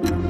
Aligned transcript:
thank 0.00 0.22
you 0.22 0.27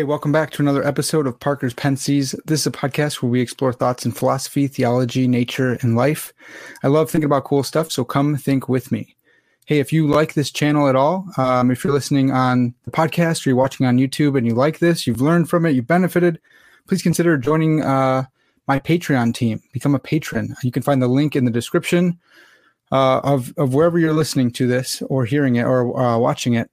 Hey, 0.00 0.04
welcome 0.04 0.32
back 0.32 0.50
to 0.52 0.62
another 0.62 0.82
episode 0.82 1.26
of 1.26 1.38
Parker's 1.40 1.74
Pensées. 1.74 2.34
This 2.46 2.60
is 2.60 2.66
a 2.66 2.70
podcast 2.70 3.20
where 3.20 3.28
we 3.28 3.42
explore 3.42 3.74
thoughts 3.74 4.06
in 4.06 4.12
philosophy, 4.12 4.66
theology, 4.66 5.28
nature, 5.28 5.76
and 5.82 5.94
life. 5.94 6.32
I 6.82 6.88
love 6.88 7.10
thinking 7.10 7.26
about 7.26 7.44
cool 7.44 7.62
stuff, 7.62 7.92
so 7.92 8.02
come 8.02 8.38
think 8.38 8.66
with 8.66 8.90
me. 8.90 9.14
Hey, 9.66 9.78
if 9.78 9.92
you 9.92 10.06
like 10.06 10.32
this 10.32 10.50
channel 10.50 10.88
at 10.88 10.96
all, 10.96 11.26
um, 11.36 11.70
if 11.70 11.84
you're 11.84 11.92
listening 11.92 12.30
on 12.30 12.72
the 12.86 12.90
podcast 12.90 13.44
or 13.44 13.50
you're 13.50 13.58
watching 13.58 13.84
on 13.84 13.98
YouTube 13.98 14.38
and 14.38 14.46
you 14.46 14.54
like 14.54 14.78
this, 14.78 15.06
you've 15.06 15.20
learned 15.20 15.50
from 15.50 15.66
it, 15.66 15.72
you've 15.72 15.86
benefited, 15.86 16.40
please 16.88 17.02
consider 17.02 17.36
joining 17.36 17.82
uh, 17.82 18.24
my 18.66 18.80
Patreon 18.80 19.34
team. 19.34 19.60
Become 19.70 19.94
a 19.94 19.98
patron. 19.98 20.56
You 20.62 20.72
can 20.72 20.82
find 20.82 21.02
the 21.02 21.08
link 21.08 21.36
in 21.36 21.44
the 21.44 21.50
description 21.50 22.18
uh, 22.90 23.20
of, 23.22 23.52
of 23.58 23.74
wherever 23.74 23.98
you're 23.98 24.14
listening 24.14 24.50
to 24.52 24.66
this 24.66 25.02
or 25.10 25.26
hearing 25.26 25.56
it 25.56 25.64
or 25.64 25.94
uh, 26.00 26.16
watching 26.16 26.54
it. 26.54 26.70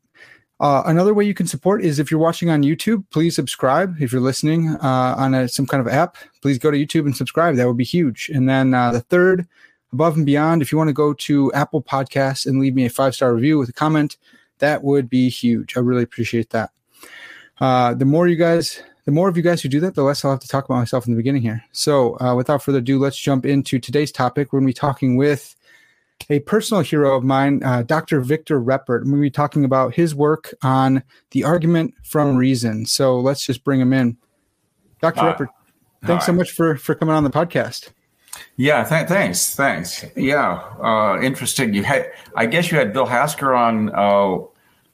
Uh, 0.60 0.82
another 0.86 1.14
way 1.14 1.24
you 1.24 1.34
can 1.34 1.48
support 1.48 1.84
is 1.84 2.00
if 2.00 2.10
you're 2.10 2.20
watching 2.20 2.50
on 2.50 2.64
YouTube, 2.64 3.04
please 3.12 3.36
subscribe. 3.36 3.96
If 4.02 4.12
you're 4.12 4.22
listening 4.22 4.70
uh, 4.82 5.16
on 5.18 5.34
a, 5.34 5.48
some 5.48 5.68
kind 5.68 5.82
of 5.82 5.88
app, 5.88 6.18
please 6.42 6.58
go 6.58 6.72
to 6.72 6.78
YouTube 6.78 7.06
and 7.06 7.16
subscribe. 7.16 7.56
That 7.56 7.68
would 7.68 7.78
be 7.78 7.84
huge. 7.84 8.30
And 8.34 8.50
then 8.50 8.74
uh, 8.74 8.92
the 8.92 9.02
third, 9.02 9.48
above 9.94 10.18
and 10.18 10.26
beyond, 10.26 10.62
if 10.62 10.72
you 10.72 10.78
want 10.78 10.88
to 10.90 10.94
go 10.94 11.14
to 11.14 11.54
Apple 11.54 11.84
Podcasts 11.84 12.46
and 12.46 12.60
leave 12.60 12.76
me 12.76 12.86
a 12.86 12.90
five 12.90 13.14
star 13.14 13.34
review 13.34 13.60
with 13.60 13.70
a 13.70 13.74
comment, 13.74 14.18
that 14.60 14.84
would 14.84 15.10
be 15.10 15.30
huge. 15.30 15.78
I 15.78 15.82
really 15.82 16.04
appreciate 16.04 16.50
that. 16.52 16.72
Uh, 17.60 17.94
the 17.94 18.06
more 18.06 18.28
you 18.28 18.36
guys, 18.36 18.82
the 19.06 19.12
more 19.12 19.30
of 19.30 19.38
you 19.38 19.44
guys 19.44 19.62
who 19.62 19.70
do 19.70 19.80
that, 19.82 19.96
the 19.96 20.04
less 20.04 20.26
I'll 20.26 20.32
have 20.32 20.40
to 20.42 20.48
talk 20.48 20.66
about 20.66 20.80
myself 20.80 21.08
in 21.08 21.14
the 21.14 21.18
beginning 21.18 21.42
here. 21.42 21.64
So, 21.72 22.20
uh, 22.20 22.36
without 22.36 22.64
further 22.64 22.80
ado, 22.80 23.00
let's 23.00 23.18
jump 23.18 23.46
into 23.46 23.80
today's 23.80 24.12
topic. 24.12 24.52
We're 24.52 24.60
going 24.60 24.68
to 24.68 24.74
be 24.74 24.80
talking 24.80 25.18
with 25.18 25.56
a 26.30 26.40
personal 26.42 26.84
hero 26.84 27.16
of 27.16 27.24
mine, 27.24 27.64
uh, 27.64 27.84
Dr. 27.84 28.22
Victor 28.22 28.62
Reppert. 28.62 29.04
Going 29.04 29.16
to 29.16 29.22
be 29.22 29.30
talking 29.30 29.64
about 29.64 29.96
his 29.96 30.14
work 30.14 30.54
on 30.62 31.04
the 31.32 31.44
argument 31.44 31.94
from 32.04 32.36
reason. 32.36 32.86
So 32.86 33.20
let's 33.20 33.46
just 33.46 33.64
bring 33.64 33.80
him 33.80 33.94
in. 33.94 34.18
Dr. 35.02 35.22
Uh, 35.22 35.34
Reppert, 35.34 35.48
thanks 36.06 36.26
hi. 36.26 36.28
so 36.28 36.34
much 36.34 36.52
for, 36.52 36.76
for 36.78 36.96
coming 36.96 37.16
on 37.16 37.24
the 37.24 37.30
podcast. 37.30 37.90
Yeah, 38.56 38.84
th- 38.84 39.08
thanks, 39.08 39.56
thanks. 39.56 40.06
Yeah, 40.16 40.62
uh, 40.82 41.20
interesting. 41.22 41.74
You 41.74 41.84
had, 41.84 42.12
I 42.36 42.46
guess, 42.46 42.72
you 42.72 42.78
had 42.78 42.94
Bill 42.94 43.06
Hasker 43.06 43.56
on 43.56 43.90
uh, 43.94 44.38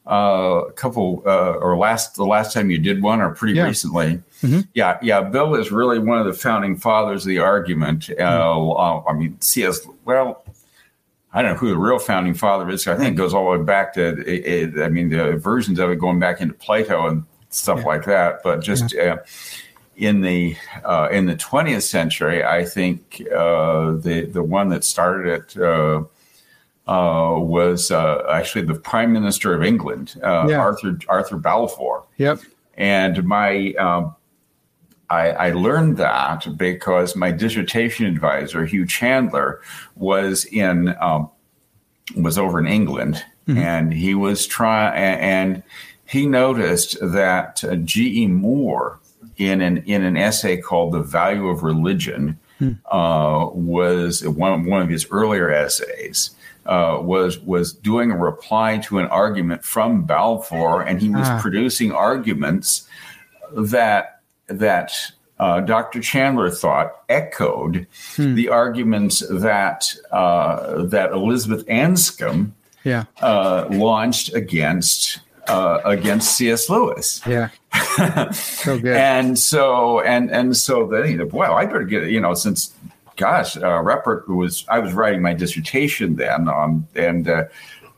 uh, 0.09 0.65
a 0.67 0.71
couple, 0.73 1.23
uh, 1.25 1.53
or 1.53 1.77
last 1.77 2.15
the 2.15 2.25
last 2.25 2.53
time 2.53 2.69
you 2.69 2.77
did 2.77 3.01
one, 3.01 3.21
or 3.21 3.33
pretty 3.33 3.55
yeah. 3.55 3.63
recently. 3.63 4.21
Mm-hmm. 4.41 4.61
Yeah, 4.73 4.97
yeah. 5.01 5.21
Bill 5.21 5.55
is 5.55 5.71
really 5.71 5.99
one 5.99 6.19
of 6.19 6.25
the 6.25 6.33
founding 6.33 6.77
fathers 6.77 7.23
of 7.23 7.29
the 7.29 7.39
argument. 7.39 8.07
Mm-hmm. 8.07 9.07
I 9.07 9.13
mean, 9.13 9.39
C.S. 9.39 9.79
Well, 10.05 10.43
I 11.33 11.41
don't 11.41 11.53
know 11.53 11.57
who 11.57 11.69
the 11.69 11.77
real 11.77 11.99
founding 11.99 12.35
father 12.35 12.69
is. 12.69 12.87
I 12.87 12.95
think 12.95 13.13
it 13.13 13.17
goes 13.17 13.33
all 13.33 13.51
the 13.51 13.57
way 13.57 13.63
back 13.63 13.93
to, 13.93 14.19
it, 14.21 14.75
it, 14.75 14.81
I 14.83 14.89
mean, 14.89 15.09
the 15.09 15.35
versions 15.37 15.79
of 15.79 15.89
it 15.89 15.95
going 15.97 16.19
back 16.19 16.41
into 16.41 16.53
Plato 16.53 17.07
and 17.07 17.25
stuff 17.49 17.79
yeah. 17.79 17.85
like 17.85 18.05
that. 18.05 18.43
But 18.43 18.61
just 18.61 18.93
yeah. 18.93 19.13
uh, 19.13 19.17
in 19.95 20.21
the 20.21 20.55
uh, 20.83 21.09
in 21.11 21.25
the 21.25 21.35
20th 21.35 21.83
century, 21.83 22.43
I 22.43 22.65
think 22.65 23.23
uh, 23.35 23.93
the 23.93 24.29
the 24.31 24.43
one 24.43 24.69
that 24.69 24.83
started 24.83 25.27
it 25.27 25.57
uh, 25.57 26.03
uh, 26.87 27.39
was 27.39 27.89
uh, 27.89 28.23
actually 28.29 28.65
the 28.65 28.75
Prime 28.75 29.11
Minister 29.11 29.53
of 29.55 29.63
England, 29.63 30.15
yeah. 30.19 30.57
Arthur 30.57 30.99
Arthur 31.09 31.37
Balfour. 31.37 32.05
Yep. 32.17 32.41
And 32.75 33.23
my 33.23 33.73
um, 33.73 34.15
I, 35.13 35.47
I, 35.47 35.51
learned 35.51 35.97
that 35.97 36.57
because 36.57 37.15
my 37.15 37.31
dissertation 37.31 38.05
advisor, 38.05 38.65
Hugh 38.65 38.87
Chandler, 38.87 39.61
was 39.95 40.45
in 40.45 40.95
um, 40.99 41.29
was 42.15 42.37
over 42.37 42.59
in 42.59 42.67
England, 42.67 43.23
mm-hmm. 43.47 43.57
and 43.57 43.93
he 43.93 44.15
was 44.15 44.47
trying, 44.47 44.93
and 44.95 45.63
he 46.05 46.25
noticed 46.25 46.97
that 47.01 47.63
uh, 47.63 47.75
G. 47.75 48.23
E. 48.23 48.27
Moore, 48.27 48.99
in 49.37 49.61
an 49.61 49.77
in 49.85 50.03
an 50.03 50.17
essay 50.17 50.57
called 50.57 50.93
"The 50.93 51.03
Value 51.03 51.47
of 51.47 51.63
Religion," 51.63 52.39
mm. 52.59 52.77
uh, 52.91 53.49
was 53.53 54.27
one 54.27 54.65
one 54.65 54.81
of 54.81 54.89
his 54.89 55.07
earlier 55.11 55.51
essays. 55.51 56.31
Uh, 56.65 56.97
was 57.01 57.39
was 57.39 57.73
doing 57.73 58.09
a 58.09 58.17
reply 58.17 58.77
to 58.77 58.97
an 58.97 59.05
argument 59.07 59.65
from 59.65 60.05
Balfour, 60.05 60.81
and 60.81 61.01
he 61.01 61.09
was 61.09 61.27
ah. 61.27 61.39
producing 61.41 61.91
arguments 61.91 62.87
that 63.51 64.12
that 64.47 64.93
uh, 65.39 65.61
Dr. 65.61 66.01
Chandler 66.01 66.49
thought 66.49 67.03
echoed 67.09 67.87
hmm. 68.15 68.35
the 68.35 68.49
arguments 68.49 69.23
that 69.29 69.93
uh, 70.11 70.83
that 70.83 71.11
Elizabeth 71.11 71.65
Anscombe 71.67 72.51
yeah. 72.83 73.05
uh, 73.21 73.67
launched 73.69 74.33
against 74.33 75.19
uh, 75.47 75.79
against 75.83 76.35
C.S. 76.37 76.69
Lewis. 76.69 77.21
Yeah, 77.25 77.49
so 78.31 78.79
good. 78.79 78.95
and 78.95 79.37
so 79.37 79.99
and 80.01 80.31
and 80.31 80.55
so 80.55 80.87
then 80.87 81.09
you 81.09 81.17
know, 81.17 81.25
well, 81.25 81.55
I 81.55 81.65
better 81.65 81.83
get 81.83 82.09
you 82.09 82.21
know 82.21 82.33
since 82.33 82.73
gosh, 83.15 83.57
uh, 83.57 83.61
Reppert 83.61 84.27
was 84.27 84.65
I 84.69 84.79
was 84.79 84.93
writing 84.93 85.21
my 85.21 85.33
dissertation 85.33 86.15
then, 86.15 86.47
um, 86.47 86.87
and 86.95 87.27
uh, 87.27 87.45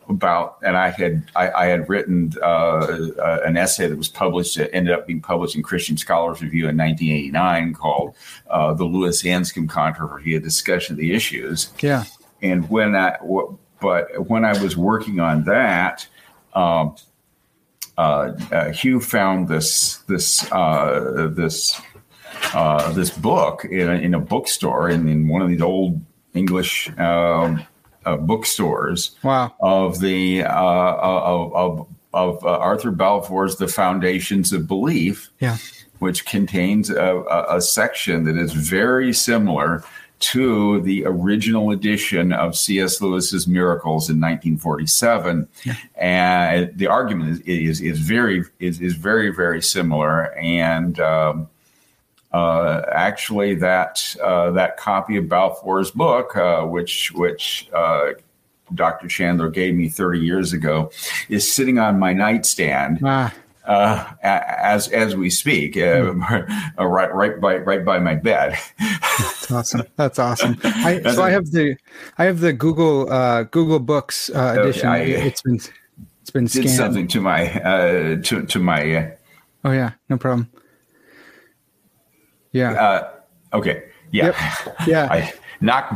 about, 0.10 0.58
and 0.64 0.78
I 0.78 0.90
had 0.90 1.30
I, 1.36 1.52
I 1.52 1.66
had 1.66 1.90
written 1.90 2.34
uh, 2.42 2.46
uh, 2.46 3.42
an 3.46 3.58
essay 3.58 3.88
that 3.88 3.98
was 3.98 4.08
published, 4.08 4.58
that 4.58 4.74
ended 4.74 4.94
up 4.94 5.08
being 5.08 5.22
published 5.22 5.56
in 5.56 5.64
Christian 5.64 5.98
Scholars 5.98 6.42
Review 6.42 6.68
in 6.70 6.78
1989, 6.78 7.74
called 7.74 8.16
uh, 8.50 8.74
"The 8.74 8.86
Lewis 8.86 9.24
Anscombe 9.24 9.70
Controversy: 9.70 10.36
A 10.36 10.40
Discussion 10.40 10.94
of 10.94 11.00
the 11.00 11.14
Issues." 11.14 11.72
Yeah. 11.80 12.06
And 12.42 12.70
when 12.70 12.96
I, 12.96 13.18
but 13.80 14.30
when 14.30 14.46
I 14.46 14.62
was 14.62 14.78
working 14.78 15.20
on 15.20 15.44
that, 15.46 16.08
um, 16.54 16.96
uh, 17.98 18.34
uh, 18.52 18.72
Hugh 18.72 19.00
found 19.00 19.48
this 19.48 19.98
this 20.08 20.50
uh, 20.52 21.32
this 21.34 21.82
this 22.94 23.10
book 23.10 23.66
in 23.66 23.90
a, 23.90 23.94
in 23.94 24.14
a 24.14 24.20
bookstore 24.20 24.90
in, 24.90 25.08
in 25.08 25.28
one 25.28 25.42
of 25.42 25.50
these 25.50 25.62
old 25.62 26.02
English. 26.34 26.90
Um, 26.98 27.66
uh, 28.06 28.18
bookstores 28.18 29.12
wow. 29.24 29.54
of 29.60 30.00
the 30.00 30.44
uh, 30.44 30.98
of 31.02 31.54
of, 31.54 31.88
of 32.14 32.46
uh, 32.46 32.58
Arthur 32.58 32.92
Balfour's 32.92 33.58
"The 33.58 33.68
Foundations 33.68 34.54
of 34.54 34.68
Belief," 34.68 35.30
yeah. 35.40 35.58
which 36.00 36.26
contains 36.26 36.90
a, 36.90 37.24
a, 37.30 37.58
a, 37.58 37.62
section 37.62 38.24
that 38.26 38.38
is 38.38 38.54
very 38.54 39.14
similar 39.14 39.84
to 40.18 40.82
the 40.82 41.06
original 41.06 41.72
edition 41.72 42.32
of 42.32 42.56
C.S. 42.56 43.02
Lewis's 43.02 43.48
Miracles 43.48 44.10
in 44.10 44.16
1947, 44.16 45.48
yeah. 45.64 45.76
and 45.96 46.72
the 46.78 46.88
argument 46.88 47.42
is, 47.46 47.80
is 47.80 47.82
is 47.82 48.00
very 48.00 48.44
is 48.60 48.82
is 48.82 48.96
very 48.96 49.30
very 49.34 49.62
similar 49.62 50.34
and. 50.36 51.00
Um, 51.00 51.50
uh, 52.36 52.86
actually, 52.92 53.56
that 53.56 54.14
uh, 54.22 54.52
that 54.52 54.76
copy 54.76 55.16
of 55.16 55.30
Balfour's 55.30 55.90
book, 55.92 56.36
uh, 56.36 56.64
which 56.64 57.14
which 57.14 57.70
uh, 57.72 58.10
Dr. 58.74 59.08
Chandler 59.08 59.50
gave 59.50 59.74
me 59.74 59.88
30 59.88 60.20
years 60.20 60.52
ago, 60.52 60.92
is 61.30 61.50
sitting 61.52 61.80
on 61.80 61.98
my 61.98 62.12
nightstand. 62.12 63.00
Ah. 63.06 63.34
Uh, 63.64 64.12
as 64.22 64.90
as 64.90 65.16
we 65.16 65.30
speak, 65.30 65.76
mm. 65.76 66.78
right 66.78 67.16
right 67.16 67.40
by 67.40 67.56
right 67.56 67.86
by 67.86 68.00
my 68.00 68.16
bed. 68.16 68.60
That's 68.80 69.52
awesome. 69.52 69.84
That's 69.96 70.20
awesome. 70.20 70.58
I, 70.64 71.02
so 71.16 71.24
I 71.24 71.32
have 71.32 71.50
the 71.52 71.78
I 72.18 72.26
have 72.26 72.42
the 72.42 72.52
Google 72.52 73.06
Google 73.46 73.80
Books 73.80 74.30
edition. 74.30 74.90
I, 74.90 74.98
it's 75.00 75.42
been 75.42 75.56
it's 75.56 76.32
been 76.32 76.50
scanned. 76.50 76.68
did 76.68 76.76
something 76.76 77.08
to 77.08 77.22
my 77.22 77.48
to 78.24 78.46
to 78.46 78.60
my. 78.60 79.14
oh 79.64 79.72
yeah, 79.72 79.94
no 80.10 80.18
problem. 80.18 80.52
Yeah. 82.56 82.72
Uh, 82.72 83.10
okay. 83.54 83.84
Yeah. 84.12 84.28
Yep. 84.28 84.88
Yeah. 84.88 85.08
I 85.12 85.34
knocked 85.60 85.94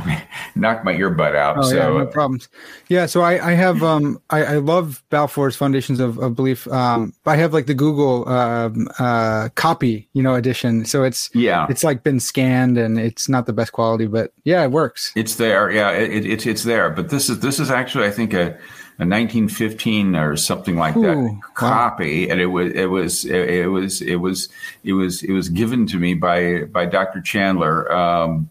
knocked 0.55 0.83
my 0.83 0.93
earbud 0.93 1.35
out. 1.35 1.57
Oh, 1.57 1.61
so 1.61 1.75
yeah, 1.75 1.87
no 1.87 2.05
problems. 2.07 2.49
Yeah. 2.89 3.05
So 3.05 3.21
I, 3.21 3.51
I 3.51 3.53
have 3.53 3.81
um 3.81 4.21
I, 4.29 4.43
I 4.43 4.55
love 4.55 5.01
Balfour's 5.09 5.55
Foundations 5.55 6.01
of, 6.01 6.17
of 6.19 6.35
Belief. 6.35 6.67
Um 6.67 7.13
I 7.25 7.37
have 7.37 7.53
like 7.53 7.65
the 7.65 7.73
Google 7.73 8.27
um 8.27 8.89
uh 8.99 9.49
copy, 9.55 10.09
you 10.11 10.21
know, 10.21 10.35
edition. 10.35 10.83
So 10.83 11.03
it's 11.03 11.29
yeah, 11.33 11.65
it's 11.69 11.83
like 11.83 12.03
been 12.03 12.19
scanned 12.19 12.77
and 12.77 12.99
it's 12.99 13.29
not 13.29 13.45
the 13.45 13.53
best 13.53 13.71
quality, 13.71 14.07
but 14.07 14.33
yeah, 14.43 14.61
it 14.63 14.71
works. 14.71 15.13
It's 15.15 15.35
there. 15.35 15.71
Yeah, 15.71 15.91
it, 15.91 16.11
it 16.11 16.25
it's 16.25 16.45
it's 16.45 16.63
there. 16.63 16.89
But 16.89 17.09
this 17.09 17.29
is 17.29 17.39
this 17.39 17.59
is 17.59 17.71
actually 17.71 18.05
I 18.05 18.11
think 18.11 18.33
a 18.33 18.59
a 18.99 19.07
1915 19.07 20.15
or 20.17 20.35
something 20.35 20.75
like 20.75 20.97
Ooh, 20.97 21.03
that 21.03 21.39
copy, 21.53 22.25
wow. 22.25 22.33
and 22.33 22.41
it 22.41 22.47
was 22.47 22.73
it 22.73 22.85
was 22.85 23.25
it 23.25 23.67
was 23.67 24.01
it 24.01 24.15
was 24.17 24.49
it 24.83 24.93
was 24.93 25.23
it 25.23 25.31
was 25.31 25.47
given 25.47 25.87
to 25.87 25.97
me 25.97 26.15
by 26.15 26.63
by 26.63 26.85
Dr. 26.85 27.21
Chandler. 27.21 27.89
Um, 27.91 28.49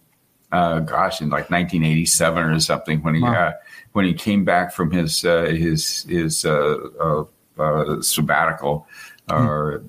uh, 0.51 0.81
gosh, 0.81 1.21
in 1.21 1.29
like 1.29 1.51
1987 1.51 2.43
or 2.43 2.61
something 2.61 3.03
when 3.03 3.15
he 3.15 3.21
wow. 3.21 3.49
uh, 3.49 3.53
when 3.93 4.07
he 4.07 4.15
came 4.15 4.45
back 4.45 4.73
from 4.73 4.91
his 4.91 5.23
uh, 5.23 5.45
his 5.45 6.05
his 6.05 6.47
uh, 6.47 7.25
uh, 7.59 8.01
sabbatical 8.01 8.87
mm. 9.29 9.39
or 9.39 9.85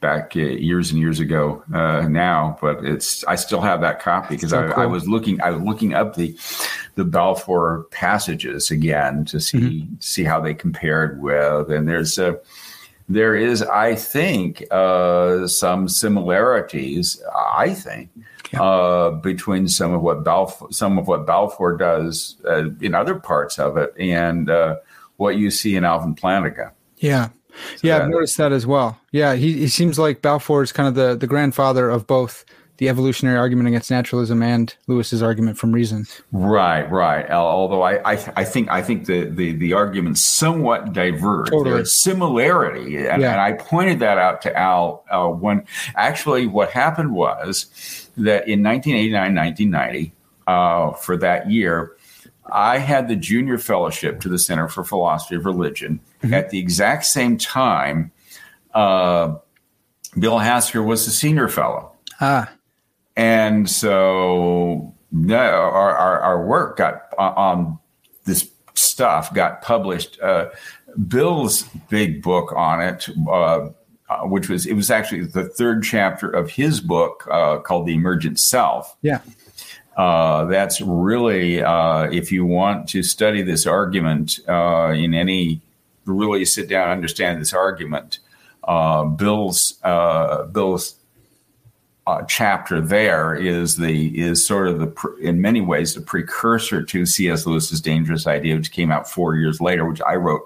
back 0.00 0.34
years 0.34 0.90
and 0.90 1.00
years 1.00 1.20
ago 1.20 1.62
now, 1.68 2.58
but 2.60 2.84
it's 2.84 3.24
I 3.24 3.36
still 3.36 3.60
have 3.60 3.80
that 3.82 4.00
copy 4.00 4.36
because 4.36 4.50
so 4.50 4.66
I, 4.66 4.72
cool. 4.72 4.82
I, 4.82 4.86
was 4.86 5.08
looking 5.08 5.40
I 5.40 5.50
was 5.50 5.62
looking 5.62 5.94
up 5.94 6.16
the 6.16 6.36
the 6.94 7.04
Balfour 7.04 7.86
passages 7.90 8.70
again 8.70 9.24
to 9.26 9.40
see 9.40 9.58
mm-hmm. 9.58 9.94
see 10.00 10.24
how 10.24 10.40
they 10.40 10.54
compared 10.54 11.20
with, 11.20 11.70
and 11.70 11.88
there's 11.88 12.18
a 12.18 12.40
there 13.10 13.34
is, 13.34 13.60
I 13.60 13.96
think, 13.96 14.62
uh, 14.70 15.48
some 15.48 15.88
similarities. 15.88 17.20
I 17.34 17.74
think 17.74 18.08
yeah. 18.52 18.62
uh, 18.62 19.10
between 19.10 19.66
some 19.66 19.92
of 19.92 20.00
what 20.00 20.22
Balfour, 20.22 20.68
some 20.70 20.96
of 20.96 21.08
what 21.08 21.26
Balfour 21.26 21.76
does 21.76 22.36
uh, 22.48 22.70
in 22.80 22.94
other 22.94 23.16
parts 23.16 23.58
of 23.58 23.76
it, 23.76 23.92
and 23.98 24.48
uh, 24.48 24.76
what 25.16 25.36
you 25.36 25.50
see 25.50 25.74
in 25.74 25.84
Alvin 25.84 26.14
Plantinga. 26.14 26.70
Yeah, 26.98 27.30
so 27.76 27.80
yeah, 27.82 27.98
that, 27.98 28.04
I've 28.04 28.10
noticed 28.10 28.36
that 28.38 28.52
as 28.52 28.66
well. 28.66 28.98
Yeah, 29.12 29.34
he, 29.34 29.54
he 29.54 29.68
seems 29.68 29.98
like 29.98 30.22
Balfour 30.22 30.62
is 30.62 30.72
kind 30.72 30.88
of 30.88 30.94
the 30.94 31.16
the 31.16 31.26
grandfather 31.26 31.90
of 31.90 32.06
both 32.06 32.44
the 32.80 32.88
evolutionary 32.88 33.36
argument 33.36 33.68
against 33.68 33.90
naturalism 33.90 34.42
and 34.42 34.74
Lewis's 34.86 35.22
argument 35.22 35.58
from 35.58 35.70
reason. 35.70 36.06
Right, 36.32 36.90
right. 36.90 37.30
Although 37.30 37.82
I, 37.82 38.12
I, 38.12 38.32
I 38.36 38.44
think 38.44 38.70
I 38.70 38.80
think 38.80 39.04
the, 39.04 39.26
the, 39.26 39.52
the 39.52 39.74
arguments 39.74 40.22
somewhat 40.22 40.94
diverge. 40.94 41.50
Totally. 41.50 41.76
There's 41.76 42.02
similarity, 42.02 42.96
and, 42.96 43.20
yeah. 43.20 43.32
and, 43.32 43.40
I 43.40 43.52
pointed 43.52 43.98
that 43.98 44.16
out 44.16 44.40
to 44.42 44.58
Al 44.58 45.04
uh, 45.10 45.28
when 45.28 45.66
actually 45.94 46.46
what 46.46 46.70
happened 46.70 47.12
was 47.12 47.66
that 48.16 48.48
in 48.48 48.62
1989, 48.62 49.34
1990, 49.34 50.12
uh, 50.46 50.92
for 50.94 51.18
that 51.18 51.50
year, 51.50 51.98
I 52.50 52.78
had 52.78 53.08
the 53.08 53.16
junior 53.16 53.58
fellowship 53.58 54.20
to 54.22 54.30
the 54.30 54.38
Center 54.38 54.68
for 54.68 54.84
Philosophy 54.84 55.34
of 55.34 55.44
Religion 55.44 56.00
mm-hmm. 56.22 56.34
at 56.34 56.50
the 56.50 56.58
exact 56.58 57.04
same 57.04 57.36
time. 57.36 58.12
Uh, 58.74 59.36
Bill 60.18 60.38
Hasker 60.38 60.84
was 60.84 61.04
the 61.04 61.12
senior 61.12 61.48
fellow. 61.48 61.92
Ah. 62.20 62.52
And 63.16 63.68
so 63.68 64.94
no, 65.12 65.36
our, 65.36 65.96
our, 65.96 66.20
our 66.20 66.46
work 66.46 66.78
got 66.78 67.02
uh, 67.18 67.32
on 67.36 67.78
this 68.24 68.48
stuff 68.74 69.32
got 69.34 69.62
published. 69.62 70.20
Uh, 70.20 70.50
Bill's 71.08 71.64
big 71.88 72.22
book 72.22 72.52
on 72.56 72.80
it, 72.80 73.08
uh, 73.28 73.68
uh, 74.08 74.18
which 74.24 74.48
was 74.48 74.66
it 74.66 74.74
was 74.74 74.90
actually 74.90 75.24
the 75.24 75.44
third 75.44 75.82
chapter 75.82 76.28
of 76.28 76.50
his 76.50 76.80
book 76.80 77.26
uh, 77.30 77.58
called 77.58 77.86
The 77.86 77.94
Emergent 77.94 78.38
Self. 78.38 78.96
Yeah. 79.02 79.20
Uh, 79.96 80.44
that's 80.46 80.80
really, 80.80 81.58
if 81.58 82.32
you 82.32 82.46
want 82.46 82.88
to 82.88 83.02
study 83.02 83.42
this 83.42 83.66
argument 83.66 84.38
in 84.48 85.14
any, 85.14 85.60
really 86.10 86.44
sit 86.44 86.68
down 86.68 86.84
and 86.84 86.92
understand 86.92 87.40
this 87.40 87.52
argument, 87.52 88.18
Bill's 89.16 89.80
Bill's 90.52 91.00
uh, 92.10 92.22
chapter 92.26 92.80
there 92.80 93.34
is 93.34 93.76
the 93.76 94.18
is 94.18 94.44
sort 94.44 94.66
of 94.66 94.78
the 94.78 95.16
in 95.20 95.40
many 95.40 95.60
ways 95.60 95.94
the 95.94 96.00
precursor 96.00 96.82
to 96.82 97.06
C.S. 97.06 97.46
Lewis's 97.46 97.80
Dangerous 97.80 98.26
Idea, 98.26 98.56
which 98.56 98.72
came 98.72 98.90
out 98.90 99.08
four 99.08 99.36
years 99.36 99.60
later, 99.60 99.86
which 99.86 100.00
I 100.02 100.16
wrote 100.16 100.42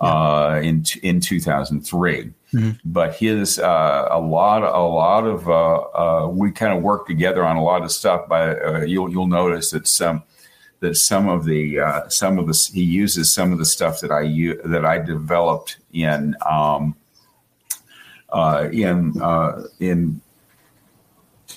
uh, 0.00 0.60
in 0.62 0.84
in 1.02 1.20
2003. 1.20 2.32
Mm-hmm. 2.52 2.70
But 2.84 3.14
his 3.14 3.58
uh, 3.58 4.08
a 4.10 4.20
lot 4.20 4.62
a 4.62 4.82
lot 4.82 5.24
of 5.24 5.48
uh, 5.48 6.24
uh, 6.24 6.28
we 6.28 6.50
kind 6.50 6.76
of 6.76 6.82
work 6.82 7.06
together 7.06 7.44
on 7.44 7.56
a 7.56 7.62
lot 7.62 7.82
of 7.82 7.92
stuff. 7.92 8.28
But 8.28 8.62
uh, 8.62 8.80
you'll 8.82 9.10
you'll 9.10 9.26
notice 9.26 9.70
that 9.70 9.86
some 9.86 10.22
that 10.80 10.96
some 10.96 11.28
of 11.28 11.44
the 11.44 12.04
some 12.08 12.38
of 12.38 12.46
the 12.46 12.70
he 12.72 12.82
uses 12.82 13.32
some 13.32 13.52
of 13.52 13.58
the 13.58 13.64
stuff 13.64 14.00
that 14.00 14.10
I 14.10 14.24
that 14.68 14.84
I 14.84 14.98
developed 14.98 15.78
in 15.92 16.36
um, 16.48 16.96
uh, 18.30 18.68
in 18.72 19.20
uh, 19.20 19.62
in 19.78 20.20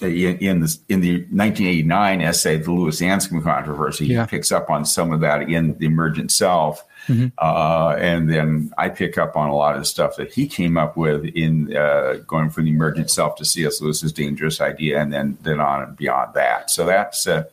in, 0.02 0.38
in, 0.40 0.60
the, 0.62 0.78
in 0.90 1.02
the 1.02 1.18
1989 1.30 2.22
essay, 2.22 2.58
The 2.58 2.72
Lewis 2.72 3.02
Anscombe 3.02 3.44
Controversy, 3.44 4.08
yeah. 4.08 4.24
he 4.24 4.28
picks 4.28 4.52
up 4.52 4.70
on 4.70 4.86
some 4.86 5.12
of 5.12 5.22
that 5.22 5.44
in 5.44 5.78
The 5.78 5.86
Emergent 5.86 6.32
Self. 6.32 6.84
Mm-hmm. 7.08 7.28
Uh, 7.38 7.96
and 8.00 8.30
then 8.30 8.72
I 8.78 8.90
pick 8.90 9.18
up 9.18 9.36
on 9.36 9.50
a 9.50 9.56
lot 9.56 9.76
of 9.76 9.82
the 9.82 9.86
stuff 9.86 10.16
that 10.16 10.34
he 10.34 10.48
came 10.48 10.78
up 10.78 10.96
with 10.96 11.26
in 11.26 11.76
uh, 11.76 12.20
going 12.26 12.50
from 12.50 12.64
the 12.66 12.72
emergent 12.72 13.12
self 13.12 13.36
to 13.36 13.46
C.S. 13.46 13.82
Lewis's 13.82 14.14
dangerous 14.14 14.62
idea, 14.62 15.02
and 15.02 15.12
then 15.12 15.38
then 15.42 15.60
on 15.60 15.84
and 15.84 15.98
beyond 15.98 16.34
that. 16.36 16.72
So 16.72 16.86
that's 16.86 17.28
uh, 17.28 17.44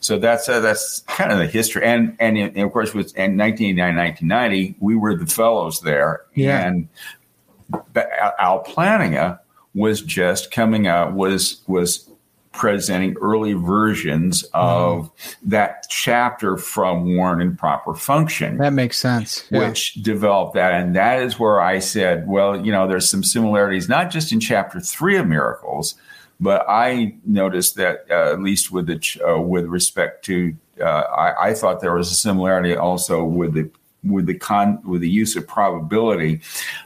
so 0.00 0.18
that's 0.18 0.48
uh, 0.48 0.60
that's 0.60 1.00
kind 1.00 1.32
of 1.32 1.38
the 1.38 1.46
history. 1.46 1.84
And 1.84 2.16
and, 2.18 2.38
and 2.38 2.58
of 2.58 2.72
course, 2.72 2.94
with 2.94 3.16
in 3.16 3.36
1989, 3.36 3.96
1990, 3.96 4.76
we 4.80 4.96
were 4.96 5.14
the 5.14 5.26
fellows 5.26 5.80
there, 5.80 6.22
yeah. 6.34 6.66
and 6.66 6.88
Al 8.38 8.64
Plantinga 8.64 9.40
was 9.74 10.00
just 10.00 10.50
coming 10.50 10.86
out 10.86 11.14
was 11.14 11.62
was 11.66 12.08
presenting 12.52 13.16
early 13.20 13.52
versions 13.52 14.42
of 14.52 15.14
mm. 15.14 15.36
that 15.44 15.86
chapter 15.88 16.56
from 16.56 17.16
Warrant 17.16 17.40
and 17.40 17.58
Proper 17.58 17.94
Function. 17.94 18.58
That 18.58 18.72
makes 18.72 18.98
sense. 18.98 19.46
Yeah. 19.50 19.68
Which 19.68 19.94
developed 19.94 20.54
that. 20.54 20.72
And 20.72 20.96
that 20.96 21.22
is 21.22 21.38
where 21.38 21.60
I 21.60 21.78
said, 21.78 22.26
well, 22.26 22.56
you 22.56 22.72
know, 22.72 22.88
there's 22.88 23.08
some 23.08 23.22
similarities, 23.22 23.88
not 23.88 24.10
just 24.10 24.32
in 24.32 24.40
chapter 24.40 24.80
three 24.80 25.16
of 25.16 25.26
Miracles, 25.26 25.94
but 26.40 26.64
I 26.68 27.16
noticed 27.24 27.76
that 27.76 28.06
uh, 28.10 28.32
at 28.32 28.40
least 28.40 28.70
with 28.70 28.86
the, 28.86 29.20
uh, 29.26 29.40
with 29.40 29.66
respect 29.66 30.24
to, 30.26 30.54
uh, 30.80 30.84
I, 30.84 31.48
I, 31.48 31.54
thought 31.54 31.80
there 31.80 31.94
was 31.94 32.10
a 32.12 32.14
similarity 32.14 32.76
also 32.76 33.24
with 33.24 33.54
the 33.54 33.70
with 34.04 34.26
the 34.26 34.34
con 34.34 34.80
with 34.84 35.00
the 35.00 35.10
use 35.10 35.34
of 35.34 35.46
probability 35.46 36.40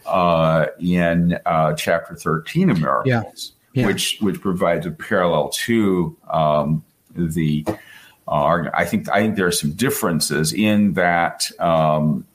uh, 0.07 0.67
in 0.81 1.39
uh, 1.45 1.75
chapter 1.75 2.17
13 2.17 2.71
of 2.71 2.81
miracles 2.81 3.53
yeah. 3.75 3.83
Yeah. 3.83 3.87
which 3.87 4.19
which 4.21 4.41
provides 4.41 4.87
a 4.87 4.91
parallel 4.91 5.51
to 5.51 6.17
um, 6.31 6.83
the 7.15 7.67
uh, 8.29 8.65
I 8.73 8.85
think 8.85 9.11
I 9.11 9.21
think 9.21 9.37
there 9.37 9.47
are 9.47 9.53
some 9.53 9.73
differences 9.73 10.53
in 10.53 10.95
that 10.95 11.51
um, 11.61 12.27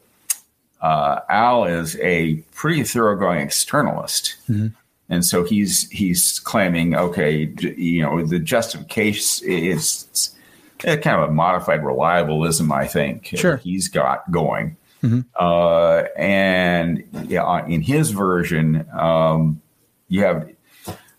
uh, 0.82 1.22
Al 1.30 1.66
is 1.66 1.98
a 1.98 2.36
pretty 2.54 2.84
thoroughgoing 2.84 3.46
externalist. 3.48 4.36
Mm-hmm. 4.50 4.68
And 5.10 5.26
so 5.26 5.44
he's 5.44 5.90
he's 5.90 6.40
claiming, 6.40 6.96
okay, 6.96 7.54
you 7.60 8.02
know, 8.02 8.26
the 8.26 8.40
justification 8.40 9.48
is 9.48 10.36
kind 10.80 11.08
of 11.08 11.30
a 11.30 11.32
modified 11.32 11.82
reliabilism, 11.82 12.72
I 12.74 12.88
think. 12.88 13.32
Sure. 13.36 13.58
He's 13.58 13.88
got 13.88 14.30
going. 14.32 14.76
Mm-hmm. 15.04 15.22
Uh, 15.40 16.04
and 16.18 17.04
yeah, 17.28 17.66
in 17.68 17.82
his 17.82 18.12
version, 18.12 18.86
um, 18.94 19.62
you 20.10 20.24
have, 20.24 20.50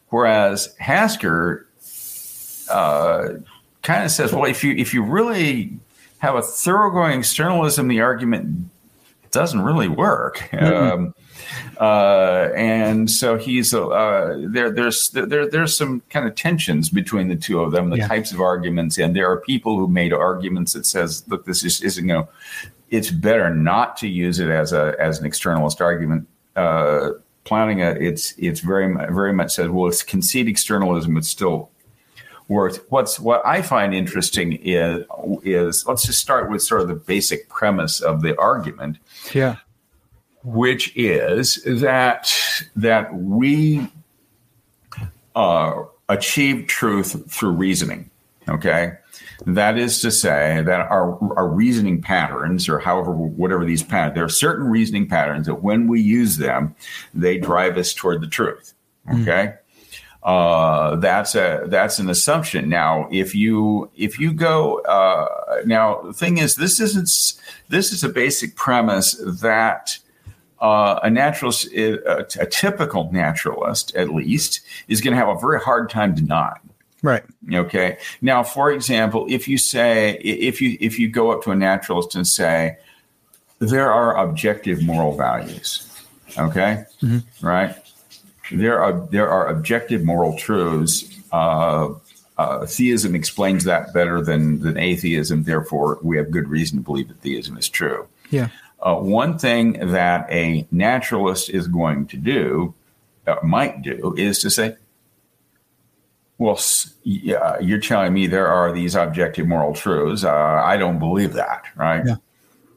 whereas 0.08 0.74
Hasker 0.78 1.66
uh, 2.70 3.28
kind 3.82 4.04
of 4.04 4.10
says, 4.10 4.32
well, 4.32 4.44
if 4.44 4.62
you 4.62 4.74
if 4.74 4.92
you 4.92 5.02
really 5.02 5.78
have 6.18 6.34
a 6.34 6.42
thoroughgoing 6.42 7.20
externalism, 7.20 7.88
the 7.88 8.00
argument 8.00 8.68
doesn't 9.30 9.60
really 9.60 9.88
work. 9.88 10.38
Mm-hmm. 10.52 10.66
Um, 10.66 11.14
uh, 11.80 12.48
and 12.56 13.10
so 13.10 13.36
he's 13.36 13.72
uh, 13.72 14.36
there. 14.48 14.70
There's 14.70 15.10
there 15.10 15.48
there's 15.48 15.76
some 15.76 16.02
kind 16.10 16.26
of 16.26 16.34
tensions 16.34 16.88
between 16.88 17.28
the 17.28 17.36
two 17.36 17.60
of 17.60 17.72
them, 17.72 17.90
the 17.90 17.98
yeah. 17.98 18.08
types 18.08 18.32
of 18.32 18.40
arguments, 18.40 18.98
and 18.98 19.14
there 19.14 19.30
are 19.30 19.40
people 19.40 19.78
who 19.78 19.88
made 19.88 20.12
arguments 20.12 20.72
that 20.72 20.86
says, 20.86 21.24
look, 21.28 21.44
this 21.44 21.64
is, 21.64 21.80
isn't 21.82 22.06
you 22.06 22.12
know, 22.12 22.28
it's 22.90 23.10
better 23.10 23.54
not 23.54 23.96
to 23.98 24.08
use 24.08 24.40
it 24.40 24.48
as 24.48 24.72
a 24.72 24.94
as 24.98 25.20
an 25.20 25.30
externalist 25.30 25.80
argument. 25.80 26.26
Uh, 26.56 27.10
Plantinga 27.44 28.00
it's 28.00 28.34
it's 28.38 28.60
very 28.60 28.92
very 29.12 29.32
much 29.32 29.54
said, 29.54 29.70
well, 29.70 29.86
it's 29.88 30.02
concede 30.02 30.48
externalism, 30.48 31.16
it's 31.16 31.28
still 31.28 31.70
worth. 32.48 32.84
What's 32.90 33.20
what 33.20 33.46
I 33.46 33.62
find 33.62 33.94
interesting 33.94 34.54
is 34.54 35.04
is 35.44 35.86
let's 35.86 36.04
just 36.04 36.18
start 36.18 36.50
with 36.50 36.62
sort 36.62 36.82
of 36.82 36.88
the 36.88 36.94
basic 36.94 37.48
premise 37.48 38.00
of 38.00 38.22
the 38.22 38.38
argument. 38.38 38.98
Yeah 39.32 39.56
which 40.44 40.96
is 40.96 41.62
that 41.66 42.32
that 42.76 43.14
we 43.14 43.90
uh, 45.34 45.82
achieve 46.08 46.66
truth 46.66 47.30
through 47.30 47.52
reasoning. 47.52 48.10
Okay, 48.48 48.92
that 49.46 49.78
is 49.78 50.00
to 50.00 50.10
say 50.10 50.62
that 50.64 50.80
our 50.80 51.18
our 51.36 51.48
reasoning 51.48 52.00
patterns, 52.00 52.68
or 52.68 52.78
however 52.78 53.12
whatever 53.12 53.64
these 53.64 53.82
patterns, 53.82 54.14
there 54.14 54.24
are 54.24 54.28
certain 54.28 54.66
reasoning 54.66 55.08
patterns 55.08 55.46
that 55.46 55.62
when 55.62 55.86
we 55.86 56.00
use 56.00 56.38
them, 56.38 56.74
they 57.14 57.38
drive 57.38 57.76
us 57.76 57.92
toward 57.92 58.20
the 58.20 58.26
truth. 58.26 58.74
Hmm. 59.06 59.22
Okay. 59.22 59.46
Mm. 59.46 59.58
Uh, 60.22 60.96
that's 60.96 61.34
a 61.34 61.64
that's 61.68 61.98
an 61.98 62.10
assumption. 62.10 62.68
Now, 62.68 63.08
if 63.10 63.34
you 63.34 63.90
if 63.96 64.18
you 64.18 64.32
go 64.32 64.80
uh, 64.80 65.62
now, 65.64 66.02
the 66.02 66.12
thing 66.12 66.38
is, 66.38 66.56
this 66.56 66.80
isn't 66.80 67.08
this 67.68 67.92
is 67.92 68.02
a 68.02 68.08
basic 68.08 68.56
premise 68.56 69.14
that 69.40 69.98
uh, 70.60 70.98
a 71.02 71.10
naturalist, 71.10 71.72
a, 71.72 72.40
a, 72.40 72.46
typical 72.46 73.10
naturalist 73.12 73.94
at 73.94 74.10
least, 74.10 74.60
is 74.88 75.00
going 75.00 75.12
to 75.12 75.18
have 75.18 75.28
a 75.28 75.38
very 75.38 75.60
hard 75.60 75.88
time 75.88 76.14
denying. 76.14 76.68
Right. 77.02 77.22
Okay. 77.52 77.98
Now, 78.20 78.42
for 78.42 78.72
example, 78.72 79.26
if 79.28 79.46
you 79.46 79.56
say 79.56 80.18
if 80.18 80.60
you 80.60 80.76
if 80.80 80.98
you 80.98 81.08
go 81.08 81.30
up 81.30 81.44
to 81.44 81.52
a 81.52 81.56
naturalist 81.56 82.16
and 82.16 82.26
say 82.26 82.76
there 83.60 83.92
are 83.92 84.16
objective 84.16 84.82
moral 84.82 85.16
values, 85.16 85.88
okay, 86.36 86.84
mm-hmm. 87.00 87.46
right? 87.46 87.76
There 88.50 88.82
are 88.82 89.06
there 89.12 89.28
are 89.28 89.46
objective 89.48 90.02
moral 90.04 90.36
truths. 90.36 91.04
Uh, 91.30 91.90
uh, 92.36 92.66
theism 92.66 93.14
explains 93.14 93.64
that 93.64 93.92
better 93.92 94.20
than 94.20 94.60
than 94.60 94.76
atheism. 94.76 95.44
Therefore, 95.44 95.98
we 96.02 96.16
have 96.16 96.32
good 96.32 96.48
reason 96.48 96.78
to 96.78 96.84
believe 96.84 97.08
that 97.08 97.20
theism 97.20 97.56
is 97.56 97.68
true. 97.68 98.08
Yeah. 98.30 98.48
Uh, 98.80 98.96
one 98.96 99.38
thing 99.38 99.72
that 99.90 100.30
a 100.30 100.66
naturalist 100.70 101.50
is 101.50 101.66
going 101.66 102.06
to 102.06 102.16
do, 102.16 102.74
uh, 103.26 103.36
might 103.42 103.82
do, 103.82 104.14
is 104.16 104.38
to 104.38 104.50
say, 104.50 104.76
well, 106.38 106.60
yeah, 107.02 107.58
you're 107.58 107.80
telling 107.80 108.14
me 108.14 108.28
there 108.28 108.46
are 108.46 108.72
these 108.72 108.94
objective 108.94 109.48
moral 109.48 109.74
truths. 109.74 110.22
Uh, 110.22 110.32
I 110.32 110.76
don't 110.76 111.00
believe 111.00 111.32
that, 111.32 111.64
right? 111.74 112.04
Yeah. 112.06 112.16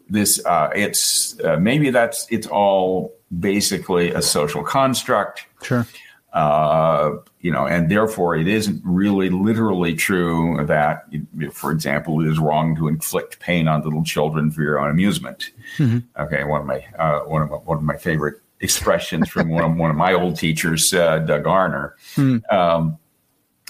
This, 0.09 0.43
uh, 0.45 0.71
it's 0.75 1.39
uh, 1.41 1.57
maybe 1.57 1.91
that's 1.91 2.27
it's 2.31 2.47
all 2.47 3.13
basically 3.39 4.11
a 4.11 4.21
social 4.21 4.63
construct. 4.63 5.45
Sure. 5.61 5.85
Uh, 6.33 7.17
you 7.41 7.51
know, 7.51 7.67
and 7.67 7.89
therefore 7.91 8.35
it 8.35 8.47
isn't 8.47 8.81
really 8.83 9.29
literally 9.29 9.93
true 9.93 10.65
that, 10.65 11.05
for 11.49 11.71
example, 11.71 12.21
it 12.21 12.27
is 12.27 12.39
wrong 12.39 12.75
to 12.75 12.87
inflict 12.87 13.39
pain 13.39 13.67
on 13.67 13.81
little 13.83 14.03
children 14.03 14.51
for 14.51 14.61
your 14.61 14.79
own 14.79 14.89
amusement. 14.89 15.51
Mm-hmm. 15.77 15.99
Okay, 16.21 16.43
one 16.43 16.61
of 16.61 16.67
my 16.67 16.85
uh, 16.97 17.21
one 17.21 17.41
of 17.41 17.49
my, 17.49 17.57
one 17.57 17.77
of 17.77 17.83
my 17.83 17.97
favorite 17.97 18.41
expressions 18.59 19.29
from 19.29 19.49
one 19.49 19.63
of 19.63 19.75
one 19.77 19.89
of 19.89 19.95
my 19.95 20.13
old 20.13 20.37
teachers, 20.37 20.93
uh, 20.93 21.19
Doug 21.19 21.43
Arner. 21.43 21.93
Mm. 22.15 22.53
Um, 22.53 22.97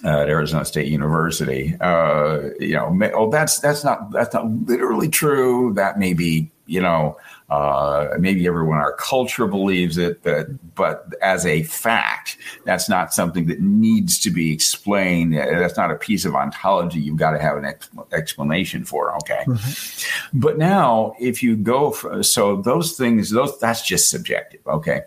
at 0.03 0.29
Arizona 0.29 0.65
State 0.65 0.87
University. 0.87 1.75
Uh, 1.79 2.49
you 2.59 2.73
know, 2.73 3.11
oh, 3.13 3.29
that's 3.29 3.59
that's 3.59 3.83
not 3.83 4.11
that's 4.11 4.33
not 4.33 4.49
literally 4.67 5.09
true. 5.09 5.73
That 5.75 5.99
may 5.99 6.13
be, 6.13 6.49
you 6.65 6.81
know, 6.81 7.17
uh, 7.51 8.15
maybe 8.17 8.47
everyone 8.47 8.77
in 8.77 8.81
our 8.81 8.95
culture 8.95 9.45
believes 9.45 9.97
it, 9.97 10.23
but 10.23 10.47
but 10.73 11.13
as 11.21 11.45
a 11.45 11.63
fact, 11.63 12.37
that's 12.65 12.87
not 12.87 13.13
something 13.13 13.45
that 13.47 13.59
needs 13.59 14.17
to 14.19 14.31
be 14.31 14.51
explained. 14.53 15.33
That's 15.35 15.77
not 15.77 15.91
a 15.91 15.95
piece 15.95 16.25
of 16.25 16.33
ontology. 16.33 16.99
You've 16.99 17.17
got 17.17 17.31
to 17.31 17.39
have 17.39 17.57
an 17.57 17.65
ex- 17.65 17.89
explanation 18.13 18.85
for. 18.85 19.13
Okay, 19.17 19.43
mm-hmm. 19.45 20.39
but 20.39 20.57
now 20.57 21.13
if 21.19 21.43
you 21.43 21.55
go 21.55 21.91
for, 21.91 22.23
so 22.23 22.61
those 22.61 22.97
things, 22.97 23.29
those 23.29 23.59
that's 23.59 23.85
just 23.85 24.09
subjective. 24.09 24.61
Okay, 24.65 25.01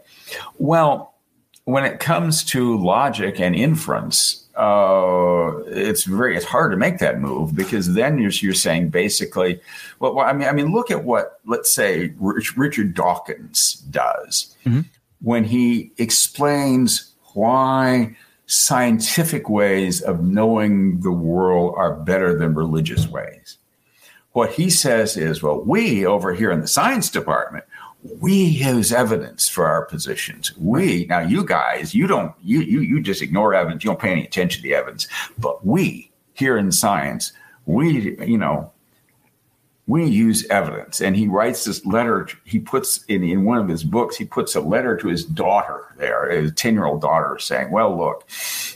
well. 0.58 1.10
When 1.66 1.86
it 1.86 1.98
comes 1.98 2.44
to 2.44 2.76
logic 2.76 3.40
and 3.40 3.56
inference, 3.56 4.43
uh, 4.56 5.58
it's 5.66 6.04
very 6.04 6.36
it's 6.36 6.44
hard 6.44 6.70
to 6.70 6.76
make 6.76 6.98
that 6.98 7.20
move 7.20 7.54
because 7.54 7.94
then 7.94 8.18
you're, 8.18 8.30
you're 8.30 8.54
saying 8.54 8.90
basically, 8.90 9.60
well, 9.98 10.14
well, 10.14 10.26
I 10.26 10.32
mean, 10.32 10.48
I 10.48 10.52
mean, 10.52 10.72
look 10.72 10.90
at 10.90 11.04
what 11.04 11.40
let's 11.44 11.72
say 11.72 12.14
Richard 12.18 12.94
Dawkins 12.94 13.74
does 13.90 14.56
mm-hmm. 14.64 14.82
when 15.20 15.44
he 15.44 15.92
explains 15.98 17.12
why 17.32 18.16
scientific 18.46 19.48
ways 19.48 20.00
of 20.02 20.22
knowing 20.22 21.00
the 21.00 21.10
world 21.10 21.74
are 21.76 21.94
better 21.94 22.38
than 22.38 22.54
religious 22.54 23.08
ways. 23.08 23.56
What 24.32 24.52
he 24.52 24.68
says 24.68 25.16
is, 25.16 25.42
well, 25.42 25.60
we 25.60 26.04
over 26.04 26.34
here 26.34 26.50
in 26.50 26.60
the 26.60 26.66
science 26.68 27.08
department, 27.08 27.64
we 28.04 28.34
use 28.34 28.92
evidence 28.92 29.48
for 29.48 29.66
our 29.66 29.86
positions. 29.86 30.56
We 30.58 31.06
now 31.06 31.20
you 31.20 31.44
guys, 31.44 31.94
you 31.94 32.06
don't 32.06 32.34
you 32.42 32.60
you 32.60 32.80
you 32.80 33.00
just 33.00 33.22
ignore 33.22 33.54
evidence. 33.54 33.82
You 33.82 33.90
don't 33.90 34.00
pay 34.00 34.12
any 34.12 34.24
attention 34.24 34.62
to 34.62 34.68
the 34.68 34.74
evidence. 34.74 35.08
But 35.38 35.66
we 35.66 36.12
here 36.34 36.56
in 36.56 36.70
science, 36.70 37.32
we 37.66 38.16
you 38.24 38.38
know 38.38 38.70
we 39.86 40.04
use 40.06 40.46
evidence. 40.46 41.00
And 41.00 41.16
he 41.16 41.28
writes 41.28 41.64
this 41.64 41.84
letter. 41.86 42.28
He 42.44 42.58
puts 42.58 43.04
in 43.04 43.22
in 43.22 43.44
one 43.44 43.58
of 43.58 43.68
his 43.68 43.84
books. 43.84 44.16
He 44.16 44.24
puts 44.24 44.54
a 44.54 44.60
letter 44.60 44.96
to 44.98 45.08
his 45.08 45.24
daughter 45.24 45.94
there, 45.96 46.30
his 46.30 46.52
ten 46.54 46.74
year 46.74 46.84
old 46.84 47.00
daughter, 47.00 47.38
saying, 47.38 47.70
"Well, 47.70 47.96
look, 47.96 48.28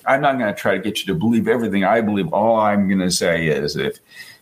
I'm 0.06 0.22
not 0.22 0.38
going 0.38 0.54
to 0.54 0.58
try 0.58 0.74
to 0.74 0.82
get 0.82 1.00
you 1.00 1.06
to 1.12 1.18
believe 1.18 1.48
everything 1.48 1.84
I 1.84 2.00
believe. 2.00 2.32
All 2.32 2.56
I'm 2.56 2.88
going 2.88 3.00
to 3.00 3.10
say 3.10 3.46
is 3.48 3.76
if." 3.76 3.98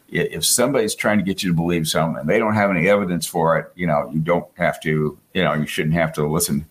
If 0.08 0.44
somebody's 0.44 0.94
trying 0.94 1.18
to 1.18 1.24
get 1.24 1.42
you 1.42 1.50
to 1.50 1.54
believe 1.54 1.88
something 1.88 2.20
and 2.20 2.28
they 2.28 2.38
don't 2.38 2.54
have 2.54 2.70
any 2.70 2.88
evidence 2.88 3.26
for 3.26 3.58
it, 3.58 3.72
you 3.74 3.86
know, 3.86 4.08
you 4.12 4.20
don't 4.20 4.46
have 4.56 4.80
to, 4.82 5.18
you 5.34 5.44
know, 5.44 5.54
you 5.54 5.66
shouldn't 5.66 5.94
have 5.94 6.12
to 6.14 6.26
listen. 6.26 6.66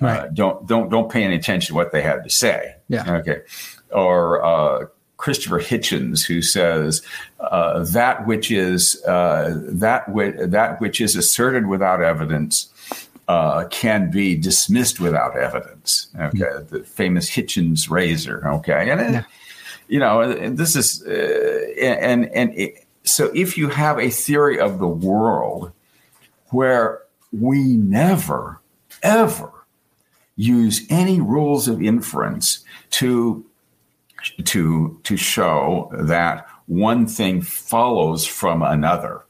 Uh, 0.00 0.06
right. 0.06 0.20
Uh, 0.20 0.28
don't 0.28 0.66
don't 0.66 0.90
don't 0.90 1.10
pay 1.10 1.24
any 1.24 1.36
attention 1.36 1.72
to 1.72 1.74
what 1.74 1.92
they 1.92 2.02
have 2.02 2.22
to 2.22 2.30
say. 2.30 2.76
Yeah. 2.88 3.16
Okay. 3.16 3.42
Or 3.92 4.44
uh, 4.44 4.86
Christopher 5.16 5.60
Hitchens, 5.60 6.26
who 6.26 6.42
says 6.42 7.02
uh, 7.40 7.84
that 7.84 8.26
which 8.26 8.50
is 8.50 9.02
uh, 9.04 9.58
that 9.64 10.08
which 10.10 10.34
that 10.38 10.80
which 10.80 11.00
is 11.00 11.16
asserted 11.16 11.66
without 11.66 12.02
evidence 12.02 12.68
uh, 13.28 13.64
can 13.70 14.10
be 14.10 14.36
dismissed 14.36 15.00
without 15.00 15.36
evidence. 15.36 16.08
Okay, 16.16 16.38
mm-hmm. 16.38 16.74
the 16.74 16.84
famous 16.84 17.30
Hitchens 17.30 17.90
razor. 17.90 18.46
Okay, 18.48 18.90
and 18.90 19.14
yeah 19.14 19.24
you 19.88 19.98
know, 19.98 20.50
this 20.50 20.76
is, 20.76 21.02
uh, 21.06 21.66
and, 21.80 22.26
and 22.26 22.52
it, 22.58 22.86
so 23.04 23.30
if 23.34 23.56
you 23.56 23.68
have 23.68 23.98
a 23.98 24.10
theory 24.10 24.58
of 24.58 24.78
the 24.78 24.88
world 24.88 25.72
where 26.50 27.02
we 27.32 27.76
never, 27.76 28.60
ever 29.02 29.52
use 30.36 30.86
any 30.90 31.20
rules 31.20 31.68
of 31.68 31.82
inference 31.82 32.64
to, 32.90 33.44
to, 34.44 35.00
to 35.04 35.16
show 35.16 35.90
that 35.92 36.46
one 36.66 37.06
thing 37.06 37.40
follows 37.40 38.26
from 38.26 38.62
another. 38.62 39.22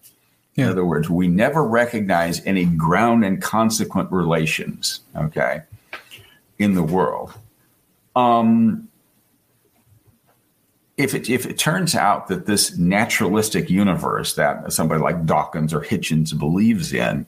Yeah. 0.54 0.64
In 0.64 0.70
other 0.70 0.84
words, 0.86 1.10
we 1.10 1.28
never 1.28 1.62
recognize 1.62 2.44
any 2.46 2.64
ground 2.64 3.24
and 3.24 3.42
consequent 3.42 4.10
relations, 4.10 5.00
okay, 5.14 5.62
in 6.58 6.74
the 6.74 6.82
world. 6.82 7.34
Um, 8.14 8.85
if 10.96 11.14
it 11.14 11.28
if 11.28 11.44
it 11.44 11.58
turns 11.58 11.94
out 11.94 12.28
that 12.28 12.46
this 12.46 12.76
naturalistic 12.78 13.68
universe 13.68 14.34
that 14.34 14.72
somebody 14.72 15.00
like 15.00 15.26
Dawkins 15.26 15.74
or 15.74 15.80
Hitchens 15.80 16.36
believes 16.36 16.92
in 16.92 17.26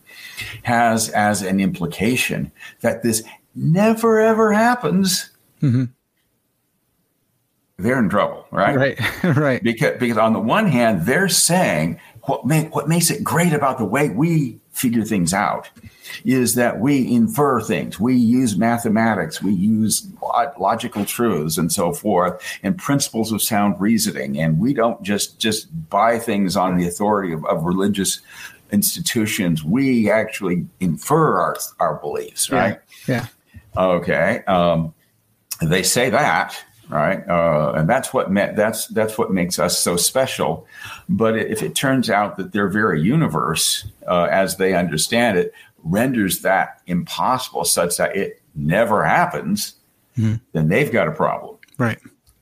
has 0.63 1.11
as 1.11 1.43
an 1.43 1.61
implication 1.61 2.51
that 2.81 3.03
this 3.03 3.23
never 3.55 4.21
ever 4.21 4.53
happens, 4.53 5.31
mm-hmm. 5.61 5.85
they're 7.77 7.99
in 7.99 8.09
trouble, 8.09 8.47
right? 8.51 8.77
Right, 8.77 9.25
right. 9.37 9.63
Because 9.63 9.99
because 9.99 10.19
on 10.19 10.33
the 10.33 10.41
one 10.41 10.67
hand, 10.67 11.05
they're 11.05 11.29
saying 11.29 12.01
what 12.29 12.47
make, 12.47 12.75
what 12.75 12.89
makes 12.89 13.11
it 13.11 13.25
great 13.25 13.53
about 13.53 13.79
the 13.79 13.85
way 13.85 14.11
we 14.11 14.59
figure 14.73 15.05
things 15.05 15.35
out 15.35 15.69
is 16.25 16.55
that 16.55 16.79
we 16.79 17.13
infer 17.13 17.61
things. 17.61 17.99
We 17.99 18.15
use 18.15 18.57
mathematics, 18.57 19.43
we 19.43 19.53
use 19.53 20.07
logical 20.59 21.05
truths 21.05 21.59
and 21.59 21.73
so 21.73 21.93
forth, 21.93 22.41
and 22.63 22.79
principles 22.79 23.33
of 23.33 23.43
sound 23.43 23.81
reasoning. 23.81 24.39
And 24.39 24.59
we 24.59 24.75
don't 24.75 25.03
just 25.03 25.39
just 25.39 25.69
buy 25.91 26.19
things 26.19 26.57
on 26.57 26.77
the 26.77 26.87
authority 26.87 27.33
of, 27.33 27.45
of 27.47 27.65
religious 27.65 28.21
institutions. 28.71 29.65
We 29.65 30.11
actually 30.11 30.67
infer 30.81 31.41
our, 31.41 31.57
our 31.81 31.97
beliefs, 31.97 32.51
right? 32.51 32.79
Yeah. 33.07 33.27
yeah. 33.77 33.83
Okay. 33.83 34.43
Um, 34.47 34.95
they 35.63 35.83
say 35.83 36.11
that, 36.11 36.57
right? 36.89 37.27
Uh, 37.29 37.73
and 37.77 37.89
that's 37.89 38.13
what 38.13 38.31
met, 38.31 38.57
that's 38.57 38.87
that's 38.89 39.19
what 39.19 39.33
makes 39.33 39.59
us 39.59 39.79
so 39.79 39.97
special. 39.97 40.67
But 41.09 41.37
if 41.39 41.63
it 41.63 41.75
turns 41.75 42.11
out 42.11 42.37
that 42.37 42.53
their 42.53 42.69
very 42.69 43.01
universe, 43.01 43.87
uh, 44.07 44.29
as 44.31 44.57
they 44.57 44.75
understand 44.75 45.39
it, 45.39 45.53
renders 45.85 46.41
that 46.41 46.81
impossible 46.87 47.65
such 47.65 47.97
that 47.97 48.17
it 48.17 48.43
never 48.55 49.05
happens, 49.05 49.75
mm-hmm. 50.17 50.37
then 50.53 50.69
they've 50.69 50.91
got 50.93 51.09
a 51.09 51.13
problem. 51.13 51.57
Right. 51.79 51.99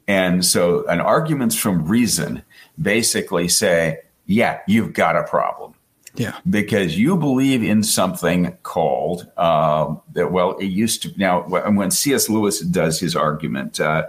And 0.09 0.45
so, 0.45 0.87
an 0.87 1.01
arguments 1.01 1.57
from 1.57 1.87
reason 1.87 2.43
basically 2.81 3.49
say, 3.49 4.01
yeah, 4.27 4.61
you've 4.67 4.93
got 4.93 5.17
a 5.17 5.25
problem. 5.25 5.75
Yeah. 6.15 6.39
Because 6.49 6.99
you 6.99 7.17
believe 7.17 7.63
in 7.63 7.83
something 7.83 8.57
called 8.63 9.31
uh, 9.37 9.95
that, 10.13 10.33
well, 10.33 10.57
it 10.57 10.67
used 10.67 11.03
to. 11.03 11.13
Now, 11.17 11.43
when 11.43 11.91
C.S. 11.91 12.31
Lewis 12.31 12.61
does 12.61 12.99
his 12.99 13.15
argument, 13.15 13.81
uh, 13.81 14.05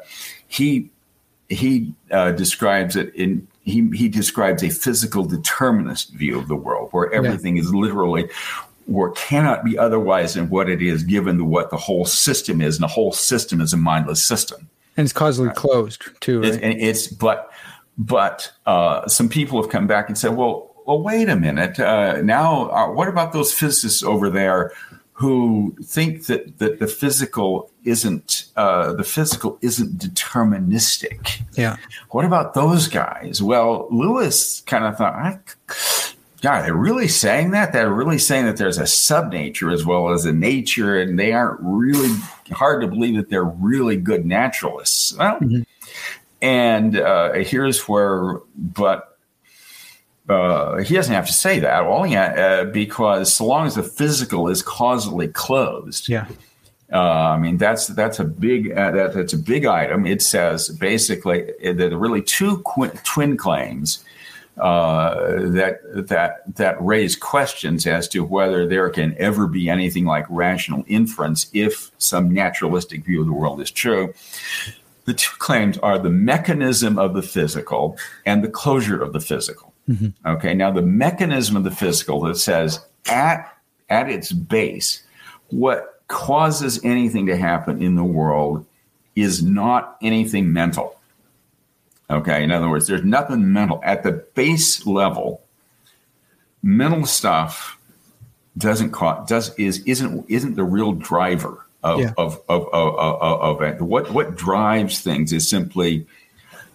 he 0.47 0.89
he 1.49 1.93
uh, 2.11 2.31
describes 2.31 2.95
it 2.95 3.13
in 3.15 3.47
he, 3.63 3.89
he 3.93 4.07
describes 4.07 4.63
a 4.63 4.69
physical 4.69 5.25
determinist 5.25 6.13
view 6.13 6.39
of 6.39 6.47
the 6.47 6.55
world 6.55 6.89
where 6.91 7.11
everything 7.11 7.57
yeah. 7.57 7.63
is 7.63 7.73
literally 7.73 8.29
or 8.91 9.11
cannot 9.11 9.65
be 9.65 9.77
otherwise 9.77 10.35
than 10.35 10.49
what 10.49 10.69
it 10.69 10.81
is 10.81 11.03
given 11.03 11.37
the, 11.37 11.43
what 11.43 11.69
the 11.69 11.77
whole 11.77 12.05
system 12.05 12.61
is 12.61 12.77
and 12.77 12.83
the 12.83 12.87
whole 12.87 13.11
system 13.11 13.59
is 13.59 13.73
a 13.73 13.77
mindless 13.77 14.23
system 14.23 14.69
and 14.95 15.05
it's 15.05 15.13
causally 15.13 15.49
closed 15.49 16.03
too 16.21 16.39
right? 16.39 16.49
it's, 16.49 16.57
and 16.57 16.81
it's 16.81 17.07
but 17.07 17.51
but 17.97 18.51
uh, 18.65 19.07
some 19.07 19.27
people 19.27 19.61
have 19.61 19.71
come 19.71 19.87
back 19.87 20.07
and 20.07 20.17
said 20.17 20.35
well 20.35 20.73
well 20.85 21.01
wait 21.01 21.27
a 21.27 21.35
minute 21.35 21.79
uh, 21.79 22.21
now 22.21 22.69
uh, 22.69 22.87
what 22.89 23.07
about 23.07 23.33
those 23.33 23.51
physicists 23.53 24.03
over 24.03 24.29
there 24.29 24.71
who 25.17 25.75
think 25.83 26.27
that 26.27 26.59
that 26.59 26.77
the 26.77 26.85
physical 26.85 27.71
isn't 27.83 28.45
uh, 28.55 28.93
the 28.93 29.03
physical 29.03 29.57
isn't 29.63 29.97
deterministic. 29.97 31.41
Yeah. 31.55 31.77
What 32.11 32.23
about 32.23 32.53
those 32.53 32.87
guys? 32.87 33.41
Well, 33.41 33.87
Lewis 33.89 34.61
kind 34.67 34.85
of 34.85 34.95
thought, 34.95 35.15
I, 35.15 35.39
God, 36.41 36.65
they're 36.65 36.75
really 36.75 37.07
saying 37.07 37.49
that. 37.51 37.73
They're 37.73 37.91
really 37.91 38.19
saying 38.19 38.45
that 38.45 38.57
there's 38.57 38.77
a 38.77 38.83
subnature 38.83 39.73
as 39.73 39.83
well 39.83 40.09
as 40.09 40.23
a 40.25 40.31
nature, 40.31 40.99
and 40.99 41.17
they 41.17 41.33
aren't 41.33 41.61
really 41.61 42.15
hard 42.51 42.81
to 42.81 42.87
believe 42.87 43.15
that 43.15 43.31
they're 43.31 43.43
really 43.43 43.97
good 43.97 44.23
naturalists. 44.23 45.17
Well, 45.17 45.39
mm-hmm. 45.39 45.61
and 46.43 46.99
uh, 46.99 47.33
here's 47.33 47.87
where, 47.87 48.35
but 48.55 49.06
uh, 50.29 50.77
he 50.77 50.93
doesn't 50.93 51.13
have 51.13 51.27
to 51.27 51.33
say 51.33 51.59
that. 51.59 51.83
Yeah, 52.09 52.25
uh, 52.25 52.65
because 52.65 53.33
so 53.33 53.45
long 53.45 53.67
as 53.67 53.75
the 53.75 53.83
physical 53.83 54.47
is 54.49 54.61
causally 54.61 55.27
closed, 55.27 56.09
yeah. 56.09 56.27
Uh, 56.91 56.99
I 56.99 57.37
mean 57.37 57.57
that's 57.57 57.87
that's 57.87 58.19
a 58.19 58.23
big 58.23 58.71
uh, 58.71 58.91
that, 58.91 59.13
that's 59.13 59.33
a 59.33 59.37
big 59.37 59.65
item. 59.65 60.05
It 60.05 60.21
says 60.21 60.69
basically 60.69 61.51
that 61.63 61.77
there 61.77 61.93
are 61.93 61.97
really 61.97 62.21
two 62.21 62.59
qu- 62.59 62.91
twin 63.03 63.35
claims 63.35 64.03
uh, 64.57 65.15
that 65.51 65.79
that 66.07 66.55
that 66.55 66.81
raise 66.81 67.15
questions 67.15 67.85
as 67.85 68.07
to 68.09 68.23
whether 68.23 68.65
there 68.65 68.89
can 68.89 69.15
ever 69.17 69.47
be 69.47 69.69
anything 69.69 70.05
like 70.05 70.25
rational 70.29 70.83
inference 70.87 71.49
if 71.53 71.91
some 71.97 72.33
naturalistic 72.33 73.05
view 73.05 73.21
of 73.21 73.27
the 73.27 73.33
world 73.33 73.61
is 73.61 73.69
true. 73.69 74.13
The 75.05 75.13
two 75.13 75.35
claims 75.39 75.77
are 75.77 75.99
the 75.99 76.09
mechanism 76.09 76.97
of 76.97 77.13
the 77.13 77.21
physical 77.21 77.97
and 78.25 78.43
the 78.43 78.49
closure 78.49 79.01
of 79.01 79.13
the 79.13 79.21
physical. 79.21 79.73
Mm-hmm. 79.89 80.27
Okay, 80.27 80.53
now 80.53 80.71
the 80.71 80.81
mechanism 80.81 81.55
of 81.55 81.63
the 81.63 81.71
physical 81.71 82.21
that 82.21 82.37
says 82.37 82.85
at 83.07 83.53
at 83.89 84.09
its 84.09 84.31
base, 84.31 85.03
what 85.49 86.01
causes 86.07 86.79
anything 86.83 87.25
to 87.27 87.37
happen 87.37 87.81
in 87.81 87.95
the 87.95 88.03
world 88.03 88.65
is 89.15 89.43
not 89.43 89.97
anything 90.01 90.51
mental. 90.51 90.99
Okay, 92.09 92.43
in 92.43 92.51
other 92.51 92.69
words, 92.69 92.87
there's 92.87 93.03
nothing 93.03 93.51
mental 93.51 93.81
at 93.83 94.03
the 94.03 94.11
base 94.11 94.85
level. 94.85 95.41
Mental 96.63 97.05
stuff 97.05 97.77
doesn't 98.57 98.91
cause 98.91 99.27
does 99.27 99.53
is 99.55 99.79
isn't 99.85 100.25
isn't 100.29 100.55
the 100.55 100.63
real 100.63 100.93
driver 100.93 101.65
of 101.83 101.99
yeah. 101.99 102.13
of, 102.17 102.41
of, 102.49 102.67
of, 102.73 102.95
of, 102.95 103.21
of 103.21 103.61
it. 103.61 103.81
What 103.81 104.11
what 104.11 104.35
drives 104.35 104.99
things 105.01 105.31
is 105.33 105.49
simply 105.49 106.07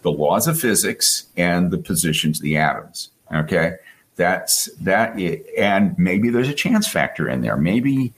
the 0.03 0.11
laws 0.11 0.47
of 0.47 0.59
physics 0.59 1.25
and 1.35 1.71
the 1.71 1.77
positions 1.77 2.39
of 2.39 2.43
the 2.43 2.57
atoms. 2.57 3.09
Okay, 3.33 3.73
that's 4.15 4.65
that, 4.81 5.17
and 5.57 5.97
maybe 5.97 6.29
there's 6.29 6.49
a 6.49 6.53
chance 6.53 6.87
factor 6.87 7.27
in 7.27 7.41
there. 7.41 7.57
Maybe 7.57 8.13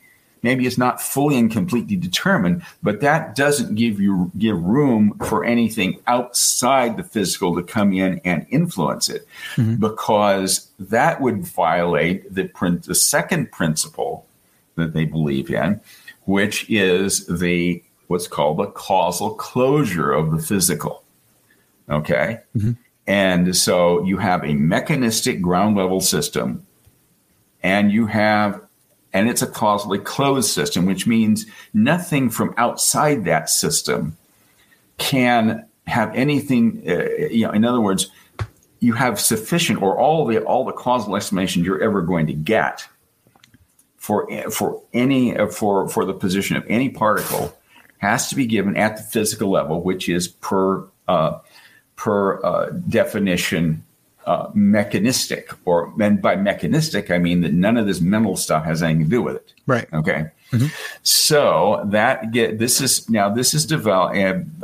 maybe 0.45 0.67
it's 0.67 0.77
not 0.77 1.01
fully 1.01 1.37
and 1.39 1.51
completely 1.51 1.95
determined, 1.95 2.63
but 2.83 3.01
that 3.01 3.35
doesn't 3.35 3.75
give 3.75 3.99
you 3.99 4.31
give 4.37 4.61
room 4.61 5.17
for 5.27 5.43
anything 5.43 5.99
outside 6.07 6.97
the 6.97 7.03
physical 7.03 7.55
to 7.55 7.63
come 7.63 7.93
in 7.93 8.21
and 8.23 8.45
influence 8.49 9.09
it, 9.09 9.27
mm-hmm. 9.55 9.75
because 9.75 10.69
that 10.77 11.21
would 11.21 11.45
violate 11.45 12.33
the 12.33 12.47
print 12.47 12.83
the 12.83 12.95
second 12.95 13.51
principle 13.51 14.25
that 14.75 14.93
they 14.93 15.05
believe 15.05 15.49
in, 15.49 15.79
which 16.25 16.69
is 16.69 17.25
the 17.27 17.81
what's 18.07 18.27
called 18.27 18.57
the 18.57 18.67
causal 18.67 19.33
closure 19.33 20.11
of 20.11 20.31
the 20.31 20.39
physical. 20.39 21.04
Okay. 21.89 22.39
Mm-hmm. 22.55 22.71
And 23.07 23.55
so 23.55 24.03
you 24.03 24.17
have 24.17 24.43
a 24.43 24.53
mechanistic 24.53 25.41
ground 25.41 25.77
level 25.77 26.01
system 26.01 26.65
and 27.61 27.91
you 27.91 28.07
have, 28.07 28.61
and 29.13 29.29
it's 29.29 29.41
a 29.41 29.47
causally 29.47 29.99
closed 29.99 30.49
system, 30.49 30.85
which 30.85 31.07
means 31.07 31.45
nothing 31.73 32.29
from 32.29 32.53
outside 32.57 33.25
that 33.25 33.49
system 33.49 34.17
can 34.97 35.65
have 35.87 36.13
anything, 36.15 36.83
uh, 36.87 37.27
you 37.29 37.45
know, 37.45 37.51
in 37.51 37.63
other 37.63 37.81
words, 37.81 38.09
you 38.79 38.93
have 38.93 39.19
sufficient 39.19 39.81
or 39.81 39.97
all 39.97 40.25
the 40.25 40.39
all 40.43 40.65
the 40.65 40.71
causal 40.71 41.15
explanations 41.15 41.65
you're 41.65 41.81
ever 41.81 42.01
going 42.01 42.27
to 42.27 42.33
get 42.33 42.87
for 43.97 44.29
for 44.51 44.83
any 44.93 45.35
for 45.47 45.87
for 45.89 46.05
the 46.05 46.13
position 46.13 46.55
of 46.55 46.63
any 46.67 46.89
particle 46.89 47.57
has 47.97 48.29
to 48.29 48.35
be 48.35 48.45
given 48.45 48.77
at 48.77 48.97
the 48.97 49.03
physical 49.03 49.49
level, 49.49 49.81
which 49.81 50.07
is 50.07 50.27
per 50.27 50.85
uh, 51.07 51.39
per 51.95 52.43
uh, 52.43 52.69
definition 52.89 53.83
uh, 54.25 54.49
mechanistic, 54.53 55.51
or 55.65 55.93
and 56.01 56.21
by 56.21 56.35
mechanistic 56.35 57.11
I 57.11 57.17
mean 57.19 57.41
that 57.41 57.53
none 57.53 57.77
of 57.77 57.85
this 57.85 58.01
mental 58.01 58.35
stuff 58.35 58.65
has 58.65 58.81
anything 58.81 59.03
to 59.03 59.09
do 59.09 59.21
with 59.21 59.35
it. 59.35 59.53
Right. 59.67 59.91
Okay. 59.93 60.31
Mm-hmm. 60.51 60.67
So 61.03 61.83
that 61.85 62.31
get 62.31 62.59
this 62.59 62.81
is 62.81 63.09
now 63.09 63.29
this 63.29 63.53
is 63.53 63.65
developed. 63.65 64.15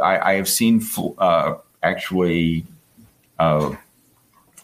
I, 0.02 0.32
I 0.32 0.34
have 0.34 0.50
seen 0.50 0.82
uh, 1.17 1.56
actually. 1.84 2.65
Uh, 3.39 3.76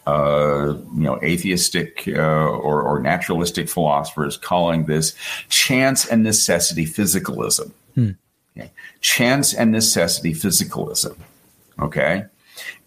uh, 0.06 0.74
you 0.94 1.02
know, 1.02 1.20
atheistic 1.22 2.04
uh, 2.08 2.12
or, 2.12 2.80
or, 2.80 2.98
naturalistic 2.98 3.68
philosophers 3.68 4.38
calling 4.38 4.86
this 4.86 5.14
chance 5.50 6.06
and 6.06 6.22
necessity 6.22 6.86
physicalism. 6.86 7.72
Hmm. 7.94 8.12
Okay. 8.56 8.70
Chance 9.02 9.52
and 9.52 9.70
necessity 9.70 10.32
physicalism. 10.32 11.14
Okay. 11.78 12.24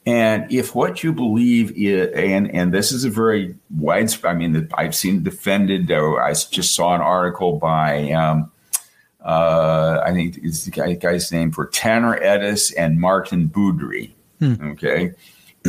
And 0.05 0.51
if 0.51 0.73
what 0.73 1.03
you 1.03 1.13
believe 1.13 1.71
is, 1.77 2.11
and 2.15 2.49
and 2.55 2.73
this 2.73 2.91
is 2.91 3.05
a 3.05 3.09
very 3.09 3.55
widespread, 3.69 4.35
I 4.35 4.37
mean, 4.37 4.69
I've 4.73 4.95
seen 4.95 5.21
defended. 5.21 5.91
I 5.91 6.33
just 6.33 6.73
saw 6.73 6.95
an 6.95 7.01
article 7.01 7.59
by, 7.59 8.11
um, 8.11 8.51
uh, 9.23 10.01
I 10.03 10.11
think 10.11 10.39
it's 10.41 10.65
the 10.65 10.71
guy, 10.71 10.93
guy's 10.93 11.31
name 11.31 11.51
for 11.51 11.67
Taner 11.67 12.19
Edis 12.19 12.73
and 12.75 12.97
Maarten 12.97 13.49
Boudry. 13.49 14.13
Hmm. 14.39 14.71
Okay, 14.71 15.13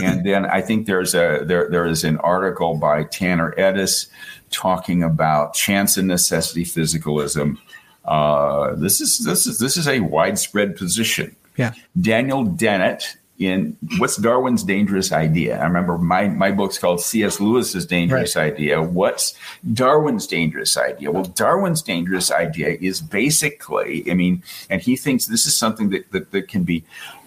and 0.03 0.25
then 0.25 0.47
I 0.47 0.63
think 0.63 0.87
there's 0.87 1.15
a 1.15 1.43
there 1.45 1.69
there 1.69 1.85
is 1.85 2.03
an 2.03 2.17
article 2.19 2.77
by 2.77 3.05
Taner 3.05 3.55
Edis 3.59 4.07
talking 4.51 5.03
about 5.03 5.53
chance 5.53 5.99
and 5.99 6.09
necessity 6.09 6.65
physicalism. 6.65 7.59
Uh, 8.07 8.75
this 8.77 9.03
is 9.03 9.19
this 9.27 9.47
is 9.47 9.59
this 9.59 9.77
is 9.77 9.87
a 9.87 10.01
widespread 10.01 10.75
position. 10.75 11.37
Yeah, 11.59 11.75
Daniel 12.01 12.47
Dennett 12.47 13.17
in 13.39 13.77
what's 13.99 14.17
Darwin's 14.17 14.63
dangerous 14.63 15.13
idea? 15.13 15.59
I 15.59 15.65
remember 15.65 15.99
my, 15.99 16.29
my 16.29 16.53
book's 16.53 16.79
called 16.79 17.01
C.S. 17.01 17.41
Lewis's 17.41 17.87
dangerous 17.87 18.37
right. 18.37 18.53
idea. 18.53 18.83
What's 18.83 19.35
Darwin's 19.73 20.27
dangerous 20.27 20.77
idea? 20.77 21.11
Well, 21.11 21.25
Darwin's 21.25 21.83
dangerous 21.83 22.31
idea 22.31 22.77
is 22.81 23.01
basically, 23.01 24.09
I 24.11 24.15
mean, 24.15 24.43
and 24.71 24.81
he 24.81 24.97
thinks 24.97 25.27
this 25.27 25.47
is 25.47 25.57
something 25.57 25.91
that, 25.91 26.11
that, 26.13 26.31
that 26.31 26.49
can 26.49 26.65
be 26.65 26.85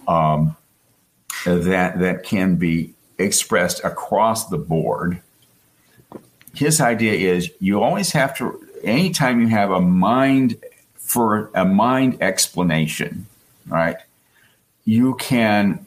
um, 0.08 0.56
that 1.44 1.98
that 1.98 2.22
can 2.22 2.56
be 2.56 2.94
expressed 3.18 3.82
across 3.84 4.48
the 4.48 4.58
board. 4.58 5.20
His 6.54 6.80
idea 6.80 7.12
is 7.12 7.50
you 7.60 7.82
always 7.82 8.12
have 8.12 8.36
to 8.38 8.66
anytime 8.82 9.40
you 9.40 9.48
have 9.48 9.70
a 9.70 9.80
mind 9.80 10.56
for 10.94 11.50
a 11.54 11.64
mind 11.64 12.18
explanation, 12.20 13.26
right? 13.66 13.96
You 14.84 15.14
can 15.16 15.85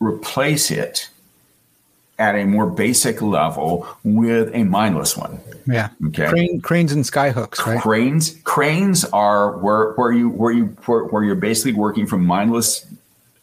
replace 0.00 0.70
it 0.70 1.08
at 2.18 2.34
a 2.34 2.44
more 2.44 2.66
basic 2.66 3.22
level 3.22 3.86
with 4.02 4.52
a 4.54 4.64
mindless 4.64 5.16
one. 5.16 5.38
Yeah. 5.66 5.90
Okay. 6.08 6.28
Crane, 6.28 6.60
cranes 6.60 6.92
and 6.92 7.04
skyhooks, 7.04 7.64
right? 7.64 7.80
Cranes, 7.80 8.36
cranes 8.44 9.04
are 9.06 9.56
where 9.58 9.92
where 9.92 10.12
you 10.12 10.28
where 10.30 10.52
you 10.52 10.66
where, 10.86 11.04
where 11.04 11.22
you're 11.22 11.36
basically 11.36 11.74
working 11.74 12.06
from 12.06 12.24
mindless 12.24 12.86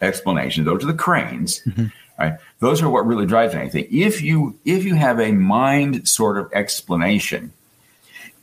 explanations. 0.01 0.65
Those 0.65 0.83
are 0.83 0.87
the 0.87 0.93
cranes. 0.93 1.61
Mm-hmm. 1.61 1.85
Right. 2.17 2.37
Those 2.59 2.81
are 2.81 2.89
what 2.89 3.05
really 3.05 3.25
drives 3.25 3.53
anything. 3.53 3.87
If 3.91 4.21
you 4.21 4.57
if 4.65 4.83
you 4.83 4.95
have 4.95 5.19
a 5.19 5.31
mind 5.31 6.07
sort 6.07 6.37
of 6.37 6.51
explanation 6.53 7.51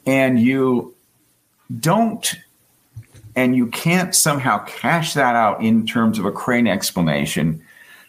and 0.07 0.39
you 0.39 0.95
don't 1.81 2.35
and 3.35 3.57
you 3.57 3.67
can't 3.69 4.15
somehow 4.15 4.59
cash 4.65 5.15
that 5.15 5.35
out 5.35 5.63
in 5.63 5.87
terms 5.87 6.19
of 6.19 6.27
a 6.27 6.33
crane 6.33 6.67
explanation, 6.67 7.63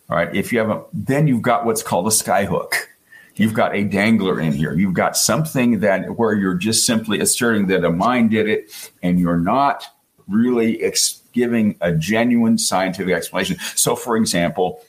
all 0.10 0.18
right. 0.18 0.34
If 0.36 0.52
you 0.52 0.60
have 0.60 0.70
a, 0.70 0.84
then 0.94 1.28
you've 1.28 1.42
got 1.42 1.66
what's 1.66 1.84
called 1.84 2.08
a 2.08 2.12
skyhook. 2.12 2.74
You've 3.36 3.54
got 3.54 3.76
a 3.76 3.84
dangler 3.84 4.40
in 4.40 4.54
here. 4.54 4.74
You've 4.74 4.94
got 4.94 5.18
something 5.18 5.80
that 5.80 6.18
where 6.18 6.34
you're 6.34 6.54
just 6.54 6.86
simply 6.86 7.20
asserting 7.20 7.68
that 7.68 7.84
a 7.84 7.90
mind 7.90 8.32
did 8.32 8.48
it, 8.48 8.92
and 9.02 9.20
you're 9.20 9.40
not 9.40 9.86
really 10.28 10.84
ex- 10.84 11.22
giving 11.32 11.76
a 11.82 11.92
genuine 11.92 12.58
scientific 12.58 13.14
explanation. 13.14 13.58
So, 13.76 13.96
for 13.96 14.16
example, 14.18 14.84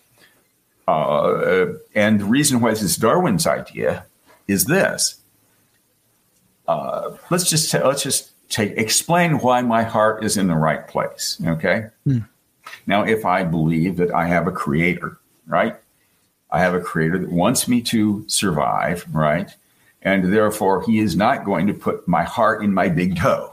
uh, 0.87 1.67
and 1.95 2.21
the 2.21 2.25
reason 2.27 2.61
why 2.61 2.71
this 2.71 2.83
is 2.83 2.97
Darwin's 2.97 3.47
idea 3.47 4.05
is 4.47 4.67
this. 4.67 5.21
Uh, 6.69 7.17
let's 7.31 7.49
just 7.49 7.73
let's 7.73 8.03
just 8.03 8.33
take 8.51 8.73
explain 8.77 9.39
why 9.39 9.63
my 9.63 9.83
heart 9.83 10.25
is 10.25 10.37
in 10.37 10.49
the 10.49 10.57
right 10.57 10.87
place. 10.87 11.41
Okay. 11.47 11.87
Hmm. 12.05 12.19
Now, 12.87 13.05
if 13.05 13.25
I 13.25 13.45
believe 13.45 13.97
that 13.97 14.13
I 14.13 14.27
have 14.27 14.47
a 14.47 14.53
creator, 14.53 15.19
right? 15.47 15.77
I 16.51 16.61
have 16.61 16.75
a 16.75 16.81
creator 16.81 17.19
that 17.19 17.31
wants 17.31 17.67
me 17.67 17.81
to 17.83 18.25
survive, 18.29 19.05
right? 19.13 19.51
and 20.05 20.33
therefore 20.33 20.83
he 20.83 20.99
is 20.99 21.17
not 21.17 21.45
going 21.45 21.67
to 21.67 21.75
put 21.75 22.07
my 22.07 22.23
heart 22.23 22.63
in 22.63 22.73
my 22.73 22.89
big 22.89 23.17
toe. 23.17 23.53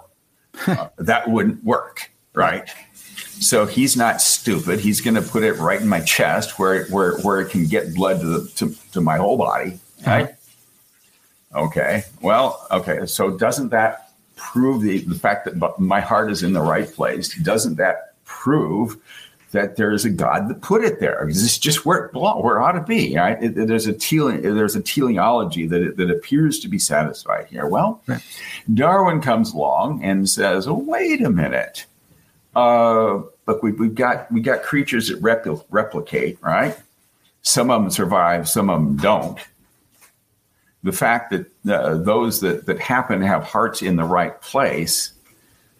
Uh, 0.68 0.90
that 0.98 1.30
wouldn't 1.30 1.64
work, 1.64 2.12
right? 2.34 2.70
So 3.16 3.66
he's 3.66 3.98
not 3.98 4.22
stupid. 4.22 4.80
He's 4.80 5.02
going 5.02 5.16
to 5.16 5.22
put 5.22 5.44
it 5.44 5.54
right 5.54 5.82
in 5.82 5.88
my 5.88 6.02
chest 6.02 6.60
where 6.60 6.86
where 6.88 7.18
where 7.20 7.42
it 7.42 7.50
can 7.50 7.66
get 7.66 7.96
blood 7.96 8.20
to 8.22 8.28
the, 8.28 8.48
to, 8.58 8.76
to 8.92 9.02
my 9.02 9.18
whole 9.18 9.38
body, 9.38 9.80
right? 10.06 10.26
Uh-huh. 10.26 11.66
Okay. 11.66 12.04
Well, 12.22 12.66
okay. 12.72 13.06
So 13.06 13.32
doesn't 13.32 13.70
that 13.70 14.12
prove 14.36 14.82
the 14.82 15.00
the 15.00 15.16
fact 15.16 15.46
that 15.46 15.80
my 15.80 16.02
heart 16.02 16.32
is 16.32 16.44
in 16.44 16.54
the 16.54 16.62
right 16.62 16.92
place? 16.92 17.36
Doesn't 17.42 17.76
that 17.78 18.11
prove 18.32 18.98
that 19.52 19.76
there 19.76 19.92
is 19.92 20.06
a 20.06 20.10
God 20.10 20.48
that 20.48 20.62
put 20.62 20.84
it 20.84 21.00
there. 21.00 21.26
This 21.28 21.44
is 21.44 21.58
just 21.58 21.86
where 21.86 22.06
it, 22.06 22.14
where 22.14 22.58
it 22.58 22.64
ought 22.64 22.72
to 22.74 22.82
be. 22.82 23.18
Right? 23.18 23.42
It, 23.44 23.68
there's 23.68 23.88
a 23.88 23.94
tele, 23.94 24.38
there's 24.38 24.76
a 24.76 24.82
teleology 24.82 25.68
that 25.68 25.98
that 25.98 26.10
appears 26.10 26.60
to 26.60 26.68
be 26.68 26.80
satisfied 26.80 27.48
here. 27.48 27.68
Well, 27.68 28.02
right. 28.08 28.24
Darwin 28.74 29.22
comes 29.22 29.54
along 29.54 30.04
and 30.04 30.30
says, 30.30 30.68
oh, 30.68 30.74
"Wait 30.74 31.22
a 31.22 31.30
minute, 31.30 31.86
uh, 32.56 33.22
look, 33.48 33.62
we, 33.62 33.72
we've 33.74 33.96
got 33.96 34.32
we 34.32 34.42
got 34.42 34.64
creatures 34.64 35.10
that 35.10 35.22
repl- 35.22 35.66
replicate, 35.70 36.38
right? 36.42 36.78
Some 37.42 37.70
of 37.70 37.82
them 37.82 37.92
survive, 37.92 38.48
some 38.48 38.70
of 38.70 38.80
them 38.80 38.96
don't." 38.98 39.40
The 40.84 40.94
fact 40.94 41.32
that 41.32 41.72
uh, 41.72 41.98
those 41.98 42.40
that, 42.40 42.66
that 42.66 42.80
happen 42.80 43.20
to 43.20 43.28
have 43.28 43.44
hearts 43.44 43.84
in 43.84 43.98
the 43.98 44.04
right 44.04 44.42
place 44.42 45.14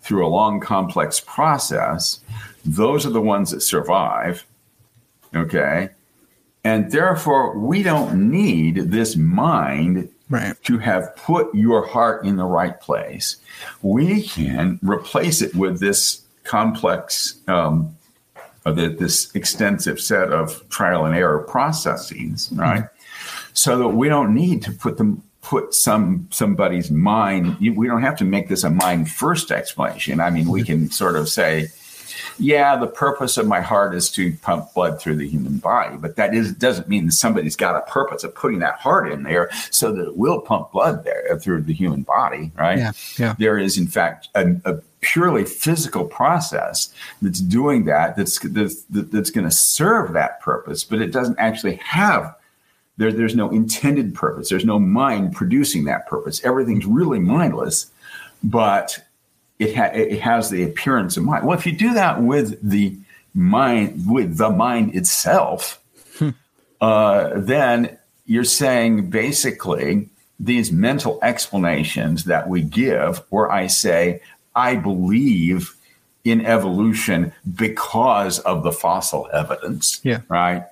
through 0.02 0.26
a 0.26 0.30
long, 0.30 0.60
complex 0.60 1.20
process 1.20 2.20
those 2.66 3.06
are 3.06 3.12
the 3.12 3.22
ones 3.22 3.52
that 3.52 3.62
survive. 3.62 4.46
Okay. 5.36 5.90
And 6.64 6.92
therefore, 6.92 7.58
we 7.58 7.82
don't 7.84 8.30
need 8.30 8.76
this 8.76 9.16
mind 9.16 10.10
right. 10.30 10.56
to 10.64 10.78
have 10.78 11.16
put 11.16 11.54
your 11.56 11.88
heart 11.88 12.26
in 12.26 12.36
the 12.36 12.46
right 12.46 12.80
place. 12.80 13.38
We 13.82 14.24
can 14.24 14.80
replace 14.84 15.42
it 15.42 15.56
with 15.56 15.80
this 15.80 16.22
complex, 16.44 17.40
um, 17.48 17.96
uh, 18.66 18.72
this 18.74 19.34
extensive 19.34 20.00
set 20.00 20.32
of 20.32 20.68
trial 20.70 21.06
and 21.06 21.16
error 21.16 21.40
processes, 21.40 22.50
right? 22.54 22.84
Mm-hmm. 22.84 22.96
So 23.54 23.78
that 23.80 23.90
we 23.90 24.08
don't 24.08 24.34
need 24.36 24.62
to 24.64 24.72
put 24.72 24.98
them 24.98 25.24
put 25.42 25.74
some 25.74 26.28
somebody's 26.32 26.92
mind. 26.92 27.58
We 27.60 27.88
don't 27.88 28.04
have 28.04 28.18
to 28.18 28.26
make 28.26 28.48
this 28.48 28.64
a 28.64 28.70
mind 28.70 29.10
first 29.12 29.52
explanation. 29.52 30.20
I 30.20 30.30
mean, 30.30 30.48
we 30.48 30.62
mm-hmm. 30.62 30.82
can 30.82 30.92
sort 30.92 31.16
of 31.16 31.28
say, 31.30 31.70
yeah, 32.38 32.76
the 32.76 32.88
purpose 32.88 33.38
of 33.38 33.48
my 33.48 33.62
heart 33.62 33.96
is 33.96 34.10
to 34.12 34.34
pump 34.38 34.74
blood 34.74 35.02
through 35.02 35.16
the 35.16 35.28
human 35.28 35.58
body, 35.58 35.98
but 35.98 36.16
that 36.16 36.34
is 36.34 36.54
doesn't 36.54 36.88
mean 36.88 37.08
that 37.08 37.14
somebody's 37.14 37.56
got 37.56 37.76
a 37.76 37.82
purpose 37.92 38.24
of 38.24 38.36
putting 38.36 38.60
that 38.60 38.76
heart 38.76 39.12
in 39.12 39.24
there 39.24 39.50
so 39.72 39.92
that 39.92 40.08
it 40.08 40.18
will 40.18 40.40
pump 40.42 40.72
blood 40.72 41.04
there 41.04 41.32
uh, 41.32 41.38
through 41.38 41.62
the 41.62 41.74
human 41.74 42.04
body, 42.04 42.52
right? 42.58 42.78
Yeah, 42.78 42.92
yeah. 43.18 43.36
There 43.38 43.58
is, 43.58 43.78
in 43.78 43.88
fact, 43.88 44.30
a, 44.36 44.56
a 44.66 44.76
purely 45.02 45.46
physical 45.46 46.06
process 46.06 46.94
that's 47.22 47.40
doing 47.40 47.86
that. 47.86 48.16
That's 48.16 48.40
that's, 48.40 48.84
that's 48.90 49.32
going 49.32 49.50
to 49.50 49.56
serve 49.56 50.14
that 50.14 50.40
purpose, 50.42 50.84
but 50.84 51.02
it 51.02 51.12
doesn't 51.12 51.40
actually 51.40 51.76
have 51.78 52.36
there, 53.02 53.12
there's 53.12 53.36
no 53.36 53.50
intended 53.50 54.14
purpose. 54.14 54.50
There's 54.50 54.64
no 54.64 54.78
mind 54.78 55.34
producing 55.34 55.86
that 55.86 56.08
purpose. 56.08 56.44
Everything's 56.44 56.86
really 56.86 57.18
mindless, 57.18 57.90
but 58.44 59.00
it, 59.58 59.76
ha- 59.76 59.92
it 59.94 60.22
has 60.22 60.52
the 60.52 60.62
appearance 60.64 61.18
of 61.18 61.24
mind. 61.24 61.48
Well, 61.48 61.58
if 61.58 61.66
you 61.66 61.72
do 61.72 61.96
that 61.96 62.22
with 62.22 62.62
the 62.62 62.96
mind, 63.34 64.06
with 64.08 64.38
the 64.38 64.52
mind 64.52 64.96
itself, 64.96 65.82
hmm. 66.20 66.30
uh, 66.80 67.32
then 67.38 67.98
you're 68.28 68.44
saying 68.44 69.10
basically 69.10 70.08
these 70.40 70.72
mental 70.72 71.18
explanations 71.24 72.26
that 72.26 72.48
we 72.50 72.62
give, 72.62 73.24
where 73.30 73.52
I 73.52 73.66
say, 73.66 74.22
I 74.56 74.76
believe 74.76 75.76
in 76.24 76.46
evolution 76.46 77.34
because 77.56 78.38
of 78.40 78.62
the 78.62 78.72
fossil 78.72 79.28
evidence, 79.34 80.00
yeah. 80.04 80.22
right? 80.30 80.66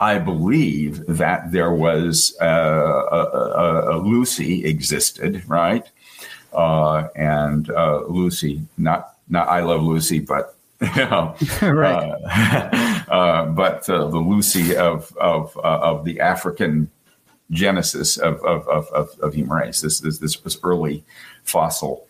I 0.00 0.18
believe 0.18 1.06
that 1.06 1.52
there 1.52 1.72
was 1.72 2.36
uh, 2.40 2.46
a, 2.46 3.16
a, 3.16 3.96
a 3.96 3.98
Lucy 3.98 4.64
existed, 4.64 5.42
right? 5.48 5.88
uh, 6.54 7.08
and 7.16 7.70
uh, 7.70 8.02
Lucy, 8.06 8.62
not 8.78 9.14
not 9.28 9.48
I 9.48 9.60
Love 9.60 9.82
Lucy, 9.82 10.20
but 10.20 10.56
you 10.80 10.94
know, 10.96 11.34
right. 11.62 12.12
Uh, 12.24 13.04
uh, 13.10 13.46
but 13.46 13.84
the 13.86 13.98
Lucy 13.98 14.76
of 14.76 15.14
of 15.16 15.56
of 15.58 16.04
the 16.04 16.20
African 16.20 16.90
genesis 17.50 18.16
of 18.16 18.42
of 18.44 18.66
of, 18.68 18.86
of, 18.88 19.18
of 19.20 19.34
human 19.34 19.52
race. 19.52 19.80
This, 19.80 20.00
this 20.00 20.18
this 20.18 20.42
was 20.44 20.58
early 20.62 21.04
fossil. 21.42 22.06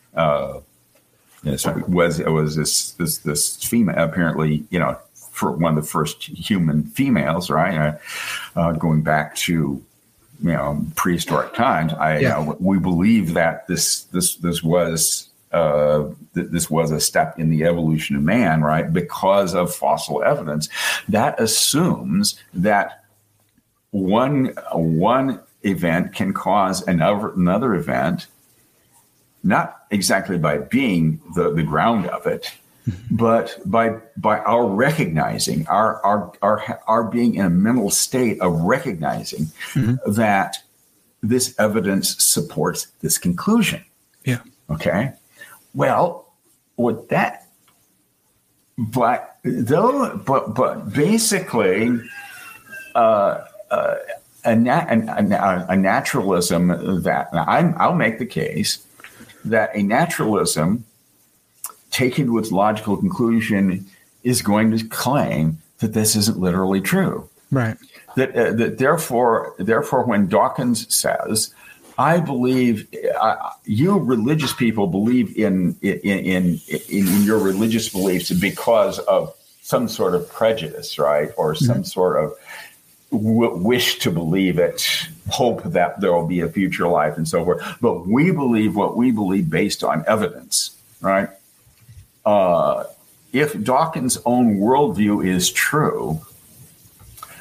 This 1.43 1.67
was 1.67 2.23
was 2.23 2.57
this 2.57 2.93
this 2.93 3.19
this 3.19 3.57
female 3.65 3.99
apparently 3.99 4.65
you 4.71 4.79
know 4.79 4.99
for 5.35 5.53
one 5.53 5.77
of 5.77 5.85
the 5.85 5.89
first 5.89 6.23
human 6.23 6.85
females 6.85 7.51
right 7.51 7.99
going 8.79 9.03
back 9.03 9.35
to 9.37 9.83
you 10.43 10.53
know 10.53 10.85
prehistoric 10.97 11.55
times. 11.55 11.93
I 11.93 12.19
yeah. 12.19 12.39
uh, 12.39 12.55
we 12.59 12.79
believe 12.79 13.35
that 13.35 13.67
this 13.67 14.05
this 14.05 14.37
this 14.37 14.63
was 14.63 15.29
uh, 15.53 16.09
th- 16.35 16.49
this 16.51 16.69
was 16.69 16.91
a 16.91 17.01
step 17.01 17.39
in 17.39 17.51
the 17.51 17.65
evolution 17.65 18.17
of 18.17 18.23
man, 18.23 18.63
right? 18.63 18.93
Because 18.93 19.55
of 19.55 19.75
fossil 19.75 20.23
evidence, 20.23 20.69
that 21.09 21.41
assumes 21.41 22.39
that 22.53 23.05
one 23.91 24.55
one 24.73 25.41
event 25.63 26.15
can 26.15 26.33
cause 26.33 26.87
another 26.87 27.33
another 27.33 27.75
event, 27.75 28.27
not 29.43 29.85
exactly 29.91 30.39
by 30.39 30.59
being 30.59 31.21
the 31.35 31.53
the 31.53 31.63
ground 31.63 32.07
of 32.09 32.27
it, 32.27 32.53
but 33.11 33.59
by 33.65 33.97
by 34.17 34.39
our 34.41 34.67
recognizing 34.67 35.67
our 35.69 36.05
our 36.05 36.33
our 36.43 36.81
our 36.87 37.05
being 37.05 37.37
in 37.37 37.47
a 37.47 37.51
mental 37.51 37.91
state 37.91 38.41
of 38.41 38.53
recognizing 38.61 39.47
mm-hmm. 39.73 40.13
that 40.13 40.57
this 41.23 41.55
evidence 41.59 42.23
supports 42.23 42.89
this 43.01 43.17
conclusion. 43.17 43.83
Yeah. 44.25 44.41
Okay. 44.71 45.13
Well, 45.73 46.33
what 46.77 47.09
that 47.09 47.47
but 48.77 49.39
though 49.45 50.17
but 50.19 50.55
but 50.55 50.93
basically 50.93 51.99
uh, 52.95 53.45
uh, 53.71 53.97
a, 54.45 54.55
nat- 54.55 54.89
a, 54.91 55.67
a, 55.71 55.77
naturalism 55.77 56.69
that 57.03 57.29
I'm, 57.33 57.75
I'll 57.77 57.95
make 57.95 58.19
the 58.19 58.27
case 58.27 58.87
that 59.45 59.75
a 59.75 59.83
naturalism 59.83 60.85
taken 61.95 62.27
to 62.27 62.39
its 62.39 62.51
logical 62.51 62.97
conclusion, 62.97 63.87
is 64.25 64.43
going 64.43 64.77
to 64.77 64.85
claim 64.89 65.59
that 65.79 65.93
this 65.95 66.17
isn't 66.17 66.39
literally 66.39 66.81
true. 66.81 67.29
Right. 67.51 67.77
That, 68.17 68.37
uh, 68.37 68.53
that 68.53 68.79
therefore, 68.79 69.55
therefore, 69.59 70.05
when 70.05 70.27
Dawkins 70.27 70.93
says, 70.95 71.55
I 71.97 72.19
believe 72.19 72.89
uh, 73.21 73.51
you 73.65 73.97
religious 73.99 74.53
people 74.53 74.89
believe 74.89 75.37
in 75.37 75.77
in, 75.81 75.99
in 76.01 76.19
in 76.27 76.61
in 76.89 77.23
your 77.23 77.39
religious 77.39 77.89
beliefs 77.89 78.33
because 78.33 78.99
of 78.99 79.33
some 79.63 79.89
sort 79.89 80.15
of 80.17 80.29
prejudice, 80.29 80.99
right, 80.99 81.31
or 81.37 81.55
some 81.55 81.77
mm-hmm. 81.77 81.83
sort 81.85 82.23
of 82.23 82.33
w- 83.13 83.57
wish 83.57 84.01
to 84.01 84.11
believe 84.11 84.59
it, 84.59 85.07
hope 85.31 85.63
that 85.63 86.01
there 86.01 86.13
will 86.13 86.27
be 86.27 86.41
a 86.41 86.49
future 86.49 86.89
life, 86.89 87.17
and 87.17 87.29
so 87.29 87.45
forth. 87.45 87.63
But 87.81 88.09
we 88.09 88.33
believe 88.33 88.75
what 88.75 88.97
we 88.97 89.13
believe 89.13 89.49
based 89.49 89.85
on 89.85 90.05
evidence, 90.09 90.77
right? 91.01 91.29
Uh, 92.25 92.85
if 93.33 93.61
Dawkins' 93.63 94.19
own 94.25 94.59
worldview 94.59 95.27
is 95.27 95.51
true, 95.51 96.21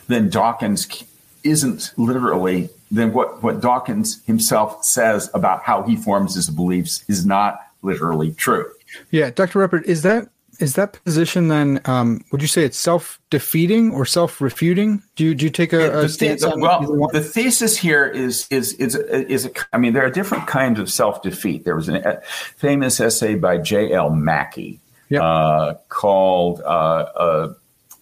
then 0.07 0.29
Dawkins 0.29 1.03
isn't 1.43 1.93
literally, 1.97 2.69
then 2.89 3.13
what, 3.13 3.43
what 3.43 3.61
Dawkins 3.61 4.23
himself 4.25 4.83
says 4.83 5.29
about 5.33 5.63
how 5.63 5.83
he 5.83 5.95
forms 5.95 6.35
his 6.35 6.49
beliefs 6.49 7.03
is 7.07 7.25
not 7.25 7.59
literally 7.81 8.31
true. 8.31 8.71
Yeah, 9.11 9.29
Dr. 9.29 9.65
Reppert, 9.67 9.83
is 9.83 10.01
that 10.03 10.29
is 10.63 10.75
that 10.75 11.03
position 11.03 11.49
then? 11.49 11.81
Um, 11.85 12.23
would 12.31 12.41
you 12.41 12.47
say 12.47 12.63
it's 12.63 12.77
self 12.77 13.19
defeating 13.29 13.91
or 13.91 14.05
self 14.05 14.39
refuting? 14.39 15.03
Do 15.15 15.25
you 15.25 15.35
do 15.35 15.45
you 15.45 15.51
take 15.51 15.73
a, 15.73 15.99
a 15.99 16.09
stance 16.09 16.43
on 16.43 16.61
well? 16.61 17.09
The 17.11 17.21
thesis 17.21 17.77
here 17.77 18.05
is 18.05 18.47
is 18.49 18.73
is 18.73 18.95
is 18.95 19.45
a, 19.45 19.51
I 19.73 19.77
mean 19.77 19.93
there 19.93 20.05
are 20.05 20.09
different 20.09 20.47
kinds 20.47 20.79
of 20.79 20.89
self 20.89 21.21
defeat. 21.21 21.65
There 21.65 21.75
was 21.75 21.89
a 21.89 22.21
famous 22.55 22.99
essay 22.99 23.35
by 23.35 23.57
J. 23.57 23.93
L. 23.93 24.09
Mackie 24.09 24.79
yep. 25.09 25.21
uh, 25.21 25.73
called 25.89 26.61
uh, 26.61 27.05
uh 27.15 27.53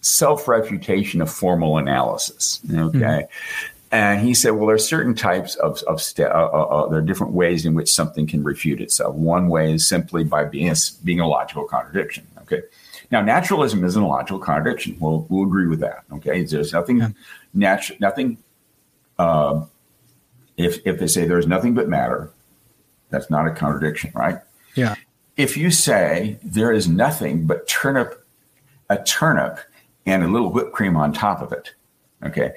self 0.02 0.48
refutation 0.48 1.22
of 1.22 1.32
formal 1.32 1.78
analysis. 1.78 2.60
Okay. 2.72 3.00
Mm-hmm. 3.00 3.68
And 3.94 4.26
he 4.26 4.34
said, 4.34 4.52
well, 4.52 4.68
there 4.68 4.76
are 4.76 4.80
certain 4.80 5.14
types 5.14 5.56
of, 5.56 5.84
of 5.84 6.02
st- 6.02 6.30
uh, 6.30 6.50
uh, 6.54 6.64
uh, 6.64 6.88
there 6.88 7.00
are 7.00 7.04
different 7.04 7.34
ways 7.34 7.66
in 7.66 7.74
which 7.74 7.92
something 7.92 8.26
can 8.26 8.42
refute 8.42 8.80
itself. 8.80 9.16
One 9.16 9.50
way 9.50 9.74
is 9.74 9.86
simply 9.86 10.24
by 10.24 10.46
being 10.46 10.70
a, 10.70 10.76
being 11.04 11.20
a 11.20 11.28
logical 11.28 11.66
contradiction. 11.66 12.26
Okay. 12.52 12.64
Now, 13.12 13.22
naturalism 13.22 13.84
isn't 13.84 14.02
a 14.02 14.08
logical 14.08 14.40
contradiction. 14.40 14.98
We'll, 15.00 15.26
we'll 15.30 15.46
agree 15.46 15.68
with 15.68 15.80
that. 15.82 16.04
Okay. 16.14 16.44
There's 16.44 16.74
nothing 16.74 17.00
yeah. 17.00 17.10
natural, 17.54 17.98
nothing 18.02 18.38
uh, 19.18 19.66
if 20.58 20.86
if 20.86 21.00
they 21.00 21.08
say 21.08 21.26
there's 21.26 21.48
nothing 21.48 21.74
but 21.74 21.88
matter, 21.88 22.32
that's 23.10 23.30
not 23.30 23.48
a 23.48 23.52
contradiction, 23.52 24.12
right? 24.14 24.40
Yeah. 24.76 24.96
If 25.38 25.58
you 25.58 25.72
say 25.72 26.40
there 26.44 26.72
is 26.72 26.88
nothing 26.88 27.46
but 27.46 27.68
turnip, 27.68 28.26
a 28.90 29.02
turnip, 29.04 29.60
and 30.06 30.24
a 30.24 30.28
little 30.28 30.52
whipped 30.52 30.74
cream 30.74 30.98
on 30.98 31.14
top 31.14 31.42
of 31.42 31.52
it, 31.52 31.74
okay, 32.24 32.54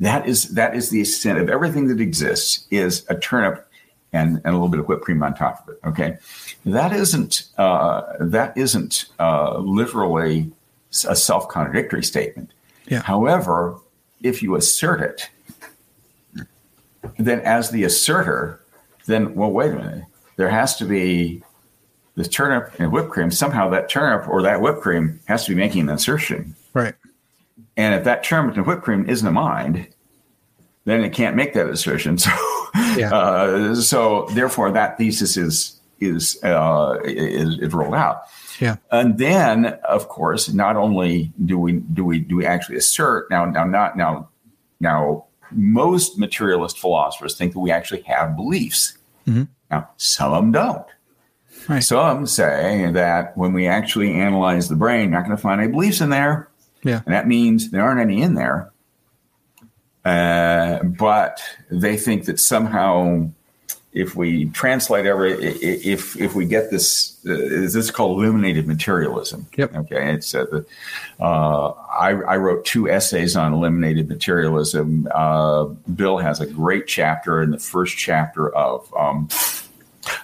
that 0.00 0.26
is 0.26 0.50
that 0.54 0.74
is 0.74 0.90
the 0.90 1.00
extent 1.00 1.38
of 1.38 1.48
everything 1.48 1.88
that 1.88 2.00
exists 2.00 2.66
is 2.70 3.06
a 3.08 3.14
turnip 3.16 3.66
and, 4.12 4.36
and 4.36 4.46
a 4.46 4.52
little 4.52 4.68
bit 4.68 4.80
of 4.80 4.88
whipped 4.88 5.02
cream 5.02 5.22
on 5.22 5.34
top 5.34 5.66
of 5.66 5.74
it. 5.74 5.80
Okay, 5.86 6.18
that 6.64 6.92
isn't 6.92 7.44
uh, 7.58 8.02
that 8.20 8.56
isn't 8.56 9.06
uh, 9.18 9.58
literally 9.58 10.50
a 11.08 11.16
self 11.16 11.48
contradictory 11.48 12.02
statement. 12.02 12.50
Yeah. 12.88 13.02
However, 13.02 13.78
if 14.22 14.42
you 14.42 14.56
assert 14.56 15.00
it, 15.00 15.30
then 17.18 17.40
as 17.40 17.70
the 17.70 17.84
asserter, 17.84 18.60
then 19.06 19.34
well, 19.34 19.50
wait 19.50 19.72
a 19.72 19.76
minute, 19.76 20.04
there 20.36 20.50
has 20.50 20.76
to 20.76 20.84
be 20.84 21.42
the 22.16 22.24
turnip 22.24 22.74
and 22.78 22.92
whipped 22.92 23.10
cream. 23.10 23.30
Somehow 23.30 23.68
that 23.70 23.88
turnip 23.88 24.28
or 24.28 24.42
that 24.42 24.60
whipped 24.60 24.80
cream 24.80 25.20
has 25.26 25.44
to 25.44 25.50
be 25.50 25.56
making 25.56 25.82
an 25.82 25.90
assertion. 25.90 26.54
Right. 26.74 26.94
And 27.76 27.94
if 27.94 28.04
that 28.04 28.24
turnip 28.24 28.56
and 28.56 28.66
whipped 28.66 28.82
cream 28.82 29.08
isn't 29.08 29.26
a 29.26 29.32
mind, 29.32 29.88
then 30.84 31.04
it 31.04 31.12
can't 31.12 31.36
make 31.36 31.54
that 31.54 31.68
assertion. 31.68 32.18
So, 32.72 32.96
yeah. 32.96 33.12
uh, 33.12 33.74
so 33.74 34.28
therefore, 34.32 34.70
that 34.70 34.96
thesis 34.96 35.36
is 35.36 35.80
is 35.98 36.38
uh, 36.44 36.98
is, 37.04 37.58
is 37.58 37.72
rolled 37.74 37.94
out. 37.94 38.22
Yeah. 38.60 38.76
And 38.92 39.18
then, 39.18 39.66
of 39.66 40.08
course, 40.08 40.52
not 40.52 40.76
only 40.76 41.32
do 41.44 41.58
we 41.58 41.72
do 41.72 42.04
we 42.04 42.20
do 42.20 42.36
we 42.36 42.46
actually 42.46 42.76
assert 42.76 43.28
now 43.28 43.44
now 43.44 43.64
not 43.64 43.96
now 43.96 44.28
now 44.78 45.24
most 45.50 46.18
materialist 46.18 46.78
philosophers 46.78 47.34
think 47.34 47.54
that 47.54 47.58
we 47.58 47.72
actually 47.72 48.02
have 48.02 48.36
beliefs. 48.36 48.96
Mm-hmm. 49.26 49.44
Now, 49.70 49.90
some 49.96 50.32
of 50.32 50.42
them 50.42 50.52
don't. 50.52 50.86
Right. 51.68 51.82
Some 51.82 52.26
say 52.26 52.90
that 52.92 53.36
when 53.36 53.52
we 53.52 53.66
actually 53.66 54.14
analyze 54.14 54.68
the 54.68 54.76
brain, 54.76 55.10
not 55.10 55.24
going 55.24 55.36
to 55.36 55.42
find 55.42 55.60
any 55.60 55.70
beliefs 55.70 56.00
in 56.00 56.10
there. 56.10 56.48
Yeah. 56.82 57.02
And 57.04 57.14
that 57.14 57.28
means 57.28 57.70
there 57.70 57.82
aren't 57.82 58.00
any 58.00 58.22
in 58.22 58.34
there. 58.34 58.72
Uh, 60.10 60.82
but 60.82 61.40
they 61.70 61.96
think 61.96 62.24
that 62.24 62.40
somehow 62.40 63.30
if 63.92 64.16
we 64.16 64.46
translate 64.46 65.06
every 65.06 65.32
if 65.32 66.16
if 66.16 66.34
we 66.34 66.46
get 66.46 66.70
this 66.70 67.16
uh, 67.26 67.28
this 67.28 67.76
is 67.76 67.90
called 67.92 68.18
eliminative 68.18 68.66
materialism 68.66 69.46
yep 69.56 69.74
okay 69.74 70.12
it's 70.14 70.34
uh, 70.34 70.44
the, 70.46 70.66
uh, 71.20 71.70
I, 71.70 72.10
I 72.10 72.36
wrote 72.38 72.64
two 72.64 72.88
essays 72.88 73.36
on 73.36 73.52
eliminative 73.52 74.08
materialism 74.08 75.08
uh, 75.14 75.64
bill 75.94 76.18
has 76.18 76.40
a 76.40 76.46
great 76.46 76.86
chapter 76.88 77.42
in 77.42 77.50
the 77.50 77.58
first 77.58 77.96
chapter 77.96 78.54
of 78.54 78.92
um, 78.96 79.28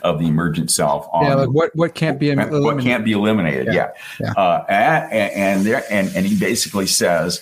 of 0.02 0.18
the 0.18 0.26
emergent 0.26 0.70
self 0.70 1.08
on 1.12 1.26
yeah, 1.26 1.34
like 1.34 1.48
what 1.50 1.74
what 1.76 1.94
can't 1.94 2.18
be 2.18 2.30
eliminated. 2.30 2.64
what 2.64 2.80
can't 2.80 3.04
be 3.04 3.12
eliminated 3.12 3.66
yeah, 3.66 3.90
yeah. 4.20 4.32
yeah. 4.36 4.42
Uh, 4.42 4.64
and, 4.68 5.32
and 5.32 5.66
there 5.66 5.84
and, 5.90 6.08
and 6.16 6.26
he 6.26 6.36
basically 6.38 6.86
says 6.86 7.40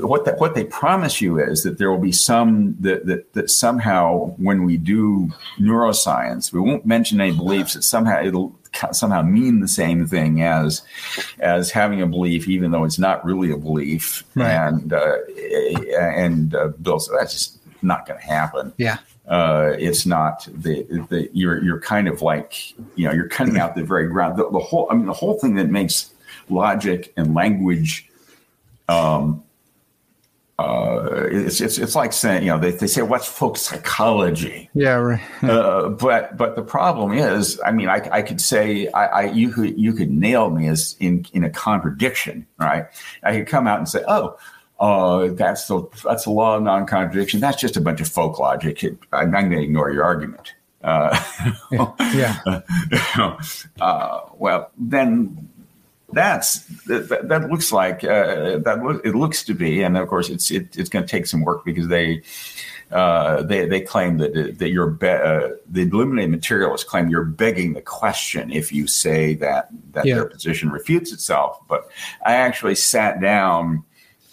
what 0.00 0.24
that 0.24 0.38
what 0.38 0.54
they 0.54 0.64
promise 0.64 1.20
you 1.20 1.38
is 1.38 1.62
that 1.62 1.78
there 1.78 1.90
will 1.90 1.98
be 1.98 2.12
some 2.12 2.76
that, 2.80 3.06
that 3.06 3.32
that 3.34 3.50
somehow 3.50 4.34
when 4.36 4.64
we 4.64 4.76
do 4.76 5.30
neuroscience 5.58 6.52
we 6.52 6.60
won't 6.60 6.86
mention 6.86 7.20
any 7.20 7.32
beliefs 7.32 7.74
that 7.74 7.82
somehow 7.82 8.22
it'll 8.22 8.54
somehow 8.92 9.22
mean 9.22 9.60
the 9.60 9.68
same 9.68 10.06
thing 10.06 10.42
as 10.42 10.82
as 11.40 11.70
having 11.70 12.00
a 12.02 12.06
belief 12.06 12.48
even 12.48 12.70
though 12.70 12.84
it's 12.84 12.98
not 12.98 13.24
really 13.24 13.50
a 13.50 13.56
belief. 13.56 14.24
Right. 14.34 14.50
and 14.50 14.92
uh, 14.92 15.16
and 15.98 16.54
uh, 16.54 16.68
Bill 16.80 16.98
said 16.98 17.16
that's 17.18 17.32
just 17.32 17.58
not 17.82 18.06
going 18.06 18.20
to 18.20 18.26
happen. 18.26 18.72
Yeah. 18.76 18.98
Uh, 19.28 19.74
it's 19.78 20.04
not 20.04 20.48
the, 20.52 20.82
the 21.08 21.30
you're 21.32 21.62
you're 21.62 21.80
kind 21.80 22.08
of 22.08 22.22
like 22.22 22.72
you 22.96 23.06
know 23.06 23.12
you're 23.12 23.28
cutting 23.28 23.58
out 23.58 23.74
the 23.74 23.84
very 23.84 24.08
ground. 24.08 24.36
The, 24.38 24.50
the 24.50 24.58
whole 24.58 24.88
I 24.90 24.94
mean 24.94 25.06
the 25.06 25.12
whole 25.12 25.38
thing 25.38 25.54
that 25.56 25.70
makes 25.70 26.12
logic 26.48 27.12
and 27.16 27.34
language 27.34 28.10
um, 28.88 29.44
uh, 30.62 31.28
it's, 31.30 31.60
it's 31.60 31.78
it's 31.78 31.94
like 31.94 32.12
saying 32.12 32.42
you 32.44 32.50
know 32.50 32.58
they, 32.58 32.70
they 32.70 32.86
say 32.86 33.02
what's 33.02 33.26
folk 33.26 33.56
psychology? 33.56 34.70
Yeah 34.74 34.94
right. 34.94 35.20
Uh, 35.42 35.88
but 35.88 36.36
but 36.36 36.56
the 36.56 36.62
problem 36.62 37.12
is 37.12 37.60
I 37.64 37.72
mean 37.72 37.88
I, 37.88 38.08
I 38.12 38.22
could 38.22 38.40
say 38.40 38.88
I, 38.88 39.06
I, 39.06 39.22
you 39.30 39.50
could 39.50 39.78
you 39.78 39.92
could 39.92 40.10
nail 40.10 40.50
me 40.50 40.68
as 40.68 40.96
in 41.00 41.26
in 41.32 41.44
a 41.44 41.50
contradiction 41.50 42.46
right? 42.58 42.86
I 43.22 43.38
could 43.38 43.48
come 43.48 43.66
out 43.66 43.78
and 43.78 43.88
say 43.88 44.04
oh 44.06 44.36
uh, 44.82 45.28
that's 45.34 45.68
the 45.68 45.82
that's 46.02 46.24
the 46.24 46.30
law 46.30 46.56
of 46.56 46.62
non-contradiction. 46.64 47.38
That's 47.38 47.60
just 47.60 47.76
a 47.76 47.80
bunch 47.80 48.00
of 48.00 48.08
folk 48.08 48.40
logic. 48.40 48.82
It, 48.82 48.98
I'm 49.12 49.30
going 49.30 49.50
to 49.50 49.62
ignore 49.62 49.92
your 49.92 50.02
argument. 50.02 50.54
Uh, 50.82 51.16
yeah, 52.12 52.38
uh, 53.80 54.20
well 54.34 54.72
then 54.76 55.48
that's 56.12 56.60
that, 56.86 57.28
that 57.28 57.50
looks 57.50 57.72
like 57.72 58.04
uh, 58.04 58.58
that 58.58 59.00
it 59.04 59.14
looks 59.14 59.44
to 59.44 59.54
be, 59.54 59.82
and 59.82 59.96
of 59.96 60.08
course 60.08 60.28
it's 60.28 60.50
it, 60.50 60.76
it's 60.76 60.88
going 60.88 61.04
to 61.04 61.10
take 61.10 61.26
some 61.26 61.42
work 61.42 61.64
because 61.64 61.88
they 61.88 62.22
uh, 62.90 63.42
they 63.42 63.66
they 63.66 63.80
claim 63.80 64.18
that 64.18 64.58
that 64.58 64.70
you're 64.70 64.90
be, 64.90 65.08
uh, 65.08 65.48
the 65.70 65.82
eliminative 65.82 66.30
materialists 66.30 66.88
claim 66.88 67.08
you're 67.08 67.24
begging 67.24 67.72
the 67.72 67.80
question 67.80 68.52
if 68.52 68.70
you 68.70 68.86
say 68.86 69.34
that 69.34 69.68
that 69.92 70.04
yeah. 70.04 70.16
their 70.16 70.26
position 70.26 70.70
refutes 70.70 71.12
itself. 71.12 71.58
But 71.68 71.88
I 72.26 72.34
actually 72.34 72.74
sat 72.74 73.20
down 73.20 73.84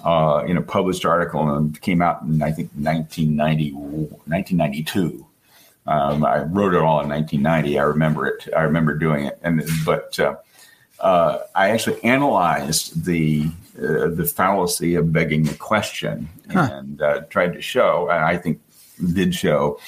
uh, 0.04 0.44
in 0.46 0.58
a 0.58 0.62
published 0.62 1.06
article 1.06 1.50
and 1.56 1.80
came 1.82 2.02
out 2.02 2.22
in 2.24 2.42
I 2.42 2.52
think 2.52 2.72
1990 2.74 3.72
1992. 3.72 5.26
Um, 5.88 6.24
I 6.24 6.40
wrote 6.44 6.74
it 6.74 6.82
all 6.82 7.02
in 7.02 7.10
1990. 7.10 7.80
I 7.80 7.84
remember 7.84 8.28
it. 8.28 8.48
I 8.56 8.62
remember 8.64 8.94
doing 8.94 9.26
it, 9.26 9.40
and 9.42 9.64
but 9.86 10.20
uh, 11.00 11.40
I 11.56 11.70
actually 11.70 12.04
analyzed 12.04 13.06
the 13.06 13.50
uh, 13.78 14.10
the 14.10 14.26
fallacy 14.26 14.96
of 14.96 15.14
begging 15.14 15.44
the 15.44 15.56
question 15.56 16.28
huh. 16.52 16.70
and 16.74 17.02
uh, 17.02 17.22
tried 17.30 17.54
to 17.54 17.62
show, 17.62 18.10
and 18.10 18.24
I 18.24 18.38
think 18.38 18.60
did 19.14 19.34
show 19.34 19.80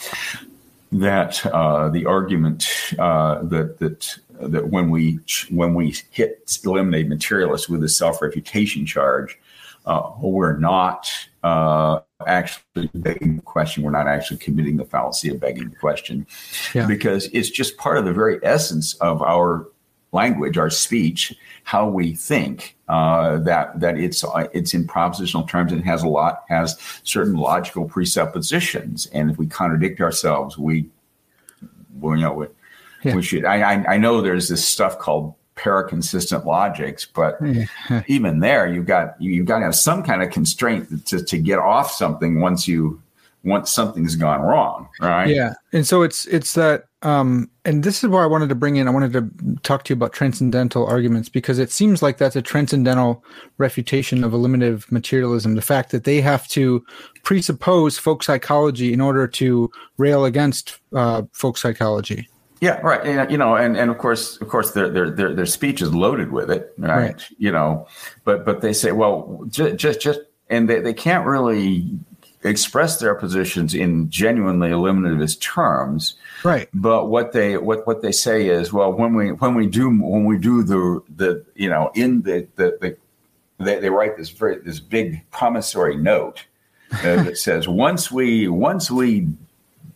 that 0.92 1.46
uh, 1.46 1.90
the 1.90 2.06
argument 2.06 2.68
uh, 3.00 3.44
that 3.44 3.80
that 3.80 4.18
that 4.40 4.70
when 4.70 4.90
we 4.90 5.20
when 5.50 5.74
we 5.74 5.96
hit 6.12 6.60
eliminative 6.64 7.10
materialists 7.10 7.68
with 7.68 7.84
a 7.84 7.90
self 7.90 8.22
refutation 8.22 8.86
charge, 8.86 9.38
uh, 9.86 10.12
we're 10.22 10.58
not 10.58 11.12
actually 11.44 12.90
begging 12.94 13.36
the 13.38 13.42
question. 13.42 13.84
We're 13.84 13.92
not 13.92 14.08
actually 14.08 14.38
committing 14.38 14.78
the 14.78 14.86
fallacy 14.86 15.30
of 15.30 15.40
begging 15.42 15.70
the 15.70 15.76
question, 15.76 16.26
yeah. 16.74 16.88
because 16.88 17.28
it's 17.34 17.50
just 17.50 17.78
part 17.78 17.98
of 17.98 18.06
the 18.06 18.14
very 18.14 18.40
essence 18.44 18.94
of 18.96 19.22
our 19.22 19.68
language, 20.12 20.58
our 20.58 20.70
speech, 20.70 21.34
how 21.64 21.88
we 21.88 22.14
think. 22.16 22.78
Uh, 22.88 23.38
that 23.40 23.80
that 23.80 23.98
it's 23.98 24.24
uh, 24.24 24.48
it's 24.54 24.74
in 24.74 24.86
propositional 24.86 25.48
terms 25.48 25.72
and 25.72 25.86
has 25.86 26.04
a 26.04 26.08
lot 26.08 26.44
has 26.50 26.78
certain 27.04 27.36
logical 27.36 27.86
presuppositions, 27.86 29.06
and 29.08 29.32
if 29.32 29.38
we 29.38 29.48
contradict 29.48 30.02
ourselves, 30.02 30.58
we, 30.58 30.90
well, 32.00 32.18
you 32.18 32.22
know, 32.22 32.34
we, 32.34 32.48
yeah. 33.04 33.16
we 33.16 33.22
should. 33.22 33.46
I, 33.46 33.62
I 33.62 33.94
I 33.94 33.98
know 33.98 34.22
there's 34.22 34.50
this 34.50 34.68
stuff 34.68 35.00
called 35.00 35.34
paraconsistent 35.56 36.46
logics, 36.46 37.06
but 37.06 37.38
yeah. 37.42 37.66
even 38.08 38.40
there, 38.40 38.68
you've 38.68 38.88
got 38.88 39.22
you, 39.22 39.38
have 39.38 39.46
got 39.46 39.60
to 39.60 39.66
have 39.66 39.76
some 39.76 40.04
kind 40.04 40.22
of 40.22 40.30
constraint 40.30 41.06
to 41.08 41.24
to 41.24 41.38
get 41.38 41.60
off 41.60 41.92
something 41.92 42.42
once 42.42 42.68
you 42.68 43.02
once 43.44 43.72
something's 43.72 44.16
gone 44.16 44.42
wrong, 44.42 44.90
right? 45.00 45.30
Yeah, 45.30 45.54
and 45.72 45.88
so 45.88 46.02
it's 46.02 46.26
it's 46.26 46.54
that 46.56 46.88
um, 47.04 47.50
and 47.66 47.84
this 47.84 48.04
is 48.04 48.10
where 48.10 48.24
I 48.24 48.28
wanted 48.28 48.50
to 48.50 48.56
bring 48.56 48.76
in. 48.76 48.88
I 48.88 48.92
wanted 48.92 49.14
to 49.14 49.58
talk 49.64 49.84
to 49.84 49.94
you 49.94 49.96
about 49.96 50.14
transcendental 50.14 50.86
arguments 50.86 51.30
because 51.30 51.58
it 51.58 51.72
seems 51.72 52.02
like 52.02 52.18
that's 52.18 52.36
a 52.36 52.42
transcendental 52.42 53.24
refutation 53.58 54.24
of 54.24 54.34
eliminative 54.34 54.92
materialism. 54.92 55.56
The 55.56 55.62
fact 55.62 55.92
that 55.92 56.04
they 56.04 56.22
have 56.22 56.48
to 56.50 56.86
presuppose 57.24 57.98
folk 57.98 58.24
psychology 58.24 58.94
in 58.94 59.02
order 59.02 59.28
to 59.28 59.72
rail 59.98 60.26
against 60.26 60.80
uh, 60.94 61.24
folk 61.32 61.58
psychology. 61.58 62.28
Yeah, 62.62 62.80
right. 62.82 63.04
And, 63.04 63.32
you 63.32 63.38
know, 63.38 63.56
and, 63.56 63.76
and 63.76 63.90
of 63.90 63.98
course, 63.98 64.40
of 64.40 64.48
course, 64.48 64.72
their, 64.72 64.88
their 64.88 65.10
their 65.10 65.34
their 65.34 65.48
speech 65.48 65.82
is 65.82 65.96
loaded 65.96 66.32
with 66.32 66.52
it, 66.52 66.72
right? 66.78 66.96
right. 66.96 67.28
You 67.40 67.52
know, 67.52 67.88
but 68.24 68.46
but 68.46 68.62
they 68.62 68.74
say, 68.74 68.92
well, 68.92 69.44
just 69.50 69.78
just, 69.78 70.00
just 70.00 70.20
and 70.52 70.70
they, 70.70 70.80
they 70.80 70.94
can't 70.94 71.26
really 71.26 71.90
express 72.44 73.00
their 73.00 73.16
positions 73.16 73.74
in 73.74 74.10
genuinely 74.12 74.70
eliminativist 74.70 75.42
terms 75.42 76.16
Right. 76.44 76.70
But 76.74 77.08
what 77.08 77.32
they 77.32 77.58
what 77.58 77.86
what 77.86 78.02
they 78.02 78.12
say 78.12 78.48
is, 78.48 78.74
well, 78.74 78.92
when 78.92 79.14
we 79.14 79.32
when 79.32 79.54
we 79.54 79.68
do 79.68 79.90
when 79.90 80.26
we 80.26 80.38
do 80.38 80.64
the 80.64 81.02
the 81.16 81.46
you 81.56 81.70
know 81.70 81.92
in 81.96 82.22
the 82.24 82.48
the, 82.56 82.78
the 82.82 82.98
they, 83.64 83.80
they 83.80 83.90
write 83.90 84.18
this 84.18 84.30
very 84.30 84.60
this 84.60 84.80
big 84.80 85.30
promissory 85.32 85.96
note 85.96 86.46
uh, 86.94 87.24
that 87.24 87.38
says 87.38 87.68
once 87.68 88.12
we 88.12 88.48
once 88.48 88.90
we 88.90 89.28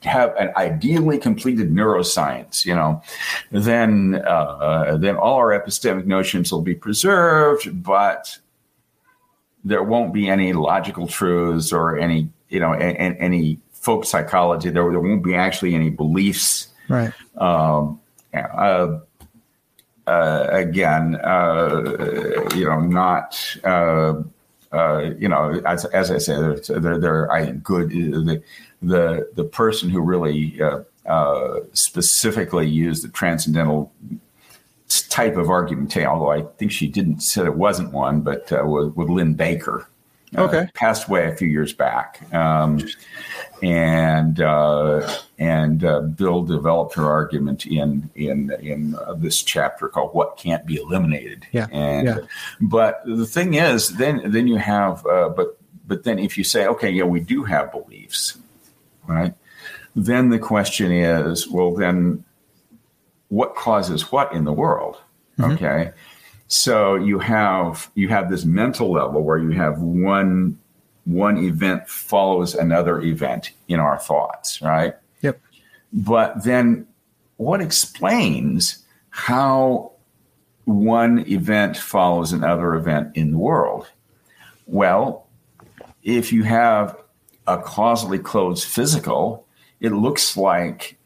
have 0.03 0.35
an 0.37 0.51
ideally 0.55 1.17
completed 1.17 1.71
neuroscience, 1.71 2.65
you 2.65 2.75
know, 2.75 3.01
then 3.51 4.21
uh, 4.27 4.97
then 4.97 5.15
all 5.15 5.35
our 5.35 5.59
epistemic 5.59 6.05
notions 6.05 6.51
will 6.51 6.61
be 6.61 6.75
preserved, 6.75 7.83
but 7.83 8.37
there 9.63 9.83
won't 9.83 10.13
be 10.13 10.29
any 10.29 10.53
logical 10.53 11.07
truths 11.07 11.73
or 11.73 11.97
any 11.97 12.29
you 12.49 12.59
know 12.59 12.73
any 12.73 13.59
folk 13.85 14.03
psychology. 14.03 14.71
There, 14.71 14.89
there 14.89 14.99
won't 14.99 15.23
be 15.23 15.35
actually 15.35 15.75
any 15.75 15.91
beliefs. 15.91 16.69
Right. 16.89 17.13
Um, 17.37 18.01
uh, 18.33 18.99
uh, 20.07 20.47
again, 20.51 21.15
uh, 21.23 22.49
you 22.55 22.65
know, 22.65 22.81
not. 22.81 23.39
Uh, 23.63 24.23
uh, 24.71 25.11
you 25.17 25.29
know, 25.29 25.61
as, 25.65 25.85
as 25.85 26.11
I 26.11 26.17
said, 26.17 26.65
they're, 26.65 26.99
they're 26.99 27.31
I 27.31 27.51
good. 27.51 27.91
The, 27.91 28.43
the 28.81 29.29
the 29.35 29.43
person 29.45 29.89
who 29.89 30.01
really 30.01 30.59
uh, 30.61 31.59
specifically 31.71 32.67
used 32.67 33.03
the 33.03 33.09
transcendental 33.09 33.93
type 35.09 35.37
of 35.37 35.49
argument, 35.49 35.95
although 35.97 36.31
I 36.31 36.41
think 36.57 36.71
she 36.71 36.87
didn't 36.87 37.21
said 37.21 37.45
it 37.45 37.55
wasn't 37.55 37.93
one, 37.93 38.21
but 38.21 38.51
uh, 38.51 38.63
with, 38.65 38.95
with 38.95 39.09
Lynne 39.09 39.35
Baker. 39.35 39.87
Okay. 40.37 40.67
passed 40.73 41.07
away 41.07 41.29
a 41.29 41.35
few 41.35 41.47
years 41.47 41.71
back. 41.71 42.21
Um, 42.33 42.79
and 43.61 44.39
uh, 44.41 45.17
and 45.37 45.83
uh, 45.83 46.01
Bill 46.01 46.43
developed 46.43 46.95
her 46.95 47.05
argument 47.05 47.65
in 47.65 48.09
in 48.15 48.51
in 48.61 48.95
uh, 48.95 49.13
this 49.13 49.41
chapter 49.41 49.87
called 49.87 50.13
"What 50.13 50.37
Can't 50.37 50.65
Be 50.65 50.77
Eliminated." 50.77 51.47
Yeah. 51.51 51.67
And 51.71 52.07
yeah. 52.07 52.17
but 52.61 53.01
the 53.05 53.25
thing 53.25 53.55
is, 53.55 53.97
then 53.97 54.21
then 54.31 54.47
you 54.47 54.57
have 54.57 55.05
uh, 55.05 55.29
but 55.29 55.57
but 55.87 56.03
then 56.03 56.19
if 56.19 56.37
you 56.37 56.43
say, 56.43 56.67
okay, 56.67 56.89
yeah, 56.89 57.03
we 57.03 57.19
do 57.19 57.43
have 57.43 57.71
beliefs, 57.71 58.37
right? 59.07 59.33
Then 59.95 60.29
the 60.29 60.39
question 60.39 60.91
is, 60.91 61.47
well, 61.47 61.73
then 61.73 62.23
what 63.29 63.55
causes 63.55 64.11
what 64.11 64.33
in 64.33 64.43
the 64.43 64.53
world? 64.53 64.97
Mm-hmm. 65.37 65.51
Okay. 65.51 65.91
So 66.47 66.95
you 66.95 67.19
have 67.19 67.89
you 67.95 68.09
have 68.09 68.29
this 68.29 68.45
mental 68.45 68.91
level 68.91 69.23
where 69.23 69.37
you 69.37 69.51
have 69.51 69.79
one 69.79 70.59
one 71.05 71.37
event 71.37 71.87
follows 71.87 72.55
another 72.55 72.99
event 73.01 73.51
in 73.67 73.79
our 73.79 73.97
thoughts, 73.97 74.61
right? 74.61 74.95
Yep. 75.21 75.39
But 75.93 76.43
then 76.43 76.87
what 77.37 77.61
explains 77.61 78.83
how 79.09 79.91
one 80.65 81.19
event 81.29 81.77
follows 81.77 82.33
another 82.33 82.75
event 82.75 83.15
in 83.15 83.31
the 83.31 83.37
world? 83.37 83.87
Well, 84.65 85.27
if 86.03 86.33
you 86.33 86.43
have 86.43 86.97
a 87.47 87.57
causally 87.57 88.19
closed 88.19 88.67
physical, 88.67 89.47
it 89.79 89.91
looks 89.91 90.35
like 90.35 90.97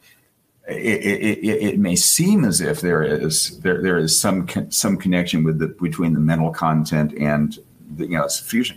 it, 0.68 0.76
it, 0.76 1.40
it, 1.40 1.64
it, 1.64 1.80
may 1.80 1.96
seem 1.96 2.46
as 2.46 2.62
if 2.62 2.82
there 2.82 3.02
is 3.02 3.60
there, 3.62 3.82
there 3.82 3.98
is 3.98 4.18
some 4.18 4.48
some 4.70 4.98
connection 4.98 5.44
with 5.44 5.60
the 5.60 5.68
between 5.68 6.14
the 6.14 6.20
mental 6.20 6.52
content 6.52 7.14
and 7.18 7.58
the 7.96 8.06
you 8.06 8.18
know 8.18 8.28
future 8.28 8.76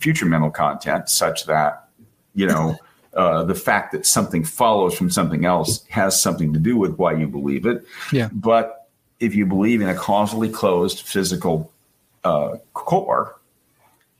future 0.00 0.26
mental 0.26 0.50
content, 0.50 1.08
such 1.08 1.46
that 1.46 1.88
you 2.34 2.46
know 2.46 2.76
uh, 3.14 3.44
the 3.44 3.54
fact 3.54 3.92
that 3.92 4.06
something 4.06 4.44
follows 4.44 4.94
from 4.94 5.10
something 5.10 5.44
else 5.44 5.84
has 5.88 6.20
something 6.20 6.52
to 6.52 6.58
do 6.58 6.76
with 6.76 6.96
why 6.96 7.12
you 7.12 7.26
believe 7.26 7.66
it. 7.66 7.84
Yeah. 8.12 8.28
But 8.32 8.88
if 9.18 9.34
you 9.34 9.46
believe 9.46 9.80
in 9.80 9.88
a 9.88 9.94
causally 9.94 10.48
closed 10.48 11.00
physical 11.00 11.72
uh, 12.24 12.56
core, 12.74 13.38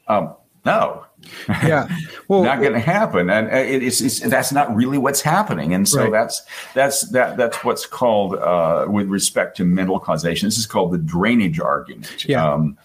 um, 0.09 0.35
no, 0.65 1.07
yeah, 1.49 1.89
well, 2.29 2.43
not 2.43 2.61
going 2.61 2.73
to 2.73 2.81
happen, 2.81 3.31
and 3.31 3.49
uh, 3.49 3.57
it's, 3.57 4.01
it's, 4.01 4.21
that's 4.21 4.53
not 4.53 4.75
really 4.75 4.99
what's 4.99 5.21
happening, 5.21 5.73
and 5.75 5.89
so 5.89 6.03
right. 6.03 6.13
that's 6.13 6.43
that's 6.75 7.03
that 7.11 7.37
that's 7.37 7.63
what's 7.63 7.87
called 7.87 8.35
uh, 8.35 8.87
with 8.89 9.07
respect 9.07 9.57
to 9.59 9.65
mental 9.65 10.01
causation. 10.01 10.47
This 10.47 10.59
is 10.59 10.67
called 10.67 10.93
the 10.93 10.99
drainage 10.99 11.61
argument. 11.61 12.25
Yeah. 12.27 12.45
Um, 12.45 12.79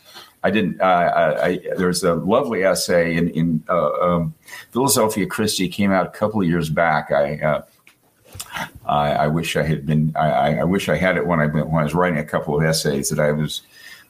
I 0.45 0.51
didn't. 0.51 0.79
Uh, 0.79 0.85
I, 0.85 1.47
I, 1.47 1.59
there's 1.75 2.03
a 2.03 2.13
lovely 2.13 2.63
essay 2.63 3.17
in, 3.17 3.29
in 3.31 3.63
uh, 3.67 3.91
um, 3.93 4.35
Philosophia 4.69 5.25
Christi 5.25 5.67
came 5.67 5.91
out 5.91 6.05
a 6.05 6.11
couple 6.11 6.39
of 6.39 6.47
years 6.47 6.69
back. 6.69 7.09
I, 7.09 7.39
uh, 7.39 7.61
I, 8.85 9.11
I 9.11 9.27
wish 9.27 9.55
I 9.55 9.63
had 9.63 9.87
been. 9.87 10.13
I, 10.15 10.59
I, 10.59 10.63
wish 10.63 10.87
I 10.87 10.97
had 10.97 11.17
it 11.17 11.25
when 11.25 11.39
I 11.39 11.47
when 11.47 11.81
I 11.81 11.83
was 11.83 11.95
writing 11.95 12.19
a 12.19 12.23
couple 12.23 12.55
of 12.55 12.63
essays 12.63 13.09
that 13.09 13.19
I 13.19 13.31
was 13.31 13.63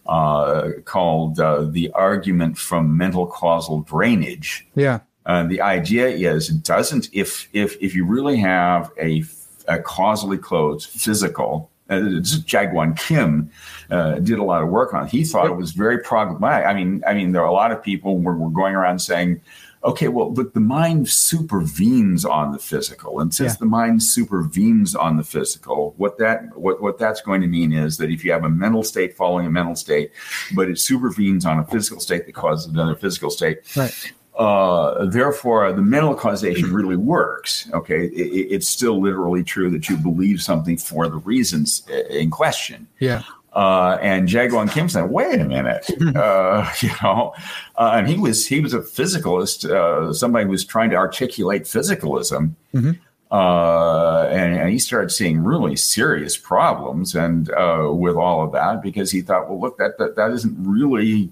uh, 0.08 0.72
called 0.84 1.40
uh, 1.40 1.62
the 1.70 1.90
argument 1.92 2.58
from 2.58 2.98
mental 2.98 3.28
causal 3.28 3.84
drainage. 3.84 4.68
Yeah. 4.76 5.00
Uh, 5.26 5.46
the 5.46 5.62
idea 5.62 6.10
is 6.10 6.50
it 6.50 6.64
doesn't 6.64 7.08
if 7.14 7.48
if 7.54 7.78
if 7.82 7.96
you 7.96 8.06
really 8.06 8.36
have 8.36 8.92
a, 9.02 9.24
a 9.70 9.80
causally 9.80 10.38
closed 10.38 10.90
physical. 10.90 11.72
Uh, 11.90 12.20
Jaegwon 12.20 12.98
Kim 12.98 13.52
uh, 13.90 14.16
did 14.20 14.40
a 14.40 14.44
lot 14.44 14.64
of 14.64 14.70
work 14.70 14.94
on. 14.94 15.06
It. 15.06 15.12
He 15.12 15.24
thought 15.24 15.46
it 15.48 15.56
was 15.56 15.72
very 15.72 16.00
problematic. 16.00 16.68
I 16.68 16.74
mean, 16.74 17.04
I 17.08 17.14
mean, 17.14 17.32
there 17.32 17.42
are 17.42 17.48
a 17.48 17.54
lot 17.54 17.72
of 17.72 17.84
people 17.84 18.20
were, 18.20 18.36
were 18.36 18.50
going 18.50 18.76
around 18.76 19.00
saying, 19.00 19.42
okay, 19.84 20.08
well, 20.08 20.32
but 20.32 20.54
the 20.54 20.60
mind 20.60 21.08
supervenes 21.08 22.26
on 22.26 22.52
the 22.52 22.60
physical, 22.60 23.20
and 23.20 23.34
since 23.34 23.54
yeah. 23.54 23.58
the 23.60 23.66
mind 23.66 24.02
supervenes 24.02 24.96
on 24.96 25.18
the 25.18 25.24
physical, 25.24 25.94
what 25.98 26.18
that 26.18 26.58
what 26.58 26.82
what 26.82 26.98
that's 26.98 27.22
going 27.22 27.42
to 27.42 27.48
mean 27.48 27.72
is 27.72 27.98
that 27.98 28.10
if 28.10 28.26
you 28.26 28.32
have 28.32 28.44
a 28.44 28.50
mental 28.50 28.84
state 28.84 29.16
following 29.16 29.46
a 29.46 29.52
mental 29.52 29.76
state, 29.76 30.12
but 30.56 30.70
it 30.70 30.80
supervenes 30.80 31.46
on 31.46 31.60
a 31.60 31.66
physical 31.66 32.00
state 32.00 32.26
that 32.26 32.34
causes 32.34 32.66
another 32.66 32.96
physical 32.96 33.30
state, 33.30 33.60
right. 33.76 34.14
Uh, 34.38 35.06
therefore, 35.06 35.72
the 35.72 35.82
mental 35.82 36.14
causation 36.14 36.74
really 36.74 36.98
works. 36.98 37.70
Okay, 37.72 38.08
it, 38.08 38.48
it's 38.52 38.68
still 38.68 39.02
literally 39.02 39.44
true 39.44 39.70
that 39.70 39.88
you 39.88 39.96
believe 39.96 40.42
something 40.42 40.78
for 40.78 41.08
the 41.08 41.18
reasons 41.18 41.88
in 42.10 42.30
question. 42.30 42.88
Yeah. 43.00 43.24
Uh, 43.56 43.98
and 44.02 44.28
Jaegwon 44.28 44.70
Kim 44.70 44.90
said, 44.90 45.10
"Wait 45.10 45.40
a 45.40 45.46
minute, 45.46 45.90
uh, 46.16 46.70
you 46.82 46.90
know," 47.02 47.34
uh, 47.78 47.94
and 47.96 48.08
he 48.08 48.18
was 48.18 48.46
he 48.46 48.60
was 48.60 48.74
a 48.74 48.80
physicalist, 48.80 49.70
uh, 49.70 50.12
somebody 50.12 50.44
who 50.44 50.52
was 50.52 50.66
trying 50.66 50.90
to 50.90 50.98
articulate 50.98 51.64
physicalism, 51.64 52.52
mm-hmm. 52.74 52.92
Uh, 53.32 54.28
and, 54.30 54.56
and, 54.56 54.70
he 54.70 54.78
started 54.78 55.10
seeing 55.10 55.44
really 55.44 55.76
serious 55.76 56.38
problems 56.38 57.16
and 57.16 57.50
uh, 57.52 57.90
with 57.92 58.16
all 58.16 58.46
of 58.46 58.52
that 58.52 58.84
because 58.84 59.10
he 59.10 59.20
thought, 59.20 59.50
well, 59.50 59.60
look, 59.60 59.78
that 59.80 59.98
that, 59.98 60.16
that 60.16 60.30
isn't 60.32 60.56
really 60.60 61.32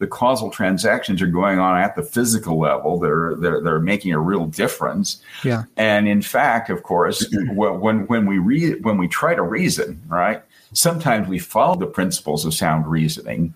the 0.00 0.08
causal 0.08 0.50
transactions 0.50 1.22
are 1.22 1.28
going 1.28 1.60
on 1.60 1.78
at 1.78 1.94
the 1.94 2.02
physical 2.02 2.58
level. 2.58 2.98
They're 2.98 3.36
they're, 3.36 3.60
they're 3.60 3.80
making 3.80 4.12
a 4.12 4.18
real 4.18 4.46
difference. 4.46 5.22
Yeah, 5.44 5.64
and 5.76 6.08
in 6.08 6.20
fact, 6.20 6.68
of 6.68 6.82
course, 6.82 7.32
when 7.52 8.06
when 8.06 8.26
we 8.26 8.38
read 8.38 8.84
when 8.84 8.98
we 8.98 9.06
try 9.06 9.34
to 9.34 9.42
reason, 9.42 10.02
right 10.08 10.42
sometimes 10.72 11.28
we 11.28 11.38
follow 11.38 11.76
the 11.76 11.86
principles 11.86 12.44
of 12.44 12.54
sound 12.54 12.86
reasoning 12.86 13.54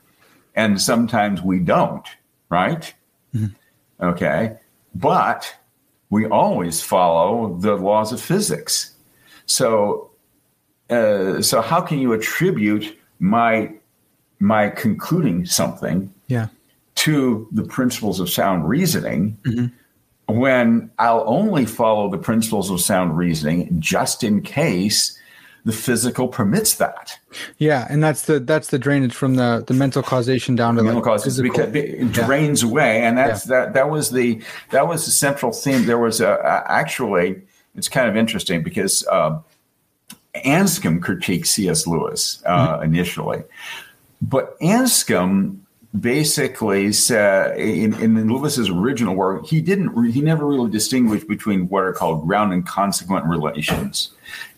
and 0.55 0.81
sometimes 0.81 1.43
we 1.43 1.59
don't, 1.59 2.07
right? 2.49 2.95
Mm-hmm. 3.35 4.05
Okay. 4.05 4.57
But 4.95 5.55
we 6.11 6.27
always 6.27 6.81
follow 6.81 7.57
the 7.59 7.75
laws 7.75 8.13
of 8.13 8.21
physics. 8.21 8.95
So, 9.47 10.11
uh, 10.91 11.43
so 11.43 11.61
how 11.61 11.81
can 11.81 11.99
you 11.99 12.13
attribute 12.13 12.99
my 13.19 13.73
my 14.41 14.69
concluding 14.69 15.47
something 15.47 16.13
yeah. 16.27 16.49
to 16.97 17.49
the 17.53 17.63
principles 17.63 18.21
of 18.21 18.29
sound 18.29 18.69
reasoning 18.69 19.39
mm-hmm. 19.43 20.39
when 20.39 20.91
I'll 20.99 21.25
only 21.27 21.65
follow 21.65 22.11
the 22.11 22.19
principles 22.19 22.71
of 22.71 22.81
sound 22.81 23.17
reasoning 23.17 23.81
just 23.81 24.23
in 24.23 24.43
case 24.43 25.14
the 25.65 25.73
physical 25.73 26.29
permits 26.29 26.75
that. 26.75 27.19
Yeah, 27.59 27.87
and 27.89 28.03
that's 28.03 28.23
the 28.23 28.39
that's 28.39 28.69
the 28.69 28.79
drainage 28.79 29.15
from 29.15 29.35
the 29.35 29.65
the 29.67 29.75
mental 29.75 30.03
causation 30.03 30.55
down 30.55 30.75
to 30.75 30.81
the 30.81 30.85
mental 30.85 31.01
like 31.01 31.21
causation 31.21 31.43
because 31.43 31.75
it 31.75 32.13
drains 32.13 32.63
yeah. 32.63 32.69
away, 32.69 33.03
and 33.03 33.17
that's 33.17 33.49
yeah. 33.49 33.65
that 33.65 33.75
that 33.75 33.91
was 33.91 34.11
the 34.11 34.43
that 34.71 34.87
was 34.87 35.07
the 35.07 35.11
central 35.11 35.53
theme. 35.53 35.87
There 35.87 35.99
was 35.99 36.21
a, 36.21 36.33
a 36.33 36.71
actually 36.71 37.43
it's 37.75 37.89
kind 37.89 38.09
of 38.09 38.17
interesting 38.17 38.63
because 38.63 39.07
uh, 39.11 39.41
Anscombe 40.45 41.01
critiqued 41.01 41.47
C.S. 41.47 41.87
Lewis 41.87 42.43
uh, 42.45 42.77
mm-hmm. 42.77 42.85
initially, 42.85 43.43
but 44.21 44.59
Anscombe 44.61 45.59
basically 45.99 46.93
said 46.93 47.57
in, 47.59 47.95
in 47.95 48.29
Lewis's 48.29 48.69
original 48.69 49.15
work, 49.15 49.47
he 49.47 49.63
didn't 49.63 50.13
he 50.13 50.21
never 50.21 50.47
really 50.47 50.71
distinguished 50.71 51.27
between 51.27 51.69
what 51.69 51.85
are 51.85 51.93
called 51.93 52.27
ground 52.27 52.53
and 52.53 52.67
consequent 52.67 53.25
relations 53.25 54.11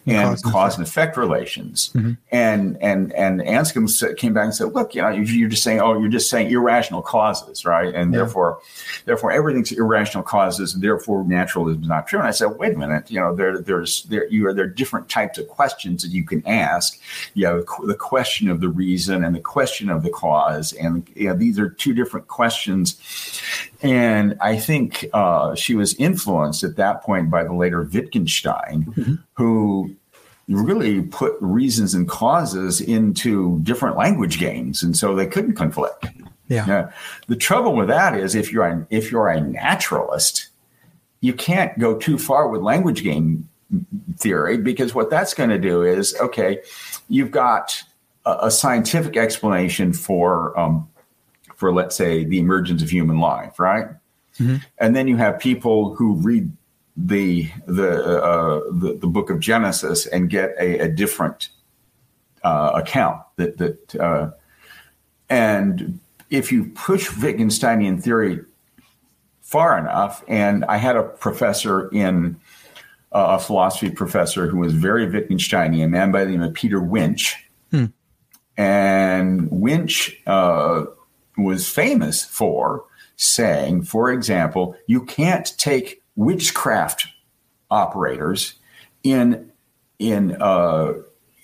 and 0.06 0.42
cause, 0.42 0.42
cause 0.42 0.78
and 0.78 0.86
effect, 0.86 1.16
relations. 1.16 1.90
Mm-hmm. 1.94 2.12
And 2.30 2.78
and 2.80 3.12
and 3.12 3.40
Anscombe 3.40 4.16
came 4.16 4.34
back 4.34 4.44
and 4.44 4.54
said, 4.54 4.72
"Look, 4.72 4.94
you 4.94 5.02
know, 5.02 5.08
you're 5.08 5.48
just 5.48 5.62
saying, 5.62 5.80
oh, 5.80 5.98
you're 5.98 6.08
just 6.08 6.30
saying 6.30 6.50
irrational 6.50 7.02
causes, 7.02 7.64
right? 7.64 7.92
And 7.94 8.12
yeah. 8.12 8.18
therefore, 8.18 8.60
therefore, 9.04 9.32
everything's 9.32 9.72
irrational 9.72 10.22
causes, 10.22 10.74
and 10.74 10.82
therefore, 10.82 11.24
naturalism 11.24 11.82
is 11.82 11.88
not 11.88 12.06
true." 12.06 12.18
And 12.18 12.28
I 12.28 12.32
said, 12.32 12.46
"Wait 12.58 12.74
a 12.74 12.78
minute, 12.78 13.10
you 13.10 13.20
know, 13.20 13.34
there 13.34 13.58
there's 13.58 14.04
there 14.04 14.28
you 14.28 14.46
are 14.46 14.54
there 14.54 14.64
are 14.64 14.68
different 14.68 15.08
types 15.08 15.38
of 15.38 15.48
questions 15.48 16.02
that 16.02 16.10
you 16.10 16.24
can 16.24 16.46
ask. 16.46 17.00
You 17.34 17.46
have 17.46 17.64
the 17.84 17.94
question 17.94 18.48
of 18.48 18.60
the 18.60 18.68
reason 18.68 19.24
and 19.24 19.34
the 19.34 19.40
question 19.40 19.90
of 19.90 20.02
the 20.02 20.10
cause, 20.10 20.72
and 20.72 21.08
you 21.14 21.28
know, 21.28 21.34
these 21.34 21.58
are 21.58 21.68
two 21.68 21.94
different 21.94 22.28
questions." 22.28 23.00
And 23.82 24.36
I 24.40 24.56
think 24.56 25.06
uh, 25.12 25.54
she 25.54 25.74
was 25.74 25.94
influenced 25.94 26.64
at 26.64 26.76
that 26.76 27.02
point 27.02 27.30
by 27.30 27.44
the 27.44 27.52
later 27.52 27.82
Wittgenstein, 27.82 28.84
mm-hmm. 28.84 29.14
who 29.34 29.94
really 30.48 31.02
put 31.02 31.36
reasons 31.40 31.94
and 31.94 32.08
causes 32.08 32.80
into 32.80 33.58
different 33.60 33.96
language 33.96 34.38
games, 34.38 34.82
and 34.82 34.96
so 34.96 35.14
they 35.14 35.26
couldn't 35.26 35.54
conflict. 35.54 36.06
Yeah. 36.48 36.90
the 37.26 37.36
trouble 37.36 37.74
with 37.74 37.88
that 37.88 38.16
is 38.16 38.34
if 38.34 38.52
you're 38.52 38.66
a, 38.66 38.86
if 38.88 39.10
you're 39.10 39.28
a 39.28 39.40
naturalist, 39.40 40.48
you 41.20 41.32
can't 41.32 41.76
go 41.78 41.96
too 41.98 42.18
far 42.18 42.48
with 42.48 42.62
language 42.62 43.02
game 43.02 43.48
theory 44.16 44.56
because 44.56 44.94
what 44.94 45.10
that's 45.10 45.34
going 45.34 45.50
to 45.50 45.58
do 45.58 45.82
is 45.82 46.16
okay, 46.20 46.60
you've 47.08 47.32
got 47.32 47.82
a, 48.24 48.38
a 48.42 48.50
scientific 48.50 49.16
explanation 49.16 49.92
for 49.92 50.58
um, 50.58 50.88
for 51.56 51.72
let's 51.72 51.96
say 51.96 52.24
the 52.24 52.38
emergence 52.38 52.82
of 52.82 52.90
human 52.90 53.18
life, 53.18 53.58
right? 53.58 53.88
Mm-hmm. 54.38 54.56
And 54.78 54.94
then 54.94 55.08
you 55.08 55.16
have 55.16 55.38
people 55.38 55.94
who 55.94 56.14
read 56.14 56.52
the 56.96 57.50
the 57.66 58.22
uh, 58.22 58.60
the, 58.70 58.98
the, 59.00 59.06
book 59.06 59.28
of 59.28 59.40
Genesis 59.40 60.06
and 60.06 60.30
get 60.30 60.54
a, 60.58 60.78
a 60.78 60.88
different 60.88 61.50
uh, 62.42 62.72
account 62.74 63.20
that 63.36 63.58
that 63.58 63.96
uh, 63.96 64.30
and 65.28 66.00
if 66.30 66.50
you 66.50 66.64
push 66.74 67.08
Wittgensteinian 67.08 68.02
theory 68.02 68.40
far 69.42 69.78
enough, 69.78 70.24
and 70.26 70.64
I 70.64 70.76
had 70.78 70.96
a 70.96 71.02
professor 71.02 71.88
in 71.88 72.36
uh, 73.12 73.36
a 73.36 73.38
philosophy 73.38 73.90
professor 73.90 74.48
who 74.48 74.58
was 74.58 74.72
very 74.72 75.06
Wittgensteinian, 75.06 75.84
a 75.84 75.88
man 75.88 76.12
by 76.12 76.24
the 76.24 76.30
name 76.30 76.42
of 76.42 76.54
Peter 76.54 76.80
Winch, 76.80 77.36
hmm. 77.70 77.86
and 78.56 79.50
Winch 79.50 80.18
uh, 80.26 80.86
was 81.36 81.68
famous 81.68 82.24
for 82.24 82.84
saying, 83.16 83.82
for 83.82 84.10
example, 84.10 84.76
you 84.86 85.04
can't 85.04 85.56
take 85.58 86.02
witchcraft 86.16 87.06
operators 87.70 88.54
in 89.02 89.50
in 89.98 90.36
uh, 90.40 90.94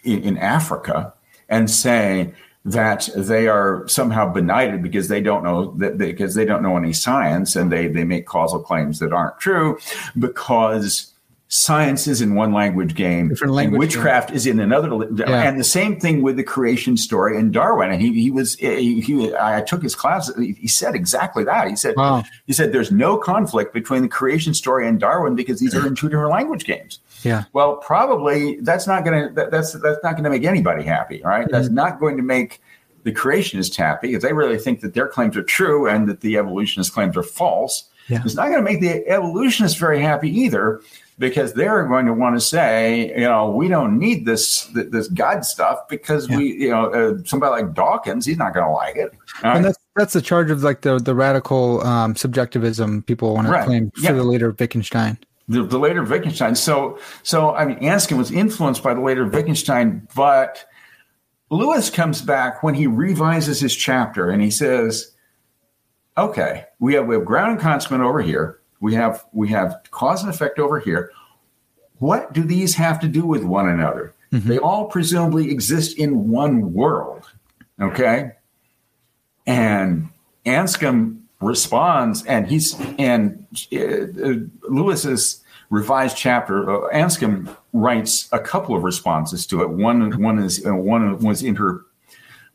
in, 0.04 0.22
in 0.22 0.38
Africa 0.38 1.14
and 1.48 1.70
say 1.70 2.32
that 2.64 3.08
they 3.16 3.48
are 3.48 3.86
somehow 3.88 4.32
benighted 4.32 4.82
because 4.82 5.08
they 5.08 5.20
don't 5.20 5.42
know 5.42 5.74
that 5.78 5.98
because 5.98 6.34
they 6.34 6.44
don't 6.44 6.62
know 6.62 6.76
any 6.76 6.92
science 6.92 7.56
and 7.56 7.72
they 7.72 7.88
they 7.88 8.04
make 8.04 8.26
causal 8.26 8.60
claims 8.60 8.98
that 9.00 9.12
aren't 9.12 9.38
true 9.40 9.78
because 10.18 11.11
science 11.52 12.06
is 12.06 12.22
in 12.22 12.34
one 12.34 12.54
language 12.54 12.94
game 12.94 13.28
Different 13.28 13.52
language 13.52 13.74
and 13.74 13.78
witchcraft 13.78 14.28
game. 14.28 14.36
is 14.36 14.46
in 14.46 14.58
another 14.58 14.88
yeah. 15.14 15.42
and 15.42 15.60
the 15.60 15.64
same 15.64 16.00
thing 16.00 16.22
with 16.22 16.38
the 16.38 16.42
creation 16.42 16.96
story 16.96 17.36
and 17.36 17.52
darwin 17.52 17.92
and 17.92 18.00
he, 18.00 18.22
he 18.22 18.30
was 18.30 18.54
he, 18.54 19.02
he 19.02 19.36
i 19.36 19.60
took 19.60 19.82
his 19.82 19.94
class 19.94 20.34
he 20.38 20.66
said 20.66 20.94
exactly 20.94 21.44
that 21.44 21.68
he 21.68 21.76
said 21.76 21.94
wow. 21.94 22.24
he 22.46 22.54
said 22.54 22.72
there's 22.72 22.90
no 22.90 23.18
conflict 23.18 23.74
between 23.74 24.00
the 24.00 24.08
creation 24.08 24.54
story 24.54 24.88
and 24.88 24.98
darwin 24.98 25.34
because 25.34 25.60
these 25.60 25.74
are 25.74 25.86
in 25.86 25.94
two 25.94 26.08
different 26.08 26.30
language 26.30 26.64
games 26.64 27.00
yeah 27.22 27.44
well 27.52 27.76
probably 27.76 28.58
that's 28.62 28.86
not 28.86 29.04
gonna 29.04 29.30
that, 29.34 29.50
that's 29.50 29.74
that's 29.74 30.02
not 30.02 30.16
gonna 30.16 30.30
make 30.30 30.44
anybody 30.44 30.82
happy 30.82 31.20
right 31.22 31.42
mm-hmm. 31.42 31.52
that's 31.52 31.68
not 31.68 32.00
going 32.00 32.16
to 32.16 32.22
make 32.22 32.62
the 33.02 33.12
creationists 33.12 33.76
happy 33.76 34.14
if 34.14 34.22
they 34.22 34.32
really 34.32 34.56
think 34.56 34.80
that 34.80 34.94
their 34.94 35.06
claims 35.06 35.36
are 35.36 35.42
true 35.42 35.86
and 35.86 36.08
that 36.08 36.22
the 36.22 36.38
evolutionist 36.38 36.94
claims 36.94 37.14
are 37.14 37.22
false 37.22 37.90
yeah. 38.08 38.22
it's 38.24 38.36
not 38.36 38.46
going 38.46 38.56
to 38.56 38.62
make 38.62 38.80
the 38.80 39.06
evolutionists 39.06 39.78
very 39.78 40.00
happy 40.00 40.30
either 40.30 40.80
because 41.18 41.52
they're 41.52 41.86
going 41.86 42.06
to 42.06 42.14
want 42.14 42.36
to 42.36 42.40
say, 42.40 43.10
you 43.10 43.20
know, 43.20 43.50
we 43.50 43.68
don't 43.68 43.98
need 43.98 44.26
this 44.26 44.64
this 44.74 45.08
God 45.08 45.44
stuff 45.44 45.88
because 45.88 46.28
yeah. 46.28 46.36
we, 46.36 46.52
you 46.54 46.70
know, 46.70 46.90
uh, 46.90 47.18
somebody 47.24 47.62
like 47.62 47.74
Dawkins, 47.74 48.26
he's 48.26 48.38
not 48.38 48.54
going 48.54 48.66
to 48.66 48.72
like 48.72 48.96
it. 48.96 49.12
Right? 49.42 49.56
And 49.56 49.64
that's 49.64 49.78
that's 49.96 50.12
the 50.14 50.22
charge 50.22 50.50
of 50.50 50.62
like 50.62 50.80
the 50.82 50.98
the 50.98 51.14
radical 51.14 51.80
um, 51.86 52.16
subjectivism 52.16 53.02
people 53.02 53.34
want 53.34 53.48
to 53.48 53.64
claim 53.64 53.90
for 53.90 54.00
yeah. 54.00 54.12
the 54.12 54.24
later 54.24 54.50
Wittgenstein. 54.50 55.18
The, 55.48 55.64
the 55.64 55.78
later 55.78 56.02
Wittgenstein. 56.02 56.54
So 56.54 56.98
so 57.22 57.54
I 57.54 57.66
mean, 57.66 57.78
Anscombe 57.80 58.16
was 58.18 58.30
influenced 58.30 58.82
by 58.82 58.94
the 58.94 59.00
later 59.00 59.26
Wittgenstein, 59.26 60.08
but 60.14 60.64
Lewis 61.50 61.90
comes 61.90 62.22
back 62.22 62.62
when 62.62 62.74
he 62.74 62.86
revises 62.86 63.60
his 63.60 63.76
chapter 63.76 64.30
and 64.30 64.40
he 64.40 64.50
says, 64.50 65.12
"Okay, 66.16 66.64
we 66.78 66.94
have 66.94 67.06
we 67.06 67.14
have 67.14 67.24
ground 67.26 67.60
and 67.60 68.02
over 68.02 68.22
here." 68.22 68.61
We 68.82 68.92
have 68.94 69.24
we 69.32 69.48
have 69.48 69.76
cause 69.92 70.22
and 70.22 70.30
effect 70.30 70.58
over 70.58 70.78
here. 70.78 71.12
What 72.00 72.32
do 72.32 72.42
these 72.42 72.74
have 72.74 73.00
to 73.00 73.08
do 73.08 73.24
with 73.24 73.44
one 73.44 73.68
another? 73.68 74.12
Mm-hmm. 74.32 74.48
They 74.48 74.58
all 74.58 74.86
presumably 74.86 75.50
exist 75.50 75.98
in 75.98 76.28
one 76.28 76.74
world. 76.74 77.30
Okay. 77.80 78.32
And 79.46 80.08
Anscombe 80.44 81.20
responds, 81.40 82.26
and 82.26 82.48
he's 82.48 82.78
and 82.98 83.46
uh, 83.72 84.68
Lewis's 84.68 85.44
revised 85.70 86.16
chapter. 86.16 86.68
Uh, 86.68 86.92
Anscombe 86.92 87.56
writes 87.72 88.28
a 88.32 88.40
couple 88.40 88.74
of 88.74 88.82
responses 88.82 89.46
to 89.46 89.62
it. 89.62 89.70
One 89.70 90.20
one 90.20 90.40
is 90.40 90.66
uh, 90.66 90.74
one 90.74 91.18
was 91.18 91.44
in 91.44 91.54
her 91.54 91.84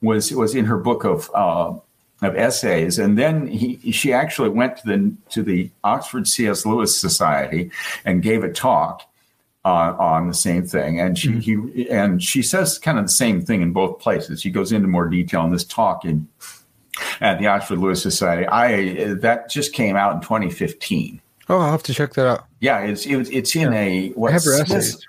was 0.02 0.34
was 0.34 0.56
in 0.56 0.66
her 0.66 0.78
book 0.78 1.06
of 1.06 1.32
uh, 1.34 1.74
of 2.22 2.36
essays, 2.36 2.98
and 2.98 3.18
then 3.18 3.48
he, 3.48 3.92
she 3.92 4.12
actually 4.12 4.50
went 4.50 4.78
to 4.78 4.88
the 4.88 5.14
to 5.30 5.44
the 5.44 5.70
Oxford 5.84 6.28
C.S. 6.28 6.66
Lewis 6.66 6.98
Society 6.98 7.72
and 8.06 8.24
gave 8.24 8.44
a 8.44 8.52
talk 8.52 9.04
on, 9.64 9.96
on 9.96 10.28
the 10.28 10.34
same 10.34 10.66
thing. 10.66 11.00
And 11.00 11.18
she 11.18 11.30
mm-hmm. 11.30 11.70
he 11.70 11.90
and 11.90 12.24
she 12.24 12.42
says 12.42 12.80
kind 12.80 12.98
of 12.98 13.06
the 13.06 13.12
same 13.12 13.46
thing 13.46 13.62
in 13.62 13.72
both 13.72 14.00
places. 14.00 14.42
She 14.42 14.50
goes 14.50 14.72
into 14.72 14.88
more 14.88 15.08
detail 15.08 15.44
in 15.44 15.52
this 15.52 15.64
talk 15.64 16.06
in 16.06 16.28
at 17.22 17.38
the 17.40 17.48
Oxford 17.48 17.80
Lewis 17.80 18.02
Society. 18.02 18.48
I 18.48 19.14
that 19.16 19.50
just 19.50 19.74
came 19.74 19.96
out 19.96 20.16
in 20.16 20.22
2015. 20.22 21.22
Oh, 21.50 21.60
I'll 21.60 21.72
have 21.72 21.84
to 21.84 21.94
check 21.94 22.14
that 22.14 22.28
out. 22.28 22.46
Yeah, 22.60 22.80
it's 22.80 23.06
it, 23.06 23.32
it's 23.32 23.56
in 23.56 23.72
yeah. 23.72 23.80
a 23.80 24.10
what? 24.10 24.30
I 24.30 24.34
have 24.34 24.44
her 24.44 24.60
essays. 24.60 25.06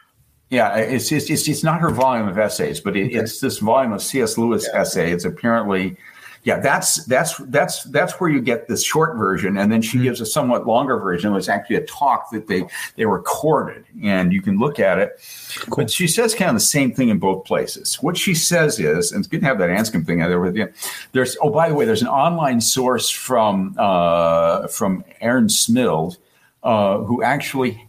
Yeah, 0.51 0.77
it's, 0.77 1.13
it's 1.13 1.29
it's 1.29 1.49
it's 1.49 1.63
not 1.63 1.81
her 1.81 1.91
volume 1.91 2.29
of 2.29 2.39
essays, 2.39 2.81
but 2.81 2.97
it, 2.97 3.07
okay. 3.07 3.17
it's 3.17 3.41
this 3.41 3.59
volume 3.59 3.93
of 3.93 4.03
C.S. 4.03 4.39
Lewis 4.39 4.67
yeah. 4.73 4.81
essay. 4.81 5.13
It's 5.13 5.25
apparently 5.25 5.97
yeah, 6.45 6.61
that's 6.61 7.05
that's 7.05 7.37
that's 7.37 7.85
that's 7.85 8.15
where 8.15 8.31
you 8.31 8.41
get 8.41 8.69
this 8.69 8.83
short 8.83 9.17
version, 9.17 9.59
and 9.59 9.71
then 9.71 9.83
she 9.83 9.97
mm-hmm. 9.97 10.05
gives 10.05 10.21
a 10.21 10.27
somewhat 10.27 10.67
longer 10.67 10.97
version. 10.99 11.33
It 11.33 11.35
was 11.35 11.49
actually 11.49 11.77
a 11.77 11.87
talk 11.87 12.31
that 12.31 12.47
they 12.47 12.65
they 12.97 13.07
recorded, 13.07 13.85
and 14.03 14.33
you 14.33 14.41
can 14.41 14.59
look 14.59 14.79
at 14.79 14.99
it. 14.99 15.21
Cool. 15.59 15.77
But 15.77 15.91
she 15.91 16.07
says 16.07 16.35
kind 16.35 16.51
of 16.51 16.55
the 16.55 16.61
same 16.61 16.93
thing 16.95 17.09
in 17.09 17.19
both 17.19 17.45
places. 17.45 17.97
What 18.03 18.17
she 18.17 18.35
says 18.35 18.79
is, 18.79 19.13
and 19.13 19.21
it's 19.21 19.29
good 19.29 19.41
to 19.41 19.47
have 19.47 19.59
that 19.59 19.71
Anscombe 19.71 20.07
thing 20.07 20.23
out 20.23 20.29
there 20.29 20.41
with 20.41 20.57
you. 20.57 20.73
There's 21.13 21.37
oh, 21.43 21.51
by 21.51 21.69
the 21.69 21.75
way, 21.75 21.85
there's 21.85 22.03
an 22.03 22.09
online 22.09 22.61
source 22.61 23.11
from 23.11 23.75
uh, 23.77 24.69
from 24.69 25.05
Aaron 25.21 25.49
Smild, 25.49 26.19
uh, 26.63 26.99
who 26.99 27.23
actually 27.23 27.89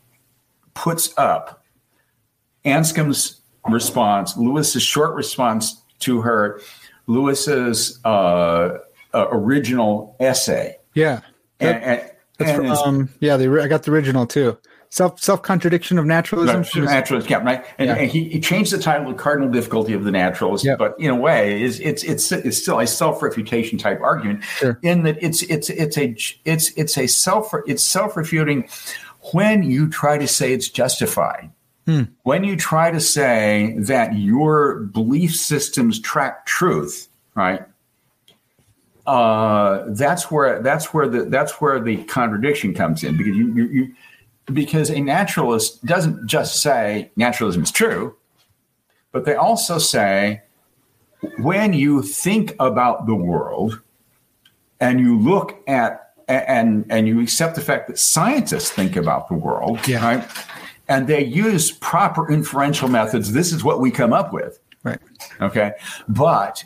puts 0.74 1.14
up 1.18 1.64
Anscombe's 2.66 3.41
response, 3.68 4.36
Lewis's 4.38 4.84
short 4.84 5.16
response 5.16 5.82
to 6.00 6.22
her 6.22 6.62
Lewis's 7.10 7.99
uh, 8.05 8.78
uh, 9.14 9.28
original 9.32 10.16
essay. 10.20 10.78
Yeah, 10.93 11.22
that, 11.57 11.84
and, 11.84 12.12
and, 12.39 12.66
and 12.66 12.72
um, 12.72 13.10
yeah, 13.20 13.36
the, 13.36 13.62
I 13.62 13.68
got 13.68 13.84
the 13.84 13.91
original 13.91 14.28
too. 14.28 14.57
Self 14.91 15.20
self 15.20 15.41
contradiction 15.41 15.99
of 15.99 16.05
naturalism. 16.05 16.66
naturalist, 16.86 17.30
yeah, 17.30 17.38
right. 17.38 17.66
And, 17.78 17.89
yeah. 17.89 17.95
and 17.95 18.12
he, 18.12 18.26
he, 18.30 18.39
changed 18.39 18.72
the 18.72 18.80
title 18.80 19.12
to 19.12 19.18
"Cardinal 19.18 19.49
Difficulty 19.49 19.93
of 19.93 20.03
the 20.03 20.12
Naturalist," 20.12 20.66
yep. 20.66 20.78
but 20.78 20.95
in 20.99 21.10
a 21.10 21.16
way, 21.16 21.62
is 21.62 21.80
it's 21.80 22.03
it's 22.03 22.32
it's 22.32 22.57
still 22.57 22.80
a 22.80 22.88
self 22.88 23.22
refutation 23.22 23.78
type 23.78 23.99
argument 24.01 24.43
sure. 24.43 24.80
in 24.82 25.03
that 25.03 25.22
it's 25.22 25.41
it's 25.43 25.70
it's 25.70 25.97
a 25.97 26.16
it's 26.45 26.72
it's 26.76 26.97
a 26.97 27.07
self 27.07 27.53
it's 27.68 27.84
self 27.84 28.18
refuting 28.18 28.68
when 29.34 29.64
you 29.64 29.89
try 29.89 30.18
to 30.18 30.28
say 30.28 30.53
it's 30.53 30.70
justified. 30.70 31.51
Hmm. 31.90 32.04
When 32.22 32.44
you 32.44 32.56
try 32.56 32.92
to 32.92 33.00
say 33.00 33.74
that 33.80 34.16
your 34.16 34.82
belief 34.82 35.36
systems 35.36 36.00
track 36.00 36.46
truth, 36.46 37.10
right? 37.34 37.64
Uh, 39.08 39.86
that's 39.88 40.30
where 40.30 40.62
that's 40.62 40.94
where 40.94 41.08
the 41.10 41.24
that's 41.24 41.54
where 41.54 41.80
the 41.80 42.04
contradiction 42.04 42.76
comes 42.76 43.04
in 43.04 43.18
because 43.18 43.36
you, 43.36 43.56
you, 43.56 43.68
you 43.70 43.96
because 44.54 44.92
a 44.92 45.00
naturalist 45.00 45.84
doesn't 45.84 46.28
just 46.28 46.62
say 46.62 47.10
naturalism 47.16 47.64
is 47.64 47.72
true, 47.72 48.16
but 49.12 49.26
they 49.26 49.34
also 49.34 49.80
say 49.80 50.44
when 51.40 51.74
you 51.74 52.04
think 52.04 52.56
about 52.60 53.08
the 53.08 53.16
world 53.16 53.82
and 54.80 55.00
you 55.00 55.18
look 55.18 55.60
at 55.68 56.14
and 56.28 56.86
and 56.92 57.08
you 57.08 57.20
accept 57.20 57.56
the 57.56 57.62
fact 57.62 57.88
that 57.88 57.98
scientists 57.98 58.70
think 58.70 58.96
about 58.96 59.28
the 59.28 59.34
world, 59.34 59.88
yeah. 59.88 60.06
right? 60.06 60.30
And 60.90 61.08
they 61.08 61.24
use 61.24 61.72
proper 61.72 62.30
inferential 62.30 62.90
methods. 62.90 63.32
This 63.32 63.54
is 63.54 63.64
what 63.64 63.80
we 63.80 63.92
come 63.92 64.12
up 64.12 64.34
with. 64.34 64.60
Right. 64.84 65.00
Okay. 65.40 65.74
But 66.08 66.64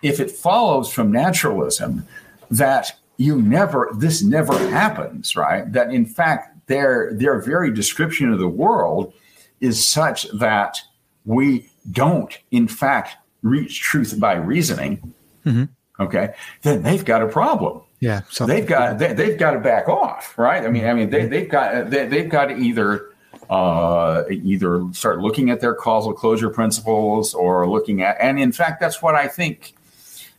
if 0.00 0.18
it 0.18 0.30
follows 0.30 0.90
from 0.90 1.12
naturalism 1.12 2.06
that 2.50 2.92
you 3.18 3.40
never, 3.40 3.90
this 3.94 4.22
never 4.22 4.56
happens, 4.70 5.36
right? 5.36 5.70
That 5.72 5.92
in 5.92 6.06
fact, 6.06 6.66
their, 6.66 7.12
their 7.12 7.40
very 7.40 7.72
description 7.72 8.32
of 8.32 8.38
the 8.38 8.48
world 8.48 9.12
is 9.60 9.84
such 9.84 10.26
that 10.32 10.78
we 11.24 11.70
don't, 11.90 12.36
in 12.50 12.66
fact, 12.66 13.16
reach 13.42 13.80
truth 13.80 14.18
by 14.18 14.34
reasoning. 14.34 15.14
Mm-hmm. 15.44 15.64
Okay. 16.02 16.34
Then 16.62 16.82
they've 16.82 17.04
got 17.04 17.22
a 17.22 17.28
problem. 17.28 17.82
Yeah. 18.00 18.22
so 18.30 18.46
They've 18.46 18.66
got, 18.66 18.98
they, 18.98 19.08
have 19.08 19.38
got 19.38 19.52
to 19.52 19.60
back 19.60 19.88
off, 19.88 20.36
right? 20.36 20.64
I 20.64 20.68
mean, 20.68 20.86
I 20.86 20.94
mean, 20.94 21.10
they, 21.10 21.26
they've 21.26 21.48
got, 21.48 21.90
they, 21.90 22.06
they've 22.06 22.28
got 22.28 22.46
to 22.46 22.56
either, 22.56 23.11
uh, 23.52 24.24
either 24.30 24.82
start 24.92 25.20
looking 25.20 25.50
at 25.50 25.60
their 25.60 25.74
causal 25.74 26.12
closure 26.12 26.48
principles 26.48 27.34
or 27.34 27.68
looking 27.68 28.02
at, 28.02 28.16
and 28.20 28.38
in 28.38 28.52
fact, 28.52 28.80
that's 28.80 29.02
what 29.02 29.14
I 29.14 29.28
think. 29.28 29.74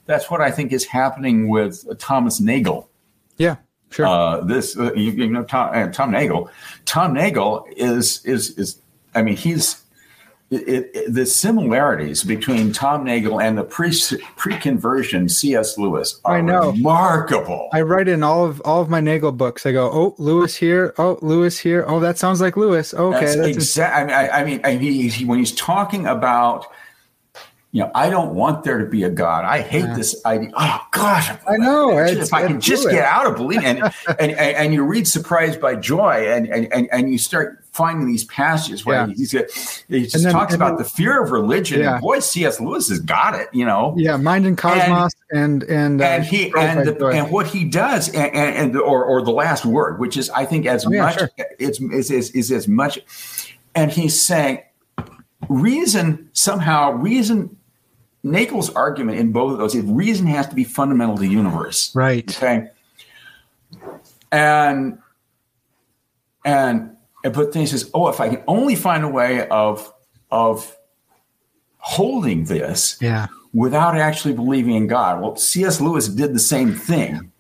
That's 0.06 0.30
what 0.30 0.42
I 0.42 0.52
think 0.52 0.74
is 0.74 0.84
happening 0.86 1.48
with 1.48 1.98
Thomas 1.98 2.42
Nagel. 2.42 2.90
Yeah, 3.38 3.56
Sure. 3.94 4.08
Uh, 4.08 4.42
this 4.42 4.76
uh, 4.76 4.92
you, 4.94 5.12
you, 5.12 5.30
know 5.30 5.44
Tom, 5.44 5.70
uh, 5.72 5.88
Tom 5.92 6.12
Nagel. 6.12 6.50
Tom 6.86 7.14
Nagel 7.14 7.68
is 7.78 8.26
is 8.26 8.58
is. 8.58 8.80
I 9.14 9.22
mean, 9.22 9.38
he's 9.38 9.83
it, 10.54 10.92
it, 10.94 11.14
the 11.14 11.26
similarities 11.26 12.24
between 12.24 12.72
Tom 12.72 13.04
Nagel 13.04 13.40
and 13.40 13.58
the 13.58 13.64
pre 13.64 13.92
pre 14.36 14.58
conversion 14.58 15.30
C.S. 15.30 15.78
Lewis 15.78 16.20
are 16.26 16.38
I 16.38 16.42
know. 16.42 16.72
remarkable. 16.72 17.70
I 17.74 17.82
write 17.82 18.08
in 18.08 18.24
all 18.24 18.46
of 18.46 18.62
all 18.66 18.82
of 18.82 18.90
my 18.90 19.00
Nagel 19.00 19.32
books. 19.32 19.66
I 19.66 19.72
go, 19.72 19.90
oh, 19.92 20.16
Lewis 20.18 20.56
here. 20.56 20.94
Oh, 20.98 21.18
Lewis 21.22 21.60
here. 21.60 21.86
Oh, 21.88 22.00
that 22.00 22.18
sounds 22.18 22.42
like 22.42 22.58
Lewis. 22.58 22.94
Okay, 22.94 23.20
that's, 23.20 23.36
that's 23.36 23.48
exactly. 23.50 24.14
I 24.14 24.44
mean, 24.44 24.62
I, 24.64 24.70
I 24.70 24.78
mean, 24.78 24.80
he, 24.80 25.10
he, 25.10 25.26
when 25.26 25.40
he's 25.40 25.54
talking 25.54 26.06
about 26.08 26.68
you 27.74 27.82
know, 27.82 27.90
I 27.96 28.12
don't 28.12 28.36
want 28.36 28.64
there 28.64 28.78
to 28.78 28.86
be 28.86 29.02
a 29.02 29.10
God. 29.10 29.46
I 29.46 29.62
hate 29.62 29.86
yeah. 29.86 29.96
this 29.96 30.24
idea. 30.28 30.52
Oh 30.56 30.80
gosh, 30.92 31.32
I 31.48 31.58
know. 31.58 31.98
if 31.98 32.32
I 32.32 32.46
can 32.46 32.62
just 32.62 32.88
get 32.88 33.04
out 33.04 33.26
of 33.26 33.36
believing, 33.36 33.66
and, 33.66 33.84
and, 34.20 34.32
and 34.32 34.56
and 34.56 34.74
you 34.76 34.84
read 34.84 35.08
"Surprised 35.08 35.60
by 35.60 35.76
Joy," 35.76 36.28
and 36.30 36.48
and 36.48 36.88
and 36.92 37.12
you 37.12 37.18
start 37.18 37.64
finding 37.72 38.06
these 38.06 38.26
passages 38.26 38.86
where 38.86 39.08
yeah. 39.08 39.14
he's, 39.16 39.32
he 39.32 40.04
just 40.06 40.24
then, 40.24 40.32
talks 40.32 40.54
about 40.54 40.78
then, 40.78 40.84
the 40.84 40.84
fear 40.84 41.24
of 41.24 41.32
religion. 41.32 41.80
Yeah. 41.80 41.94
And 41.94 42.02
boy, 42.04 42.20
C.S. 42.20 42.62
Lewis 42.62 42.90
has 42.90 43.00
got 43.00 43.34
it. 43.34 43.50
You 43.54 43.66
know, 43.66 43.96
yeah, 43.98 44.18
Mind 44.18 44.46
and 44.46 44.56
Cosmos, 44.56 45.14
and 45.32 45.64
and 45.64 45.72
and, 45.72 46.02
uh, 46.02 46.06
and 46.06 46.24
he 46.24 46.54
and 46.56 46.88
the, 46.88 47.08
and 47.08 47.32
what 47.32 47.48
he 47.48 47.64
does, 47.66 48.08
and, 48.10 48.36
and, 48.36 48.56
and 48.56 48.78
or 48.78 49.04
or 49.04 49.24
the 49.24 49.32
last 49.32 49.66
word, 49.66 50.00
which 50.00 50.16
is 50.16 50.30
I 50.30 50.46
think 50.46 50.68
as 50.68 50.86
oh, 50.86 50.92
much 50.92 51.18
sure. 51.18 51.32
it's 51.58 51.82
is, 51.82 52.12
is 52.12 52.30
is 52.30 52.52
as 52.52 52.68
much, 52.68 53.00
and 53.74 53.92
he's 53.92 54.24
saying 54.24 54.62
reason 55.50 56.30
somehow 56.34 56.92
reason 56.92 57.58
Nagel's 58.24 58.70
argument 58.74 59.20
in 59.20 59.32
both 59.32 59.54
of 59.54 59.58
those 59.58 59.76
is 59.76 59.84
reason 59.84 60.26
has 60.28 60.48
to 60.48 60.56
be 60.56 60.64
fundamental 60.64 61.16
to 61.16 61.22
the 61.22 61.28
universe. 61.28 61.94
Right. 61.94 62.30
Okay. 62.36 62.70
And 64.32 64.98
and 66.46 66.96
but 67.24 67.52
then 67.52 67.62
he 67.62 67.68
says, 67.68 67.90
"Oh, 67.94 68.08
if 68.08 68.20
I 68.20 68.30
can 68.30 68.44
only 68.48 68.76
find 68.76 69.04
a 69.04 69.08
way 69.08 69.48
of 69.48 69.94
of 70.32 70.76
holding 71.78 72.46
this, 72.46 72.98
yeah, 73.00 73.28
without 73.54 73.98
actually 73.98 74.34
believing 74.34 74.76
in 74.76 74.88
God." 74.88 75.22
Well, 75.22 75.36
C.S. 75.36 75.80
Lewis 75.80 76.08
did 76.08 76.34
the 76.34 76.40
same 76.40 76.74
thing. 76.74 77.32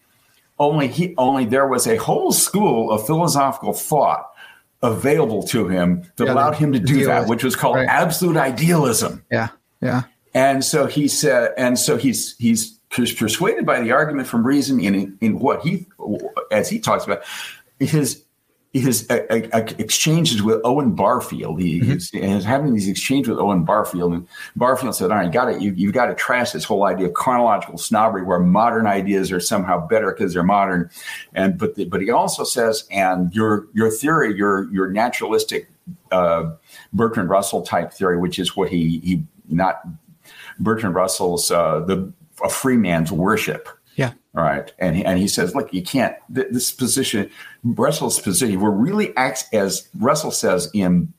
Only 0.59 0.87
he 0.87 1.15
only 1.17 1.45
there 1.45 1.67
was 1.67 1.87
a 1.87 1.97
whole 1.97 2.31
school 2.31 2.91
of 2.91 3.05
philosophical 3.05 3.73
thought 3.73 4.29
available 4.81 5.43
to 5.43 5.67
him 5.67 6.03
that 6.17 6.25
yeah, 6.25 6.33
allowed 6.33 6.55
him 6.55 6.73
to 6.73 6.79
do 6.79 7.05
that, 7.05 7.27
which 7.27 7.43
was 7.43 7.55
called 7.55 7.77
right. 7.77 7.87
absolute 7.87 8.37
idealism. 8.37 9.25
Yeah. 9.31 9.49
Yeah. 9.81 10.03
And 10.33 10.63
so 10.63 10.87
he 10.87 11.07
said, 11.07 11.51
and 11.57 11.77
so 11.77 11.97
he's 11.97 12.35
he's 12.37 12.79
persuaded 12.89 13.65
by 13.65 13.81
the 13.81 13.91
argument 13.91 14.27
from 14.27 14.45
reason 14.45 14.79
in 14.79 15.17
in 15.21 15.39
what 15.39 15.61
he, 15.61 15.85
as 16.51 16.69
he 16.69 16.79
talks 16.79 17.05
about, 17.05 17.23
his 17.79 18.23
his 18.73 19.07
uh, 19.11 19.19
uh, 19.29 19.67
exchanges 19.77 20.41
with 20.41 20.59
Owen 20.63 20.95
Barfield. 20.95 21.61
He, 21.61 21.79
mm-hmm. 21.79 22.23
he's, 22.27 22.43
having 22.43 22.73
these 22.73 22.87
exchanges 22.87 23.29
with 23.29 23.37
Owen 23.37 23.63
Barfield, 23.65 24.13
and 24.13 24.27
Barfield 24.55 24.95
said, 24.95 25.11
"All 25.11 25.17
right, 25.17 25.31
got 25.31 25.49
it. 25.49 25.61
You, 25.61 25.73
you've 25.73 25.93
got 25.93 26.07
to 26.07 26.15
trash 26.15 26.51
this 26.51 26.63
whole 26.63 26.83
idea 26.85 27.07
of 27.07 27.13
chronological 27.13 27.77
snobbery, 27.77 28.23
where 28.23 28.39
modern 28.39 28.87
ideas 28.87 29.31
are 29.31 29.39
somehow 29.39 29.85
better 29.85 30.11
because 30.11 30.33
they're 30.33 30.41
modern." 30.41 30.89
And 31.35 31.57
but 31.57 31.75
the, 31.75 31.85
but 31.85 32.01
he 32.01 32.09
also 32.09 32.43
says, 32.43 32.85
and 32.89 33.33
your 33.33 33.67
your 33.73 33.91
theory, 33.91 34.35
your 34.35 34.71
your 34.73 34.89
naturalistic 34.89 35.69
uh, 36.11 36.51
Bertrand 36.91 37.29
Russell 37.29 37.61
type 37.61 37.93
theory, 37.93 38.17
which 38.17 38.39
is 38.39 38.57
what 38.57 38.69
he 38.69 38.99
he 38.99 39.23
not 39.49 39.81
Bertrand 40.59 40.95
Russell's 40.95 41.51
uh, 41.51 41.81
the 41.81 42.11
a 42.43 42.49
free 42.49 42.77
man's 42.77 43.11
worship. 43.11 43.69
Yeah. 43.95 44.13
Right. 44.33 44.73
And 44.79 44.95
he, 44.95 45.05
and 45.05 45.19
he 45.19 45.27
says, 45.27 45.53
look, 45.53 45.71
you 45.73 45.83
can't. 45.83 46.15
This 46.27 46.71
position, 46.71 47.29
Russell's 47.63 48.19
position, 48.19 48.59
we're 48.59 48.71
really 48.71 49.15
acts 49.15 49.45
as 49.53 49.87
Russell 49.99 50.31
says 50.31 50.69
in 50.73 51.13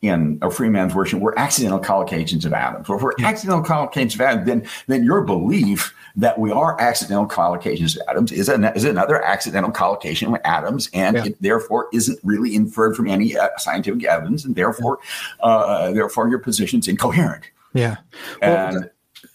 in 0.00 0.38
a 0.42 0.50
free 0.50 0.68
man's 0.68 0.94
worship, 0.94 1.18
we're 1.18 1.34
accidental 1.36 1.80
collocations 1.80 2.44
of 2.44 2.52
atoms. 2.52 2.88
Well, 2.88 2.98
if 2.98 3.02
we're 3.02 3.14
yeah. 3.18 3.26
accidental 3.26 3.64
collocations 3.64 4.14
of 4.14 4.20
atoms, 4.20 4.46
then 4.46 4.66
then 4.86 5.04
your 5.04 5.22
belief 5.22 5.92
that 6.14 6.38
we 6.38 6.52
are 6.52 6.80
accidental 6.80 7.26
collocations 7.26 7.96
of 7.96 8.02
atoms 8.08 8.30
is, 8.30 8.48
an, 8.48 8.64
is 8.64 8.84
another 8.84 9.22
accidental 9.24 9.72
collocation 9.72 10.32
of 10.32 10.40
atoms, 10.44 10.88
and 10.94 11.16
yeah. 11.16 11.26
it 11.26 11.42
therefore 11.42 11.88
isn't 11.92 12.18
really 12.22 12.54
inferred 12.54 12.94
from 12.94 13.08
any 13.08 13.36
uh, 13.36 13.48
scientific 13.58 14.04
evidence, 14.04 14.44
and 14.44 14.54
therefore, 14.54 15.00
yeah. 15.40 15.46
uh, 15.46 15.92
therefore 15.92 16.28
your 16.28 16.38
position's 16.38 16.86
incoherent. 16.86 17.50
Yeah. 17.74 17.96
Well, 18.40 18.76
and 18.76 18.90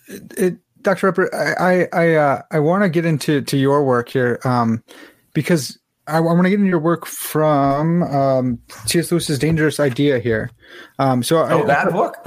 it, 0.08 0.34
it, 0.38 0.58
Dr. 0.82 1.12
Reppert, 1.12 1.34
I 1.34 1.88
I 1.94 2.16
uh, 2.16 2.42
I 2.52 2.60
want 2.60 2.84
to 2.84 2.90
get 2.90 3.06
into 3.06 3.42
to 3.42 3.58
your 3.58 3.84
work 3.86 4.10
here 4.10 4.40
um, 4.44 4.84
because 5.34 5.80
I, 6.08 6.18
I 6.18 6.20
want 6.20 6.44
to 6.44 6.50
get 6.50 6.60
into 6.60 6.70
your 6.70 6.80
work 6.80 7.06
from 7.06 8.04
um, 8.04 8.60
C.S. 8.86 9.12
Lewis's 9.12 9.40
Dangerous 9.40 9.80
Idea 9.80 10.20
here. 10.20 10.52
Um, 11.00 11.24
so 11.24 11.38
oh, 11.38 11.64
I, 11.64 11.66
that 11.66 11.88
I, 11.88 11.92
book. 11.92 12.18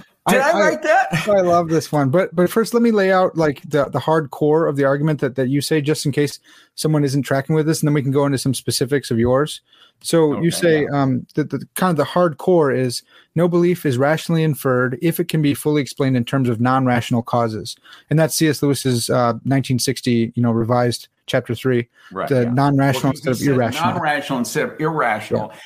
Did 0.28 0.40
I, 0.40 0.50
I, 0.50 0.60
write 0.60 0.82
that? 0.82 1.28
I 1.28 1.40
love 1.40 1.68
this 1.68 1.92
one, 1.92 2.10
but 2.10 2.34
but 2.34 2.50
first, 2.50 2.74
let 2.74 2.82
me 2.82 2.90
lay 2.90 3.12
out 3.12 3.36
like 3.36 3.62
the 3.62 3.86
the 3.86 3.98
hard 3.98 4.30
core 4.30 4.66
of 4.66 4.76
the 4.76 4.84
argument 4.84 5.20
that 5.20 5.36
that 5.36 5.48
you 5.48 5.60
say, 5.60 5.80
just 5.80 6.06
in 6.06 6.12
case 6.12 6.40
someone 6.74 7.04
isn't 7.04 7.22
tracking 7.22 7.54
with 7.54 7.66
this, 7.66 7.80
and 7.80 7.88
then 7.88 7.94
we 7.94 8.02
can 8.02 8.12
go 8.12 8.26
into 8.26 8.38
some 8.38 8.54
specifics 8.54 9.10
of 9.10 9.18
yours. 9.18 9.60
So 10.00 10.34
okay, 10.34 10.42
you 10.42 10.50
say 10.50 10.82
yeah. 10.82 11.02
um, 11.02 11.26
that 11.34 11.50
the 11.50 11.66
kind 11.74 11.90
of 11.90 11.96
the 11.96 12.04
hard 12.04 12.38
core 12.38 12.70
is 12.70 13.02
no 13.34 13.48
belief 13.48 13.84
is 13.84 13.98
rationally 13.98 14.44
inferred 14.44 14.98
if 15.02 15.18
it 15.18 15.28
can 15.28 15.42
be 15.42 15.54
fully 15.54 15.82
explained 15.82 16.16
in 16.16 16.24
terms 16.24 16.48
of 16.48 16.60
non-rational 16.60 17.22
causes, 17.22 17.76
and 18.10 18.18
that's 18.18 18.36
C.S. 18.36 18.62
Lewis's 18.62 19.10
uh, 19.10 19.32
1960, 19.44 20.32
you 20.34 20.42
know, 20.42 20.52
revised 20.52 21.08
chapter 21.26 21.54
three, 21.54 21.88
right, 22.12 22.28
the 22.28 22.42
yeah. 22.42 22.52
non-rational 22.52 23.10
well, 23.10 23.12
instead 23.12 23.32
of 23.32 23.42
irrational. 23.42 23.90
Non-rational 23.90 24.38
instead 24.38 24.68
of 24.70 24.80
irrational. 24.80 25.50
Yeah 25.52 25.60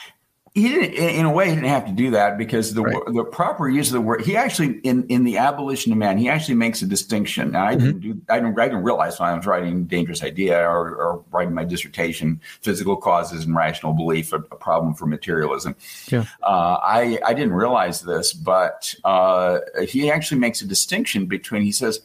he 0.54 0.68
didn't 0.68 0.92
in 0.92 1.24
a 1.24 1.32
way 1.32 1.48
he 1.48 1.54
didn't 1.54 1.70
have 1.70 1.86
to 1.86 1.92
do 1.92 2.10
that 2.10 2.36
because 2.36 2.74
the 2.74 2.82
right. 2.82 3.02
the 3.06 3.24
proper 3.24 3.68
use 3.70 3.88
of 3.88 3.94
the 3.94 4.00
word 4.00 4.20
he 4.20 4.36
actually 4.36 4.78
in 4.80 5.06
in 5.06 5.24
the 5.24 5.38
abolition 5.38 5.92
of 5.92 5.98
man 5.98 6.18
he 6.18 6.28
actually 6.28 6.54
makes 6.54 6.82
a 6.82 6.86
distinction 6.86 7.52
now 7.52 7.64
i 7.64 7.74
mm-hmm. 7.74 7.86
didn't 7.86 8.00
do 8.00 8.20
I 8.28 8.38
didn't, 8.38 8.58
I 8.58 8.68
didn't 8.68 8.82
realize 8.82 9.18
when 9.18 9.30
i 9.30 9.34
was 9.36 9.46
writing 9.46 9.84
dangerous 9.84 10.22
idea 10.22 10.58
or, 10.60 10.94
or 10.94 11.24
writing 11.30 11.54
my 11.54 11.64
dissertation 11.64 12.40
physical 12.60 12.96
causes 12.96 13.46
and 13.46 13.56
rational 13.56 13.94
belief 13.94 14.32
a, 14.32 14.36
a 14.36 14.56
problem 14.56 14.94
for 14.94 15.06
materialism 15.06 15.74
yeah. 16.08 16.26
Uh, 16.42 16.78
i 16.82 17.18
i 17.24 17.32
didn't 17.32 17.54
realize 17.54 18.02
this 18.02 18.34
but 18.34 18.94
uh, 19.04 19.58
he 19.88 20.10
actually 20.10 20.38
makes 20.38 20.60
a 20.60 20.66
distinction 20.66 21.24
between 21.24 21.62
he 21.62 21.72
says 21.72 22.00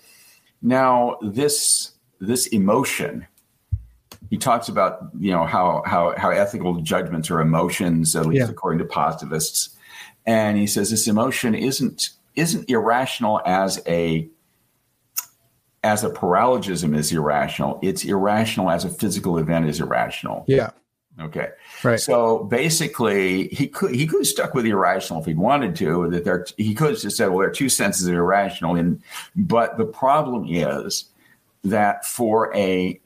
now 0.61 1.17
this 1.21 1.91
this 2.19 2.47
emotion 2.47 3.27
he 4.29 4.37
talks 4.37 4.67
about 4.67 5.09
you 5.19 5.31
know 5.31 5.45
how 5.45 5.83
how 5.85 6.13
how 6.17 6.29
ethical 6.29 6.81
judgments 6.81 7.31
are 7.31 7.39
emotions, 7.39 8.15
at 8.15 8.25
least 8.25 8.45
yeah. 8.45 8.49
according 8.49 8.79
to 8.79 8.85
positivists, 8.85 9.69
and 10.25 10.57
he 10.57 10.67
says 10.67 10.89
this 10.89 11.07
emotion 11.07 11.55
isn't 11.55 12.09
isn't 12.35 12.69
irrational 12.69 13.41
as 13.45 13.81
a 13.87 14.29
as 15.83 16.03
a 16.03 16.09
paralogism 16.09 16.95
is 16.95 17.11
irrational. 17.11 17.79
It's 17.81 18.03
irrational 18.03 18.69
as 18.69 18.83
a 18.85 18.89
physical 18.89 19.37
event 19.37 19.69
is 19.69 19.79
irrational. 19.79 20.43
Yeah. 20.47 20.71
Okay. 21.19 21.49
Right. 21.83 21.99
So 21.99 22.43
basically, 22.43 23.47
he 23.47 23.67
could 23.67 23.95
he 23.95 24.05
could 24.05 24.19
have 24.19 24.27
stuck 24.27 24.53
with 24.53 24.65
irrational 24.65 25.19
if 25.19 25.25
he 25.25 25.33
wanted 25.33 25.75
to. 25.77 26.09
That 26.11 26.25
there 26.25 26.45
he 26.57 26.75
could 26.75 26.91
have 26.91 26.99
just 26.99 27.17
said, 27.17 27.29
well, 27.29 27.39
there 27.39 27.49
are 27.49 27.53
two 27.53 27.69
senses 27.69 28.07
of 28.07 28.13
irrational, 28.13 28.75
and 28.75 29.01
but 29.35 29.77
the 29.77 29.85
problem 29.85 30.45
is 30.47 31.05
that 31.63 32.05
for 32.05 32.55
a 32.55 32.99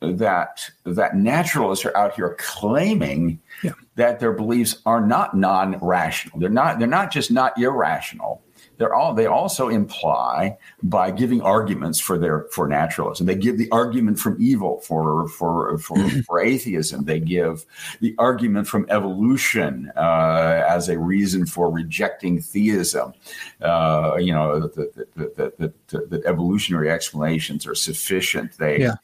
that 0.00 0.70
that 0.84 1.16
naturalists 1.16 1.84
are 1.84 1.96
out 1.96 2.14
here 2.14 2.36
claiming 2.38 3.40
yeah. 3.62 3.72
that 3.96 4.20
their 4.20 4.32
beliefs 4.32 4.80
are 4.86 5.04
not 5.04 5.36
non-rational. 5.36 6.38
They're 6.38 6.48
not. 6.48 6.78
They're 6.78 6.88
not 6.88 7.10
just 7.10 7.30
not 7.30 7.58
irrational. 7.58 8.42
They're 8.78 8.94
all. 8.94 9.14
They 9.14 9.26
also 9.26 9.68
imply 9.68 10.58
by 10.82 11.10
giving 11.10 11.40
arguments 11.40 11.98
for 11.98 12.18
their 12.18 12.46
for 12.52 12.68
naturalism. 12.68 13.26
They 13.26 13.34
give 13.34 13.58
the 13.58 13.70
argument 13.70 14.18
from 14.18 14.36
evil 14.38 14.80
for 14.80 15.28
for 15.28 15.78
for, 15.78 15.96
for 16.26 16.40
atheism. 16.40 17.04
They 17.04 17.20
give 17.20 17.64
the 18.00 18.14
argument 18.18 18.68
from 18.68 18.86
evolution 18.90 19.90
uh, 19.96 20.64
as 20.68 20.88
a 20.88 20.98
reason 20.98 21.46
for 21.46 21.70
rejecting 21.70 22.40
theism. 22.40 23.14
Uh, 23.62 24.16
you 24.18 24.32
know 24.32 24.60
that 24.60 24.74
the, 24.74 25.72
the, 25.88 26.06
the, 26.06 26.22
evolutionary 26.26 26.90
explanations 26.90 27.66
are 27.66 27.74
sufficient. 27.74 28.58
They 28.58 28.80
yeah 28.80 28.94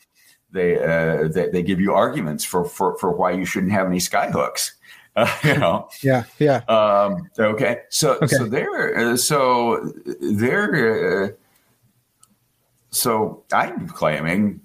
they, 0.52 0.78
uh, 0.78 1.28
they, 1.28 1.48
they 1.48 1.62
give 1.62 1.80
you 1.80 1.92
arguments 1.92 2.44
for, 2.44 2.64
for, 2.64 2.96
for 2.98 3.10
why 3.12 3.32
you 3.32 3.44
shouldn't 3.44 3.72
have 3.72 3.86
any 3.86 3.98
skyhooks. 3.98 4.72
Uh, 5.14 5.30
you 5.44 5.58
know. 5.58 5.88
Yeah. 6.02 6.24
Yeah. 6.38 6.58
Um, 6.68 7.28
okay. 7.38 7.80
So 7.90 8.14
okay. 8.16 8.26
so 8.26 8.46
they're 8.46 8.96
uh, 8.96 9.16
so 9.16 9.92
they're 10.20 11.24
uh, 11.24 11.28
so 12.90 13.44
I'm 13.52 13.88
claiming, 13.88 14.60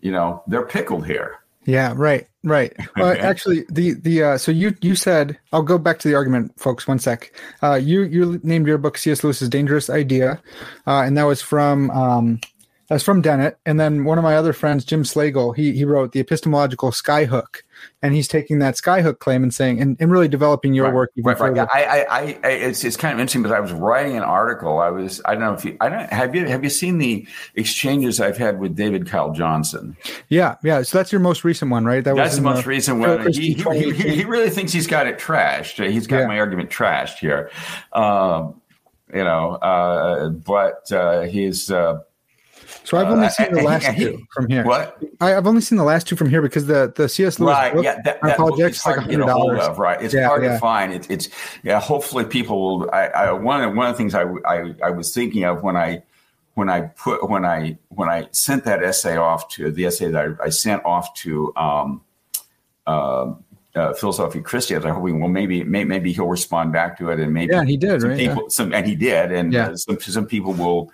you 0.00 0.12
know, 0.12 0.42
they're 0.46 0.66
pickled 0.66 1.06
here. 1.06 1.38
Yeah. 1.64 1.92
Right. 1.94 2.26
Right. 2.44 2.74
Well, 2.96 3.16
actually, 3.20 3.64
the 3.68 3.94
the 3.94 4.22
uh, 4.22 4.38
so 4.38 4.50
you 4.50 4.74
you 4.80 4.94
said 4.94 5.38
I'll 5.52 5.62
go 5.62 5.78
back 5.78 5.98
to 6.00 6.08
the 6.08 6.14
argument, 6.14 6.58
folks. 6.58 6.86
One 6.86 6.98
sec. 6.98 7.32
Uh, 7.62 7.74
you 7.74 8.02
you 8.02 8.40
named 8.42 8.66
your 8.66 8.78
book 8.78 8.96
C.S. 8.96 9.22
Lewis's 9.22 9.48
Dangerous 9.48 9.90
Idea, 9.90 10.40
uh, 10.86 11.02
and 11.02 11.16
that 11.18 11.24
was 11.24 11.42
from 11.42 11.90
um, 11.90 12.40
That's 12.88 13.04
from 13.04 13.20
Dennett. 13.20 13.58
And 13.66 13.78
then 13.78 14.04
one 14.04 14.16
of 14.16 14.24
my 14.24 14.36
other 14.36 14.54
friends, 14.54 14.84
Jim 14.84 15.02
Slagle, 15.02 15.54
he 15.54 15.72
he 15.72 15.84
wrote 15.84 16.12
the 16.12 16.20
epistemological 16.20 16.90
skyhook, 16.90 17.62
and 18.02 18.14
he's 18.14 18.26
taking 18.26 18.60
that 18.60 18.76
skyhook 18.76 19.18
claim 19.18 19.42
and 19.42 19.52
saying 19.52 19.78
and, 19.80 19.96
and 20.00 20.10
really 20.10 20.26
developing 20.26 20.72
your 20.72 20.86
right, 20.86 20.94
work 20.94 21.10
right, 21.18 21.38
right. 21.38 21.38
further. 21.38 21.68
I, 21.70 22.06
I, 22.10 22.38
I, 22.42 22.48
it's 22.50 22.84
it's 22.84 22.96
kind 22.96 23.12
of 23.12 23.20
interesting 23.20 23.42
because 23.42 23.54
I 23.54 23.60
was 23.60 23.72
writing 23.72 24.16
an 24.16 24.22
article. 24.22 24.78
I 24.78 24.88
was 24.88 25.20
I 25.26 25.32
don't 25.32 25.42
know 25.42 25.52
if 25.52 25.66
you 25.66 25.76
I 25.82 25.90
don't 25.90 26.10
have 26.10 26.34
you 26.34 26.46
have 26.46 26.64
you 26.64 26.70
seen 26.70 26.96
the 26.96 27.26
exchanges 27.56 28.22
I've 28.22 28.38
had 28.38 28.58
with 28.58 28.74
David 28.74 29.06
Kyle 29.06 29.32
Johnson? 29.32 29.94
Yeah, 30.28 30.56
yeah. 30.64 30.80
So 30.80 30.96
that's 30.96 31.12
your 31.12 31.20
most 31.20 31.44
recent 31.44 31.70
one, 31.70 31.84
right? 31.84 32.02
That 32.02 32.16
that's 32.16 32.36
the 32.36 32.42
most 32.42 32.64
the, 32.64 32.70
recent 32.70 33.00
one. 33.00 33.30
He, 33.32 33.52
he, 33.52 33.92
he, 33.92 34.14
he, 34.16 34.24
really 34.24 34.48
thinks 34.48 34.72
he's 34.72 34.86
got 34.86 35.06
it 35.06 35.18
trashed. 35.18 35.86
He's 35.90 36.06
got 36.06 36.20
yeah. 36.20 36.26
my 36.26 36.38
argument 36.38 36.70
trashed 36.70 37.18
here. 37.18 37.50
Um, 37.92 38.62
you 39.12 39.24
know, 39.24 39.56
uh, 39.56 40.30
but 40.30 40.90
uh, 40.90 41.22
he's. 41.22 41.70
Uh, 41.70 42.00
so 42.88 42.96
I've 42.96 43.08
only 43.08 43.26
uh, 43.26 43.30
seen 43.30 43.52
the 43.52 43.62
last 43.62 43.84
two 43.98 44.26
from 44.32 44.48
here. 44.48 44.64
What? 44.64 44.98
I, 45.20 45.28
have 45.28 45.46
only 45.46 45.60
seen 45.60 45.76
the 45.76 45.84
last 45.84 46.06
two 46.06 46.16
from 46.16 46.30
here 46.30 46.40
because 46.40 46.64
the 46.64 46.90
the 46.96 47.06
C.S. 47.06 47.38
Lewis 47.38 47.52
right, 47.52 47.74
book, 47.74 47.84
yeah, 47.84 48.00
that, 48.00 48.22
that 48.22 48.38
book 48.38 48.58
is 48.58 48.80
hard 48.80 48.96
like 48.96 49.06
to 49.06 49.10
get 49.10 49.20
a 49.20 49.30
hold 49.30 49.56
of, 49.56 49.78
right? 49.78 50.00
It's 50.00 50.14
yeah, 50.14 50.26
hard 50.26 50.42
yeah. 50.42 50.54
to 50.54 50.58
find. 50.58 50.94
It's 50.94 51.06
it's 51.08 51.28
yeah. 51.62 51.80
Hopefully, 51.80 52.24
people 52.24 52.78
will. 52.78 52.90
I, 52.90 53.08
I 53.08 53.32
one 53.32 53.62
of 53.62 53.74
one 53.74 53.88
of 53.90 53.92
the 53.92 53.98
things 53.98 54.14
I, 54.14 54.22
I 54.46 54.74
I 54.82 54.90
was 54.90 55.12
thinking 55.12 55.44
of 55.44 55.62
when 55.62 55.76
I 55.76 56.02
when 56.54 56.70
I 56.70 56.80
put 56.80 57.28
when 57.28 57.44
I 57.44 57.76
when 57.90 58.08
I 58.08 58.28
sent 58.30 58.64
that 58.64 58.82
essay 58.82 59.18
off 59.18 59.50
to 59.50 59.70
the 59.70 59.84
essay 59.84 60.10
that 60.10 60.36
I, 60.40 60.44
I 60.46 60.48
sent 60.48 60.82
off 60.86 61.12
to 61.16 61.52
um, 61.56 62.00
uh, 62.86 63.34
uh, 63.78 63.94
Philosophia 63.94 64.42
Christi. 64.42 64.74
I 64.74 64.78
was 64.78 64.86
hoping, 64.86 65.20
well, 65.20 65.28
maybe 65.28 65.62
maybe 65.64 66.12
he'll 66.12 66.28
respond 66.28 66.72
back 66.72 66.98
to 66.98 67.10
it, 67.10 67.20
and 67.20 67.32
maybe 67.32 67.52
yeah, 67.52 67.64
he 67.64 67.76
did, 67.76 68.00
some 68.00 68.10
right? 68.10 68.18
People, 68.18 68.42
yeah. 68.42 68.48
some, 68.48 68.74
and 68.74 68.86
he 68.86 68.94
did, 68.94 69.32
and 69.32 69.52
yeah. 69.52 69.68
uh, 69.68 69.76
some 69.76 70.00
some 70.00 70.26
people 70.26 70.52
will 70.52 70.90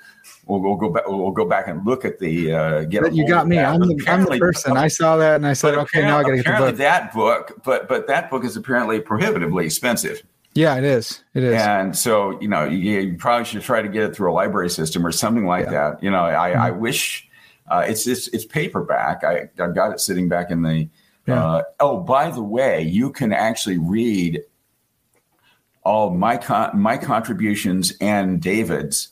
we'll, 0.47 0.61
we'll 0.61 0.77
go 0.77 0.91
back. 0.91 1.07
We'll 1.07 1.31
go 1.31 1.45
back 1.45 1.69
and 1.69 1.85
look 1.85 2.05
at 2.05 2.19
the. 2.19 2.53
Uh, 2.53 2.85
get 2.85 3.03
but 3.03 3.15
you 3.15 3.27
got 3.27 3.47
me. 3.47 3.59
I'm 3.59 3.81
the, 3.81 4.05
I'm 4.07 4.25
the, 4.25 4.39
person. 4.39 4.77
I 4.77 4.89
saw 4.89 5.17
that 5.17 5.37
and 5.37 5.47
I 5.47 5.53
said, 5.53 5.75
okay, 5.75 6.03
now 6.03 6.19
I 6.19 6.23
got 6.23 6.31
to 6.31 6.37
get 6.37 6.45
the 6.45 6.67
book. 6.67 6.77
That 6.77 7.13
book, 7.15 7.61
but 7.65 7.89
but 7.89 8.07
that 8.07 8.31
book 8.31 8.45
is 8.45 8.57
apparently 8.57 9.01
prohibitively 9.01 9.65
expensive. 9.65 10.23
Yeah, 10.55 10.77
it 10.77 10.85
is. 10.85 11.25
It 11.35 11.43
is. 11.43 11.61
And 11.61 11.97
so 11.97 12.41
you 12.41 12.49
know, 12.49 12.65
you, 12.65 13.01
you 13.01 13.17
probably 13.17 13.45
should 13.45 13.63
try 13.63 13.83
to 13.83 13.89
get 13.89 14.05
it 14.05 14.15
through 14.15 14.31
a 14.31 14.35
library 14.35 14.71
system 14.71 15.07
or 15.07 15.13
something 15.13 15.47
like 15.47 15.67
yeah. 15.67 15.71
that. 15.71 16.03
You 16.03 16.11
know, 16.11 16.25
I, 16.25 16.51
mm-hmm. 16.51 16.61
I 16.61 16.71
wish 16.71 17.29
uh, 17.69 17.85
it's, 17.87 18.07
it's 18.07 18.29
it's 18.29 18.45
paperback. 18.45 19.25
I 19.25 19.49
I've 19.59 19.75
got 19.75 19.93
it 19.93 20.01
sitting 20.01 20.29
back 20.29 20.51
in 20.51 20.63
the. 20.63 20.89
Yeah. 21.27 21.45
Uh, 21.45 21.63
oh, 21.81 22.01
by 22.01 22.31
the 22.31 22.43
way, 22.43 22.83
you 22.83 23.11
can 23.11 23.33
actually 23.33 23.79
read 23.79 24.43
all 25.85 26.11
my 26.11 26.37
con- 26.37 26.79
my 26.79 26.97
contributions 26.97 27.93
and 28.01 28.41
David's 28.41 29.09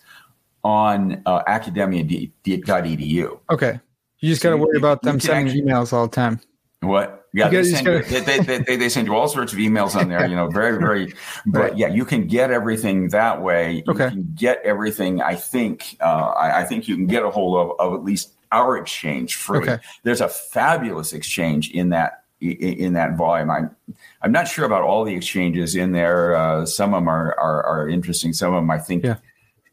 on 0.65 1.23
uh, 1.27 1.43
academia.edu. 1.47 3.41
Okay. 3.51 3.81
You 4.21 4.29
just 4.29 4.43
so 4.43 4.51
got 4.51 4.57
to 4.57 4.63
worry 4.63 4.79
about 4.79 5.03
them 5.03 5.19
sending 5.19 5.49
actually, 5.49 5.63
emails 5.63 5.93
all 5.93 6.07
the 6.07 6.15
time. 6.15 6.41
What? 6.81 7.27
Yeah, 7.35 7.49
they 7.49 7.65
send, 7.65 7.87
you, 7.87 8.03
they, 8.03 8.39
they, 8.41 8.77
they, 8.77 8.89
send 8.91 9.07
you 9.07 9.15
all 9.15 9.27
sorts 9.27 9.55
of 9.55 9.59
emails 9.59 9.97
on 9.97 10.11
there, 10.11 10.27
you 10.27 10.37
know, 10.37 10.49
very, 10.49 10.79
very, 10.79 11.15
but 11.47 11.61
right. 11.61 11.77
yeah, 11.77 11.89
you 11.89 12.05
can 12.05 12.27
get 12.27 12.51
everything 12.51 13.09
that 13.09 13.41
way. 13.41 13.83
You 13.87 13.95
okay. 13.95 14.11
can 14.11 14.29
get 14.35 14.61
everything, 14.65 15.23
I 15.23 15.37
think, 15.37 15.97
uh, 16.03 16.33
I, 16.37 16.61
I, 16.61 16.65
think 16.65 16.89
you 16.89 16.97
can 16.97 17.07
get 17.07 17.23
a 17.23 17.31
hold 17.31 17.57
of, 17.57 17.81
of 17.81 17.95
at 17.95 18.05
least 18.05 18.35
our 18.53 18.77
exchange 18.77 19.37
free. 19.37 19.61
Okay. 19.61 19.79
There's 20.03 20.21
a 20.21 20.29
fabulous 20.29 21.13
exchange 21.13 21.71
in 21.71 21.89
that, 21.91 22.25
in 22.41 22.93
that 22.95 23.17
volume. 23.17 23.51
I'm, 23.51 23.75
I'm 24.21 24.33
not 24.33 24.49
sure 24.49 24.65
about 24.65 24.83
all 24.83 25.05
the 25.05 25.15
exchanges 25.15 25.75
in 25.75 25.93
there. 25.93 26.37
Uh, 26.37 26.67
some 26.67 26.95
of 26.95 26.99
them 26.99 27.09
are, 27.09 27.39
are, 27.39 27.63
are, 27.65 27.89
interesting. 27.89 28.33
Some 28.33 28.53
of 28.55 28.63
them 28.63 28.71
I 28.71 28.79
think 28.79 29.05
yeah. 29.05 29.17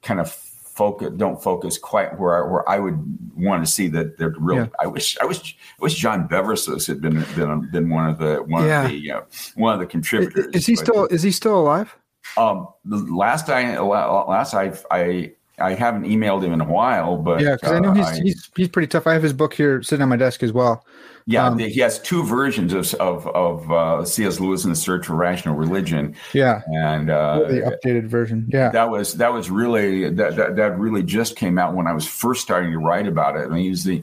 kind 0.01 0.19
of 0.19 0.31
focus 0.79 1.11
don't 1.17 1.43
focus 1.43 1.77
quite 1.77 2.17
where 2.17 2.37
I, 2.37 2.49
where 2.49 2.69
I 2.69 2.79
would 2.79 2.97
want 3.35 3.65
to 3.65 3.69
see 3.69 3.89
that 3.89 4.17
they're 4.17 4.33
real. 4.39 4.59
Yeah. 4.59 4.67
I 4.79 4.87
wish 4.87 5.17
I 5.19 5.25
wish 5.25 5.57
I 5.59 5.83
wish 5.83 5.95
John 5.95 6.29
Beversluis 6.29 6.87
had 6.87 7.01
been 7.01 7.25
been 7.35 7.69
been 7.69 7.89
one 7.89 8.09
of 8.09 8.17
the 8.17 8.37
one 8.37 8.65
yeah. 8.65 8.85
of 8.85 8.91
the 8.91 9.11
uh, 9.11 9.21
one 9.55 9.73
of 9.73 9.81
the 9.81 9.85
contributors. 9.85 10.55
Is, 10.55 10.65
he 10.65 10.75
but, 10.75 10.85
still 10.85 11.05
is 11.07 11.21
he 11.21 11.31
still 11.31 11.59
alive? 11.59 11.93
Um, 12.37 12.69
the 12.85 12.97
last 12.97 13.49
I 13.49 13.77
last 13.79 14.53
I 14.53 14.73
I 14.89 15.33
I 15.61 15.73
haven't 15.73 16.03
emailed 16.03 16.43
him 16.43 16.53
in 16.53 16.61
a 16.61 16.65
while, 16.65 17.17
but 17.17 17.41
yeah, 17.41 17.55
because 17.55 17.71
uh, 17.71 17.75
I 17.75 17.79
know 17.79 17.93
he's, 17.93 18.05
I, 18.05 18.19
he's 18.21 18.49
he's 18.55 18.69
pretty 18.69 18.87
tough. 18.87 19.07
I 19.07 19.13
have 19.13 19.23
his 19.23 19.33
book 19.33 19.53
here 19.53 19.81
sitting 19.81 20.03
on 20.03 20.09
my 20.09 20.17
desk 20.17 20.43
as 20.43 20.53
well. 20.53 20.85
Yeah, 21.29 21.45
um, 21.45 21.59
he 21.59 21.79
has 21.81 22.01
two 22.01 22.23
versions 22.23 22.73
of 22.73 22.91
of, 22.95 23.27
of 23.27 23.71
uh, 23.71 24.03
C.S. 24.03 24.39
Lewis 24.39 24.63
in 24.63 24.71
the 24.71 24.75
Search 24.75 25.05
for 25.05 25.13
Rational 25.13 25.55
Religion. 25.55 26.15
Yeah, 26.33 26.63
and 26.67 27.11
uh, 27.11 27.41
the 27.47 27.77
updated 27.85 28.07
version. 28.07 28.47
Yeah, 28.51 28.69
that 28.69 28.89
was 28.89 29.13
that 29.15 29.31
was 29.31 29.51
really 29.51 30.09
that, 30.09 30.35
that 30.37 30.55
that 30.55 30.79
really 30.79 31.03
just 31.03 31.35
came 31.35 31.59
out 31.59 31.75
when 31.75 31.85
I 31.85 31.93
was 31.93 32.07
first 32.07 32.41
starting 32.41 32.71
to 32.71 32.79
write 32.79 33.07
about 33.07 33.35
it. 33.35 33.45
I 33.45 33.49
mean, 33.49 33.63
he's 33.63 33.83
the 33.83 34.01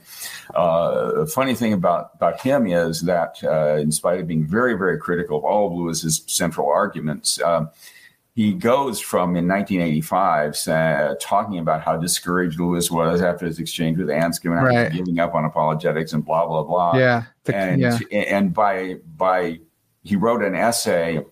uh, 0.55 1.25
funny 1.25 1.53
thing 1.53 1.73
about 1.73 2.11
about 2.13 2.39
him 2.39 2.65
is 2.65 3.01
that 3.01 3.43
uh, 3.43 3.75
in 3.75 3.91
spite 3.91 4.21
of 4.21 4.27
being 4.27 4.47
very 4.47 4.75
very 4.75 4.97
critical 4.97 5.37
of 5.37 5.43
all 5.43 5.67
of 5.67 5.73
Lewis's 5.73 6.23
central 6.27 6.69
arguments. 6.69 7.41
Um, 7.41 7.69
he 8.37 8.53
goes 8.53 8.99
from 8.99 9.35
in 9.35 9.47
1985 9.47 10.67
uh, 10.67 11.15
talking 11.19 11.57
about 11.57 11.81
how 11.81 11.97
discouraged 11.97 12.59
Lewis 12.59 12.91
was 12.91 13.19
after 13.19 13.47
his 13.47 13.57
exchange 13.57 13.97
with 13.97 14.09
Anscombe 14.09 14.55
and 14.55 14.63
right. 14.63 14.93
giving 14.93 15.17
up 15.17 15.33
on 15.33 15.43
apologetics 15.43 16.13
and 16.13 16.23
blah 16.23 16.45
blah 16.45 16.61
blah. 16.61 16.95
Yeah, 16.95 17.23
the, 17.45 17.55
and 17.55 17.81
yeah. 17.81 17.97
and 18.11 18.53
by 18.53 18.97
by 19.15 19.59
he 20.03 20.15
wrote 20.15 20.43
an 20.43 20.53
essay 20.53 21.25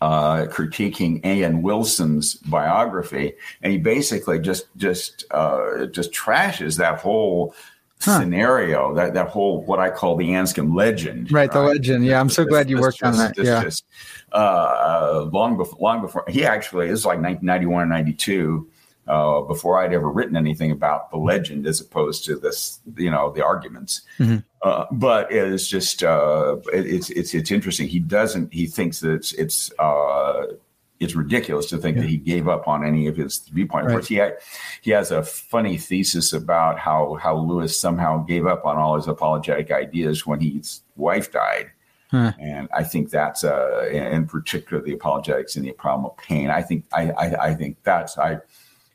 uh, 0.00 0.46
critiquing 0.46 1.24
A.N. 1.24 1.62
Wilson's 1.62 2.34
biography, 2.34 3.34
and 3.62 3.70
he 3.70 3.78
basically 3.78 4.40
just 4.40 4.66
just 4.76 5.24
uh, 5.30 5.86
just 5.86 6.12
trashes 6.12 6.76
that 6.78 6.98
whole 6.98 7.54
huh. 8.00 8.20
scenario, 8.20 8.94
that 8.94 9.14
that 9.14 9.28
whole 9.28 9.62
what 9.64 9.78
I 9.78 9.90
call 9.90 10.16
the 10.16 10.28
Anscombe 10.28 10.74
legend. 10.74 11.32
Right, 11.32 11.50
the 11.50 11.60
legend. 11.60 12.04
Yeah, 12.04 12.20
I'm 12.20 12.28
so 12.28 12.44
this, 12.44 12.50
glad 12.50 12.70
you 12.70 12.78
worked 12.78 12.98
just, 12.98 13.12
on 13.12 13.18
that. 13.18 13.36
This, 13.36 13.46
yeah. 13.46 13.62
Just, 13.62 13.84
uh, 14.32 15.28
long 15.32 15.56
before, 15.56 15.78
long 15.80 16.00
before 16.00 16.24
he 16.28 16.44
actually 16.44 16.88
this 16.88 17.00
is 17.00 17.06
like 17.06 17.20
1991 17.20 17.82
or 17.82 17.86
92. 17.86 18.68
Uh, 19.08 19.42
before 19.42 19.80
I'd 19.80 19.92
ever 19.92 20.10
written 20.10 20.36
anything 20.36 20.72
about 20.72 21.12
the 21.12 21.16
legend, 21.16 21.64
as 21.68 21.80
opposed 21.80 22.24
to 22.24 22.34
this, 22.34 22.80
you 22.96 23.08
know, 23.08 23.30
the 23.30 23.44
arguments. 23.44 24.02
Mm-hmm. 24.18 24.38
Uh, 24.62 24.84
but 24.90 25.30
it's 25.30 25.68
just 25.68 26.02
uh, 26.02 26.56
it, 26.72 26.86
it's 26.86 27.10
it's 27.10 27.32
it's 27.32 27.52
interesting. 27.52 27.86
He 27.86 28.00
doesn't. 28.00 28.52
He 28.52 28.66
thinks 28.66 28.98
that 29.00 29.12
it's 29.12 29.32
it's 29.34 29.70
uh, 29.78 30.46
it's 30.98 31.14
ridiculous 31.14 31.66
to 31.66 31.78
think 31.78 31.96
yeah. 31.96 32.02
that 32.02 32.08
he 32.08 32.16
gave 32.16 32.48
up 32.48 32.66
on 32.68 32.84
any 32.84 33.06
of 33.06 33.16
his 33.16 33.38
viewpoint. 33.48 33.86
Right. 33.86 33.92
Of 33.92 33.96
course, 33.96 34.08
he 34.08 34.16
had, 34.16 34.38
he 34.80 34.90
has 34.92 35.10
a 35.10 35.22
funny 35.22 35.76
thesis 35.76 36.32
about 36.32 36.78
how 36.78 37.14
how 37.14 37.36
Lewis 37.36 37.78
somehow 37.78 38.24
gave 38.24 38.46
up 38.46 38.64
on 38.64 38.76
all 38.76 38.96
his 38.96 39.06
apologetic 39.06 39.70
ideas 39.70 40.26
when 40.26 40.40
his 40.40 40.82
wife 40.96 41.30
died. 41.32 41.70
Huh. 42.10 42.32
And 42.38 42.68
I 42.72 42.84
think 42.84 43.10
that's 43.10 43.44
uh, 43.44 43.88
in 43.90 44.26
particular 44.26 44.82
the 44.82 44.92
apologetics 44.92 45.56
and 45.56 45.66
the 45.66 45.72
problem 45.72 46.06
of 46.06 46.16
pain. 46.16 46.50
I 46.50 46.62
think 46.62 46.84
I, 46.92 47.10
I, 47.10 47.46
I 47.48 47.54
think 47.54 47.78
that's 47.82 48.16
I 48.16 48.38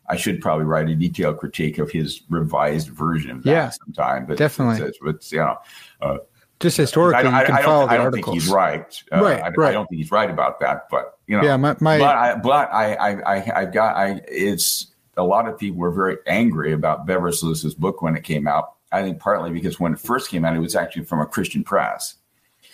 I 0.07 0.15
should 0.15 0.41
probably 0.41 0.65
write 0.65 0.89
a 0.89 0.95
detailed 0.95 1.37
critique 1.37 1.77
of 1.77 1.91
his 1.91 2.21
revised 2.29 2.89
version 2.89 3.31
of 3.31 3.43
that 3.43 3.51
yeah, 3.51 3.69
sometime. 3.69 4.25
But 4.25 4.37
definitely, 4.37 4.85
it's, 4.85 4.97
it's, 5.01 5.15
it's 5.15 5.31
you 5.31 5.39
know. 5.39 5.57
Uh, 6.01 6.17
just 6.61 6.77
historically, 6.77 7.29
I, 7.29 7.37
I, 7.37 7.39
you 7.41 7.45
can 7.47 7.55
I 7.55 7.61
follow 7.63 7.79
don't, 7.81 7.89
the 7.89 7.93
I 7.93 7.97
don't 7.97 8.11
think 8.13 8.27
he's 8.27 8.47
right. 8.47 9.03
Uh, 9.11 9.21
right, 9.21 9.41
I, 9.41 9.49
right. 9.49 9.69
I 9.69 9.71
don't 9.73 9.87
think 9.87 9.99
he's 9.99 10.11
right 10.11 10.29
about 10.29 10.59
that. 10.61 10.87
But 10.89 11.17
you 11.27 11.37
know, 11.37 11.43
yeah, 11.43 11.57
my, 11.57 11.75
my 11.79 11.97
but 11.97 12.15
I, 12.15 12.35
but 12.35 12.71
I, 12.71 12.93
I, 12.93 13.35
I, 13.35 13.61
I 13.61 13.65
got, 13.65 13.95
I, 13.95 14.21
it's 14.27 14.87
a 15.17 15.23
lot 15.23 15.47
of 15.47 15.57
people 15.57 15.79
were 15.79 15.91
very 15.91 16.17
angry 16.27 16.71
about 16.71 17.05
Beversluis's 17.07 17.75
book 17.75 18.01
when 18.01 18.15
it 18.15 18.23
came 18.23 18.47
out. 18.47 18.75
I 18.91 19.01
think 19.01 19.19
partly 19.19 19.51
because 19.51 19.79
when 19.79 19.93
it 19.93 19.99
first 19.99 20.29
came 20.29 20.45
out, 20.45 20.55
it 20.55 20.59
was 20.59 20.75
actually 20.75 21.05
from 21.05 21.21
a 21.21 21.25
Christian 21.25 21.63
press. 21.63 22.15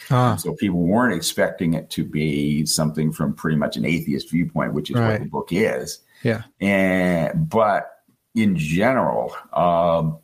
Ah. 0.09 0.35
So 0.35 0.53
people 0.53 0.79
weren't 0.79 1.13
expecting 1.13 1.73
it 1.73 1.89
to 1.91 2.03
be 2.03 2.65
something 2.65 3.11
from 3.11 3.33
pretty 3.33 3.57
much 3.57 3.77
an 3.77 3.85
atheist 3.85 4.31
viewpoint, 4.31 4.73
which 4.73 4.89
is 4.89 4.95
right. 4.95 5.11
what 5.11 5.19
the 5.21 5.29
book 5.29 5.49
is. 5.51 5.99
Yeah. 6.23 6.43
And 6.61 7.49
but 7.49 7.91
in 8.33 8.55
general, 8.55 9.35
um, 9.53 10.19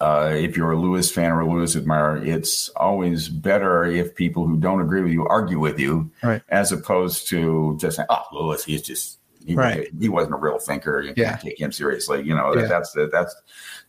uh, 0.00 0.32
if 0.34 0.56
you're 0.56 0.72
a 0.72 0.78
Lewis 0.78 1.10
fan 1.10 1.32
or 1.32 1.40
a 1.40 1.50
Lewis 1.50 1.74
admirer, 1.76 2.22
it's 2.22 2.68
always 2.70 3.28
better 3.28 3.84
if 3.84 4.14
people 4.14 4.46
who 4.46 4.56
don't 4.56 4.80
agree 4.80 5.02
with 5.02 5.12
you 5.12 5.26
argue 5.26 5.58
with 5.58 5.78
you, 5.78 6.10
right. 6.22 6.42
as 6.50 6.70
opposed 6.72 7.28
to 7.28 7.76
just 7.80 7.96
saying, 7.96 8.06
"Oh, 8.10 8.22
Lewis, 8.32 8.64
he's 8.64 8.82
just 8.82 9.18
he, 9.46 9.54
right. 9.54 9.88
he 9.98 10.08
wasn't 10.08 10.34
a 10.34 10.38
real 10.38 10.58
thinker. 10.58 11.00
You 11.00 11.14
yeah. 11.16 11.30
can't 11.30 11.40
take 11.40 11.60
him 11.60 11.72
seriously." 11.72 12.22
You 12.22 12.34
know, 12.34 12.54
Yeah. 12.54 12.62
that, 12.62 12.68
that's 12.68 12.92
the, 12.92 13.08
that's 13.10 13.34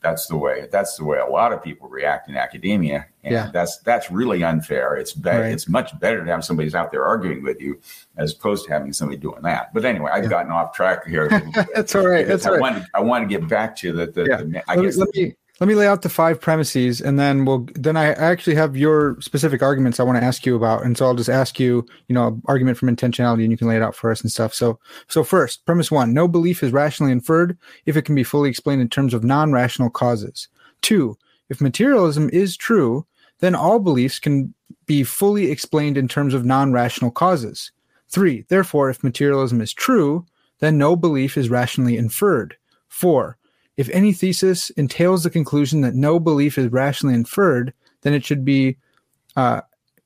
that's 0.02 0.28
the 0.28 0.38
way 0.38 0.68
that's 0.72 0.96
the 0.96 1.04
way 1.04 1.18
a 1.18 1.26
lot 1.26 1.52
of 1.52 1.62
people 1.62 1.90
react 1.90 2.30
in 2.30 2.38
academia, 2.38 3.06
and 3.26 3.34
Yeah. 3.34 3.50
that's 3.52 3.80
that's 3.80 4.10
really 4.10 4.44
unfair. 4.44 4.96
It's 4.96 5.12
better. 5.12 5.42
Right. 5.42 5.52
It's 5.52 5.68
much 5.68 6.00
better 6.00 6.24
to 6.24 6.32
have 6.32 6.46
somebody 6.46 6.68
who's 6.68 6.76
out 6.76 6.92
there 6.92 7.06
arguing 7.06 7.44
with 7.44 7.60
you 7.60 7.82
as 8.16 8.34
opposed 8.34 8.66
to 8.68 8.72
having 8.72 8.94
somebody 8.94 9.18
doing 9.20 9.42
that. 9.42 9.74
But 9.74 9.84
anyway, 9.84 10.12
I've 10.14 10.30
gotten 10.30 10.54
off 10.54 10.74
track 10.74 11.06
here. 11.06 11.28
That's 11.76 11.94
all 11.96 12.08
right. 12.08 12.26
That's 12.26 12.46
I 12.46 12.52
right. 12.52 12.62
wanted 12.62 12.86
I 12.94 13.02
want 13.02 13.24
to 13.24 13.28
get 13.28 13.46
back 13.50 13.76
to 13.78 13.92
the, 13.92 14.06
the, 14.06 14.24
Yeah. 14.24 14.38
the 14.38 14.64
I 14.72 14.76
let, 14.76 14.84
guess 14.84 14.96
me, 14.96 15.04
let 15.04 15.16
me 15.16 15.36
let 15.60 15.68
me 15.68 15.76
lay 15.76 15.88
out 15.88 16.02
the 16.02 16.10
five 16.10 16.40
premises 16.40 17.02
and 17.02 17.20
then 17.20 17.46
we'll 17.46 17.68
then 17.74 17.98
i 17.98 18.08
actually 18.14 18.56
have 18.56 18.78
your 18.78 19.20
specific 19.22 19.62
arguments 19.62 20.00
i 20.00 20.04
want 20.04 20.18
to 20.18 20.24
ask 20.24 20.46
you 20.46 20.56
about 20.56 20.84
and 20.86 20.98
so 20.98 21.06
i'll 21.06 21.16
just 21.16 21.30
ask 21.30 21.60
you 21.60 21.86
you 22.08 22.14
know 22.14 22.40
argument 22.46 22.78
from 22.78 22.94
intentionality 22.94 23.44
and 23.44 23.52
you 23.52 23.58
can 23.58 23.68
lay 23.68 23.76
it 23.76 23.82
out 23.82 23.96
for 23.96 24.12
us 24.12 24.22
and 24.22 24.32
stuff. 24.32 24.54
So 24.54 24.80
so 25.08 25.24
first 25.24 25.66
premise 25.66 25.92
one 25.92 26.14
no 26.14 26.28
belief 26.28 26.64
is 26.64 26.72
rationally 26.72 27.12
inferred 27.12 27.58
if 27.86 27.98
it 27.98 28.04
can 28.04 28.16
be 28.16 28.24
fully 28.24 28.50
explained 28.50 28.82
in 28.82 28.90
terms 28.90 29.14
of 29.14 29.24
non-rational 29.24 29.90
causes. 29.90 30.48
Two 30.82 31.18
if 31.50 31.62
materialism 31.62 32.30
is 32.32 32.58
true 32.58 33.06
then 33.40 33.56
all 33.56 33.80
beliefs 33.80 34.20
can 34.20 34.54
be 34.86 35.04
fully 35.04 35.52
explained 35.52 35.98
in 35.98 36.08
terms 36.08 36.34
of 36.34 36.46
non-rational 36.46 37.12
causes. 37.12 37.72
Three 38.10 38.46
therefore 38.50 38.90
if 38.90 39.04
materialism 39.04 39.62
is 39.62 39.74
true 39.74 40.26
then 40.60 40.78
no 40.78 40.96
belief 40.96 41.38
is 41.38 41.50
rationally 41.50 41.98
inferred. 41.98 42.58
Four 42.88 43.38
if 43.78 43.90
any 43.90 44.12
thesis 44.12 44.70
entails 44.72 45.24
the 45.24 45.30
conclusion 45.30 45.82
that 45.82 45.96
no 45.96 46.20
belief 46.20 46.58
is 46.58 46.72
rationally 46.72 47.16
inferred, 47.16 47.74
then 48.02 48.14
it 48.14 48.26
should 48.26 48.44
be 48.44 48.78
uh, 49.36 49.62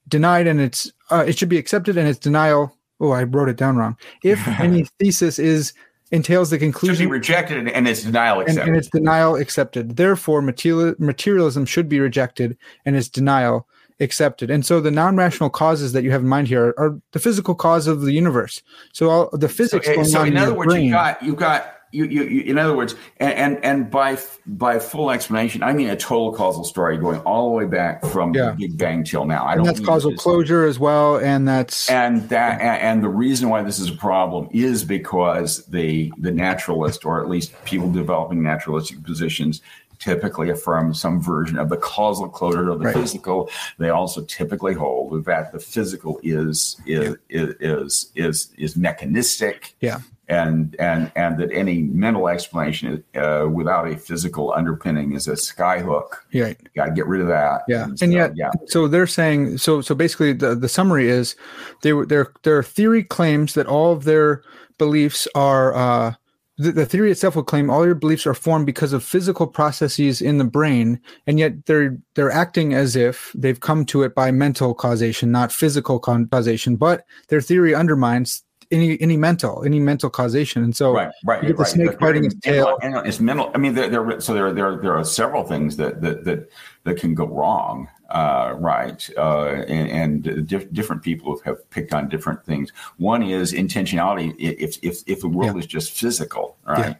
denied 0.07 0.45
and 0.47 0.59
it's 0.59 0.91
uh, 1.09 1.23
it 1.27 1.37
should 1.37 1.49
be 1.49 1.57
accepted 1.57 1.97
and 1.97 2.07
its 2.07 2.19
denial. 2.19 2.75
Oh, 2.99 3.11
I 3.11 3.23
wrote 3.23 3.49
it 3.49 3.57
down 3.57 3.77
wrong. 3.77 3.97
If 4.23 4.45
any 4.59 4.85
thesis 4.99 5.39
is 5.39 5.73
entails 6.11 6.49
the 6.49 6.59
conclusion 6.59 6.95
should 6.95 7.05
be 7.05 7.11
rejected 7.11 7.67
and 7.69 7.87
its 7.87 8.03
denial 8.03 8.41
accepted. 8.41 8.59
And, 8.59 8.69
and 8.69 8.77
its 8.77 8.89
denial 8.89 9.35
accepted. 9.35 9.95
Therefore, 9.95 10.41
material, 10.41 10.93
materialism 10.99 11.65
should 11.65 11.87
be 11.87 11.99
rejected 11.99 12.57
and 12.85 12.97
its 12.97 13.07
denial 13.07 13.65
accepted. 14.01 14.49
And 14.49 14.65
so 14.65 14.81
the 14.81 14.91
non-rational 14.91 15.49
causes 15.49 15.93
that 15.93 16.03
you 16.03 16.11
have 16.11 16.21
in 16.21 16.27
mind 16.27 16.49
here 16.49 16.67
are, 16.69 16.79
are 16.79 17.01
the 17.11 17.19
physical 17.19 17.55
cause 17.55 17.87
of 17.87 18.01
the 18.01 18.11
universe. 18.11 18.61
So 18.91 19.09
all 19.09 19.29
the 19.31 19.47
physics. 19.47 19.85
So, 19.85 20.03
so 20.03 20.21
in, 20.23 20.33
in 20.33 20.37
other 20.37 20.53
words, 20.53 20.73
brain, 20.73 20.87
you 20.87 20.91
got 20.91 21.23
you 21.23 21.35
got 21.35 21.80
you, 21.91 22.05
you, 22.05 22.23
you, 22.23 22.41
in 22.43 22.57
other 22.57 22.75
words, 22.75 22.95
and, 23.17 23.33
and, 23.33 23.65
and 23.65 23.91
by 23.91 24.17
by 24.45 24.79
full 24.79 25.11
explanation, 25.11 25.63
I 25.63 25.73
mean 25.73 25.89
a 25.89 25.95
total 25.95 26.33
causal 26.33 26.63
story 26.63 26.97
going 26.97 27.19
all 27.21 27.49
the 27.49 27.55
way 27.57 27.65
back 27.65 28.05
from 28.05 28.33
Yeah. 28.33 28.51
the 28.51 28.67
Big 28.67 28.77
Bang 28.77 29.03
till 29.03 29.25
now. 29.25 29.43
I 29.43 29.53
and 29.53 29.59
don't 29.59 29.67
that's 29.67 29.85
causal 29.85 30.13
closure 30.15 30.65
as 30.65 30.79
well, 30.79 31.17
and 31.17 31.47
that's 31.47 31.89
and 31.89 32.27
that 32.29 32.61
and, 32.61 32.81
and 32.81 33.03
the 33.03 33.09
reason 33.09 33.49
why 33.49 33.61
this 33.63 33.79
is 33.79 33.89
a 33.89 33.95
problem 33.95 34.47
is 34.51 34.83
because 34.83 35.65
the 35.67 36.11
the 36.17 36.31
naturalist, 36.31 37.05
or 37.05 37.21
at 37.21 37.29
least 37.29 37.53
people 37.65 37.91
developing 37.91 38.41
naturalistic 38.41 39.03
positions, 39.03 39.61
typically 39.99 40.49
affirm 40.49 40.93
some 40.93 41.21
version 41.21 41.59
of 41.59 41.69
the 41.69 41.77
causal 41.77 42.27
closure 42.27 42.69
of 42.69 42.79
the 42.79 42.85
Right. 42.85 42.95
physical. 42.95 43.49
They 43.77 43.89
also 43.89 44.23
typically 44.23 44.73
hold 44.73 45.25
that 45.25 45.51
the 45.51 45.59
physical 45.59 46.19
is 46.23 46.77
is 46.87 47.15
is 47.29 47.55
is 47.59 48.11
is, 48.15 48.49
is 48.57 48.75
mechanistic 48.75 49.75
yeah, 49.81 49.99
and 50.31 50.77
and 50.79 51.11
and 51.15 51.37
that 51.37 51.51
any 51.51 51.81
mental 51.81 52.29
explanation 52.29 53.03
uh, 53.15 53.47
without 53.51 53.91
a 53.91 53.97
physical 53.97 54.53
underpinning 54.53 55.11
is 55.11 55.27
a 55.27 55.33
skyhook. 55.33 56.07
right. 56.33 56.57
Got 56.73 56.85
to 56.85 56.91
get 56.93 57.05
rid 57.05 57.21
of 57.21 57.27
that. 57.27 57.63
Yeah, 57.67 57.87
so, 57.95 58.05
and 58.05 58.13
yet, 58.13 58.31
yeah, 58.35 58.51
so 58.67 58.87
they're 58.87 59.07
saying 59.07 59.57
so. 59.57 59.81
So 59.81 59.93
basically, 59.93 60.31
the 60.33 60.55
the 60.55 60.69
summary 60.69 61.09
is, 61.09 61.35
they 61.83 61.91
were 61.91 62.05
their 62.05 62.31
their 62.43 62.63
theory 62.63 63.03
claims 63.03 63.53
that 63.55 63.67
all 63.67 63.91
of 63.91 64.05
their 64.05 64.43
beliefs 64.77 65.27
are. 65.35 65.75
Uh, 65.75 66.13
the, 66.57 66.71
the 66.71 66.85
theory 66.85 67.11
itself 67.11 67.35
will 67.35 67.43
claim 67.43 67.71
all 67.71 67.85
your 67.85 67.95
beliefs 67.95 68.27
are 68.27 68.35
formed 68.35 68.67
because 68.67 68.93
of 68.93 69.03
physical 69.03 69.47
processes 69.47 70.21
in 70.21 70.37
the 70.37 70.43
brain, 70.43 70.99
and 71.27 71.39
yet 71.39 71.65
they're 71.65 71.97
they're 72.15 72.31
acting 72.31 72.73
as 72.73 72.95
if 72.95 73.31
they've 73.35 73.59
come 73.59 73.83
to 73.85 74.03
it 74.03 74.15
by 74.15 74.31
mental 74.31 74.73
causation, 74.73 75.31
not 75.31 75.51
physical 75.51 75.99
causation. 75.99 76.77
But 76.77 77.03
their 77.27 77.41
theory 77.41 77.75
undermines 77.75 78.43
any 78.71 78.99
any 79.01 79.17
mental 79.17 79.63
any 79.65 79.79
mental 79.79 80.09
causation, 80.09 80.63
and 80.63 80.75
so 80.75 80.93
right, 80.93 81.11
right. 81.25 81.41
you 81.41 81.49
get 81.49 81.57
the 81.57 81.65
snake 81.65 81.99
biting 81.99 82.25
its 82.25 82.35
tail. 82.35 82.77
and 82.81 82.95
It's 83.05 83.19
mental. 83.19 83.51
I 83.53 83.57
mean, 83.57 83.73
there, 83.73 83.89
there. 83.89 84.21
So 84.21 84.33
there, 84.33 84.53
there, 84.53 84.77
there 84.77 84.95
are 84.95 85.03
several 85.03 85.43
things 85.43 85.77
that 85.77 86.01
that 86.01 86.23
that, 86.25 86.49
that 86.83 86.97
can 86.97 87.13
go 87.13 87.25
wrong. 87.25 87.87
Uh, 88.09 88.55
right, 88.59 89.09
uh, 89.17 89.63
and, 89.69 90.25
and 90.25 90.45
diff- 90.45 90.69
different 90.73 91.01
people 91.01 91.39
have 91.45 91.69
picked 91.69 91.93
on 91.93 92.09
different 92.09 92.43
things. 92.43 92.73
One 92.97 93.23
is 93.23 93.53
intentionality. 93.53 94.35
If 94.37 94.77
if 94.83 95.01
if 95.07 95.21
the 95.21 95.29
world 95.29 95.57
is 95.57 95.65
just 95.65 95.91
physical, 95.93 96.57
right? 96.67 96.97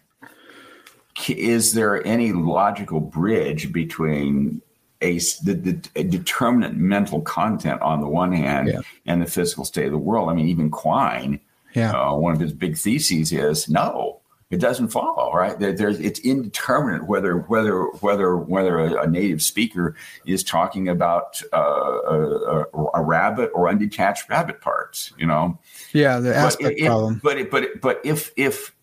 K- 1.14 1.34
Is 1.34 1.74
there 1.74 2.06
any 2.08 2.32
logical 2.32 3.02
bridge 3.02 3.74
between 3.74 4.62
a, 5.02 5.18
the, 5.44 5.54
the, 5.54 5.90
a 5.98 6.04
determinate 6.04 6.76
mental 6.78 7.20
content 7.22 7.82
on 7.82 8.00
the 8.00 8.08
one 8.08 8.32
hand 8.32 8.70
Yeah. 8.70 8.80
and 9.06 9.22
the 9.22 9.26
physical 9.26 9.66
state 9.66 9.88
of 9.88 9.92
the 9.92 9.98
world? 9.98 10.30
I 10.30 10.34
mean, 10.34 10.48
even 10.48 10.70
Quine, 10.70 11.42
Yeah, 11.74 11.92
uh, 11.92 12.16
one 12.16 12.34
of 12.34 12.40
his 12.40 12.54
big 12.54 12.78
theses 12.78 13.32
is 13.32 13.70
no, 13.70 14.22
it 14.50 14.58
doesn't 14.60 14.90
follow. 14.90 15.32
Right? 15.34 15.58
There, 15.58 15.72
there's 15.74 16.00
it's 16.00 16.20
indeterminate 16.20 17.08
whether 17.08 17.38
whether 17.38 17.84
whether 18.02 18.36
whether 18.36 18.80
a, 18.80 19.04
a 19.04 19.08
native 19.08 19.42
speaker 19.42 19.96
is 20.26 20.44
talking 20.44 20.90
about 20.90 21.42
uh, 21.54 21.58
a, 21.58 22.66
a, 22.94 23.02
rabbit 23.02 23.52
or 23.54 23.70
undetached 23.70 24.30
rabbit 24.30 24.62
parts. 24.62 25.14
You 25.18 25.28
know, 25.28 25.58
yeah, 25.94 26.20
the 26.20 26.36
aspect 26.36 26.78
but 26.80 26.86
problem. 26.86 27.22
But 27.24 27.38
it- 27.38 27.52
but 27.52 27.64
it- 27.64 27.82
but 27.82 28.02
if 28.04 28.32
if 28.36 28.76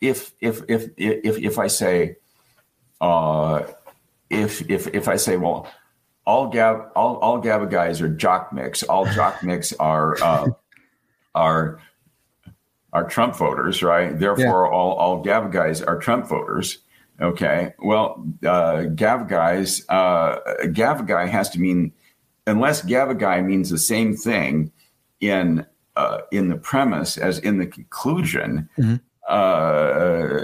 if 0.00 0.32
if 0.40 0.62
if 0.68 0.88
if 0.96 1.38
if 1.38 1.58
I 1.58 1.66
say, 1.66 2.16
uh, 3.00 3.62
if 4.30 4.68
if 4.70 4.86
if 4.94 5.08
I 5.08 5.16
say, 5.16 5.36
well, 5.36 5.68
all 6.24 6.48
gab 6.48 6.90
all 6.94 7.16
all 7.16 7.42
gavagais 7.42 8.00
are 8.00 8.08
jock 8.08 8.52
mix. 8.52 8.82
All 8.84 9.04
jock 9.06 9.42
mix 9.42 9.72
are 9.74 10.16
uh, 10.22 10.48
are 11.34 11.80
are 12.92 13.08
Trump 13.08 13.36
voters, 13.36 13.82
right? 13.82 14.18
Therefore, 14.18 14.70
all 14.70 14.94
all 14.94 15.24
gavagais 15.24 15.86
are 15.86 15.98
Trump 15.98 16.26
voters. 16.28 16.78
Okay. 17.20 17.74
Well, 17.78 18.26
uh, 18.42 18.88
gavagais, 18.94 19.84
uh, 19.88 20.38
gavagai 20.68 21.28
has 21.28 21.50
to 21.50 21.60
mean 21.60 21.92
unless 22.46 22.82
gavagai 22.82 23.44
means 23.44 23.70
the 23.70 23.78
same 23.78 24.16
thing 24.16 24.72
in 25.20 25.66
uh, 25.96 26.18
in 26.32 26.48
the 26.48 26.56
premise 26.56 27.18
as 27.18 27.38
in 27.38 27.58
the 27.58 27.66
conclusion. 27.66 28.68
Mhm. 28.78 29.00
Uh, 29.28 30.40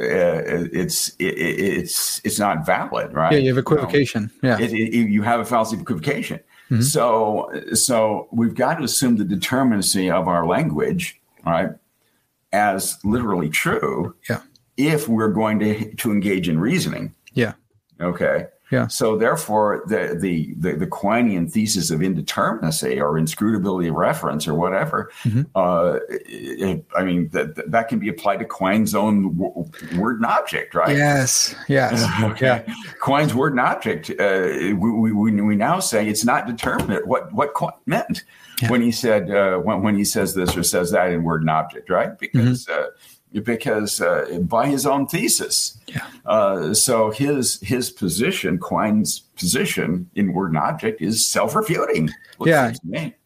it's 0.72 1.09
it, 1.18 1.24
it's 1.24 2.20
it's 2.24 2.38
not 2.38 2.64
valid, 2.64 3.12
right? 3.12 3.32
Yeah, 3.32 3.38
you 3.38 3.49
have 3.49 3.57
know? 3.57 3.61
equivocation. 3.61 4.30
Yeah, 4.42 4.61
it, 4.61 4.72
it, 4.72 5.09
you 5.09 5.22
have 5.22 5.40
a 5.40 5.44
fallacy 5.44 5.74
of 5.76 5.82
equivocation. 5.82 6.40
Mhm. 6.70 6.82
So, 6.82 7.51
so 7.74 8.28
we've 8.32 8.55
got 8.55 8.78
to 8.78 8.84
assume 8.84 9.16
the 9.16 9.24
determinacy 9.24 10.12
of 10.12 10.28
our 10.28 10.47
language, 10.47 11.20
right, 11.44 11.70
as 12.57 12.98
literally 13.04 13.48
true. 13.50 14.14
Yeah. 14.28 14.40
If 14.76 15.09
we're 15.09 15.28
going 15.32 15.59
to 15.61 15.94
to 15.96 16.11
engage 16.12 16.48
in 16.48 16.59
reasoning. 16.59 17.14
Yeah. 17.34 17.52
Okay. 18.00 18.46
Yeah. 18.72 18.88
So 18.88 19.16
therefore, 19.16 19.84
the 19.86 20.18
the 20.20 20.52
the, 20.59 20.72
the 20.76 20.86
Quinean 20.88 21.48
thesis 21.48 21.90
of 21.92 22.00
indeterminacy 22.00 23.00
or 23.00 23.16
inscrutability 23.16 23.88
of 23.88 23.94
reference 23.94 24.48
or 24.48 24.54
whatever, 24.54 25.11
Mhm. 25.22 25.46
uh, 25.54 26.00
it, 26.11 26.84
I 26.96 27.04
mean 27.04 27.28
that 27.30 27.70
that 27.70 27.88
can 27.88 28.00
be 28.00 28.09
applied 28.09 28.40
to 28.40 28.44
Quine's 28.44 28.92
own 28.94 29.36
w- 29.38 29.70
word 29.96 30.16
and 30.16 30.26
object, 30.26 30.74
right? 30.74 30.96
yes, 30.96 31.54
yes, 31.68 32.04
Okay. 32.32 32.64
Quine's 33.00 33.34
word 33.34 33.52
and 33.52 33.61
object. 33.61 34.11
Uh, 34.11 34.74
we, 34.76 35.12
we, 35.12 35.40
we 35.40 35.54
now 35.57 35.78
say 35.78 36.09
it's 36.09 36.24
not 36.24 36.46
determinate 36.48 37.07
what 37.07 37.32
what 37.32 37.54
Quine 37.54 37.72
meant 37.86 38.24
Yeah. 38.62 38.70
when 38.70 38.80
he 38.82 38.90
said 38.92 39.30
uh, 39.30 39.59
when 39.59 39.82
when 39.82 39.96
he 39.96 40.04
says 40.04 40.34
this 40.34 40.57
or 40.57 40.62
says 40.62 40.90
that 40.92 41.11
in 41.11 41.22
word 41.24 41.42
and 41.42 41.50
object, 41.50 41.90
right? 41.90 42.18
Because 42.18 42.66
uh, 42.68 42.86
because 43.42 44.00
uh, 44.00 44.38
by 44.42 44.66
his 44.68 44.86
own 44.86 45.07
thesis. 45.07 45.78
Yeah. 45.88 46.07
Uh, 46.24 46.72
so 46.74 47.11
his 47.11 47.61
his 47.61 47.90
position, 47.90 48.59
Quine's 48.59 49.20
position 49.36 50.09
in 50.14 50.32
word 50.32 50.48
and 50.48 50.59
object, 50.59 51.00
is 51.02 51.26
self 51.26 51.54
refuting. 51.54 52.11
Yeah. 52.40 52.72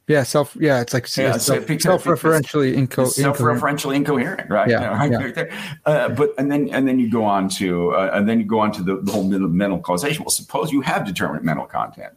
Yeah. 0.08 0.24
Self. 0.24 0.56
Yeah, 0.58 0.80
it's 0.80 0.92
like 0.92 1.04
Yeah, 1.16 1.36
self, 1.36 1.64
because- 1.68 2.02
self-referentially 2.02 2.72
inco- 2.74 2.76
incoherent. 2.76 3.14
self-referentially 3.14 3.94
incoherent, 3.94 4.50
right? 4.50 4.68
Yeah, 4.68 4.88
right 4.98 5.12
yeah. 5.12 5.18
right 5.18 5.34
there. 5.36 5.52
Uh, 5.86 6.08
but 6.08 6.30
and 6.38 6.50
then 6.50 6.68
and 6.70 6.88
then 6.88 6.98
you 6.98 7.08
go 7.08 7.24
on 7.24 7.48
to 7.50 7.92
uh, 7.94 8.10
and 8.12 8.28
then 8.28 8.40
you 8.40 8.44
go 8.46 8.58
on 8.58 8.72
to 8.72 8.82
the, 8.82 8.96
the 9.00 9.12
whole 9.12 9.22
mental, 9.22 9.48
mental 9.48 9.78
causation. 9.78 10.24
Well, 10.24 10.30
suppose 10.30 10.72
you 10.72 10.80
have 10.80 11.06
determinate 11.06 11.44
mental 11.44 11.66
content. 11.66 12.14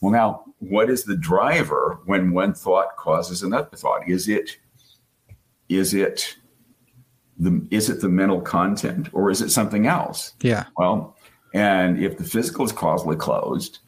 Well, 0.00 0.12
now 0.12 0.44
what 0.58 0.90
is 0.90 1.04
the 1.04 1.16
driver 1.16 1.98
when 2.06 2.32
one 2.32 2.54
thought 2.54 2.96
causes 2.96 3.42
another 3.42 3.76
thought? 3.76 4.08
Is 4.08 4.28
it 4.28 4.58
is 5.68 5.94
it 5.94 6.36
the 7.38 7.66
is 7.70 7.90
it 7.90 8.00
the 8.00 8.08
mental 8.08 8.40
content 8.40 9.08
or 9.12 9.30
is 9.30 9.42
it 9.42 9.50
something 9.50 9.86
else? 9.86 10.32
Yeah, 10.40 10.64
Well, 10.76 11.16
and 11.54 12.02
if 12.02 12.18
the 12.18 12.24
physical 12.24 12.64
is 12.64 12.72
causally 12.72 13.16
closed, 13.16 13.78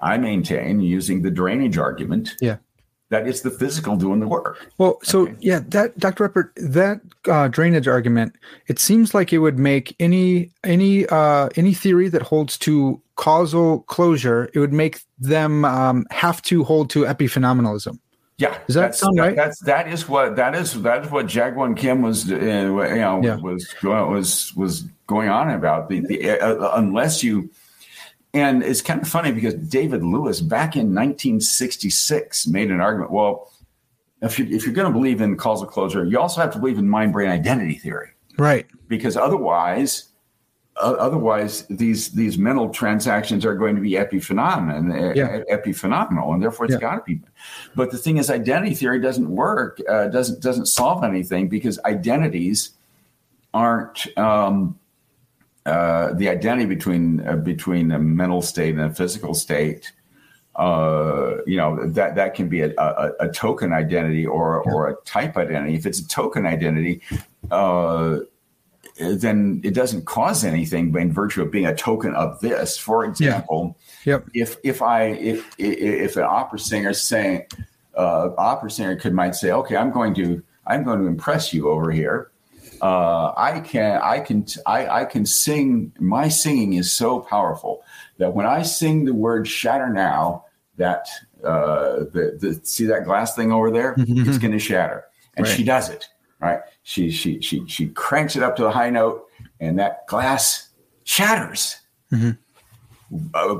I 0.00 0.18
maintain 0.18 0.80
using 0.80 1.22
the 1.22 1.30
drainage 1.30 1.78
argument, 1.78 2.36
Yeah. 2.40 2.56
That 3.10 3.26
it's 3.26 3.40
the 3.40 3.50
physical 3.50 3.96
doing 3.96 4.20
the 4.20 4.28
work. 4.28 4.70
Well, 4.76 4.98
so 5.02 5.22
Okay. 5.22 5.34
yeah, 5.40 5.60
that 5.68 5.96
Dr. 5.98 6.28
Reppert, 6.28 6.50
that 6.56 7.00
uh, 7.26 7.48
drainage 7.48 7.88
argument, 7.88 8.34
it 8.66 8.78
seems 8.78 9.14
like 9.14 9.32
it 9.32 9.38
would 9.38 9.58
make 9.58 9.96
any 9.98 10.50
any 10.62 11.06
uh, 11.06 11.48
any 11.56 11.72
theory 11.72 12.08
that 12.10 12.20
holds 12.20 12.58
to 12.58 13.00
causal 13.16 13.80
closure, 13.88 14.50
it 14.52 14.58
would 14.58 14.74
make 14.74 15.00
them 15.18 15.64
um, 15.64 16.04
have 16.10 16.42
to 16.42 16.64
hold 16.64 16.90
to 16.90 17.04
epiphenomenalism. 17.04 17.98
Yeah, 18.36 18.56
Does 18.66 18.74
that 18.74 18.80
that's, 18.82 19.00
sound 19.00 19.18
right? 19.18 19.34
That's 19.34 19.58
that 19.62 19.88
is 19.88 20.06
what 20.08 20.36
that 20.36 20.54
is 20.54 20.80
that 20.82 21.04
is 21.06 21.10
what 21.10 21.26
Jaegwon 21.26 21.76
Kim 21.78 22.02
was 22.02 22.30
uh, 22.30 22.36
you 22.36 22.96
know 23.00 23.20
Yeah. 23.22 23.36
was 23.36 23.66
going 23.80 24.12
was 24.12 24.54
was 24.54 24.84
going 25.06 25.30
on 25.30 25.50
about 25.50 25.88
the 25.88 26.00
the 26.06 26.38
uh, 26.38 26.76
unless 26.76 27.24
you 27.24 27.48
and 28.34 28.62
it's 28.62 28.82
kind 28.82 29.00
of 29.00 29.08
funny 29.08 29.32
because 29.32 29.54
David 29.54 30.02
Lewis, 30.02 30.40
back 30.40 30.76
in 30.76 30.94
1966, 30.94 32.46
made 32.46 32.70
an 32.70 32.80
argument. 32.80 33.10
Well, 33.10 33.50
if, 34.20 34.38
you, 34.38 34.46
if 34.46 34.64
you're 34.64 34.74
going 34.74 34.92
to 34.92 34.92
believe 34.92 35.20
in 35.20 35.36
causal 35.36 35.66
closure, 35.66 36.04
you 36.04 36.18
also 36.18 36.40
have 36.40 36.52
to 36.52 36.58
believe 36.58 36.78
in 36.78 36.88
mind 36.88 37.12
brain 37.12 37.30
identity 37.30 37.74
theory. 37.74 38.10
Right. 38.36 38.66
Because 38.88 39.16
otherwise, 39.16 40.08
uh, 40.80 40.94
otherwise 40.98 41.66
these 41.68 42.10
these 42.10 42.38
mental 42.38 42.68
transactions 42.68 43.44
are 43.44 43.54
going 43.54 43.74
to 43.74 43.80
be 43.80 43.92
epiphenomenal, 43.92 45.16
yeah. 45.16 45.40
epiphenomenal, 45.52 46.32
and 46.32 46.42
therefore 46.42 46.66
it's 46.66 46.74
yeah. 46.74 46.80
got 46.80 46.94
to 46.96 47.02
be. 47.04 47.20
But 47.74 47.90
the 47.90 47.98
thing 47.98 48.18
is, 48.18 48.30
identity 48.30 48.74
theory 48.74 49.00
doesn't 49.00 49.28
work. 49.28 49.80
Uh, 49.88 50.06
doesn't 50.06 50.40
doesn't 50.40 50.66
solve 50.66 51.02
anything 51.02 51.48
because 51.48 51.80
identities 51.84 52.70
aren't. 53.52 54.16
Um, 54.16 54.78
uh, 55.68 56.14
the 56.14 56.28
identity 56.30 56.64
between 56.64 57.26
uh, 57.28 57.36
between 57.36 57.92
a 57.92 57.98
mental 57.98 58.40
state 58.40 58.74
and 58.74 58.82
a 58.82 58.94
physical 58.94 59.34
state, 59.34 59.92
uh, 60.56 61.36
you 61.46 61.58
know 61.58 61.86
that 61.86 62.14
that 62.14 62.34
can 62.34 62.48
be 62.48 62.62
a, 62.62 62.72
a, 62.78 63.12
a 63.20 63.28
token 63.28 63.72
identity 63.72 64.26
or 64.26 64.62
yeah. 64.64 64.72
or 64.72 64.88
a 64.88 64.96
type 65.04 65.36
identity. 65.36 65.74
If 65.74 65.84
it's 65.84 66.00
a 66.00 66.08
token 66.08 66.46
identity, 66.46 67.02
uh, 67.50 68.20
then 68.98 69.60
it 69.62 69.74
doesn't 69.74 70.06
cause 70.06 70.42
anything 70.42 70.90
by 70.90 71.04
virtue 71.04 71.42
of 71.42 71.50
being 71.50 71.66
a 71.66 71.74
token 71.74 72.14
of 72.14 72.40
this. 72.40 72.78
For 72.78 73.04
example, 73.04 73.76
yeah. 74.04 74.14
yep. 74.14 74.28
if 74.32 74.56
if 74.64 74.80
I 74.80 75.02
if 75.04 75.54
if 75.58 76.16
an 76.16 76.24
opera 76.24 76.58
singer 76.58 76.94
saying 76.94 77.46
uh, 77.94 78.30
opera 78.38 78.70
singer 78.70 78.96
could 78.96 79.12
might 79.12 79.34
say, 79.34 79.52
okay, 79.52 79.76
I'm 79.76 79.92
going 79.92 80.14
to 80.14 80.42
I'm 80.66 80.82
going 80.82 81.00
to 81.00 81.06
impress 81.06 81.52
you 81.52 81.68
over 81.68 81.90
here 81.90 82.30
uh, 82.82 83.32
I 83.36 83.60
can 83.60 84.00
I 84.02 84.20
can 84.20 84.46
I, 84.66 85.00
I 85.00 85.04
can 85.04 85.26
sing. 85.26 85.92
My 85.98 86.28
singing 86.28 86.74
is 86.74 86.92
so 86.92 87.20
powerful 87.20 87.82
that 88.18 88.34
when 88.34 88.46
I 88.46 88.62
sing 88.62 89.04
the 89.04 89.14
word 89.14 89.46
"shatter 89.46 89.88
now," 89.88 90.44
that 90.76 91.08
uh, 91.44 92.04
the 92.12 92.38
the 92.40 92.60
see 92.62 92.86
that 92.86 93.04
glass 93.04 93.34
thing 93.34 93.52
over 93.52 93.70
there, 93.70 93.94
mm-hmm. 93.94 94.28
it's 94.28 94.38
going 94.38 94.52
to 94.52 94.58
shatter, 94.58 95.04
and 95.36 95.46
right. 95.46 95.56
she 95.56 95.64
does 95.64 95.88
it. 95.88 96.08
Right? 96.40 96.60
She 96.82 97.10
she 97.10 97.40
she 97.40 97.66
she 97.66 97.88
cranks 97.88 98.36
it 98.36 98.42
up 98.42 98.56
to 98.56 98.66
a 98.66 98.70
high 98.70 98.90
note, 98.90 99.26
and 99.60 99.78
that 99.78 100.06
glass 100.06 100.68
shatters. 101.04 101.80
Mm-hmm. 102.12 102.30
Uh, 103.34 103.56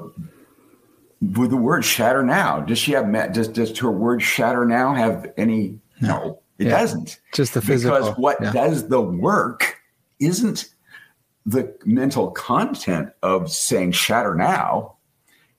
with 1.36 1.50
the 1.50 1.56
word 1.56 1.84
"shatter 1.84 2.22
now," 2.22 2.60
does 2.60 2.78
she 2.78 2.92
have? 2.92 3.12
Does 3.32 3.48
does 3.48 3.76
her 3.78 3.90
word 3.90 4.22
"shatter 4.22 4.64
now" 4.64 4.94
have 4.94 5.32
any? 5.36 5.80
no. 6.00 6.40
It 6.58 6.66
yeah. 6.66 6.78
doesn't. 6.78 7.20
Just 7.32 7.54
the 7.54 7.62
physical. 7.62 7.98
Because 7.98 8.18
what 8.18 8.38
yeah. 8.40 8.52
does 8.52 8.88
the 8.88 9.00
work 9.00 9.80
isn't 10.18 10.68
the 11.46 11.74
mental 11.84 12.30
content 12.30 13.10
of 13.22 13.50
saying 13.50 13.92
shatter 13.92 14.34
now. 14.34 14.96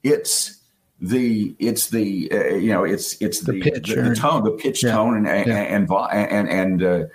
It's 0.04 0.60
the 1.02 1.56
it's 1.60 1.90
the 1.90 2.32
uh, 2.32 2.56
you 2.56 2.72
know 2.72 2.84
it's 2.84 3.20
it's 3.22 3.42
the, 3.42 3.54
the 3.54 3.62
pitch 3.62 3.90
the, 3.90 4.02
the 4.02 4.16
tone 4.16 4.44
the 4.44 4.52
pitch 4.52 4.84
yeah. 4.84 4.92
tone 4.92 5.16
and 5.16 5.28
and 5.28 5.50
and 5.50 5.90
and 5.90 6.50
and, 6.50 6.84
uh, 6.84 7.06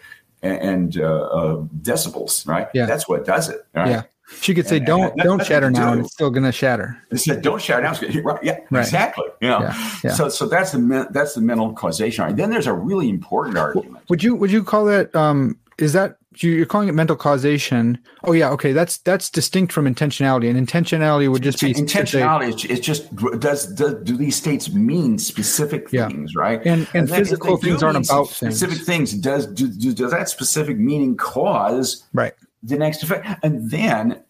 and 0.43 0.99
uh, 0.99 1.03
uh, 1.03 1.57
decibels 1.83 2.47
right 2.47 2.69
yeah 2.73 2.87
that's 2.87 3.07
what 3.07 3.27
does 3.27 3.51
it 3.51 3.67
right? 3.75 3.91
yeah 3.91 4.03
she 4.41 4.55
could 4.55 4.67
say, 4.67 4.79
and, 4.79 4.87
"Don't, 4.87 5.13
and 5.13 5.23
don't 5.23 5.45
shatter 5.45 5.71
now," 5.71 5.89
do. 5.89 5.93
and 5.93 6.05
it's 6.05 6.15
still 6.15 6.31
going 6.31 6.45
to 6.45 6.53
shatter. 6.53 6.97
They 7.11 7.19
said, 7.19 7.43
"Don't 7.43 7.61
shatter 7.61 7.83
now." 7.83 8.23
Right? 8.23 8.43
Yeah, 8.43 8.59
right. 8.71 8.81
exactly. 8.81 9.27
You 9.41 9.49
know? 9.49 9.61
yeah, 9.61 9.99
yeah. 10.05 10.13
So, 10.13 10.29
so 10.29 10.47
that's 10.47 10.73
the 10.73 11.09
that's 11.11 11.35
the 11.35 11.41
mental 11.41 11.73
causation 11.73 12.23
argument. 12.23 12.39
Then 12.39 12.51
there's 12.51 12.67
a 12.67 12.73
really 12.73 13.09
important 13.09 13.59
argument. 13.59 14.05
Would 14.09 14.23
you 14.23 14.35
would 14.35 14.51
you 14.51 14.65
call 14.65 14.87
that? 14.87 15.15
Um, 15.15 15.59
is 15.79 15.93
that 15.93 16.17
you're 16.37 16.67
calling 16.67 16.89
it 16.89 16.93
mental 16.93 17.17
causation? 17.17 17.99
Oh 18.25 18.33
yeah, 18.33 18.51
okay. 18.51 18.73
That's 18.73 18.99
that's 18.99 19.31
distinct 19.31 19.73
from 19.73 19.93
intentionality, 19.93 20.49
and 20.51 20.69
intentionality 20.69 21.31
would 21.31 21.43
just 21.43 21.61
be 21.61 21.73
intentionality. 21.73 22.69
It's 22.71 22.85
just 22.85 23.15
does, 23.39 23.67
does 23.67 23.95
do 24.03 24.17
these 24.17 24.37
states 24.37 24.73
mean 24.73 25.19
specific 25.19 25.91
things, 25.91 26.33
yeah. 26.35 26.41
right? 26.41 26.61
And 26.65 26.89
and, 26.95 27.09
and 27.09 27.11
physical 27.11 27.57
things 27.57 27.83
aren't 27.83 28.05
about 28.05 28.29
specific 28.29 28.79
things. 28.79 29.13
things. 29.13 29.23
Does 29.23 29.47
do, 29.47 29.69
do, 29.69 29.93
does 29.93 30.11
that 30.11 30.29
specific 30.29 30.79
meaning 30.79 31.17
cause 31.17 32.05
right? 32.13 32.35
The 32.65 32.77
next 32.77 33.03
effect 33.03 33.27
and 33.45 33.71
then 33.71 34.23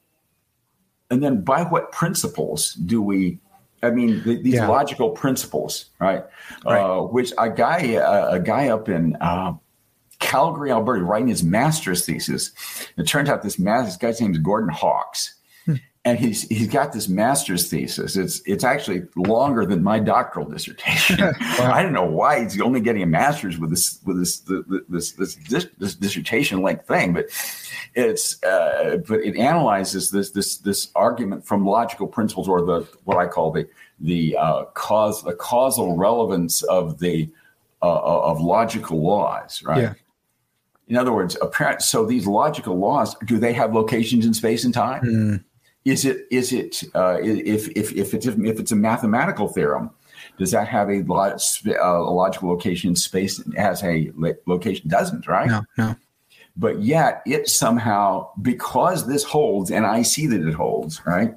and 1.10 1.22
then 1.22 1.42
by 1.42 1.62
what 1.62 1.92
principles 1.92 2.74
do 2.74 3.00
we 3.00 3.38
i 3.82 3.90
mean 3.90 4.22
the, 4.24 4.42
these 4.42 4.54
yeah. 4.54 4.68
logical 4.68 5.10
principles 5.10 5.86
right, 6.00 6.24
right. 6.64 6.80
Uh, 6.80 7.02
which 7.02 7.32
a 7.38 7.48
guy 7.48 7.94
uh, 7.94 8.30
a 8.32 8.40
guy 8.40 8.68
up 8.68 8.88
in 8.88 9.16
uh, 9.20 9.52
calgary 10.18 10.70
alberta 10.70 11.04
writing 11.04 11.28
his 11.28 11.42
master's 11.44 12.04
thesis 12.04 12.50
it 12.96 13.06
turns 13.06 13.28
out 13.28 13.42
this, 13.42 13.56
this 13.56 13.96
guy's 13.96 14.20
name 14.20 14.32
is 14.32 14.38
gordon 14.38 14.70
hawks 14.70 15.36
and 16.06 16.18
he's 16.18 16.42
he's 16.48 16.68
got 16.68 16.92
this 16.92 17.08
master's 17.08 17.70
thesis. 17.70 18.16
It's 18.16 18.42
it's 18.44 18.62
actually 18.62 19.04
longer 19.16 19.64
than 19.64 19.82
my 19.82 19.98
doctoral 19.98 20.46
dissertation. 20.46 21.18
wow. 21.58 21.72
I 21.72 21.82
don't 21.82 21.94
know 21.94 22.04
why 22.04 22.42
he's 22.42 22.60
only 22.60 22.80
getting 22.80 23.02
a 23.02 23.06
master's 23.06 23.58
with 23.58 23.70
this 23.70 24.00
with 24.04 24.18
this 24.18 24.40
this 24.40 25.12
this 25.12 25.36
this, 25.48 25.66
this 25.78 25.94
dissertation 25.94 26.60
length 26.60 26.86
thing, 26.86 27.14
but 27.14 27.26
it's 27.94 28.42
uh, 28.42 28.98
but 29.08 29.20
it 29.20 29.36
analyzes 29.36 30.10
this 30.10 30.30
this 30.30 30.58
this 30.58 30.90
argument 30.94 31.46
from 31.46 31.64
logical 31.64 32.06
principles 32.06 32.48
or 32.48 32.60
the 32.60 32.86
what 33.04 33.16
I 33.16 33.26
call 33.26 33.50
the 33.50 33.66
the 33.98 34.36
uh, 34.36 34.64
cause 34.74 35.22
the 35.22 35.34
causal 35.34 35.96
relevance 35.96 36.62
of 36.64 36.98
the 36.98 37.30
uh, 37.80 38.00
of 38.02 38.42
logical 38.42 39.02
laws, 39.02 39.62
right? 39.62 39.80
Yeah. 39.80 39.94
In 40.86 40.98
other 40.98 41.14
words, 41.14 41.34
apparent. 41.40 41.80
So 41.80 42.04
these 42.04 42.26
logical 42.26 42.76
laws 42.78 43.16
do 43.24 43.38
they 43.38 43.54
have 43.54 43.72
locations 43.72 44.26
in 44.26 44.34
space 44.34 44.64
and 44.64 44.74
time? 44.74 45.02
Mm 45.02 45.44
is 45.84 46.04
it 46.04 46.26
is 46.30 46.52
it 46.52 46.82
uh, 46.94 47.18
if 47.20 47.68
if 47.70 47.92
if 47.92 48.14
it's 48.14 48.26
if 48.26 48.60
it's 48.60 48.72
a 48.72 48.76
mathematical 48.76 49.48
theorem, 49.48 49.90
does 50.38 50.50
that 50.52 50.66
have 50.68 50.88
a, 50.88 51.00
uh, 51.00 51.36
a 51.82 52.12
logical 52.12 52.48
location 52.48 52.90
in 52.90 52.96
space? 52.96 53.38
It 53.38 53.58
has 53.58 53.82
a 53.82 54.10
location 54.46 54.88
doesn't 54.88 55.26
right? 55.28 55.48
No, 55.48 55.62
no. 55.76 55.96
But 56.56 56.82
yet 56.82 57.22
it 57.26 57.48
somehow 57.48 58.30
because 58.40 59.06
this 59.06 59.24
holds, 59.24 59.70
and 59.70 59.84
I 59.84 60.02
see 60.02 60.26
that 60.28 60.46
it 60.46 60.54
holds 60.54 61.04
right. 61.04 61.34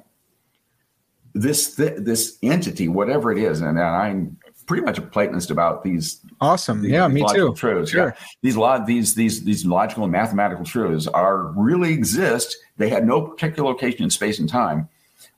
This 1.34 1.76
th- 1.76 1.98
this 1.98 2.38
entity, 2.42 2.88
whatever 2.88 3.30
it 3.30 3.38
is, 3.38 3.60
and 3.60 3.78
I'm 3.78 4.38
pretty 4.68 4.84
much 4.84 4.98
a 4.98 5.02
Platonist 5.02 5.50
about 5.50 5.82
these. 5.82 6.20
Awesome. 6.40 6.82
These, 6.82 6.92
yeah, 6.92 7.08
me 7.08 7.24
too. 7.32 7.54
Truths. 7.54 7.90
Sure. 7.90 8.14
Yeah. 8.16 8.24
These 8.42 8.56
lot 8.56 8.86
these 8.86 9.14
these 9.14 9.42
these 9.42 9.66
logical 9.66 10.04
and 10.04 10.12
mathematical 10.12 10.64
truths 10.64 11.08
are 11.08 11.48
really 11.56 11.92
exist. 11.92 12.56
They 12.78 12.88
had 12.88 13.06
no 13.06 13.20
particular 13.20 13.68
location 13.68 14.04
in 14.04 14.10
space 14.10 14.38
and 14.38 14.48
time, 14.48 14.88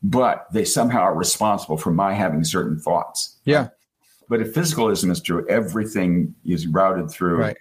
but 0.02 0.46
they 0.52 0.64
somehow 0.64 1.00
are 1.00 1.14
responsible 1.14 1.76
for 1.76 1.90
my 1.90 2.12
having 2.12 2.44
certain 2.44 2.78
thoughts. 2.78 3.36
Yeah. 3.44 3.68
But 4.28 4.40
if 4.40 4.54
physicalism 4.54 5.10
is 5.10 5.20
true, 5.20 5.44
everything 5.48 6.34
is 6.44 6.66
routed 6.66 7.10
through 7.10 7.38
right. 7.38 7.56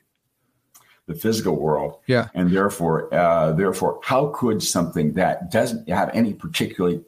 the 1.07 1.15
physical 1.15 1.55
world. 1.55 1.97
Yeah. 2.05 2.27
And 2.35 2.51
therefore, 2.51 3.13
uh, 3.13 3.53
therefore, 3.53 3.99
how 4.03 4.27
could 4.27 4.61
something 4.61 5.13
that 5.13 5.51
doesn't 5.51 5.89
have 5.89 6.11
any 6.13 6.33
particular 6.33 6.99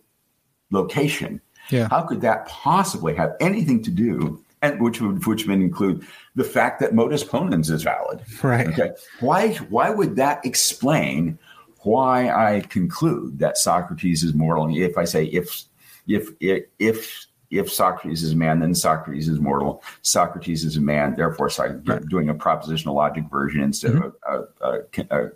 location, 0.72 1.42
yeah. 1.70 1.88
how 1.90 2.02
could 2.02 2.22
that 2.22 2.48
possibly 2.48 3.14
have 3.16 3.36
anything 3.40 3.84
to 3.84 3.92
do 3.92 4.44
and 4.62 4.80
which 4.80 5.02
would 5.02 5.26
which 5.26 5.48
would 5.48 5.60
include 5.60 6.06
the 6.36 6.44
fact 6.44 6.80
that 6.80 6.94
modus 6.94 7.24
ponens 7.24 7.70
is 7.70 7.84
valid. 7.84 8.22
Right. 8.44 8.68
Okay. 8.68 8.92
Why 9.20 9.54
why 9.70 9.90
would 9.90 10.16
that 10.18 10.46
explain 10.46 11.40
why 11.84 12.30
I 12.30 12.62
conclude 12.62 13.40
that 13.40 13.58
Socrates 13.58 14.24
is 14.24 14.34
mortal? 14.34 14.76
If 14.76 14.98
I 14.98 15.06
say 15.06 15.26
if 15.26 15.64
if 16.08 16.30
if 16.40 17.28
if 17.50 17.72
Socrates 17.72 18.24
is 18.24 18.32
a 18.32 18.36
man, 18.36 18.60
then 18.60 18.74
Socrates 18.74 19.28
is 19.28 19.40
mortal. 19.40 19.84
Socrates 20.02 20.64
is 20.64 20.78
a 20.78 20.82
man, 20.82 21.16
therefore, 21.16 21.50
right. 21.58 22.06
doing 22.08 22.30
a 22.30 22.34
propositional 22.34 22.96
logic 22.96 23.26
version 23.30 23.62
instead 23.62 23.92
mm-hmm. 23.92 24.34
of 24.34 24.48
a, 24.62 25.14
a, 25.14 25.26
a, 25.26 25.32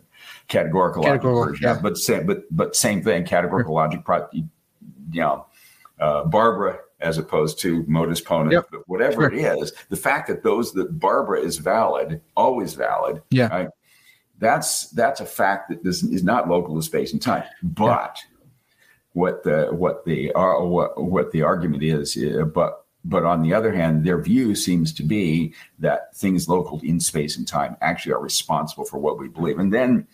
categorical, 0.48 1.04
categorical, 1.04 1.40
logic 1.40 1.52
version. 1.52 1.64
Yeah. 1.64 1.80
But 1.82 1.98
same, 1.98 2.26
but 2.26 2.44
but 2.52 2.76
same 2.76 3.04
thing. 3.04 3.26
Categorical 3.26 3.76
logic, 3.76 4.02
you 4.32 4.48
know, 5.12 5.46
uh, 6.00 6.24
Barbara 6.24 6.80
as 7.02 7.18
opposed 7.18 7.60
to 7.60 7.84
modus 7.88 8.22
ponens. 8.22 8.54
Yep. 8.54 8.68
But 8.72 8.88
whatever 8.88 9.30
sure. 9.30 9.34
it 9.34 9.60
is, 9.60 9.74
the 9.90 9.98
fact 9.98 10.28
that 10.30 10.42
those 10.42 10.72
that 10.74 10.98
Barbara 10.98 11.42
is 11.42 11.58
valid, 11.58 12.22
always 12.36 12.74
valid. 12.74 13.22
Yeah. 13.30 13.48
Right? 13.48 13.70
That's 14.40 14.90
that's 14.90 15.22
a 15.22 15.26
fact 15.26 15.70
that 15.70 15.84
this 15.84 16.04
is 16.04 16.24
not 16.24 16.50
local 16.50 16.76
to 16.76 16.82
space 16.82 17.14
and 17.14 17.22
time. 17.22 17.44
But 17.64 18.18
yeah. 18.18 18.48
what 19.14 19.44
the 19.44 19.68
what 19.72 20.06
the 20.06 20.34
uh, 20.34 20.64
what 20.64 21.02
what 21.02 21.32
the 21.32 21.44
argument 21.44 21.84
is, 21.84 22.18
uh, 22.18 22.44
but 22.44 22.86
but 23.04 23.24
on 23.24 23.44
the 23.44 23.54
other 23.54 23.74
hand, 23.74 24.04
their 24.04 24.22
view 24.22 24.56
seems 24.56 24.92
to 24.94 25.04
be 25.04 25.54
that 25.80 26.16
things 26.16 26.50
local 26.50 26.82
in 26.84 27.00
space 27.00 27.38
and 27.38 27.48
time 27.48 27.78
actually 27.82 28.14
are 28.14 28.22
responsible 28.22 28.86
for 28.86 28.98
what 28.98 29.20
we 29.20 29.28
believe. 29.28 29.60
And 29.60 29.74
then 29.74 30.08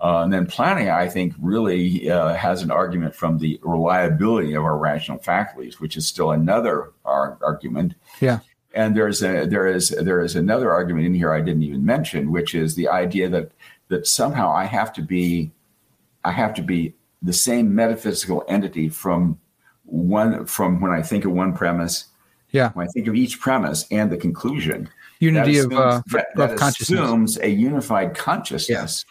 uh, 0.00 0.22
and 0.22 0.32
then 0.32 0.46
Plantinga, 0.46 0.92
I 0.92 1.08
think, 1.08 1.34
really 1.40 2.10
uh, 2.10 2.34
has 2.34 2.62
an 2.62 2.70
argument 2.70 3.14
from 3.14 3.38
the 3.38 3.58
reliability 3.62 4.54
of 4.54 4.64
our 4.64 4.76
rational 4.76 5.18
faculties, 5.18 5.80
which 5.80 5.96
is 5.96 6.06
still 6.06 6.32
another 6.32 6.92
ar- 7.04 7.38
argument. 7.40 7.94
Yeah. 8.20 8.40
And 8.74 8.96
there's 8.96 9.22
a 9.22 9.46
there 9.46 9.66
is 9.66 9.90
there 9.90 10.20
is 10.20 10.34
another 10.34 10.70
argument 10.70 11.06
in 11.06 11.14
here 11.14 11.32
I 11.32 11.40
didn't 11.40 11.62
even 11.62 11.84
mention, 11.84 12.32
which 12.32 12.54
is 12.54 12.74
the 12.74 12.88
idea 12.88 13.28
that 13.28 13.52
that 13.88 14.06
somehow 14.06 14.52
I 14.52 14.64
have 14.64 14.92
to 14.94 15.02
be 15.02 15.52
I 16.24 16.32
have 16.32 16.54
to 16.54 16.62
be 16.62 16.94
the 17.22 17.32
same 17.32 17.74
metaphysical 17.74 18.44
entity 18.48 18.88
from 18.88 19.38
one 19.84 20.46
from 20.46 20.80
when 20.80 20.90
I 20.90 21.02
think 21.02 21.24
of 21.24 21.32
one 21.32 21.54
premise. 21.54 22.06
Yeah. 22.50 22.70
When 22.72 22.86
I 22.86 22.90
think 22.90 23.08
of 23.08 23.14
each 23.16 23.40
premise 23.40 23.84
and 23.90 24.12
the 24.12 24.16
conclusion, 24.16 24.88
unity 25.18 25.58
that 25.58 25.66
of, 25.66 25.72
uh, 25.72 26.02
that, 26.12 26.50
of 26.52 26.58
consciousness. 26.58 27.00
assumes 27.00 27.38
a 27.38 27.48
unified 27.48 28.14
consciousness. 28.14 29.04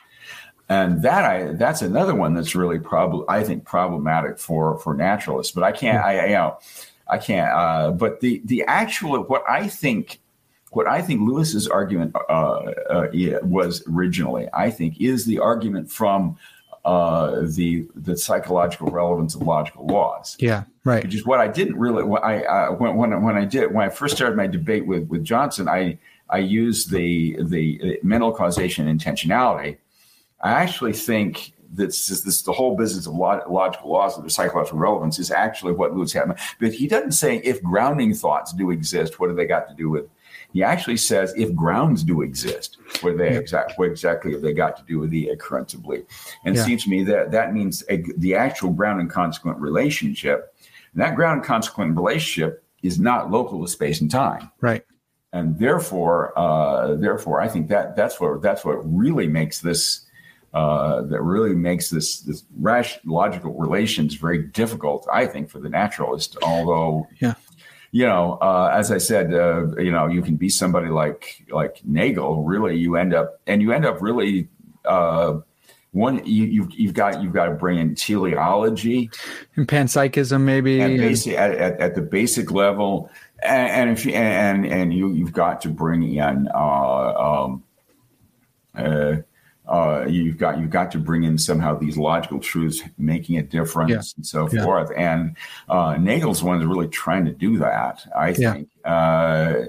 And 0.70 1.02
that 1.02 1.26
I 1.26 1.54
that's 1.54 1.82
another 1.82 2.16
one 2.16 2.34
that's 2.34 2.56
really 2.56 2.80
prob 2.80 3.26
I 3.28 3.44
think 3.44 3.66
problematic 3.66 4.40
for 4.40 4.78
for 4.80 4.94
naturalists. 4.94 5.52
But 5.52 5.64
I 5.64 5.72
can't 5.72 6.04
I, 6.04 6.20
I 6.20 6.26
you 6.28 6.34
know 6.34 6.58
I 7.08 7.18
can't. 7.18 7.52
Uh, 7.52 7.92
but 7.92 8.20
the 8.22 8.42
the 8.46 8.64
actual 8.64 9.22
what 9.24 9.44
I 9.50 9.68
think 9.68 10.20
what 10.72 10.88
I 10.88 11.02
think 11.02 11.22
Lewis's 11.22 11.68
argument 11.68 12.16
uh, 12.16 12.32
uh, 12.32 13.08
was 13.44 13.84
originally 13.88 14.48
I 14.54 14.70
think 14.70 15.00
is 15.00 15.26
the 15.26 15.40
argument 15.40 15.92
from 15.92 16.38
uh, 16.86 17.42
the 17.44 17.88
the 17.96 18.18
psychological 18.18 18.90
relevance 18.90 19.36
of 19.36 19.42
logical 19.42 19.86
laws. 19.88 20.36
Yeah, 20.40 20.64
right. 20.84 21.04
Which 21.04 21.16
is 21.16 21.26
what 21.26 21.40
I 21.40 21.48
didn't 21.48 21.78
really. 21.78 22.04
When 22.04 22.24
I 22.24 22.44
uh, 22.44 22.72
when, 22.72 22.96
when 22.96 23.22
when 23.22 23.38
I 23.38 23.46
did 23.46 23.74
when 23.74 23.86
I 23.86 23.90
first 23.90 24.16
started 24.16 24.36
my 24.36 24.48
debate 24.48 24.86
with 24.86 25.08
with 25.08 25.24
Johnson, 25.24 25.68
I 25.68 25.98
I 26.30 26.40
used 26.40 26.92
the 26.92 27.38
the 27.44 28.00
mental 28.04 28.32
causation 28.32 28.88
intentionality. 28.88 29.78
I 30.42 30.52
actually 30.52 30.94
think 30.94 31.53
this 31.76 32.10
is 32.10 32.24
this 32.24 32.42
the 32.42 32.52
whole 32.52 32.76
business 32.76 33.08
of 33.08 33.14
log, 33.14 33.50
logical 33.50 33.92
laws 33.92 34.18
of 34.18 34.24
the 34.24 34.30
psychological 34.30 34.80
relevance 34.80 35.20
is 35.20 35.32
actually 35.32 35.74
what 35.74 35.94
Lewis 35.94 36.14
had. 36.14 36.38
But 36.60 36.74
he 36.74 36.88
doesn't 36.88 37.14
say 37.14 37.38
if 37.38 37.62
grounding 37.64 38.14
thoughts 38.14 38.54
do 38.54 38.72
exist, 38.72 39.20
what 39.20 39.28
do 39.28 39.36
they 39.36 39.46
got 39.46 39.68
to 39.70 39.76
do 39.76 39.90
with? 39.90 40.06
He 40.52 40.62
actually 40.62 40.98
says 40.98 41.34
if 41.36 41.54
grounds 41.56 42.04
do 42.04 42.22
exist, 42.22 42.78
what 43.02 43.18
they 43.18 43.36
exact 43.36 43.74
what 43.78 43.90
exactly 43.90 44.34
have 44.34 44.42
they 44.42 44.54
got 44.54 44.78
to 44.78 44.84
do 44.84 45.00
with 45.00 45.10
the 45.10 45.30
occurrence 45.30 45.74
of 45.74 45.82
belief? 45.82 46.04
And 46.46 46.56
yeah. 46.56 46.62
it 46.62 46.66
seems 46.66 46.84
to 46.84 46.90
me 46.90 47.04
that 47.06 47.32
that 47.32 47.54
means 47.54 47.84
a, 47.90 48.04
the 48.18 48.36
actual 48.36 48.72
ground 48.72 49.02
and 49.02 49.10
consequent 49.10 49.60
relationship. 49.60 50.56
And 50.94 51.02
that 51.02 51.16
ground 51.16 51.40
and 51.40 51.46
consequent 51.46 51.98
relationship 51.98 52.64
is 52.84 53.00
not 53.00 53.32
local 53.32 53.62
to 53.62 53.72
space 53.72 54.02
and 54.02 54.12
time. 54.12 54.52
Right 54.62 54.86
and 55.34 55.58
therefore, 55.58 56.38
uh, 56.38 56.94
therefore, 56.94 57.42
I 57.42 57.48
think 57.48 57.68
that 57.70 57.96
that's 57.96 58.22
what 58.22 58.42
that's 58.42 58.64
what 58.64 58.78
really 58.84 59.28
makes 59.28 59.60
this 59.60 60.06
uh, 60.54 61.02
that 61.04 61.22
really 61.22 61.56
makes 61.56 61.90
this 61.90 62.22
this 62.22 62.44
rash 62.60 63.00
logical 63.06 63.54
relations 63.54 64.16
very 64.16 64.44
difficult. 64.44 65.08
I 65.12 65.26
think 65.26 65.50
for 65.50 65.60
the 65.60 65.70
naturalist, 65.70 66.38
although 66.42 67.08
yeah. 67.20 67.36
You 67.96 68.08
know, 68.08 68.40
uh, 68.42 68.72
as 68.74 68.92
I 68.92 68.98
said, 68.98 69.36
uh, 69.36 69.76
you 69.78 69.92
know, 69.92 70.08
you 70.08 70.24
can 70.24 70.36
be 70.36 70.50
somebody 70.50 70.90
like 70.90 71.46
like 71.52 71.80
Nagel. 71.86 72.44
Really, 72.44 72.76
you 72.76 72.96
end 72.96 73.14
up 73.14 73.40
and 73.46 73.62
you 73.62 73.72
end 73.72 73.86
up 73.86 74.02
really 74.02 74.50
uh, 74.84 75.42
one 75.94 76.26
you, 76.26 76.46
you've 76.46 76.72
you've 76.74 76.94
got 76.96 77.22
you've 77.22 77.34
got 77.34 77.46
to 77.46 77.52
bring 77.52 77.78
in 77.78 77.94
teleology 77.94 79.12
and 79.56 79.68
panpsychism 79.68 80.42
maybe 80.42 80.82
and 80.82 80.98
basic, 80.98 81.36
at, 81.36 81.52
at, 81.52 81.80
at, 81.80 81.96
the 81.96 82.02
basic 82.02 82.52
level 82.52 83.12
and, 83.44 83.70
and 83.70 83.90
if 83.92 84.06
you, 84.06 84.14
and 84.14 84.66
and 84.66 84.92
you 84.92 85.14
you've 85.14 85.34
got 85.34 85.62
to 85.62 85.70
bring 85.70 86.02
in 86.02 86.50
uh, 86.54 87.44
um, 87.46 87.64
uh, 88.76 89.18
uh, 89.68 90.06
you've 90.08 90.38
got 90.38 90.60
you've 90.60 90.70
got 90.70 90.92
to 90.92 90.98
bring 90.98 91.24
in 91.24 91.38
somehow 91.38 91.78
these 91.78 91.98
logical 91.98 92.40
truths 92.40 92.82
making 92.98 93.38
a 93.38 93.44
difference 93.44 93.92
yeah. 93.92 94.18
and 94.18 94.26
so 94.26 94.50
yeah. 94.52 94.64
forth. 94.64 94.92
And 94.96 95.38
uh, 95.70 95.98
Nagel's 95.98 96.44
one 96.44 96.60
that's 96.60 96.68
really 96.68 96.88
trying 96.88 97.26
to 97.26 97.32
do 97.32 97.58
that. 97.60 98.06
I 98.16 98.34
think. 98.34 98.70
Yeah. 98.86 99.68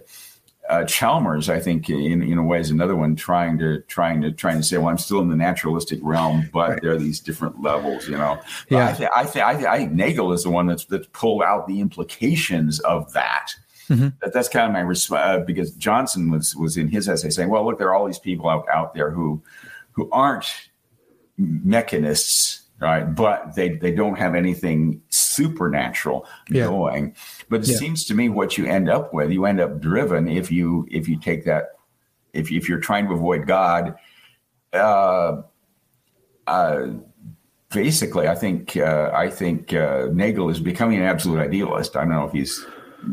Uh, 0.67 0.83
Chalmers, 0.87 1.51
I 1.51 1.61
think, 1.61 1.91
in, 1.91 2.23
in 2.23 2.39
a 2.39 2.43
way, 2.43 2.59
is 2.59 2.71
another 2.71 2.97
one 2.97 3.17
trying 3.17 3.59
to 3.59 3.83
trying 3.83 4.23
to 4.23 4.33
trying 4.33 4.57
to 4.57 4.63
say, 4.63 4.79
well, 4.79 4.89
I'm 4.89 4.97
still 4.97 5.21
in 5.21 5.29
the 5.29 5.37
naturalistic 5.37 5.99
realm, 6.03 6.49
but 6.55 6.71
right. 6.71 6.83
there 6.83 6.93
are 6.93 6.99
these 6.99 7.21
different 7.21 7.61
levels, 7.61 8.09
you 8.09 8.17
know. 8.17 8.41
But 8.71 8.99
yeah, 8.99 9.11
I 9.15 9.25
think 9.27 9.43
I 9.45 9.55
think 9.55 9.67
I 9.69 9.77
think 9.77 9.93
Nagel 9.93 10.33
is 10.33 10.43
the 10.43 10.51
one 10.51 10.67
that's 10.67 10.87
that's 10.87 11.07
pulled 11.13 11.43
out 11.43 11.67
the 11.67 11.81
implications 11.81 12.81
of 12.81 13.13
that. 13.13 13.51
Mm-hmm. 13.91 14.09
That, 14.23 14.33
that's 14.33 14.49
kind 14.49 14.67
of 14.67 14.73
my 14.73 14.81
response 14.81 15.23
uh, 15.23 15.39
because 15.41 15.73
Johnson 15.73 16.31
was 16.31 16.57
was 16.57 16.79
in 16.79 16.89
his 16.89 17.11
essay 17.11 17.29
saying, 17.29 17.51
well, 17.51 17.67
look, 17.67 17.79
there 17.79 17.89
are 17.89 17.95
all 17.95 18.07
these 18.07 18.19
people 18.19 18.49
out, 18.49 18.65
out 18.73 18.95
there 18.95 19.11
who 19.11 19.43
who 19.95 20.11
aren't 20.11 20.47
mechanists, 21.41 22.61
right? 22.81 23.03
But 23.03 23.55
they 23.55 23.71
they 23.71 23.93
don't 23.93 24.19
have 24.19 24.35
anything 24.35 25.03
supernatural 25.09 26.27
yeah. 26.49 26.67
going. 26.67 27.17
But 27.49 27.63
it 27.63 27.69
yeah. 27.69 27.77
seems 27.79 28.05
to 28.07 28.15
me 28.15 28.29
what 28.29 28.59
you 28.59 28.67
end 28.67 28.89
up 28.89 29.13
with, 29.13 29.31
you 29.31 29.47
end 29.47 29.61
up 29.61 29.81
driven 29.81 30.29
if 30.29 30.51
you 30.51 30.87
if 30.91 31.09
you 31.09 31.19
take 31.19 31.45
that 31.47 31.71
if 32.33 32.53
if 32.53 32.69
you're 32.69 32.81
trying 32.81 33.07
to 33.09 33.15
avoid 33.15 33.47
God. 33.47 33.97
Uh, 34.73 35.43
uh, 36.47 36.89
basically, 37.73 38.29
I 38.29 38.35
think 38.35 38.77
uh, 38.77 39.11
I 39.15 39.31
think 39.31 39.73
uh, 39.73 40.09
Nagel 40.13 40.51
is 40.51 40.61
becoming 40.61 40.99
an 40.99 41.05
absolute 41.05 41.41
idealist. 41.41 41.97
I 41.97 42.01
don't 42.01 42.11
know 42.11 42.25
if 42.25 42.33
he's 42.33 42.65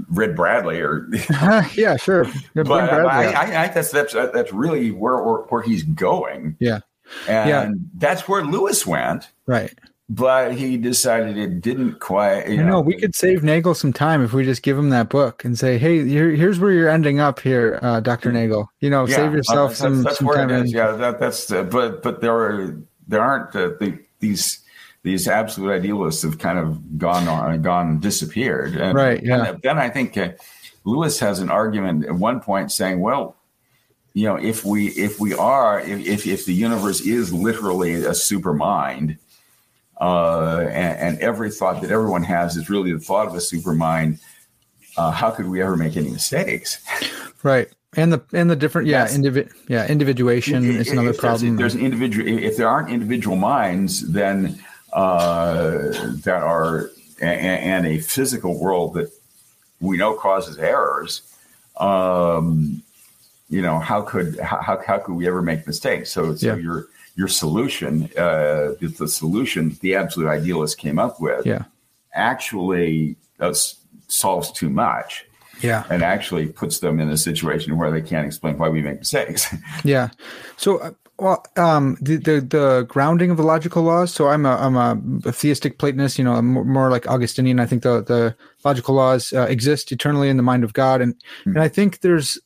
read 0.09 0.35
Bradley 0.35 0.79
or 0.79 1.07
yeah, 1.75 1.95
sure. 1.97 2.25
but 2.55 2.65
Bradley, 2.65 3.09
I, 3.09 3.31
I, 3.31 3.63
I, 3.63 3.63
think 3.63 3.73
that's 3.73 3.91
that's 3.91 4.13
that's 4.13 4.53
really 4.53 4.91
where, 4.91 5.21
where, 5.21 5.41
where 5.43 5.61
he's 5.61 5.83
going. 5.83 6.55
Yeah, 6.59 6.79
and 7.27 7.49
yeah. 7.49 7.71
that's 7.95 8.27
where 8.27 8.43
Lewis 8.43 8.85
went. 8.85 9.29
Right. 9.45 9.73
But 10.09 10.55
he 10.55 10.75
decided 10.75 11.37
it 11.37 11.61
didn't 11.61 12.01
quite. 12.01 12.49
You 12.49 12.55
I 12.55 12.63
know, 12.63 12.69
know 12.71 12.81
we 12.81 12.99
could 12.99 13.15
save 13.15 13.43
Nagel 13.43 13.73
some 13.73 13.93
time 13.93 14.21
if 14.21 14.33
we 14.33 14.43
just 14.43 14.61
give 14.61 14.77
him 14.77 14.89
that 14.89 15.07
book 15.07 15.45
and 15.45 15.57
say, 15.57 15.77
"Hey, 15.77 16.05
here, 16.05 16.31
here's 16.31 16.59
where 16.59 16.73
you're 16.73 16.89
ending 16.89 17.21
up 17.21 17.39
here, 17.39 17.79
uh, 17.81 18.01
Doctor 18.01 18.29
Nagel. 18.29 18.69
You 18.81 18.89
know, 18.89 19.07
yeah, 19.07 19.15
save 19.15 19.31
yourself 19.31 19.71
uh, 19.71 19.75
some." 19.75 20.03
That's, 20.03 20.17
some 20.17 20.27
where 20.27 20.35
time 20.35 20.49
it 20.49 20.65
is. 20.65 20.73
Yeah, 20.73 20.91
that, 20.91 21.17
that's. 21.17 21.49
Uh, 21.49 21.63
but 21.63 22.03
but 22.03 22.19
there 22.19 22.35
are 22.35 22.77
there 23.07 23.21
aren't 23.21 23.55
uh, 23.55 23.69
the, 23.79 23.99
these 24.19 24.60
these 25.03 25.27
absolute 25.27 25.71
idealists 25.71 26.21
have 26.21 26.37
kind 26.37 26.59
of 26.59 26.97
gone 26.97 27.27
on, 27.27 27.61
gone 27.61 27.99
disappeared. 27.99 28.75
And, 28.75 28.95
right. 28.95 29.21
Yeah. 29.23 29.45
And 29.45 29.61
then 29.61 29.77
I 29.79 29.89
think 29.89 30.17
uh, 30.17 30.31
Lewis 30.83 31.19
has 31.19 31.39
an 31.39 31.49
argument 31.49 32.05
at 32.05 32.13
one 32.13 32.39
point 32.39 32.71
saying, 32.71 32.99
well, 32.99 33.35
you 34.13 34.25
know, 34.25 34.35
if 34.35 34.65
we 34.65 34.87
if 34.89 35.19
we 35.19 35.33
are 35.33 35.79
if 35.79 36.27
if 36.27 36.45
the 36.45 36.53
universe 36.53 36.99
is 37.01 37.33
literally 37.33 37.93
a 38.03 38.13
super 38.13 38.53
mind, 38.53 39.17
uh, 39.99 40.67
and, 40.69 40.97
and, 40.97 41.19
every 41.19 41.49
thought 41.49 41.81
that 41.81 41.91
everyone 41.91 42.23
has 42.23 42.57
is 42.57 42.69
really 42.69 42.91
the 42.91 42.99
thought 42.99 43.27
of 43.27 43.35
a 43.35 43.39
super 43.39 43.73
mind, 43.73 44.19
uh, 44.97 45.11
how 45.11 45.29
could 45.31 45.47
we 45.47 45.61
ever 45.61 45.77
make 45.77 45.95
any 45.95 46.09
mistakes? 46.09 46.83
Right. 47.43 47.69
And 47.97 48.13
the 48.13 48.21
and 48.33 48.51
the 48.51 48.55
different 48.55 48.87
yeah 48.87 49.07
indivi- 49.07 49.51
yeah 49.67 49.87
individuation 49.87 50.63
is 50.63 50.91
another 50.91 51.11
problem. 51.11 51.55
There's, 51.55 51.73
there's 51.73 51.81
an 51.81 51.83
individual 51.83 52.27
if 52.27 52.55
there 52.55 52.67
aren't 52.67 52.91
individual 52.91 53.35
minds, 53.35 54.07
then 54.11 54.63
that 54.91 56.41
are 56.43 56.89
and, 57.21 57.85
and, 57.85 57.87
a 57.87 57.99
physical 57.99 58.59
world 58.59 58.95
that 58.95 59.11
we 59.79 59.97
know 59.97 60.13
causes 60.15 60.57
errors. 60.57 61.21
Um, 61.77 62.83
you 63.49 63.61
know, 63.61 63.79
how 63.79 64.01
could 64.01 64.39
how, 64.39 64.81
how 64.85 64.97
could 64.97 65.13
we 65.13 65.27
ever 65.27 65.41
make 65.41 65.67
mistakes? 65.67 66.11
So, 66.11 66.35
so 66.35 66.47
yeah. 66.47 66.55
your 66.55 66.87
your 67.15 67.27
solution, 67.27 68.09
uh, 68.17 68.73
the 68.79 69.07
solution 69.07 69.77
the 69.81 69.95
absolute 69.95 70.27
idealist 70.27 70.77
came 70.77 70.97
up 70.97 71.19
with, 71.19 71.45
yeah. 71.45 71.65
actually 72.13 73.17
uh, 73.39 73.53
solves 74.07 74.51
too 74.51 74.69
much. 74.69 75.25
Yeah. 75.61 75.83
And 75.91 76.01
actually 76.01 76.47
puts 76.47 76.79
them 76.79 76.99
in 76.99 77.09
a 77.09 77.17
situation 77.17 77.77
where 77.77 77.91
they 77.91 78.01
can't 78.01 78.25
explain 78.25 78.57
why 78.57 78.69
we 78.69 78.81
make 78.81 78.97
mistakes. 78.97 79.53
yeah. 79.83 80.09
So 80.57 80.79
uh, 80.79 80.91
well, 81.21 81.45
um, 81.55 81.97
the, 82.01 82.15
the, 82.17 82.41
the 82.41 82.85
grounding 82.89 83.29
of 83.29 83.37
the 83.37 83.43
logical 83.43 83.83
laws. 83.83 84.11
So 84.11 84.29
I'm 84.29 84.43
a 84.43 84.55
I'm 84.55 84.75
a 84.75 85.31
theistic 85.31 85.77
Platonist. 85.77 86.17
You 86.17 86.23
know, 86.23 86.33
I'm 86.33 86.47
more 86.47 86.89
like 86.89 87.07
Augustinian. 87.07 87.59
I 87.59 87.67
think 87.67 87.83
the 87.83 88.01
the 88.01 88.35
logical 88.65 88.95
laws 88.95 89.31
uh, 89.31 89.43
exist 89.43 89.91
eternally 89.91 90.29
in 90.29 90.37
the 90.37 90.43
mind 90.43 90.63
of 90.63 90.73
God, 90.73 90.99
and 90.99 91.13
mm-hmm. 91.13 91.51
and 91.51 91.61
I 91.61 91.67
think 91.67 91.99
there's. 91.99 92.39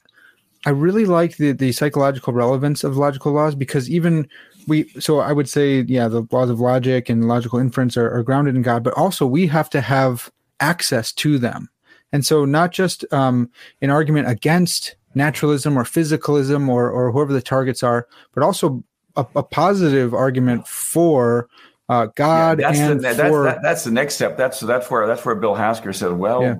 I 0.66 0.72
really 0.72 1.06
like 1.06 1.38
the 1.38 1.54
the 1.54 1.72
psychological 1.72 2.34
relevance 2.34 2.84
of 2.84 2.98
logical 2.98 3.32
laws 3.32 3.56
because 3.56 3.90
even 3.90 4.28
we. 4.68 4.90
So 5.00 5.20
I 5.20 5.32
would 5.32 5.48
say, 5.48 5.86
yeah, 5.88 6.10
the 6.10 6.28
laws 6.30 6.50
of 6.50 6.60
logic 6.60 7.08
and 7.08 7.30
logical 7.30 7.60
inference 7.60 7.96
are, 7.96 8.14
are 8.14 8.24
grounded 8.24 8.58
in 8.58 8.62
God, 8.62 8.84
but 8.84 8.94
also 8.96 9.26
we 9.26 9.48
have 9.48 9.70
to 9.70 9.80
have 9.80 10.30
access 10.60 11.14
to 11.14 11.40
them, 11.40 11.70
and 12.12 12.26
so 12.26 12.44
not 12.44 12.74
just 12.74 13.06
um, 13.14 13.50
an 13.82 13.90
argument 13.90 14.28
against 14.28 14.98
naturalism 15.16 15.78
or 15.78 15.84
physicalism 15.84 16.68
or, 16.68 16.90
or 16.90 17.12
whoever 17.12 17.34
the 17.34 17.42
targets 17.42 17.82
are, 17.84 18.08
but 18.34 18.44
also 18.44 18.84
a, 19.16 19.26
a 19.36 19.44
positive 19.44 20.14
argument 20.14 20.68
for 20.68 21.48
uh, 21.88 22.08
God 22.16 22.60
yeah, 22.60 22.72
that's 22.72 22.80
and 22.80 23.00
the, 23.02 23.14
for, 23.14 23.44
that's, 23.44 23.56
that, 23.56 23.62
that's 23.62 23.84
the 23.84 23.92
next 23.92 24.16
step. 24.16 24.38
That's 24.38 24.60
that's 24.60 24.90
where 24.90 25.06
that's 25.06 25.24
where 25.24 25.36
Bill 25.36 25.54
Hasker 25.54 25.94
said, 25.94 26.14
"Well, 26.14 26.42
yeah. 26.42 26.56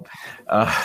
uh, 0.48 0.84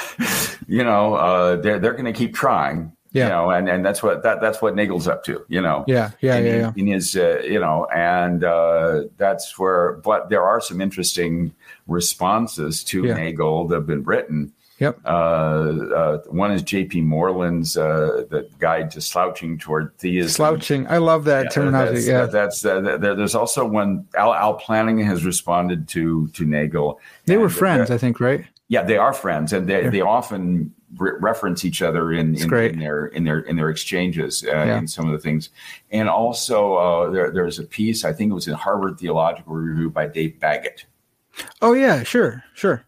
you 0.66 0.82
know, 0.82 1.14
uh, 1.14 1.56
they're 1.56 1.78
they're 1.78 1.92
going 1.92 2.06
to 2.06 2.12
keep 2.12 2.34
trying." 2.34 2.92
Yeah. 3.12 3.24
You 3.24 3.28
know, 3.30 3.50
and, 3.50 3.68
and 3.68 3.84
that's 3.84 4.04
what 4.04 4.22
that 4.22 4.40
that's 4.40 4.62
what 4.62 4.76
Nagel's 4.76 5.08
up 5.08 5.24
to, 5.24 5.44
you 5.48 5.60
know. 5.60 5.84
Yeah, 5.88 6.12
yeah, 6.20 6.36
in, 6.36 6.46
yeah, 6.46 6.56
yeah. 6.56 6.72
In 6.76 6.86
his, 6.86 7.16
uh, 7.16 7.40
you 7.44 7.58
know, 7.58 7.86
and 7.92 8.44
uh, 8.44 9.04
that's 9.16 9.58
where. 9.58 9.94
But 9.94 10.30
there 10.30 10.44
are 10.44 10.60
some 10.60 10.80
interesting 10.80 11.52
responses 11.88 12.84
to 12.84 13.04
yeah. 13.04 13.14
Nagel 13.14 13.66
that 13.66 13.74
have 13.74 13.86
been 13.86 14.04
written 14.04 14.52
Yep. 14.80 14.98
Uh, 15.04 15.08
uh, 15.08 16.18
one 16.28 16.50
is 16.52 16.62
J.P. 16.62 17.02
Moreland's 17.02 17.76
uh, 17.76 18.24
the 18.30 18.48
Guide 18.58 18.90
to 18.92 19.00
Slouching 19.00 19.58
Toward 19.58 19.96
Theism. 19.98 20.30
Slouching. 20.30 20.86
I 20.88 20.96
love 20.96 21.24
that 21.24 21.44
Yeah, 21.44 21.50
terminology. 21.50 21.94
That's, 21.94 22.06
yeah. 22.08 22.26
that's 22.26 22.64
uh, 22.64 22.80
there, 22.98 23.14
there's 23.14 23.34
also 23.34 23.64
one. 23.66 24.06
Al, 24.16 24.32
Al 24.34 24.58
Plantinga 24.58 25.04
has 25.04 25.24
responded 25.24 25.86
to 25.88 26.28
to 26.28 26.44
Nagel. 26.46 26.98
they 27.26 27.36
were 27.36 27.50
friends, 27.50 27.90
I 27.90 27.98
think, 27.98 28.18
right? 28.20 28.44
yeah, 28.68 28.82
they 28.82 28.96
are 28.96 29.12
friends, 29.12 29.52
and 29.52 29.68
they, 29.68 29.88
they 29.88 30.00
often 30.00 30.72
re- 30.96 31.12
reference 31.20 31.64
each 31.64 31.82
other 31.82 32.12
in 32.12 32.36
in, 32.36 32.54
in 32.54 32.78
their 32.78 33.06
in 33.06 33.24
their 33.24 33.40
in 33.40 33.56
their 33.56 33.68
exchanges 33.68 34.44
uh, 34.44 34.50
Yeah. 34.50 34.78
in 34.78 34.88
some 34.88 35.06
of 35.06 35.12
the 35.12 35.18
things. 35.18 35.50
And 35.90 36.08
also, 36.08 36.74
uh, 36.74 37.10
there 37.10 37.30
there's 37.32 37.58
a 37.58 37.64
piece 37.64 38.04
I 38.04 38.12
think 38.14 38.30
it 38.30 38.34
was 38.34 38.48
in 38.48 38.54
Harvard 38.54 38.98
Theological 38.98 39.54
Review 39.56 39.90
by 39.90 40.06
Dave 40.06 40.40
Baggett. 40.40 40.86
Oh 41.60 41.74
yeah, 41.74 42.02
sure, 42.02 42.44
sure. 42.54 42.84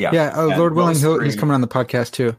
Yeah, 0.00 0.12
Yeah. 0.12 0.32
Oh, 0.34 0.48
Lord 0.48 0.74
willing, 0.74 0.94
he's 0.94 1.36
coming 1.36 1.54
on 1.54 1.60
the 1.60 1.68
podcast 1.68 2.12
too. 2.12 2.36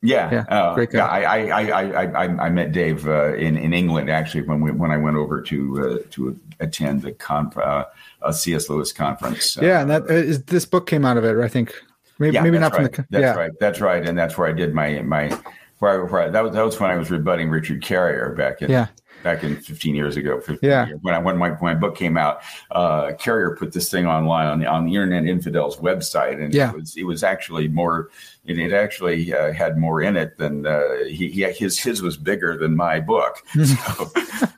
Yeah, 0.00 0.30
Yeah, 0.30 0.44
uh, 0.48 0.74
great 0.74 0.90
guy. 0.90 1.20
Yeah, 1.20 1.28
I, 1.28 1.46
I, 1.46 1.62
I, 1.62 1.82
I, 1.82 2.04
I, 2.04 2.46
I 2.46 2.50
met 2.50 2.70
Dave 2.70 3.08
uh, 3.08 3.34
in 3.34 3.56
in 3.56 3.72
England 3.72 4.08
actually 4.10 4.42
when 4.42 4.60
we, 4.60 4.70
when 4.70 4.92
I 4.92 4.96
went 4.96 5.16
over 5.16 5.40
to 5.42 6.00
uh, 6.04 6.08
to 6.12 6.38
attend 6.60 7.02
the 7.02 7.12
conf, 7.12 7.58
uh, 7.58 7.84
a 8.22 8.32
C.S. 8.32 8.68
Lewis 8.68 8.92
conference. 8.92 9.58
Uh, 9.58 9.62
yeah, 9.62 9.80
and 9.80 9.90
that 9.90 10.02
uh, 10.04 10.38
this 10.46 10.64
book 10.64 10.86
came 10.86 11.04
out 11.04 11.16
of 11.16 11.24
it. 11.24 11.36
I 11.42 11.48
think 11.48 11.74
maybe 12.20 12.34
yeah, 12.34 12.42
maybe 12.42 12.60
not 12.60 12.74
from 12.74 12.84
right. 12.84 12.92
the 12.92 13.06
That's 13.10 13.22
yeah 13.22 13.34
right. 13.34 13.50
That's 13.58 13.80
right, 13.80 14.06
and 14.06 14.16
that's 14.16 14.38
where 14.38 14.46
I 14.46 14.52
did 14.52 14.72
my 14.72 15.02
my. 15.02 15.36
Where 15.80 15.92
I, 15.92 16.10
where 16.10 16.22
I, 16.22 16.28
that 16.28 16.42
was 16.42 16.52
that 16.52 16.64
was 16.64 16.78
when 16.78 16.90
I 16.90 16.96
was 16.96 17.10
rebutting 17.10 17.50
Richard 17.50 17.82
Carrier 17.82 18.34
back 18.36 18.62
in 18.62 18.70
Yeah. 18.70 18.88
Back 19.28 19.44
in 19.44 19.56
15 19.60 19.94
years 19.94 20.16
ago. 20.16 20.40
15 20.40 20.58
Yeah. 20.62 20.86
years. 20.86 20.98
when 21.02 21.14
I, 21.14 21.18
when 21.18 21.36
my 21.36 21.50
when 21.50 21.74
my 21.74 21.78
book 21.78 21.94
came 21.96 22.16
out, 22.16 22.40
uh, 22.70 23.12
Carrier 23.18 23.56
put 23.58 23.72
this 23.72 23.90
thing 23.90 24.06
online 24.06 24.46
on 24.46 24.58
the 24.58 24.66
on 24.66 24.86
the 24.86 24.94
Internet 24.94 25.24
Infidels 25.26 25.76
website, 25.76 26.42
and 26.42 26.54
Yeah. 26.54 26.70
it 26.70 26.76
was 26.76 26.96
it 26.96 27.04
was 27.04 27.22
actually 27.22 27.68
more. 27.68 28.08
It, 28.46 28.58
it 28.58 28.72
actually 28.72 29.34
uh, 29.34 29.52
had 29.52 29.76
more 29.76 30.00
in 30.00 30.16
it 30.16 30.38
than 30.38 30.66
uh, 30.66 31.04
he, 31.06 31.28
he 31.30 31.42
his 31.52 31.78
his 31.78 32.00
was 32.00 32.16
bigger 32.16 32.56
than 32.56 32.74
my 32.76 33.00
book. 33.00 33.34
So, 33.68 34.10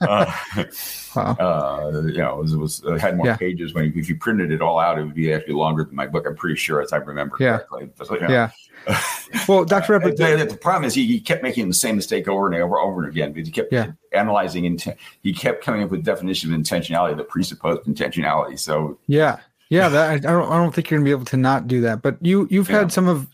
uh, 0.03 0.33
Wow. 1.17 1.37
uh, 1.41 2.03
you 2.07 2.19
know, 2.19 2.39
it 2.39 2.43
was, 2.43 2.53
it 2.53 2.57
was 2.59 2.85
uh, 2.85 2.97
had 2.97 3.17
more 3.17 3.27
Yeah. 3.27 3.37
pages. 3.37 3.75
When 3.75 3.93
if 3.97 4.09
you 4.09 4.17
printed 4.17 4.53
it 4.53 4.63
all 4.63 4.79
out, 4.79 4.99
it 4.99 5.05
would 5.05 5.15
be 5.15 5.33
actually 5.33 5.55
longer 5.55 5.83
than 5.83 5.97
my 5.97 6.07
book. 6.07 6.25
I'm 6.29 6.37
pretty 6.37 6.55
sure, 6.57 6.81
as 6.81 6.93
I 6.93 6.99
remember 6.99 7.37
Yeah. 7.41 7.59
correctly. 7.59 7.91
So, 8.05 8.15
you 8.15 8.21
know, 8.21 8.29
yeah. 8.29 8.51
Well, 9.47 9.65
Dr. 9.65 9.95
uh, 9.95 10.01
Reppert, 10.01 10.17
the, 10.39 10.45
the 10.45 10.57
problem 10.57 10.85
is 10.85 10.95
he, 10.95 11.07
he 11.07 11.21
kept 11.21 11.43
making 11.43 11.69
the 11.69 11.75
same 11.75 11.95
mistake 11.97 12.27
over 12.27 12.47
and 12.47 12.55
over, 12.61 12.79
over 12.81 13.03
and 13.05 13.11
again 13.13 13.33
because 13.33 13.47
he 13.47 13.53
kept 13.53 13.73
Yeah. 13.73 13.93
analyzing 14.13 14.65
intent. 14.65 14.97
He 15.23 15.33
kept 15.33 15.63
coming 15.65 15.83
up 15.85 15.91
with 15.91 16.05
definition 16.05 16.53
of 16.53 16.61
intentionality 16.61 17.17
that 17.17 17.29
presupposed 17.29 17.83
intentionality. 17.85 18.59
So 18.59 18.99
Yeah, 19.07 19.39
yeah. 19.69 19.89
That 19.89 20.11
I, 20.11 20.15
I 20.15 20.19
don't. 20.19 20.51
I 20.51 20.57
don't 20.57 20.75
think 20.75 20.91
you're 20.91 20.99
gonna 20.99 21.05
be 21.05 21.13
able 21.13 21.25
to 21.27 21.37
not 21.37 21.69
do 21.69 21.81
that. 21.83 22.03
But 22.03 22.17
you, 22.21 22.49
you've 22.51 22.69
Yeah. 22.69 22.79
had 22.79 22.93
some 22.93 23.07
of 23.07 23.29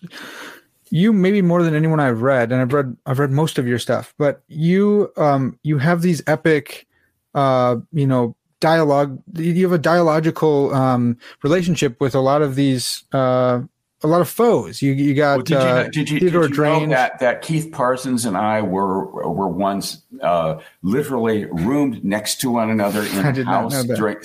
you 0.91 1.13
maybe 1.15 1.41
more 1.43 1.63
than 1.63 1.75
anyone 1.75 1.99
I've 1.99 2.21
read, 2.23 2.53
and 2.53 2.61
I've 2.61 2.73
read 2.75 2.95
I've 3.07 3.19
read 3.19 3.31
most 3.31 3.59
of 3.59 3.67
your 3.67 3.79
stuff. 3.79 4.15
But 4.19 4.43
you, 4.49 5.11
um, 5.17 5.59
you 5.63 5.79
have 5.79 6.03
these 6.03 6.23
epic, 6.27 6.87
uh, 7.35 7.77
you 7.93 8.07
know, 8.07 8.37
dialogue. 8.61 9.21
You 9.35 9.63
have 9.65 9.73
a 9.73 9.79
dialogical 9.79 10.75
um 10.75 11.17
relationship 11.43 12.01
with 12.01 12.15
a 12.15 12.21
lot 12.21 12.43
of 12.43 12.55
these, 12.55 13.03
uh, 13.13 13.61
a 14.07 14.11
lot 14.11 14.21
of 14.21 14.29
foes. 14.29 14.81
You 14.81 14.93
you 14.93 15.15
got 15.15 15.37
Well, 15.37 15.43
did 15.45 15.55
you, 15.55 15.59
uh, 15.59 15.83
know, 15.83 15.89
did 15.91 16.11
you, 16.11 16.21
Theodore 16.21 16.49
did 16.49 16.57
you 16.57 16.63
know 16.65 16.87
that, 16.89 17.19
that 17.21 17.43
Keith 17.43 17.71
Parsons 17.73 18.25
and 18.25 18.37
I 18.37 18.63
were 18.63 19.05
were 19.07 19.49
once 19.49 20.03
uh, 20.23 20.61
literally 20.83 21.45
roomed 21.47 22.05
next 22.05 22.41
to 22.43 22.51
one 22.51 22.71
another 22.71 23.03
in 23.07 23.35
did 23.35 23.47
not 23.47 23.73
house 23.73 23.85
during, 23.85 24.19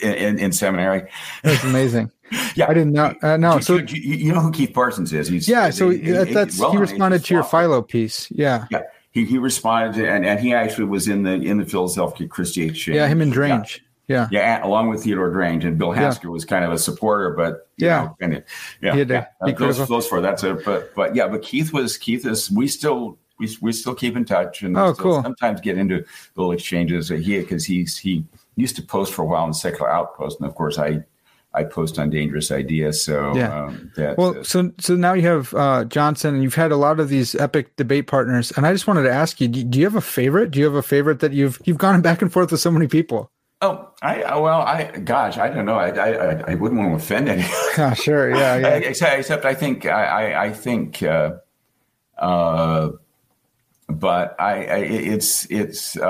in, 0.00 0.14
in, 0.14 0.38
in 0.38 0.52
seminary? 0.52 1.08
That's 1.42 1.64
amazing. 1.64 2.10
Yeah, 2.54 2.66
I 2.68 2.74
didn't 2.74 2.92
know. 2.92 3.14
Uh, 3.22 3.38
no, 3.38 3.54
You- 3.56 3.62
so 3.62 3.76
you, 3.78 3.86
you- 4.02 4.32
know 4.34 4.40
who 4.40 4.50
Keith 4.52 4.74
Parsons 4.74 5.14
is? 5.14 5.28
He's 5.28 5.48
yeah, 5.48 5.70
so 5.70 5.88
he- 5.88 6.10
that, 6.10 6.28
that's 6.28 6.58
well 6.60 6.72
he 6.72 6.76
responded 6.76 7.24
to 7.24 7.32
your. 7.34 7.42
Philo 7.42 7.80
piece. 7.80 8.30
Yeah, 8.30 8.66
Yeah, 8.70 8.82
he, 9.12 9.24
he 9.24 9.38
responded, 9.38 9.94
to, 9.98 10.06
and, 10.10 10.26
and 10.26 10.38
he 10.38 10.52
actually 10.52 10.84
was 10.84 11.08
in 11.08 11.22
the 11.22 11.32
in 11.32 11.56
the 11.56 11.64
Philosophia 11.64 12.28
Christi 12.28 12.64
Exchange. 12.68 12.96
yeah, 12.96 13.06
him 13.08 13.22
and 13.22 13.32
Drange. 13.32 13.78
Yeah, 13.82 13.87
Yeah, 14.08 14.26
Yeah. 14.30 14.66
along 14.66 14.88
with 14.88 15.04
Theodore 15.04 15.30
Drange 15.30 15.64
and 15.64 15.78
Bill 15.78 15.94
Yeah. 15.94 16.02
Hasker 16.02 16.30
was 16.30 16.44
kind 16.44 16.64
of 16.64 16.72
a 16.72 16.78
supporter, 16.78 17.30
but 17.30 17.68
you 17.76 17.86
Yeah. 17.86 18.02
know, 18.04 18.16
and 18.20 18.32
it, 18.34 18.46
yeah, 18.82 18.92
He 18.92 18.98
had 19.00 19.10
yeah, 19.10 19.26
uh, 19.40 19.52
those, 19.52 19.86
those 19.86 20.06
four. 20.08 20.20
That's 20.20 20.42
it. 20.42 20.64
But 20.64 20.94
but 20.94 21.14
yeah, 21.14 21.28
but 21.28 21.42
Keith 21.42 21.72
was 21.72 21.96
Keith 21.96 22.26
is 22.26 22.50
we 22.50 22.66
still 22.68 23.18
we, 23.38 23.48
we 23.60 23.72
still 23.72 23.94
keep 23.94 24.16
in 24.16 24.24
touch 24.24 24.62
and 24.62 24.76
Oh, 24.76 24.94
cool. 24.94 25.22
sometimes 25.22 25.60
get 25.60 25.78
into 25.78 26.04
little 26.34 26.50
exchanges. 26.52 27.08
He 27.10 27.38
because 27.38 27.64
he's 27.64 27.96
he 27.96 28.24
used 28.56 28.74
to 28.76 28.82
post 28.82 29.12
for 29.12 29.22
a 29.22 29.26
while 29.26 29.44
on 29.44 29.54
Secular 29.54 29.90
Outpost, 29.90 30.40
and 30.40 30.48
of 30.48 30.54
course 30.56 30.78
I 30.78 31.04
I 31.54 31.64
post 31.64 31.98
on 31.98 32.10
Dangerous 32.10 32.50
Ideas. 32.50 33.02
So 33.02 33.34
Yeah. 33.34 33.64
um, 33.64 33.90
that, 33.96 34.18
Well, 34.18 34.38
uh, 34.38 34.42
so 34.42 34.70
so 34.78 34.96
now 34.96 35.12
you 35.14 35.22
have 35.22 35.54
uh, 35.54 35.84
Johnson, 35.84 36.34
and 36.34 36.42
you've 36.42 36.54
had 36.56 36.72
a 36.72 36.76
lot 36.76 36.98
of 37.00 37.08
these 37.08 37.34
epic 37.34 37.74
debate 37.76 38.06
partners, 38.06 38.52
and 38.56 38.66
I 38.66 38.72
just 38.72 38.86
wanted 38.86 39.02
to 39.04 39.12
ask 39.12 39.40
you: 39.40 39.48
do, 39.48 39.62
do 39.64 39.78
you 39.78 39.84
have 39.84 39.94
a 39.96 40.00
favorite? 40.00 40.50
Do 40.50 40.58
you 40.58 40.64
have 40.66 40.74
a 40.74 40.82
favorite 40.82 41.20
that 41.20 41.32
you've 41.32 41.60
you've 41.64 41.78
gone 41.78 42.00
back 42.08 42.22
and 42.22 42.32
forth 42.32 42.50
with 42.50 42.60
so 42.60 42.70
many 42.70 42.86
people? 42.86 43.30
Oh 43.60 43.90
I 44.02 44.38
well 44.38 44.60
I 44.62 44.84
gosh 44.98 45.36
I 45.38 45.48
don't 45.50 45.64
know 45.66 45.74
I 45.78 45.88
I, 45.90 46.52
I- 46.52 46.54
wouldn't 46.54 46.80
want 46.80 46.90
to 46.92 46.96
offend 46.96 47.28
anyone. 47.28 47.50
Ah, 47.78 47.94
sure, 47.94 48.30
yeah, 48.30 48.56
yeah, 48.56 48.68
except, 48.76 49.18
except 49.20 49.44
I 49.44 49.54
think 49.54 49.86
I, 49.86 50.04
I, 50.32 50.44
I 50.46 50.52
think, 50.52 51.00
uh, 51.02 51.34
uh, 52.18 52.90
but 53.88 54.34
I, 54.40 54.52
I 54.64 54.76
it's 54.78 55.46
it's 55.50 55.96
uh, 55.96 56.02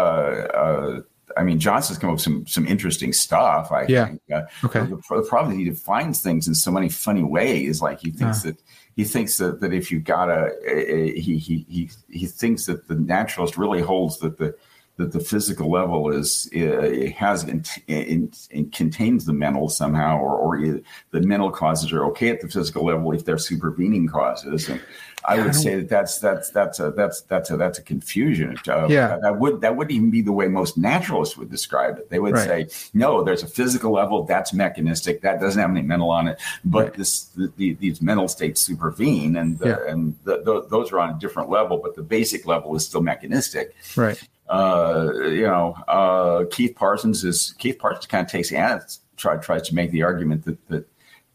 uh, 0.54 1.00
I 1.36 1.42
mean 1.44 1.58
Johnson's 1.60 1.98
come 1.98 2.10
up 2.10 2.14
with 2.14 2.22
some 2.22 2.46
some 2.46 2.66
interesting 2.66 3.12
stuff. 3.12 3.70
I 3.70 3.84
Yeah. 3.88 4.06
think. 4.06 4.20
Uh, 4.32 4.42
Okay. 4.64 4.80
The, 4.80 4.96
the 5.10 5.26
problem 5.28 5.52
is 5.52 5.58
he 5.58 5.64
defines 5.64 6.20
things 6.20 6.48
in 6.48 6.54
so 6.54 6.70
many 6.70 6.88
funny 6.88 7.22
ways. 7.22 7.80
Like 7.82 8.00
he 8.00 8.10
thinks 8.10 8.42
that 8.42 8.56
he 8.96 9.04
thinks 9.04 9.36
that, 9.36 9.60
that 9.60 9.72
if 9.72 9.92
you've 9.92 10.04
got 10.04 10.28
a, 10.30 10.50
a, 10.66 10.94
a- 10.94 11.20
he, 11.20 11.36
he 11.38 11.66
he 11.68 11.90
he 12.10 12.26
thinks 12.26 12.66
that 12.66 12.88
the 12.88 12.94
naturalist 12.96 13.56
really 13.58 13.80
holds 13.82 14.18
that 14.18 14.38
the 14.38 14.56
that 14.98 15.12
the 15.12 15.20
physical 15.20 15.70
level 15.70 16.10
is 16.12 16.50
uh, 16.54 17.10
has 17.16 17.44
in, 17.44 17.64
in, 17.86 18.30
in 18.50 18.70
contains 18.70 19.24
the 19.24 19.32
mental 19.32 19.68
somehow, 19.68 20.18
or 20.18 20.36
or 20.36 20.58
it- 20.62 20.84
the 21.12 21.22
mental 21.22 21.50
causes 21.50 21.92
are 21.92 22.04
okay 22.04 22.28
at 22.28 22.40
the 22.40 22.48
physical 22.48 22.84
level 22.84 23.12
if 23.12 23.24
they're 23.24 23.38
supervening 23.38 24.06
causes. 24.08 24.68
And 24.68 24.80
I 25.24 25.40
would 25.42 25.54
say 25.54 25.76
that 25.76 25.88
that's 25.88 26.18
that's 26.20 26.50
that's 26.50 26.80
a 26.80 26.90
that's 26.92 27.22
that's 27.22 27.50
a 27.50 27.56
that's 27.56 27.78
a 27.78 27.82
confusion. 27.82 28.56
Uh, 28.68 28.86
Yeah. 28.88 29.18
that 29.22 29.38
would 29.38 29.60
that 29.60 29.76
wouldn't 29.76 29.92
even 29.94 30.10
be 30.10 30.22
the 30.22 30.32
way 30.32 30.48
most 30.48 30.78
naturalists 30.78 31.36
would 31.36 31.50
describe 31.50 31.98
it. 31.98 32.08
They 32.08 32.18
would 32.18 32.34
Right. 32.34 32.70
say, 32.70 32.88
no, 32.94 33.22
there's 33.24 33.42
a 33.42 33.46
physical 33.46 33.92
level 33.92 34.24
that's 34.24 34.52
mechanistic 34.52 35.20
that 35.22 35.40
doesn't 35.40 35.60
have 35.60 35.70
any 35.70 35.82
mental 35.82 36.10
on 36.10 36.28
it, 36.28 36.38
but 36.64 36.84
Right. 36.84 36.94
this 36.94 37.24
the, 37.36 37.52
the, 37.56 37.74
these 37.74 38.00
mental 38.00 38.28
states 38.28 38.60
supervene, 38.60 39.36
and 39.36 39.58
the, 39.58 39.68
Yeah. 39.68 39.90
and 39.92 40.14
the, 40.24 40.66
those 40.70 40.92
are 40.92 41.00
on 41.00 41.10
a 41.10 41.18
different 41.18 41.50
level, 41.50 41.78
but 41.82 41.94
the 41.96 42.02
basic 42.02 42.46
level 42.46 42.74
is 42.76 42.84
still 42.86 43.02
mechanistic 43.02 43.74
right, 43.96 44.20
uh, 44.48 45.10
you 45.24 45.42
know, 45.42 45.74
uh, 45.88 46.44
Keith 46.50 46.74
Parsons 46.76 47.24
is 47.24 47.54
Keith 47.58 47.78
Parsons 47.78 48.06
kind 48.06 48.24
of 48.24 48.30
takes 48.30 48.52
and 48.52 48.80
try, 49.16 49.36
tries 49.36 49.62
to 49.68 49.74
make 49.74 49.90
the 49.90 50.02
argument 50.02 50.44
that 50.44 50.68
that 50.68 50.88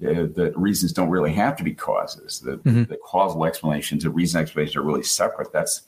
uh, 0.05 0.27
that 0.35 0.53
reasons 0.57 0.93
don't 0.93 1.09
really 1.09 1.33
have 1.33 1.55
to 1.57 1.63
be 1.63 1.73
causes. 1.73 2.39
That 2.41 2.63
Mhm. 2.63 2.87
the 2.87 2.97
causal 2.97 3.45
explanations, 3.45 4.03
the 4.03 4.09
reason 4.09 4.41
explanations 4.41 4.75
are 4.75 4.81
really 4.83 5.03
separate. 5.03 5.51
That's 5.53 5.81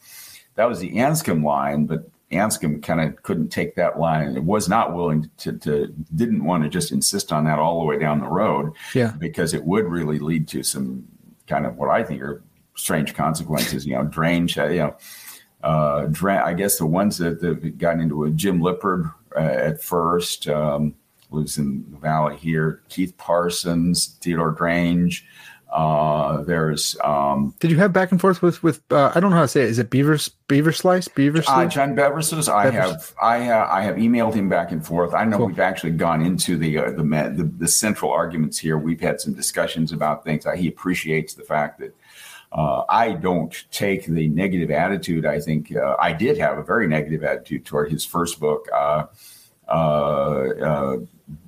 that 0.55 0.65
was 0.69 0.79
the 0.79 0.91
Anscombe 0.95 1.43
line, 1.43 1.85
but 1.85 2.09
Anscombe 2.31 2.81
kind 2.81 3.01
of 3.01 3.21
couldn't 3.23 3.49
take 3.49 3.75
that 3.75 3.99
line. 3.99 4.35
It 4.35 4.43
was 4.43 4.67
not 4.69 4.95
willing 4.95 5.29
to, 5.37 5.53
to 5.59 5.93
didn't 6.15 6.43
want 6.43 6.63
to 6.63 6.69
just 6.69 6.91
insist 6.91 7.31
on 7.31 7.43
that 7.45 7.59
all 7.59 7.79
the 7.79 7.85
way 7.85 7.99
down 7.99 8.19
the 8.19 8.27
road 8.27 8.71
yeah, 8.93 9.13
because 9.19 9.53
it 9.53 9.63
would 9.65 9.85
really 9.85 10.17
lead 10.19 10.47
to 10.49 10.63
some 10.63 11.05
kind 11.47 11.65
of 11.65 11.77
what 11.77 11.89
I 11.89 12.03
think 12.03 12.21
are 12.21 12.41
strange 12.75 13.13
consequences. 13.13 13.85
You 13.85 13.95
know, 13.95 14.03
Drange, 14.05 14.57
uh, 14.57 14.67
you 14.67 14.79
know, 14.79 14.95
uh, 15.63 16.05
Dra- 16.11 16.45
I 16.45 16.53
guess 16.53 16.77
the 16.77 16.85
ones 16.85 17.17
that, 17.19 17.41
that 17.41 17.77
got 17.77 17.99
into 17.99 18.23
a 18.23 18.31
Jim 18.31 18.59
Lippard 18.59 19.13
uh, 19.35 19.39
at 19.39 19.81
first, 19.81 20.47
um, 20.47 20.95
lives 21.35 21.57
in 21.57 21.85
the 21.91 21.97
valley 21.97 22.37
here, 22.37 22.81
Keith 22.89 23.15
Parsons, 23.17 24.17
Theodore 24.21 24.51
Drange. 24.51 25.25
Uh, 25.75 26.41
there's 26.43 26.95
um, 27.03 27.53
Did 27.59 27.69
you 27.69 27.77
have 27.77 27.91
back 27.91 28.11
and 28.11 28.21
forth 28.21 28.41
with 28.41 28.63
with 28.63 28.81
uh, 28.91 29.11
I 29.13 29.19
don't 29.19 29.31
know 29.31 29.35
how 29.35 29.41
to 29.41 29.47
say 29.47 29.63
it. 29.63 29.69
Is 29.69 29.77
it 29.77 29.89
Beaver 29.89 30.17
Beaver 30.47 30.71
Slice 30.71 31.09
Beaver 31.09 31.43
uh, 31.45 31.65
John 31.65 31.95
Beversluis. 31.95 32.47
I 32.47 32.69
have 32.71 33.13
I 33.21 33.49
uh, 33.49 33.67
I 33.69 33.81
have 33.81 33.97
emailed 33.97 34.35
him 34.35 34.47
back 34.47 34.71
and 34.71 34.85
forth. 34.85 35.13
I 35.13 35.25
know 35.25 35.37
Cool. 35.37 35.47
we've 35.47 35.59
actually 35.59 35.91
gone 35.91 36.21
into 36.21 36.57
the, 36.57 36.77
uh, 36.77 36.91
the 36.91 37.03
the 37.03 37.51
the 37.57 37.67
central 37.67 38.11
arguments 38.11 38.57
here. 38.57 38.77
We've 38.77 39.01
had 39.01 39.19
some 39.19 39.33
discussions 39.33 39.91
about 39.91 40.23
things. 40.23 40.45
Uh, 40.45 40.53
he 40.53 40.69
appreciates 40.69 41.33
the 41.33 41.43
fact 41.43 41.79
that 41.79 41.93
uh, 42.53 42.83
I 42.87 43.11
don't 43.11 43.65
take 43.71 44.05
the 44.05 44.29
negative 44.29 44.71
attitude. 44.71 45.25
I 45.25 45.41
think 45.41 45.75
uh, 45.75 45.97
I 45.99 46.13
did 46.13 46.37
have 46.37 46.57
a 46.57 46.63
very 46.63 46.87
negative 46.87 47.23
attitude 47.23 47.65
toward 47.65 47.91
his 47.91 48.05
first 48.05 48.39
book. 48.39 48.69
Uh, 48.73 49.07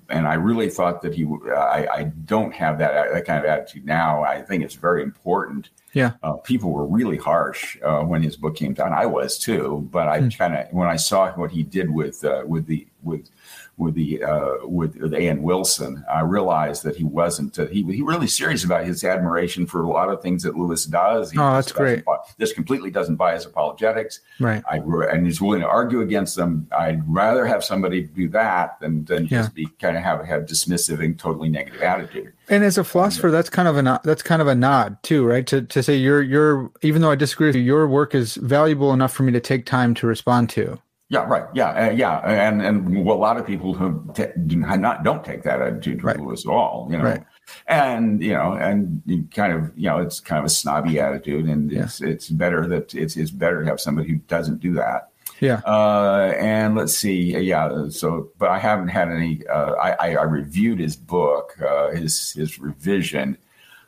and 0.09 0.27
I 0.27 0.35
really 0.35 0.69
thought 0.69 1.01
that 1.01 1.13
he. 1.13 1.23
w- 1.23 1.51
I, 1.53 1.87
I 1.91 2.03
don't 2.03 2.53
have 2.53 2.77
that 2.79 3.13
that 3.13 3.25
kind 3.25 3.39
of 3.39 3.45
attitude 3.45 3.85
now. 3.85 4.23
I 4.23 4.41
think 4.41 4.63
it's 4.63 4.75
very 4.75 5.03
important 5.03 5.69
Yeah. 5.93 6.11
Uh, 6.23 6.33
people 6.33 6.71
were 6.71 6.85
really 6.85 7.17
harsh 7.17 7.77
uh, 7.83 8.01
when 8.01 8.21
his 8.23 8.37
book 8.37 8.55
came 8.55 8.73
down. 8.73 8.93
I 8.93 9.05
was 9.05 9.37
too, 9.37 9.87
but 9.91 10.07
I 10.07 10.21
Mm. 10.21 10.37
kind 10.37 10.55
of 10.55 10.67
when 10.71 10.87
I 10.87 10.95
saw 10.97 11.31
what 11.33 11.51
he 11.51 11.63
did 11.63 11.89
with 11.91 12.23
uh, 12.23 12.43
with 12.47 12.65
the 12.67 12.87
with 13.03 13.29
with 13.77 13.93
the 13.93 14.23
uh, 14.23 14.55
with, 14.65 14.95
with 14.95 15.13
A.N. 15.13 15.43
Wilson, 15.43 16.03
I 16.11 16.21
realized 16.21 16.83
that 16.83 16.95
he 16.95 17.03
wasn't 17.03 17.57
uh, 17.59 17.67
he 17.67 17.83
he 17.83 18.01
really 18.01 18.25
serious 18.27 18.63
about 18.63 18.85
his 18.85 19.03
admiration 19.03 19.67
for 19.67 19.83
a 19.83 19.87
lot 19.89 20.09
of 20.09 20.21
things 20.21 20.41
that 20.43 20.57
Lewis 20.57 20.85
does. 20.85 21.31
He 21.31 21.37
Oh, 21.37 21.53
that's 21.53 21.71
great. 21.71 22.03
buy- 22.03 22.17
This 22.37 22.53
completely 22.53 22.89
doesn't 22.89 23.17
buy 23.17 23.35
his 23.35 23.45
apologetics. 23.45 24.21
Right. 24.39 24.63
I 24.69 24.77
and 24.77 25.25
he's 25.27 25.39
willing 25.41 25.61
to 25.61 25.67
argue 25.67 26.01
against 26.01 26.35
them. 26.35 26.67
I'd 26.77 27.03
rather 27.07 27.45
have 27.45 27.63
somebody 27.63 28.03
do 28.03 28.27
that 28.29 28.79
than 28.79 29.05
than 29.05 29.25
Yeah. 29.25 29.41
just 29.43 29.53
be 29.53 29.67
kind 29.79 29.95
of 29.95 30.01
have 30.03 30.25
have 30.25 30.43
dismissive 30.47 30.99
and 31.03 31.17
totally 31.19 31.49
negative 31.49 31.81
attitude. 31.83 32.33
And 32.49 32.63
as 32.63 32.77
a 32.79 32.83
philosopher, 32.83 33.29
that's 33.29 33.49
kind 33.49 33.67
of 33.67 33.77
a 33.77 33.99
that's 34.03 34.23
kind 34.23 34.41
of 34.41 34.47
a 34.47 34.55
nod 34.55 34.97
too, 35.03 35.23
right? 35.25 35.45
To 35.47 35.61
to 35.61 35.83
say 35.83 35.95
you're 35.95 36.23
you're 36.23 36.71
even 36.81 37.03
though 37.03 37.11
I 37.11 37.15
disagree 37.15 37.47
with 37.47 37.55
you, 37.57 37.61
your 37.61 37.87
work 37.87 38.15
is 38.15 38.35
valuable 38.37 38.91
enough 38.91 39.13
for 39.13 39.21
me 39.23 39.31
to 39.33 39.39
take 39.39 39.65
time 39.67 39.93
to 39.95 40.07
respond 40.07 40.49
to. 40.51 40.79
Yeah, 41.09 41.23
right. 41.25 41.45
Yeah, 41.53 41.69
uh, 41.87 41.91
yeah, 41.91 42.17
and 42.19 42.61
and 42.61 43.05
well, 43.05 43.15
a 43.15 43.17
lot 43.17 43.37
of 43.37 43.47
people 43.47 43.73
who 43.73 44.03
t- 44.13 44.25
do 44.45 44.57
not 44.57 45.03
don't 45.03 45.23
take 45.23 45.43
that 45.43 45.61
attitude 45.61 46.03
Right. 46.03 46.19
at 46.19 46.45
all, 46.45 46.87
you 46.91 46.97
know, 46.97 47.03
Right. 47.05 47.23
and 47.67 48.21
you 48.21 48.33
know, 48.33 48.53
and 48.53 49.01
you 49.05 49.25
kind 49.33 49.53
of 49.53 49.71
you 49.77 49.87
know, 49.89 49.99
it's 49.99 50.19
kind 50.19 50.39
of 50.39 50.45
a 50.45 50.49
snobby 50.49 50.99
attitude, 50.99 51.45
and 51.47 51.71
it's 51.71 52.01
it's 52.01 52.27
better 52.29 52.67
that 52.67 52.93
it's 52.93 53.15
it's 53.15 53.31
better 53.31 53.61
to 53.63 53.69
have 53.69 53.79
somebody 53.79 54.09
who 54.09 54.15
doesn't 54.27 54.59
do 54.59 54.73
that. 54.73 55.07
Yeah. 55.39 55.61
Uh, 55.65 56.33
and 56.37 56.75
let's 56.75 56.97
see, 56.97 57.37
yeah. 57.39 57.87
So, 57.89 58.31
but 58.37 58.49
I 58.49 58.59
haven't 58.59 58.89
had 58.89 59.07
any. 59.09 59.47
Uh, 59.47 59.73
I, 59.75 59.91
I 59.91 60.15
I 60.15 60.23
reviewed 60.23 60.79
his 60.79 60.97
book, 60.97 61.55
uh, 61.65 61.91
his 61.91 62.33
his 62.33 62.59
revision. 62.59 63.37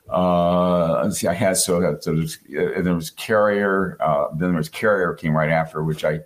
Uh, 0.08 1.02
let's 1.04 1.18
see, 1.18 1.28
I 1.28 1.34
had 1.34 1.56
so, 1.56 1.96
so 2.00 2.14
there's, 2.16 2.38
uh, 2.58 2.82
there 2.82 2.94
was 2.96 3.10
Carrier, 3.10 3.96
uh, 4.00 4.26
then 4.34 4.48
there 4.50 4.56
was 4.56 4.68
Carrier 4.68 5.14
came 5.14 5.36
right 5.36 5.50
after, 5.50 5.84
which 5.84 6.04
I 6.04 6.18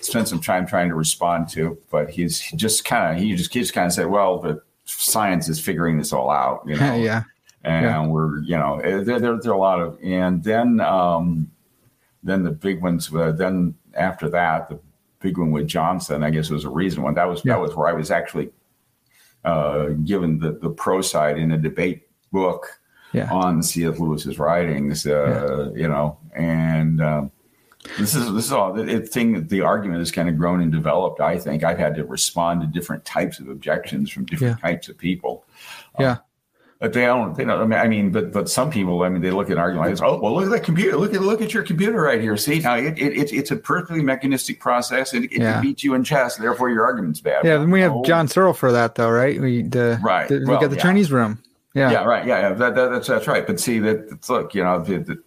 spent 0.00 0.28
some 0.28 0.40
time 0.40 0.66
trying 0.66 0.88
to 0.88 0.94
respond 0.94 1.48
to, 1.50 1.78
but 1.90 2.10
he's 2.10 2.40
just 2.52 2.84
kind 2.84 3.14
of 3.16 3.22
he 3.22 3.34
just 3.34 3.52
he 3.52 3.60
just 3.60 3.74
kind 3.74 3.86
of 3.86 3.92
said, 3.92 4.06
well, 4.06 4.38
the 4.38 4.62
science 4.84 5.48
is 5.48 5.60
figuring 5.60 5.98
this 5.98 6.12
all 6.12 6.30
out, 6.30 6.62
you 6.66 6.76
know, 6.80 6.94
yeah. 6.94 7.22
and 7.64 7.84
Yeah. 7.84 8.06
we're 8.06 8.38
you 8.42 8.56
know 8.56 8.78
eh, 8.80 9.02
there, 9.02 9.18
there 9.20 9.36
there 9.40 9.52
are 9.52 9.54
a 9.54 9.58
lot 9.58 9.80
of 9.80 9.98
and 10.02 10.42
then 10.42 10.80
um 10.80 11.50
then 12.22 12.42
the 12.42 12.50
big 12.50 12.82
ones 12.82 13.14
uh, 13.14 13.32
then 13.32 13.74
after 13.94 14.28
that 14.30 14.68
the 14.68 14.78
big 15.20 15.36
one 15.38 15.50
with 15.50 15.66
Johnson 15.66 16.22
I 16.24 16.30
guess 16.30 16.48
was 16.50 16.64
a 16.64 16.70
reason 16.70 17.02
one 17.02 17.14
that 17.14 17.24
was 17.28 17.42
Yeah. 17.44 17.54
that 17.54 17.60
was 17.60 17.74
where 17.76 17.88
I 17.88 17.92
was 17.92 18.10
actually 18.10 18.50
uh 19.44 19.88
given 20.04 20.38
the 20.38 20.52
the 20.52 20.70
pro 20.70 21.00
side 21.00 21.38
in 21.38 21.52
a 21.52 21.58
debate 21.58 22.08
book 22.32 22.80
Yeah. 23.12 23.32
on 23.32 23.62
C.S. 23.62 23.98
Lewis's 23.98 24.38
writings 24.38 25.06
uh 25.06 25.70
you 25.74 25.88
know 25.88 26.18
and 26.34 27.00
um 27.02 27.30
this 27.98 28.14
is 28.14 28.32
this 28.34 28.44
is 28.46 28.52
all 28.52 28.72
the 28.72 29.00
thing. 29.00 29.46
The 29.46 29.62
argument 29.62 30.00
has 30.00 30.10
kind 30.10 30.28
of 30.28 30.36
grown 30.36 30.60
and 30.60 30.70
developed. 30.72 31.20
I 31.20 31.38
think 31.38 31.64
I've 31.64 31.78
had 31.78 31.94
to 31.96 32.04
respond 32.04 32.60
to 32.60 32.66
different 32.66 33.04
types 33.04 33.38
of 33.40 33.48
objections 33.48 34.10
from 34.10 34.26
different 34.26 34.60
types 34.60 34.88
of 34.88 34.98
people. 34.98 35.44
Um, 35.96 36.04
yeah. 36.04 36.16
But 36.80 36.92
they 36.92 37.06
don't. 37.06 37.34
They 37.36 37.44
don't. 37.44 37.60
I 37.60 37.64
mean, 37.64 37.78
I 37.78 37.88
mean, 37.88 38.10
but 38.12 38.32
but 38.32 38.48
some 38.48 38.70
people. 38.70 39.02
I 39.02 39.08
mean, 39.08 39.20
they 39.20 39.32
look 39.32 39.46
at 39.48 39.54
an 39.54 39.58
argument 39.58 39.98
like. 40.00 40.08
Oh, 40.08 40.20
well, 40.20 40.32
look 40.34 40.44
at 40.44 40.50
that 40.50 40.62
computer. 40.62 40.96
Look 40.96 41.12
at 41.12 41.20
look 41.22 41.42
at 41.42 41.52
your 41.52 41.64
computer 41.64 42.00
right 42.00 42.20
here. 42.20 42.36
See, 42.36 42.60
now 42.60 42.76
it, 42.76 42.96
it, 42.96 43.16
it's 43.18 43.32
it's 43.32 43.50
a 43.50 43.56
perfectly 43.56 44.00
mechanistic 44.00 44.60
process, 44.60 45.12
and 45.12 45.24
it, 45.24 45.32
it 45.32 45.40
Yeah. 45.40 45.54
can 45.54 45.62
beat 45.62 45.82
you 45.82 45.94
in 45.94 46.04
chess. 46.04 46.36
Therefore, 46.36 46.70
your 46.70 46.84
argument's 46.84 47.20
bad. 47.20 47.44
Yeah. 47.44 47.56
Then 47.58 47.72
we 47.72 47.80
have 47.80 47.92
Oh, 47.92 48.04
John 48.04 48.28
Searle 48.28 48.52
for 48.52 48.70
that 48.70 48.94
though, 48.94 49.10
right? 49.10 49.40
We 49.40 49.62
the 49.62 49.98
Right. 50.00 50.28
the- 50.28 50.38
we 50.38 50.44
Well, 50.44 50.60
got 50.60 50.70
the 50.70 50.76
yeah. 50.76 50.82
Chinese 50.82 51.10
room. 51.10 51.42
Yeah. 51.74 51.90
Yeah, 51.90 52.04
right. 52.04 52.24
Yeah, 52.26 52.40
yeah. 52.40 52.54
That, 52.54 52.74
that, 52.76 52.90
that's 52.90 53.08
that's 53.08 53.26
right. 53.26 53.44
But 53.44 53.58
see, 53.58 53.80
that 53.80 54.28
look, 54.28 54.54
you 54.54 54.62
know, 54.62 54.80
the, 54.80 54.98
the, 54.98 55.22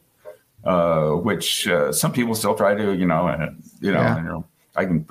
uh, 0.63 1.09
which 1.11 1.67
uh, 1.67 1.91
some 1.91 2.11
people 2.11 2.35
still 2.35 2.55
try 2.55 2.73
to, 2.75 2.93
you 2.95 3.05
know, 3.05 3.27
you 3.81 3.91
know, 3.91 4.01
Yeah. 4.01 4.17
you 4.17 4.23
know, 4.23 4.45
I 4.75 4.85
can, 4.85 5.05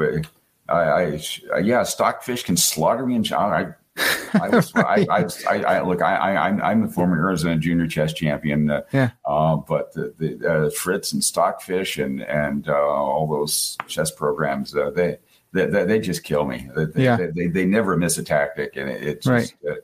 I, 0.69 0.73
I, 0.79 1.21
uh, 1.55 1.59
yeah, 1.59 1.83
stockfish 1.83 2.43
can 2.45 2.57
slaughter 2.57 3.05
me 3.07 3.15
in 3.17 3.23
China. 3.25 3.77
I, 3.97 4.39
I, 4.41 4.49
was, 4.49 4.73
I, 4.77 5.07
I, 5.11 5.27
I, 5.49 5.63
I, 5.65 5.81
look, 5.83 6.01
I, 6.03 6.15
I, 6.15 6.47
I'm, 6.49 6.63
I'm 6.63 6.83
the 6.87 6.89
former 6.93 7.19
Arizona 7.19 7.57
junior 7.59 7.87
chess 7.89 8.13
champion. 8.13 8.71
Uh, 8.71 8.83
Yeah. 8.93 9.11
Uh, 9.25 9.57
but 9.57 9.93
the, 9.93 10.15
the 10.19 10.49
uh, 10.67 10.71
Fritz 10.71 11.13
and 11.13 11.23
Stockfish 11.23 11.99
and 11.99 12.23
and 12.23 12.69
uh, 12.69 12.73
all 12.75 13.27
those 13.27 13.77
chess 13.89 14.11
programs, 14.13 14.75
uh, 14.77 14.91
they, 14.91 15.19
they 15.53 15.67
they 15.67 15.85
they 15.85 15.99
just 15.99 16.23
kill 16.23 16.45
me. 16.45 16.69
They, 16.77 16.85
they- 16.85 17.03
Yeah. 17.05 17.17
they, 17.17 17.27
they, 17.27 17.47
they 17.49 17.65
never 17.65 17.97
miss 17.97 18.17
a 18.19 18.23
tactic, 18.23 18.77
and 18.77 18.89
it, 18.89 19.03
it's 19.03 19.27
Right. 19.27 19.53
just. 19.63 19.81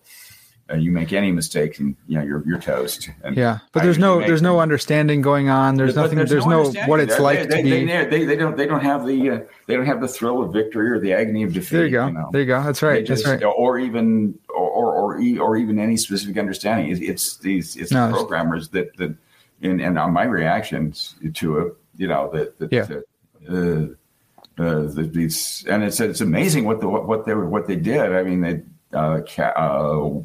Uh, 0.69 0.75
you 0.75 0.91
make 0.91 1.13
any 1.13 1.31
mistake 1.31 1.79
and 1.79 1.95
you 2.09 2.19
know 2.19 2.25
you're 2.25 2.43
you're 2.45 2.59
toast. 2.59 3.09
And 3.23 3.37
Yeah. 3.37 3.59
But 3.71 3.85
there's 3.85 3.99
no 3.99 4.15
usually 4.15 4.19
make 4.23 4.27
there's 4.29 4.43
no 4.43 4.59
understanding 4.59 5.23
going 5.23 5.49
on. 5.49 5.77
There's 5.77 5.95
but 5.95 6.03
nothing. 6.03 6.19
There's, 6.19 6.45
no, 6.45 6.59
understanding. 6.59 6.91
what 6.91 6.99
it's 6.99 7.17
They- 7.17 7.23
like 7.23 7.39
they, 7.49 7.63
to 7.63 7.69
they, 7.71 7.85
be. 7.85 7.87
They, 7.87 8.05
they, 8.07 8.25
they 8.25 8.35
don't 8.37 8.57
they 8.57 8.67
don't 8.67 8.81
have 8.83 9.07
the 9.07 9.31
uh, 9.31 9.39
they 9.69 9.77
don't 9.77 9.87
have 9.87 10.01
the 10.01 10.09
thrill 10.09 10.43
of 10.43 10.53
victory 10.53 10.91
or 10.91 10.99
the 10.99 11.13
agony 11.13 11.45
of 11.45 11.53
defeat. 11.53 11.77
there 11.77 11.85
you 11.87 11.93
go. 11.93 12.09
know? 12.09 12.31
There 12.33 12.41
you 12.41 12.49
go. 12.49 12.61
That's 12.65 12.83
right. 12.83 13.07
just- 13.07 13.25
That's 13.25 13.45
right. 13.45 13.49
Or 13.49 13.79
even 13.79 14.37
or 14.49 14.69
or 14.69 14.93
or, 14.93 15.21
e- 15.21 15.39
or 15.39 15.57
even 15.57 15.79
any 15.79 15.97
specific 15.97 16.37
understanding. 16.37 16.91
It's, 16.91 17.01
it's 17.01 17.37
these 17.37 17.77
it's 17.77 17.93
No, 17.93 18.01
the 18.09 18.15
it's- 18.15 18.23
programmers 18.23 18.69
that 18.71 18.97
that 18.97 19.15
and 19.63 19.81
and 19.81 19.97
on 19.97 20.13
my 20.13 20.25
reactions 20.25 21.15
to 21.35 21.59
it, 21.59 21.75
you 21.97 22.09
know 22.09 22.29
that 22.35 22.59
that. 22.59 22.73
Yeah. 22.73 22.89
uh, 23.49 23.87
uh, 24.59 24.83
the, 24.89 25.09
these 25.13 25.65
and 25.69 25.85
it's 25.85 26.01
it's 26.01 26.21
amazing 26.23 26.65
what 26.65 26.81
the 26.81 26.89
what, 26.89 27.07
what 27.07 27.25
they 27.25 27.35
were 27.35 27.47
what 27.49 27.69
they 27.69 27.77
did. 27.77 28.13
I 28.13 28.25
mean, 28.25 28.41
they 28.41 28.63
uh, 28.93 29.21
ca- 29.29 29.53
uh, 29.55 30.21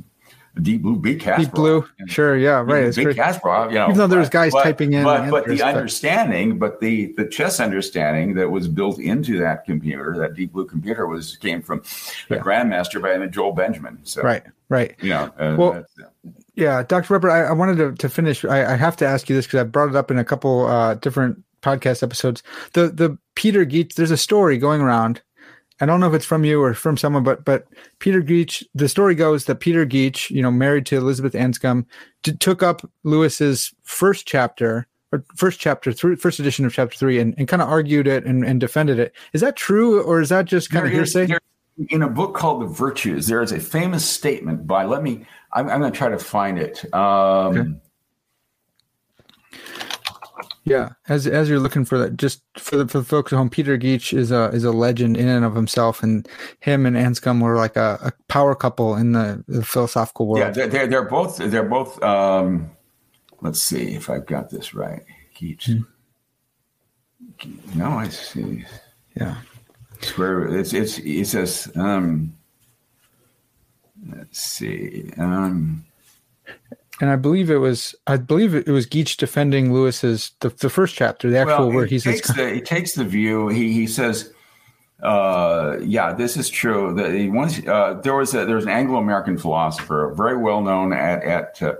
Deep 0.61 0.81
Blue 0.81 0.97
beat 0.97 1.21
Kasparov. 1.21 1.37
Deep 1.37 1.51
blue. 1.51 1.85
Sure. 2.07 2.35
Yeah. 2.37 2.61
Right. 2.65 2.83
It's. 2.83 2.97
Kasparov, 2.97 3.69
you 3.69 3.75
know, 3.79 3.85
Even 3.85 3.97
though 3.97 4.07
there 4.07 4.19
was 4.19 4.29
guys 4.29 4.51
but- 4.51 4.63
typing 4.63 4.93
in 4.93 5.03
but, 5.03 5.29
but 5.31 5.47
the 5.47 5.61
understanding, 5.63 6.59
but 6.59 6.79
the 6.81 7.13
the 7.17 7.25
chess 7.25 7.59
understanding 7.59 8.33
that 8.35 8.49
was 8.49 8.67
built 8.67 8.99
into 8.99 9.37
that 9.39 9.63
computer, 9.65 10.15
that 10.17 10.33
Deep 10.33 10.51
Blue 10.53 10.65
computer, 10.65 11.07
was 11.07 11.37
came 11.37 11.61
from 11.61 11.81
the 12.29 12.35
Yeah. 12.35 12.41
grandmaster 12.41 13.01
by 13.01 13.17
the 13.17 13.27
Joel 13.27 13.53
Benjamin. 13.53 13.99
So, 14.03 14.21
Right. 14.21 14.43
Right. 14.69 14.95
you 15.01 15.09
know, 15.09 15.31
uh, 15.39 15.55
Well, 15.57 15.71
that's- 15.73 16.09
Yeah, 16.55 16.83
Dr. 16.83 17.13
Weber, 17.13 17.29
I, 17.31 17.43
I 17.45 17.51
wanted 17.53 17.77
to, 17.77 17.93
to 17.93 18.09
finish. 18.09 18.43
I, 18.43 18.73
I 18.73 18.75
have 18.75 18.97
to 18.97 19.07
ask 19.07 19.29
you 19.29 19.35
this 19.37 19.45
because 19.47 19.61
I 19.61 19.63
brought 19.63 19.89
it 19.89 19.95
up 19.95 20.11
in 20.11 20.17
a 20.17 20.25
couple 20.25 20.65
uh, 20.67 20.95
different 20.95 21.41
podcast 21.61 22.03
episodes. 22.03 22.43
The 22.73 22.89
the 22.89 23.17
Peter 23.35 23.63
Geach, 23.65 23.95
there's 23.95 24.11
a 24.11 24.17
story 24.17 24.57
going 24.57 24.81
around. 24.81 25.21
I 25.81 25.85
don't 25.85 25.99
know 25.99 26.07
if 26.07 26.13
it's 26.13 26.25
from 26.25 26.45
you 26.45 26.61
or 26.61 26.73
from 26.73 26.95
someone, 26.95 27.23
but 27.23 27.43
but 27.43 27.67
Peter 27.99 28.21
Geach, 28.21 28.63
the 28.73 28.87
story 28.87 29.15
goes 29.15 29.45
that 29.45 29.55
Peter 29.55 29.83
Geach, 29.85 30.29
you 30.31 30.41
know, 30.41 30.51
married 30.51 30.85
to 30.85 30.97
Elizabeth 30.97 31.33
Anscombe, 31.33 31.85
t- 32.23 32.33
took 32.33 32.63
up 32.63 32.89
Lewis's 33.03 33.73
first 33.83 34.25
chapter 34.27 34.87
or 35.11 35.25
first 35.35 35.59
chapter 35.59 35.91
through 35.91 36.15
first 36.15 36.39
edition 36.39 36.65
of 36.65 36.73
chapter 36.73 36.95
three, 36.97 37.19
and, 37.19 37.35
and 37.37 37.47
kind 37.47 37.61
of 37.61 37.67
argued 37.67 38.07
it 38.07 38.23
and, 38.25 38.45
and 38.45 38.61
defended 38.61 38.97
it. 38.99 39.13
Is 39.33 39.41
that 39.41 39.57
true, 39.57 40.01
or 40.03 40.21
is 40.21 40.29
that 40.29 40.45
just 40.45 40.69
kind 40.69 40.85
of 40.85 40.91
is- 40.93 40.97
hearsay? 40.97 41.25
there- 41.25 41.39
in 41.89 42.03
a 42.03 42.09
book 42.09 42.35
called 42.35 42.61
The 42.61 42.67
Virtues, 42.67 43.25
there 43.27 43.41
is 43.41 43.51
a 43.51 43.59
famous 43.59 44.05
statement 44.07 44.67
by, 44.67 44.85
let 44.85 45.01
me, 45.01 45.25
I'm, 45.51 45.67
I'm 45.67 45.79
going 45.79 45.91
to 45.91 45.97
try 45.97 46.09
to 46.09 46.19
find 46.19 46.59
it. 46.59 46.83
Um, 46.93 47.57
Okay. 47.57 47.69
Yeah, 50.63 50.89
as 51.09 51.25
as 51.25 51.49
you're 51.49 51.59
looking 51.59 51.85
for 51.85 51.97
that, 51.97 52.17
just 52.17 52.43
for 52.55 52.77
the 52.77 52.87
for 52.87 52.99
the 52.99 53.03
folks 53.03 53.33
at 53.33 53.37
home, 53.37 53.49
Peter 53.49 53.77
Geach 53.77 54.13
is 54.13 54.29
a 54.29 54.49
is 54.49 54.63
a 54.63 54.71
legend 54.71 55.17
in 55.17 55.27
and 55.27 55.43
of 55.43 55.55
himself, 55.55 56.03
and 56.03 56.27
him 56.59 56.85
and 56.85 56.95
Anscombe 56.95 57.41
were 57.41 57.55
like 57.55 57.75
a, 57.75 57.97
a 58.03 58.11
power 58.27 58.53
couple 58.53 58.95
in 58.95 59.13
the, 59.13 59.43
the 59.47 59.63
philosophical 59.63 60.27
world. 60.27 60.39
Yeah, 60.39 60.51
they're, 60.51 60.67
they're, 60.67 60.87
they're 60.87 61.09
both, 61.09 61.37
they're 61.37 61.63
both, 61.63 62.01
um, 62.03 62.69
let's 63.41 63.59
see 63.61 63.95
if 63.95 64.07
I've 64.07 64.27
got 64.27 64.51
this 64.51 64.75
right. 64.75 65.01
Keats. 65.33 65.65
Hmm. 65.65 65.79
No, 67.73 67.93
I 67.93 68.09
see. 68.09 68.63
yeah, 69.17 69.37
It's 69.97 70.15
where 70.15 70.45
it's, 70.55 70.73
it's, 70.73 70.99
it 70.99 71.25
says, 71.25 71.71
um, 71.75 72.37
let's 74.15 74.39
see. 74.39 75.11
Um, 75.17 75.85
and 77.01 77.09
I 77.09 77.17
believe 77.17 77.49
it 77.49 77.57
was 77.57 77.95
I 78.07 78.17
believe 78.17 78.55
it 78.55 78.67
was 78.67 78.85
Geach 78.85 79.17
defending 79.17 79.73
Lewis's 79.73 80.31
the, 80.39 80.49
the 80.49 80.69
first 80.69 80.95
chapter, 80.95 81.29
the 81.29 81.39
actual 81.39 81.67
well, 81.67 81.75
where 81.75 81.85
he 81.85 81.95
he 81.95 81.99
says, 81.99 82.21
takes 82.21 82.33
the, 82.33 82.49
he 82.51 82.61
takes 82.61 82.93
the 82.93 83.03
view, 83.03 83.49
he, 83.49 83.73
he 83.73 83.87
says, 83.87 84.31
uh, 85.01 85.77
yeah, 85.81 86.13
this 86.13 86.37
is 86.37 86.47
true. 86.47 86.93
That 86.93 87.11
he 87.11 87.27
once 87.27 87.59
uh, 87.67 87.99
there 88.03 88.15
was 88.15 88.33
a, 88.35 88.45
there 88.45 88.55
was 88.55 88.65
an 88.65 88.71
Anglo-American 88.71 89.37
philosopher, 89.37 90.13
very 90.15 90.37
well 90.37 90.61
known 90.61 90.93
at 90.93 91.23
at 91.23 91.61
uh, 91.61 91.75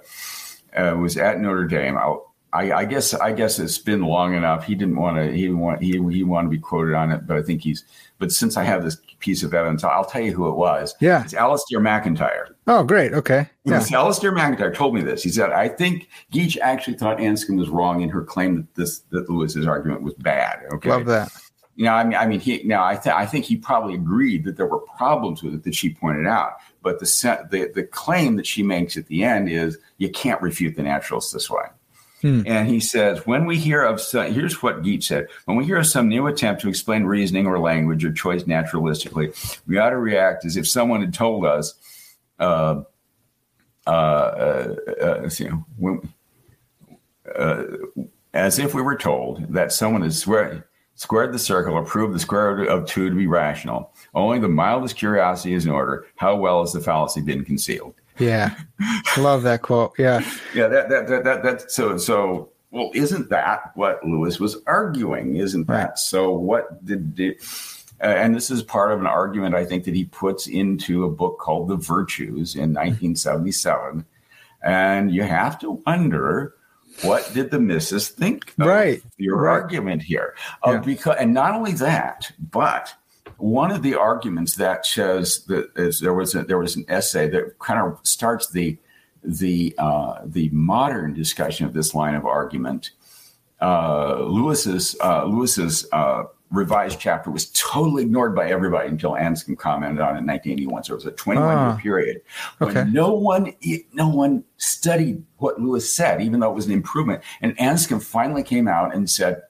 uh, 0.76 0.98
was 0.98 1.18
at 1.18 1.40
Notre 1.40 1.68
Dame. 1.68 1.98
I'll, 1.98 2.34
I, 2.54 2.72
I 2.72 2.86
guess 2.86 3.14
I 3.14 3.32
guess 3.32 3.60
it's 3.60 3.78
been 3.78 4.02
long 4.02 4.34
enough. 4.34 4.66
He 4.66 4.76
didn't 4.76 4.98
want 4.98 5.18
to. 5.18 5.32
He 5.32 5.44
didn't 5.44 5.60
want 5.60 5.82
he 5.82 5.92
he 6.12 6.24
wanted 6.24 6.48
to 6.48 6.52
be 6.52 6.60
quoted 6.60 6.96
on 6.96 7.12
it, 7.12 7.28
but 7.28 7.38
I 7.38 7.44
think 7.44 7.62
he's. 7.62 7.86
But 8.18 8.32
since 8.32 8.58
I 8.58 8.64
have 8.64 8.84
this 8.84 8.98
piece 9.22 9.44
of 9.44 9.54
evidence, 9.54 9.84
I'll 9.84 10.06
tell 10.06 10.22
you 10.22 10.34
who 10.34 10.50
it 10.50 10.56
was. 10.56 10.96
Yeah. 11.00 11.24
it's 11.24 11.34
Alasdair 11.34 11.82
MacIntyre. 11.82 12.56
"Oh, 12.68 12.84
great, 12.84 13.14
okay, 13.14 13.50
yeah, 13.64 13.80
Alasdair 13.80 14.34
MacIntyre 14.34 14.74
told 14.74 14.94
me 14.94 15.02
this. 15.02 15.24
He 15.24 15.30
said, 15.30 15.52
"I 15.52 15.70
think 15.70 16.10
Geach 16.32 16.58
actually 16.62 16.98
thought 16.98 17.18
Anscombe 17.20 17.58
was 17.58 17.70
wrong 17.70 18.02
in 18.02 18.10
her 18.10 18.24
claim 18.24 18.56
that 18.56 18.76
this 18.76 19.00
that 19.12 19.30
Lewis's 19.30 19.66
argument 19.68 20.02
was 20.02 20.14
bad." 20.16 20.60
Okay, 20.74 20.90
love 20.90 21.06
that." 21.06 21.32
you 21.76 21.86
know, 21.86 21.94
I 21.94 22.04
mean, 22.04 22.16
I 22.16 22.28
mean, 22.28 22.40
he 22.40 22.62
now 22.64 22.86
I, 22.86 22.96
th- 22.96 23.16
I 23.16 23.26
think 23.26 23.46
he 23.46 23.56
probably 23.56 23.96
agreed 23.96 24.44
that 24.46 24.58
there 24.58 24.68
were 24.68 24.82
problems 24.98 25.42
with 25.42 25.54
it 25.54 25.64
that 25.64 25.76
she 25.76 25.94
pointed 25.94 26.28
out, 26.28 26.58
but 26.82 27.00
the 27.00 27.48
the 27.50 27.72
the 27.74 27.84
claim 27.84 28.36
that 28.36 28.46
she 28.46 28.62
makes 28.62 28.98
at 28.98 29.08
the 29.08 29.24
end 29.24 29.50
is 29.50 29.78
you 29.98 30.10
can't 30.10 30.42
refute 30.42 30.76
the 30.76 30.84
naturals 30.84 31.32
this 31.32 31.50
way. 31.50 31.64
Hmm. 32.22 32.44
And 32.46 32.68
he 32.68 32.80
says, 32.80 33.26
when 33.26 33.46
we 33.46 33.58
hear 33.58 33.82
of 33.84 34.00
some, 34.00 34.32
here's 34.32 34.62
what 34.62 34.84
Geach 34.84 35.08
said: 35.08 35.28
when 35.46 35.58
we 35.58 35.66
hear 35.66 35.78
of 35.78 35.88
some 35.88 36.08
new 36.08 36.28
attempt 36.28 36.62
to 36.62 36.70
explain 36.70 37.04
reasoning 37.04 37.48
or 37.48 37.60
language 37.60 38.06
or 38.06 38.14
choice 38.14 38.44
naturalistically, 38.44 39.60
we 39.68 39.78
ought 39.78 39.90
to 39.90 39.98
react 39.98 40.46
as 40.46 40.58
if 40.58 40.68
someone 40.68 41.02
had 41.02 41.14
told 41.14 41.46
us. 41.46 41.74
Uh, 42.40 42.84
uh, 43.88 43.90
uh, 43.90 45.28
uh 45.34 45.98
uh, 47.36 47.64
as 48.34 48.60
if 48.60 48.74
we 48.74 48.82
were 48.82 48.96
told 48.96 49.54
that 49.54 49.72
someone 49.72 50.02
has 50.02 50.20
squared, 50.20 50.64
squared 50.96 51.34
the 51.34 51.40
circle 51.40 51.74
or 51.74 51.84
proved 51.84 52.14
the 52.14 52.20
square 52.20 52.56
root 52.56 52.70
of 52.70 52.86
two 52.86 53.10
to 53.10 53.16
be 53.16 53.28
rational. 53.28 53.94
Only 54.14 54.40
the 54.40 54.48
mildest 54.48 54.96
curiosity 54.96 55.54
is 55.54 55.66
in 55.66 55.72
order. 55.72 56.06
How 56.16 56.36
well 56.36 56.62
has 56.62 56.74
the 56.74 56.80
fallacy 56.80 57.22
been 57.22 57.44
concealed? 57.44 57.96
Yeah, 58.20 58.56
love 59.18 59.44
that 59.44 59.62
quote. 59.62 59.94
Yeah, 59.98 60.20
yeah. 60.54 60.68
That 60.68 60.90
that 60.90 61.08
that 61.08 61.24
that, 61.24 61.44
that 61.44 61.72
so 61.72 61.98
so. 61.98 62.50
Well, 62.74 62.90
isn't 62.94 63.30
that 63.32 63.72
what 63.76 64.02
Lewis 64.06 64.40
was 64.40 64.56
arguing? 64.66 65.36
Isn't 65.36 65.68
that 65.68 65.74
right. 65.74 65.98
so? 65.98 66.32
What 66.32 66.86
did, 66.86 67.38
uh, 68.02 68.06
and 68.06 68.34
this 68.34 68.50
is 68.50 68.64
part 68.64 68.94
of 68.94 69.02
an 69.02 69.08
argument 69.08 69.56
I 69.56 69.66
think 69.66 69.84
that 69.84 69.94
he 69.94 70.06
puts 70.06 70.48
into 70.48 71.04
a 71.04 71.10
book 71.10 71.38
called 71.38 71.68
The 71.68 71.76
Virtues 71.76 72.56
in 72.56 72.74
1977. 72.74 74.06
And 74.64 75.12
you 75.12 75.24
have 75.24 75.60
to 75.60 75.82
wonder 75.86 76.56
what 77.02 77.30
did 77.34 77.52
the 77.52 77.60
missus 77.60 78.10
think 78.10 78.54
of 78.60 78.68
right. 78.68 79.02
your 79.18 79.38
right. 79.38 79.52
argument 79.52 80.04
here? 80.04 80.36
Uh, 80.66 80.72
yeah. 80.72 80.80
Because 80.80 81.16
and 81.20 81.34
not 81.34 81.54
only 81.54 81.74
that, 81.74 82.32
but 82.40 82.94
one 83.42 83.72
of 83.72 83.82
the 83.82 83.96
arguments 83.96 84.56
that 84.56 84.86
says 84.86 85.44
that 85.46 85.72
is 85.76 86.00
there 86.00 86.14
was 86.14 86.36
a, 86.36 86.44
there 86.44 86.58
was 86.58 86.76
an 86.76 86.86
essay 86.88 87.30
that 87.30 87.58
kind 87.60 87.80
of 87.80 88.00
starts 88.04 88.50
the 88.50 88.78
the 89.24 89.74
uh, 89.78 90.20
the 90.26 90.50
modern 90.50 91.14
discussion 91.14 91.66
of 91.66 91.74
this 91.74 91.94
line 91.94 92.16
of 92.16 92.26
argument. 92.26 92.92
Uh, 93.60 94.24
Lewis's 94.24 94.96
uh, 95.04 95.26
Lewis's 95.26 95.88
uh, 95.92 96.24
revised 96.52 97.00
chapter 97.00 97.32
was 97.32 97.50
totally 97.52 98.04
ignored 98.04 98.36
by 98.36 98.50
everybody 98.50 98.90
until 98.90 99.12
Anscombe 99.12 99.58
commented 99.58 100.02
on 100.02 100.16
it 100.16 100.20
in 100.20 100.28
1981. 100.28 100.84
So 100.84 100.94
it 100.94 100.96
was 100.98 101.06
a 101.06 101.12
21 101.12 101.48
year 101.48 101.58
ah, 101.58 101.78
period 101.82 102.22
when 102.58 102.78
okay. 102.78 102.90
no 102.92 103.14
one 103.14 103.54
no 103.94 104.08
one 104.08 104.44
studied 104.58 105.24
what 105.38 105.60
Lewis 105.60 105.92
said, 105.92 106.22
even 106.22 106.40
though 106.40 106.52
it 106.52 106.56
was 106.56 106.68
an 106.68 106.74
improvement. 106.74 107.24
And 107.42 107.58
Anscombe 107.58 108.04
finally 108.04 108.44
came 108.44 108.68
out 108.68 108.94
and 108.94 109.10
said, 109.10 109.42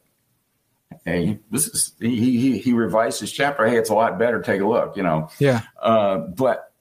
"Hey, 1.05 1.39
this 1.49 1.67
is 1.67 1.93
he 1.99 2.39
he, 2.39 2.57
he 2.57 2.73
revised 2.73 3.19
his 3.19 3.31
chapter. 3.31 3.65
Hey, 3.67 3.77
it's 3.77 3.89
a 3.89 3.95
lot 3.95 4.19
better. 4.19 4.41
Take 4.41 4.61
a 4.61 4.67
look." 4.67 4.97
You 4.97 5.03
know. 5.03 5.29
Yeah. 5.39 5.61
Uh, 5.81 6.17
but 6.17 6.71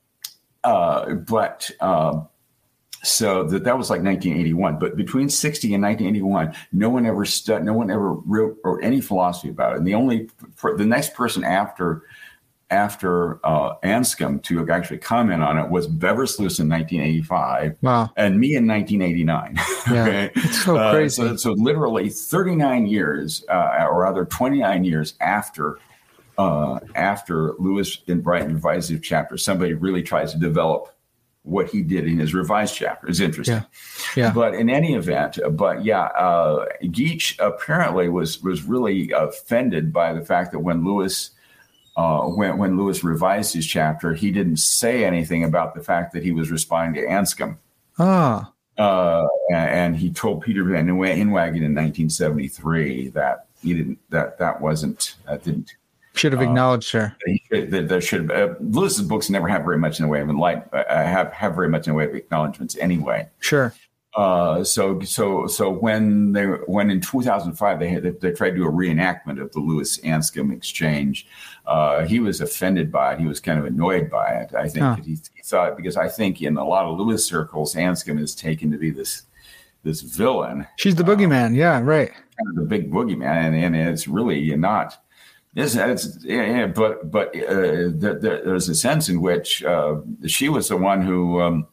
uh, 0.65 1.15
but 1.15 1.71
uh, 1.81 2.21
so 3.03 3.45
that 3.45 3.65
that 3.65 3.79
was 3.79 3.89
like 3.89 4.03
1981 4.03 4.79
but 4.79 4.95
between 4.95 5.29
60 5.29 5.73
and 5.73 5.83
1981 5.83 6.55
no 6.73 6.91
one 6.91 7.07
ever 7.07 7.25
studied 7.25 7.65
no 7.65 7.73
one 7.73 7.91
ever 7.91 8.13
wrote, 8.13 8.59
wrote 8.63 8.81
any 8.83 9.01
philosophy 9.01 9.49
about 9.49 9.73
it 9.73 9.79
and 9.79 9.87
the 9.87 9.95
only 9.95 10.29
the 10.77 10.85
next 10.85 11.15
person 11.15 11.43
after 11.43 12.03
after 12.71 13.45
uh, 13.45 13.75
Anscombe 13.83 14.43
to 14.45 14.69
actually 14.71 14.99
comment 14.99 15.43
on 15.43 15.59
it 15.59 15.71
was 15.71 15.89
Beversluis 15.89 16.61
in 16.61 16.69
1985 16.69 17.77
wow. 17.83 18.11
and 18.17 18.39
me 18.39 18.55
in 18.55 18.67
1989. 18.67 19.57
Yeah, 19.91 20.03
okay? 20.07 20.31
It's 20.37 20.65
so 20.65 20.77
uh, 20.77 20.93
crazy. 20.93 21.23
so, 21.23 21.37
so, 21.37 21.53
literally 21.53 22.09
39 22.09 22.87
years, 22.87 23.45
uh, 23.49 23.87
or 23.89 24.03
rather 24.03 24.25
29 24.25 24.85
years 24.85 25.15
after 25.21 25.79
uh, 26.39 26.79
after 26.95 27.53
Lewis 27.59 27.99
and 28.09 28.23
Brighton 28.23 28.55
revised 28.55 28.89
his 28.89 29.01
chapter, 29.01 29.37
somebody 29.37 29.75
really 29.75 30.03
tries 30.03 30.33
to 30.33 30.39
develop 30.39 30.89
what 31.43 31.69
he 31.69 31.83
did 31.83 32.07
in 32.07 32.19
his 32.19 32.35
revised 32.35 32.75
chapter. 32.75 33.09
is 33.09 33.21
interesting. 33.21 33.65
Yeah. 34.17 34.27
yeah. 34.27 34.33
But 34.33 34.55
in 34.55 34.71
any 34.71 34.95
event, 34.95 35.39
but 35.53 35.85
yeah, 35.85 36.05
uh, 36.05 36.67
Geach 36.91 37.37
apparently 37.39 38.09
was 38.09 38.43
was 38.43 38.63
really 38.63 39.11
offended 39.11 39.93
by 39.93 40.13
the 40.13 40.25
fact 40.25 40.53
that 40.53 40.61
when 40.61 40.85
Lewis 40.85 41.31
uh, 41.97 42.23
when 42.23 42.59
when 42.59 42.77
Lewis 42.77 43.03
revised 43.05 43.55
his 43.55 43.67
chapter, 43.67 44.15
he 44.15 44.31
didn't 44.31 44.59
say 44.59 45.05
anything 45.05 45.45
about 45.45 45.75
the 45.75 45.83
fact 45.83 46.13
that 46.13 46.23
he 46.23 46.33
was 46.33 46.51
responding 46.51 47.03
to 47.03 47.09
Anscombe. 47.09 47.59
Ah. 47.99 48.53
Uh, 48.79 49.27
and, 49.51 49.95
he 49.95 50.11
told 50.11 50.41
Peter 50.41 50.65
Van 50.65 50.87
Inwagen 50.87 51.17
in 51.19 51.75
1973 51.75 53.09
that 53.09 53.47
he 53.63 53.75
didn't 53.75 53.99
that 54.09 54.39
that 54.39 54.59
wasn't 54.61 55.17
that 55.27 55.45
didn't 55.45 55.75
should 56.15 56.33
have 56.33 56.41
uh, 56.41 56.45
acknowledged 56.45 56.91
her. 56.93 57.15
There, 57.51 57.83
there 57.83 58.01
should 58.01 58.31
uh, 58.31 58.55
Lewis's 58.61 59.03
books 59.03 59.29
never 59.29 59.49
have 59.49 59.65
very 59.65 59.79
much 59.79 59.99
in 59.99 60.07
the 60.07 60.09
way 60.09 60.21
of 60.21 60.31
light. 60.31 60.65
Uh, 60.73 60.85
have 60.89 61.33
have 61.33 61.55
very 61.55 61.69
much 61.69 61.87
in 61.87 61.93
the 61.93 61.97
way 61.99 62.07
of 62.07 62.15
acknowledgments 62.15 62.77
anyway. 62.79 63.29
Sure. 63.41 63.75
Uh, 64.15 64.65
so 64.65 65.01
so 65.01 65.47
so 65.47 65.71
when 65.71 66.33
they 66.33 66.45
when 66.45 66.91
in 66.91 67.01
2005 67.01 67.79
they 67.79 67.89
had, 67.89 68.21
they 68.21 68.33
tried 68.33 68.51
to 68.51 68.57
do 68.57 68.67
a 68.67 68.73
reenactment 68.73 69.41
of 69.41 69.53
the 69.53 69.61
Lewis 69.61 69.99
Anscombe 69.99 70.53
exchange, 70.53 71.29
uh, 71.67 72.05
he 72.05 72.19
was 72.19 72.41
offended 72.41 72.91
by 72.91 73.13
it. 73.13 73.21
He 73.21 73.27
was 73.27 73.39
kind 73.39 73.59
of 73.59 73.67
annoyed 73.67 74.11
by 74.11 74.31
it. 74.31 74.55
I 74.55 74.69
think 74.69 74.85
huh. 74.85 74.97
he, 74.97 75.13
he, 75.13 75.43
thought 75.45 75.77
because 75.77 75.97
I 75.97 76.09
think 76.09 76.43
in 76.43 76.57
a 76.57 76.65
lot 76.65 76.87
of 76.87 76.99
Lewis 76.99 77.25
circles, 77.25 77.77
Anscombe 77.77 78.21
is 78.21 78.35
taken 78.35 78.71
to 78.73 78.79
be 78.79 78.91
this 78.91 79.23
this 79.85 80.01
villain. 80.01 80.67
She's 80.77 80.97
the 80.97 81.05
boogeyman. 81.05 81.53
Uh, 81.53 81.55
yeah, 81.55 81.81
right. 81.81 82.11
Kind 82.11 82.49
of 82.51 82.57
the 82.57 82.63
big 82.63 82.91
boogeyman, 82.91 83.55
and, 83.55 83.55
and 83.55 83.77
it's 83.77 84.09
really 84.09 84.57
not 84.57 85.01
Yes, 85.55 85.75
it's, 85.75 86.25
yeah, 86.25 86.67
but 86.67 87.11
but 87.11 87.35
uh, 87.37 87.91
there, 87.93 88.15
there's 88.21 88.69
a 88.69 88.75
sense 88.75 89.09
in 89.09 89.21
which 89.21 89.65
uh, 89.65 89.97
she 90.27 90.49
was 90.49 90.69
the 90.69 90.77
one 90.77 91.03
who 91.03 91.41
um, 91.41 91.67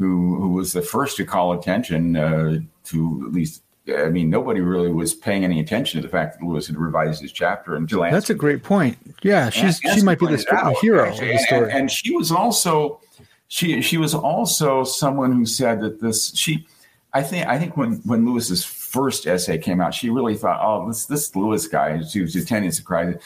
who 0.00 0.40
who 0.40 0.48
was 0.48 0.72
the 0.72 0.80
first 0.80 1.18
to 1.18 1.26
call 1.26 1.52
attention 1.52 2.16
uh, 2.16 2.58
to 2.84 3.24
at 3.26 3.32
least. 3.32 3.62
I 3.88 4.08
mean, 4.08 4.30
nobody 4.30 4.60
really 4.60 4.90
was 4.90 5.14
paying 5.14 5.44
any 5.44 5.58
attention 5.58 6.00
to 6.00 6.06
the 6.06 6.10
fact 6.10 6.38
that 6.38 6.46
Lewis 6.46 6.66
had 6.68 6.76
revised 6.76 7.20
his 7.20 7.32
chapter 7.32 7.74
until. 7.74 8.02
That's 8.02 8.30
a 8.30 8.34
great 8.34 8.62
point. 8.62 8.96
Yeah, 9.22 9.50
she's 9.50 9.78
she 9.78 10.02
might 10.02 10.18
be 10.18 10.26
the 10.26 10.46
out, 10.52 10.76
hero 10.78 11.08
actually, 11.08 11.32
of 11.32 11.38
the 11.38 11.44
story, 11.44 11.62
and, 11.64 11.72
and 11.72 11.90
she 11.90 12.16
was 12.16 12.32
also 12.32 13.00
she 13.48 13.82
she 13.82 13.98
was 13.98 14.14
also 14.14 14.84
someone 14.84 15.32
who 15.32 15.44
said 15.44 15.80
that 15.82 16.00
this 16.00 16.34
she. 16.34 16.66
I 17.12 17.22
think 17.22 17.46
I 17.46 17.58
think 17.58 17.76
when 17.76 17.96
when 18.04 18.24
Lewis's 18.24 18.64
first 18.64 19.26
essay 19.26 19.58
came 19.58 19.80
out, 19.80 19.92
she 19.92 20.08
really 20.08 20.36
thought, 20.36 20.60
oh, 20.62 20.86
this 20.88 21.06
this 21.06 21.34
Lewis 21.36 21.66
guy, 21.66 22.00
she 22.02 22.20
was 22.20 22.36
attending 22.36 22.70
Socrates. 22.70 23.20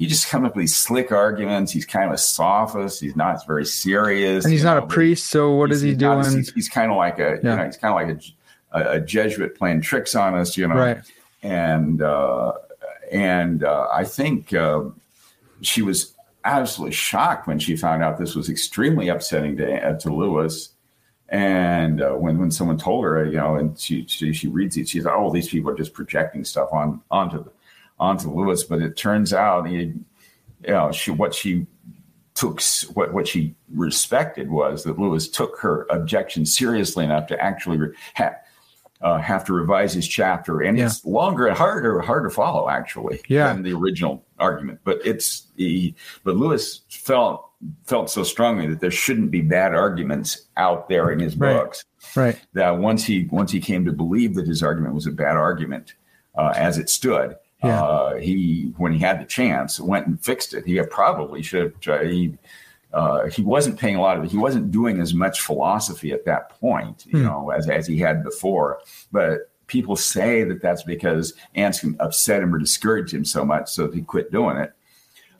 He 0.00 0.06
just 0.06 0.28
comes 0.28 0.46
up 0.46 0.56
with 0.56 0.62
these 0.62 0.74
slick 0.74 1.12
arguments. 1.12 1.72
He's 1.72 1.84
kind 1.84 2.06
of 2.06 2.14
a 2.14 2.18
sophist. 2.18 3.02
He's 3.02 3.14
not 3.16 3.46
very 3.46 3.66
serious. 3.66 4.46
And 4.46 4.50
he's 4.50 4.64
not 4.64 4.78
know, 4.78 4.84
a 4.84 4.88
priest. 4.88 5.26
So 5.26 5.52
what 5.52 5.70
is 5.70 5.82
he 5.82 5.94
doing? 5.94 6.20
Not, 6.20 6.32
he's, 6.32 6.50
he's, 6.54 6.70
kind 6.70 6.90
of 6.90 6.96
like 6.96 7.18
a, 7.18 7.38
yeah. 7.42 7.50
you 7.50 7.56
know, 7.58 7.66
he's 7.66 7.76
kind 7.76 8.08
of 8.08 8.08
like 8.08 8.24
a, 8.72 8.96
a, 8.96 9.00
Jesuit 9.00 9.54
playing 9.58 9.82
tricks 9.82 10.14
on 10.14 10.34
us, 10.34 10.56
you 10.56 10.66
know. 10.66 10.74
Right. 10.74 11.02
And 11.42 12.00
uh, 12.00 12.52
and 13.12 13.62
uh, 13.62 13.88
I 13.92 14.04
think 14.04 14.54
uh, 14.54 14.84
she 15.60 15.82
was 15.82 16.14
absolutely 16.46 16.94
shocked 16.94 17.46
when 17.46 17.58
she 17.58 17.76
found 17.76 18.02
out 18.02 18.16
this 18.16 18.34
was 18.34 18.48
extremely 18.48 19.08
upsetting 19.08 19.58
to 19.58 19.86
uh, 19.86 19.98
to 19.98 20.14
Lewis. 20.14 20.70
And 21.28 22.00
uh, 22.00 22.12
when 22.12 22.38
when 22.38 22.50
someone 22.50 22.78
told 22.78 23.04
her, 23.04 23.26
you 23.26 23.36
know, 23.36 23.56
and 23.56 23.78
she 23.78 24.06
she, 24.06 24.32
she 24.32 24.48
reads 24.48 24.78
it, 24.78 24.88
she's 24.88 25.04
like, 25.04 25.14
"Oh, 25.14 25.30
these 25.30 25.50
people 25.50 25.70
are 25.70 25.76
just 25.76 25.92
projecting 25.92 26.42
stuff 26.42 26.70
on 26.72 27.02
onto 27.10 27.44
the, 27.44 27.50
onto 28.00 28.28
Lewis." 28.28 28.64
But 28.64 28.82
it 28.82 28.96
turns 28.96 29.32
out, 29.32 29.68
he, 29.68 29.76
you 29.76 30.02
know, 30.66 30.90
she 30.90 31.12
what 31.12 31.32
she 31.32 31.66
took 32.34 32.60
what 32.94 33.12
what 33.12 33.28
she 33.28 33.54
respected 33.74 34.50
was 34.50 34.82
that 34.84 34.98
Lewis 34.98 35.28
took 35.28 35.58
her 35.60 35.86
objection 35.90 36.44
seriously 36.44 37.04
enough 37.04 37.28
to 37.28 37.40
actually 37.40 37.78
ha- 38.16 38.34
uh, 39.02 39.18
have 39.18 39.44
to 39.44 39.52
revise 39.52 39.92
his 39.92 40.06
chapter, 40.06 40.60
and 40.60 40.78
yeah. 40.78 40.86
it's 40.86 41.04
longer 41.04 41.46
and 41.46 41.56
harder 41.56 42.00
hard 42.00 42.24
to 42.24 42.30
follow 42.30 42.68
actually 42.68 43.20
yeah. 43.28 43.52
than 43.52 43.62
the 43.62 43.72
original 43.72 44.24
argument. 44.38 44.80
But 44.84 45.00
it's 45.04 45.46
he, 45.56 45.94
but 46.24 46.36
Lewis 46.36 46.82
felt 46.88 47.50
felt 47.84 48.10
so 48.10 48.22
strongly 48.22 48.66
that 48.68 48.80
there 48.80 48.90
shouldn't 48.90 49.30
be 49.30 49.42
bad 49.42 49.74
arguments 49.74 50.46
out 50.56 50.88
there 50.88 51.10
in 51.10 51.18
his 51.18 51.36
right. 51.36 51.54
books. 51.54 51.84
Right. 52.16 52.40
That 52.54 52.78
once 52.78 53.04
he 53.04 53.26
once 53.30 53.52
he 53.52 53.60
came 53.60 53.84
to 53.84 53.92
believe 53.92 54.34
that 54.34 54.46
his 54.46 54.62
argument 54.62 54.94
was 54.94 55.06
a 55.06 55.12
bad 55.12 55.36
argument 55.36 55.94
uh, 56.36 56.52
as 56.56 56.78
it 56.78 56.88
stood, 56.88 57.36
yeah. 57.62 57.82
uh, 57.82 58.16
he 58.16 58.72
when 58.76 58.92
he 58.92 58.98
had 58.98 59.20
the 59.20 59.24
chance 59.24 59.80
went 59.80 60.06
and 60.06 60.22
fixed 60.22 60.54
it. 60.54 60.66
He 60.66 60.80
probably 60.82 61.42
should 61.42 61.74
have. 61.84 62.02
He 62.02 62.34
uh, 62.92 63.28
he 63.28 63.42
wasn't 63.42 63.78
paying 63.78 63.96
a 63.96 64.00
lot 64.00 64.16
of. 64.16 64.24
It, 64.24 64.30
he 64.30 64.38
wasn't 64.38 64.70
doing 64.70 65.00
as 65.00 65.14
much 65.14 65.40
philosophy 65.40 66.12
at 66.12 66.24
that 66.24 66.60
point, 66.60 67.04
you 67.06 67.18
hmm. 67.18 67.24
know, 67.24 67.50
as 67.50 67.68
as 67.68 67.86
he 67.86 67.98
had 67.98 68.24
before. 68.24 68.80
But 69.12 69.50
people 69.66 69.94
say 69.94 70.42
that 70.44 70.60
that's 70.60 70.82
because 70.82 71.34
Anscombe 71.54 71.96
upset 72.00 72.42
him 72.42 72.54
or 72.54 72.58
discouraged 72.58 73.14
him 73.14 73.24
so 73.24 73.44
much, 73.44 73.70
so 73.70 73.90
he 73.90 74.02
quit 74.02 74.32
doing 74.32 74.56
it. 74.56 74.72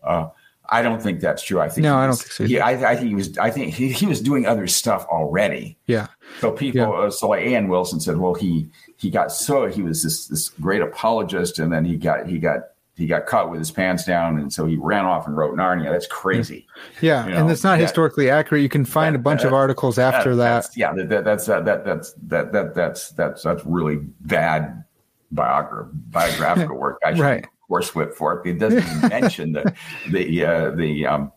Uh, 0.04 0.28
I 0.70 0.82
don't 0.82 1.02
think 1.02 1.20
that's 1.20 1.42
true. 1.42 1.60
I 1.60 1.68
think 1.68 1.82
no, 1.82 1.96
I 1.96 2.06
don't 2.06 2.16
think 2.16 2.32
so. 2.32 2.44
He, 2.44 2.60
I, 2.60 2.92
I, 2.92 2.96
think 2.96 3.08
he 3.08 3.14
was. 3.14 3.36
I 3.38 3.50
think 3.50 3.74
he, 3.74 3.90
he 3.90 4.06
was 4.06 4.20
doing 4.20 4.46
other 4.46 4.68
stuff 4.68 5.04
already. 5.06 5.76
Yeah. 5.86 6.06
So 6.40 6.52
people, 6.52 6.80
yeah. 6.82 6.88
uh, 6.90 7.10
so 7.10 7.28
like 7.28 7.42
A.N. 7.42 7.68
Wilson 7.68 7.98
said, 7.98 8.18
well, 8.18 8.34
he 8.34 8.68
he 8.96 9.10
got 9.10 9.32
so 9.32 9.66
he 9.66 9.82
was 9.82 10.04
this 10.04 10.28
this 10.28 10.48
great 10.48 10.80
apologist, 10.80 11.58
and 11.58 11.72
then 11.72 11.84
he 11.84 11.96
got 11.96 12.28
he 12.28 12.38
got 12.38 12.60
he 13.00 13.06
got 13.06 13.26
caught 13.26 13.50
with 13.50 13.58
his 13.58 13.70
pants 13.70 14.04
down, 14.04 14.38
and 14.38 14.52
so 14.52 14.66
he 14.66 14.76
ran 14.76 15.06
off 15.06 15.26
and 15.26 15.36
wrote 15.36 15.56
Narnia. 15.56 15.90
That's 15.90 16.06
crazy. 16.06 16.66
Yeah, 17.00 17.24
you 17.24 17.32
know, 17.32 17.40
and 17.40 17.50
it's 17.50 17.64
not 17.64 17.78
that, 17.78 17.82
historically 17.82 18.30
accurate. 18.30 18.62
You 18.62 18.68
can 18.68 18.84
find 18.84 19.14
that, 19.14 19.20
a 19.20 19.22
bunch 19.22 19.42
that, 19.42 19.48
of 19.48 19.54
articles 19.54 19.98
after 19.98 20.36
that. 20.36 20.68
yeah, 20.76 20.92
that, 20.92 21.24
that's 21.24 21.46
that, 21.46 21.64
that 21.64 21.84
that's 21.84 22.12
that 22.28 22.52
that 22.52 22.74
that's 22.74 23.10
that's 23.10 23.42
that's 23.42 23.64
really 23.64 23.96
bad 24.20 24.84
biography 25.32 25.90
biographical 26.10 26.76
work. 26.76 26.98
I 27.04 27.14
should 27.14 27.22
right. 27.22 27.46
Whip 27.70 28.14
for 28.14 28.40
it. 28.40 28.48
It 28.48 28.58
doesn't 28.58 29.08
mention 29.08 29.52
the 29.52 29.74
the 30.10 30.44
uh, 30.44 30.70
the 30.72 31.06
um, 31.06 31.32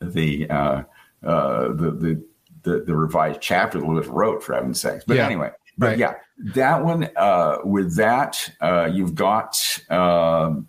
the, 0.00 0.48
uh, 0.50 0.82
uh, 1.24 1.68
the 1.68 1.90
the 1.90 2.24
the 2.62 2.80
the 2.80 2.96
revised 2.96 3.40
chapter 3.40 3.78
that 3.78 3.86
Lewis 3.86 4.06
wrote 4.06 4.42
for 4.42 4.54
heaven's 4.54 4.80
sakes. 4.80 5.04
But 5.04 5.16
yeah. 5.16 5.26
anyway, 5.26 5.50
but 5.78 5.86
right. 5.86 5.98
yeah, 5.98 6.14
that 6.54 6.84
one 6.84 7.08
uh, 7.16 7.58
with 7.64 7.96
that 7.96 8.50
uh, 8.60 8.90
you've 8.92 9.14
got. 9.14 9.56
Um, 9.90 10.68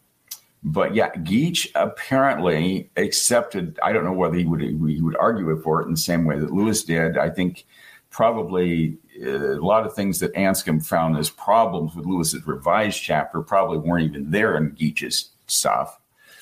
but 0.63 0.95
yeah, 0.95 1.15
Geach 1.17 1.69
apparently 1.75 2.89
accepted. 2.97 3.79
I 3.81 3.93
don't 3.93 4.03
know 4.03 4.13
whether 4.13 4.35
he 4.35 4.45
would 4.45 4.61
he 4.61 5.01
would 5.01 5.15
argue 5.17 5.49
it 5.51 5.61
for 5.63 5.81
it 5.81 5.85
in 5.85 5.91
the 5.91 5.97
same 5.97 6.25
way 6.25 6.39
that 6.39 6.51
Lewis 6.51 6.83
did. 6.83 7.17
I 7.17 7.29
think 7.29 7.65
probably 8.09 8.97
a 9.21 9.59
lot 9.59 9.85
of 9.85 9.93
things 9.93 10.19
that 10.19 10.33
Anscombe 10.33 10.85
found 10.85 11.17
as 11.17 11.29
problems 11.29 11.95
with 11.95 12.05
Lewis's 12.05 12.45
revised 12.45 13.01
chapter 13.01 13.41
probably 13.41 13.77
weren't 13.77 14.05
even 14.05 14.31
there 14.31 14.57
in 14.57 14.71
Geach's 14.71 15.29
stuff. 15.47 15.99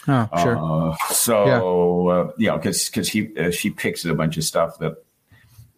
Oh, 0.07 0.29
sure. 0.41 0.57
Uh, 0.57 0.95
so 1.13 1.45
yeah. 1.45 2.13
uh, 2.13 2.31
you 2.37 2.47
know, 2.47 2.57
because 2.57 2.87
because 2.89 3.09
he 3.09 3.35
uh, 3.37 3.51
she 3.51 3.69
picks 3.69 4.05
at 4.05 4.11
a 4.11 4.15
bunch 4.15 4.37
of 4.37 4.43
stuff 4.43 4.77
that 4.79 5.03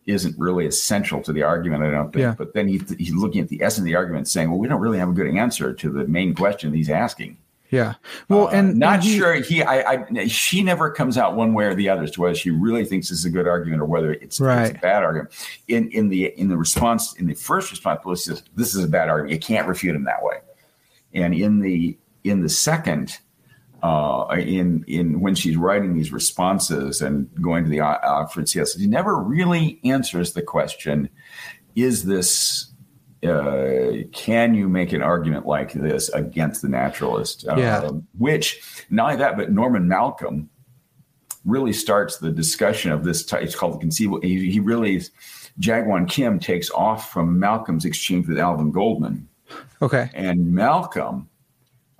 isn't 0.05 0.37
really 0.37 0.65
essential 0.65 1.21
to 1.21 1.33
the 1.33 1.43
argument. 1.43 1.83
I 1.83 1.91
don't 1.91 2.11
think. 2.11 2.21
Yeah. 2.21 2.35
But 2.37 2.53
then 2.53 2.67
he, 2.67 2.81
he's 2.97 3.13
looking 3.13 3.41
at 3.41 3.49
the 3.49 3.61
essence 3.61 3.79
of 3.79 3.85
the 3.85 3.95
argument, 3.95 4.27
saying, 4.27 4.49
"Well, 4.49 4.59
we 4.59 4.67
don't 4.67 4.81
really 4.81 4.99
have 4.99 5.09
a 5.09 5.13
good 5.13 5.33
answer 5.33 5.73
to 5.73 5.89
the 5.89 6.05
main 6.07 6.33
question 6.33 6.73
he's 6.73 6.89
asking." 6.89 7.37
Yeah. 7.69 7.95
Well, 8.29 8.47
uh, 8.47 8.51
and 8.51 8.77
not 8.77 8.95
and 8.95 9.03
he, 9.03 9.17
sure. 9.17 9.33
He, 9.35 9.61
I, 9.61 10.05
I, 10.05 10.27
she 10.27 10.63
never 10.63 10.89
comes 10.89 11.17
out 11.17 11.35
one 11.35 11.53
way 11.53 11.65
or 11.65 11.75
the 11.75 11.89
other 11.89 12.03
as 12.03 12.11
to 12.11 12.21
whether 12.21 12.35
she 12.35 12.49
really 12.49 12.85
thinks 12.85 13.09
this 13.09 13.19
is 13.19 13.25
a 13.25 13.29
good 13.29 13.47
argument 13.47 13.81
or 13.81 13.85
whether 13.85 14.13
it's, 14.13 14.39
right. 14.39 14.69
it's 14.69 14.77
a 14.77 14.81
bad 14.81 15.03
argument. 15.03 15.33
In 15.67 15.89
in 15.91 16.09
the 16.09 16.27
in 16.39 16.47
the 16.47 16.57
response 16.57 17.13
in 17.15 17.27
the 17.27 17.33
first 17.33 17.71
response, 17.71 17.99
Pelosi 18.03 18.19
says 18.19 18.43
this 18.55 18.73
is 18.75 18.83
a 18.83 18.87
bad 18.87 19.09
argument. 19.09 19.33
You 19.33 19.39
can't 19.39 19.67
refute 19.67 19.95
him 19.95 20.05
that 20.05 20.23
way. 20.23 20.37
And 21.13 21.33
in 21.33 21.59
the 21.59 21.97
in 22.23 22.41
the 22.41 22.49
second, 22.49 23.17
uh, 23.83 24.27
in 24.37 24.85
in 24.87 25.19
when 25.19 25.35
she's 25.35 25.57
writing 25.57 25.93
these 25.93 26.11
responses 26.13 27.01
and 27.01 27.29
going 27.41 27.63
to 27.65 27.69
the 27.69 27.81
Oxford 27.81 28.47
CS, 28.47 28.77
she 28.77 28.87
never 28.87 29.17
really 29.17 29.79
answers 29.83 30.33
the 30.33 30.41
question: 30.41 31.09
Is 31.75 32.05
this 32.05 32.71
uh, 33.23 34.03
can 34.11 34.53
you 34.53 34.69
make 34.69 34.93
an 34.93 35.01
argument 35.01 35.45
like 35.45 35.73
this 35.73 36.09
against 36.09 36.61
the 36.61 36.69
naturalist? 36.69 37.45
Yeah. 37.45 37.79
Uh, 37.79 37.93
which 38.17 38.61
not 38.89 39.05
only 39.05 39.17
that, 39.17 39.37
but 39.37 39.51
Norman 39.51 39.87
Malcolm 39.87 40.49
really 41.45 41.73
starts 41.73 42.17
the 42.17 42.29
discussion 42.29 42.91
of 42.91 43.03
this. 43.03 43.25
Type, 43.25 43.41
it's 43.41 43.55
called 43.55 43.75
the 43.75 43.79
conceivable. 43.79 44.21
He, 44.21 44.51
he 44.51 44.59
really, 44.59 45.01
Jaegwon 45.59 46.09
Kim 46.09 46.39
takes 46.39 46.69
off 46.71 47.11
from 47.11 47.39
Malcolm's 47.39 47.85
exchange 47.85 48.27
with 48.27 48.37
Alvin 48.37 48.71
Goldman. 48.71 49.27
Okay. 49.81 50.09
And 50.13 50.53
Malcolm 50.53 51.29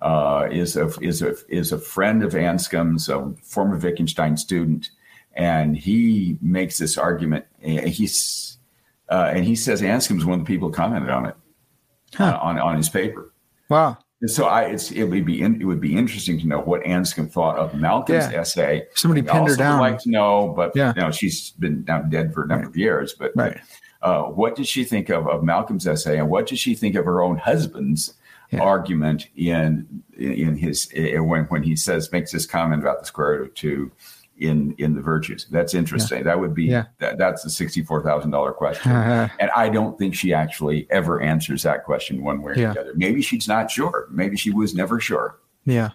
uh, 0.02 0.48
is 0.52 0.76
a 0.76 0.88
is 1.02 1.22
a 1.22 1.36
is 1.50 1.72
a 1.72 1.80
friend 1.80 2.24
of 2.24 2.34
Anscombe's, 2.34 3.10
a 3.10 3.34
former 3.44 3.78
Wittgenstein 3.78 4.38
student, 4.38 4.92
and 5.34 5.78
he 5.78 6.38
makes 6.42 6.78
this 6.78 6.98
argument. 6.98 7.46
He's 7.60 8.57
uh, 9.10 9.32
and 9.34 9.46
he 9.46 9.56
says 9.56 9.82
Anscombe's 9.82 10.26
one 10.26 10.40
of 10.40 10.46
the 10.46 10.54
people 10.54 10.70
who 10.70 10.74
commented 10.74 11.10
on 11.10 11.26
it 11.26 11.36
huh. 12.16 12.38
on, 12.42 12.60
on 12.60 12.78
his 12.78 12.90
paper. 12.90 13.34
Wow. 13.70 13.98
And 14.20 14.32
so 14.32 14.46
I, 14.46 14.76
it 14.96 15.10
would 15.10 15.26
be 15.26 15.42
in, 15.42 15.62
it 15.62 15.66
would 15.66 15.80
be 15.80 15.96
interesting 15.96 16.40
to 16.40 16.48
know 16.48 16.60
what 16.60 16.82
Anscombe 16.84 17.32
thought 17.32 17.58
of 17.58 17.76
Malcolm's 17.76 18.32
yeah. 18.32 18.40
essay. 18.40 18.88
Somebody 18.96 19.22
pinned 19.22 19.48
her 19.48 19.56
down. 19.56 19.80
Like 19.80 20.00
to 20.00 20.10
know, 20.10 20.54
but 20.56 20.76
yeah. 20.76 20.94
you 20.96 21.02
know 21.02 21.12
she's 21.12 21.52
been 21.52 21.86
now 21.88 22.02
dead 22.02 22.34
for 22.34 22.44
a 22.44 22.48
number 22.48 22.64
right. 22.64 22.70
of 22.70 22.76
years. 22.76 23.14
But 23.14 23.34
right. 23.36 23.60
uh, 24.02 24.24
what 24.24 24.56
did 24.56 24.68
she 24.68 24.84
think 24.84 25.10
of, 25.10 25.28
of 25.28 25.44
Malcolm's 25.44 25.86
essay, 25.86 26.18
and 26.18 26.30
what 26.30 26.48
did 26.48 26.58
she 26.58 26.74
think 26.74 26.96
of 26.96 27.06
her 27.06 27.22
own 27.22 27.38
husband's 27.38 28.16
yeah. 28.50 28.60
argument 28.60 29.28
in 29.36 30.04
in 30.18 30.58
his 30.58 30.92
when 30.96 31.44
when 31.46 31.62
he 31.62 31.76
says 31.76 32.12
makes 32.12 32.32
this 32.32 32.48
comment 32.48 32.82
about 32.82 33.02
the 33.02 33.06
square 33.06 33.34
root 33.34 33.50
of 33.50 33.54
two 33.54 33.92
in 34.40 34.76
in 34.78 34.94
the 34.94 35.02
virtues. 35.02 35.48
That's 35.50 35.74
interesting. 35.74 36.20
Yeah. 36.20 36.24
That 36.26 36.40
would 36.40 36.54
be 36.54 36.66
yeah. 36.66 36.86
that, 37.00 37.18
that's 37.18 37.44
the 37.44 37.50
sixty 37.50 37.84
four 37.84 38.04
thousand 38.04 38.32
dollar 38.32 38.52
question, 38.52 38.92
and 38.92 39.52
I 39.56 39.70
don't 39.70 39.98
think 39.98 40.16
she 40.16 40.34
actually 40.34 40.88
ever 40.90 41.22
answers 41.22 41.64
that 41.64 41.86
question 41.86 42.24
one 42.24 42.42
way 42.42 42.54
or 42.54 42.58
yeah. 42.58 42.74
the 42.74 42.82
other. 42.82 42.94
Maybe 42.96 43.22
she's 43.22 43.48
not 43.48 43.72
sure. 43.72 44.08
Maybe 44.12 44.38
she 44.38 44.52
was 44.52 44.74
never 44.74 45.00
sure. 45.00 45.40
Yeah. 45.66 45.92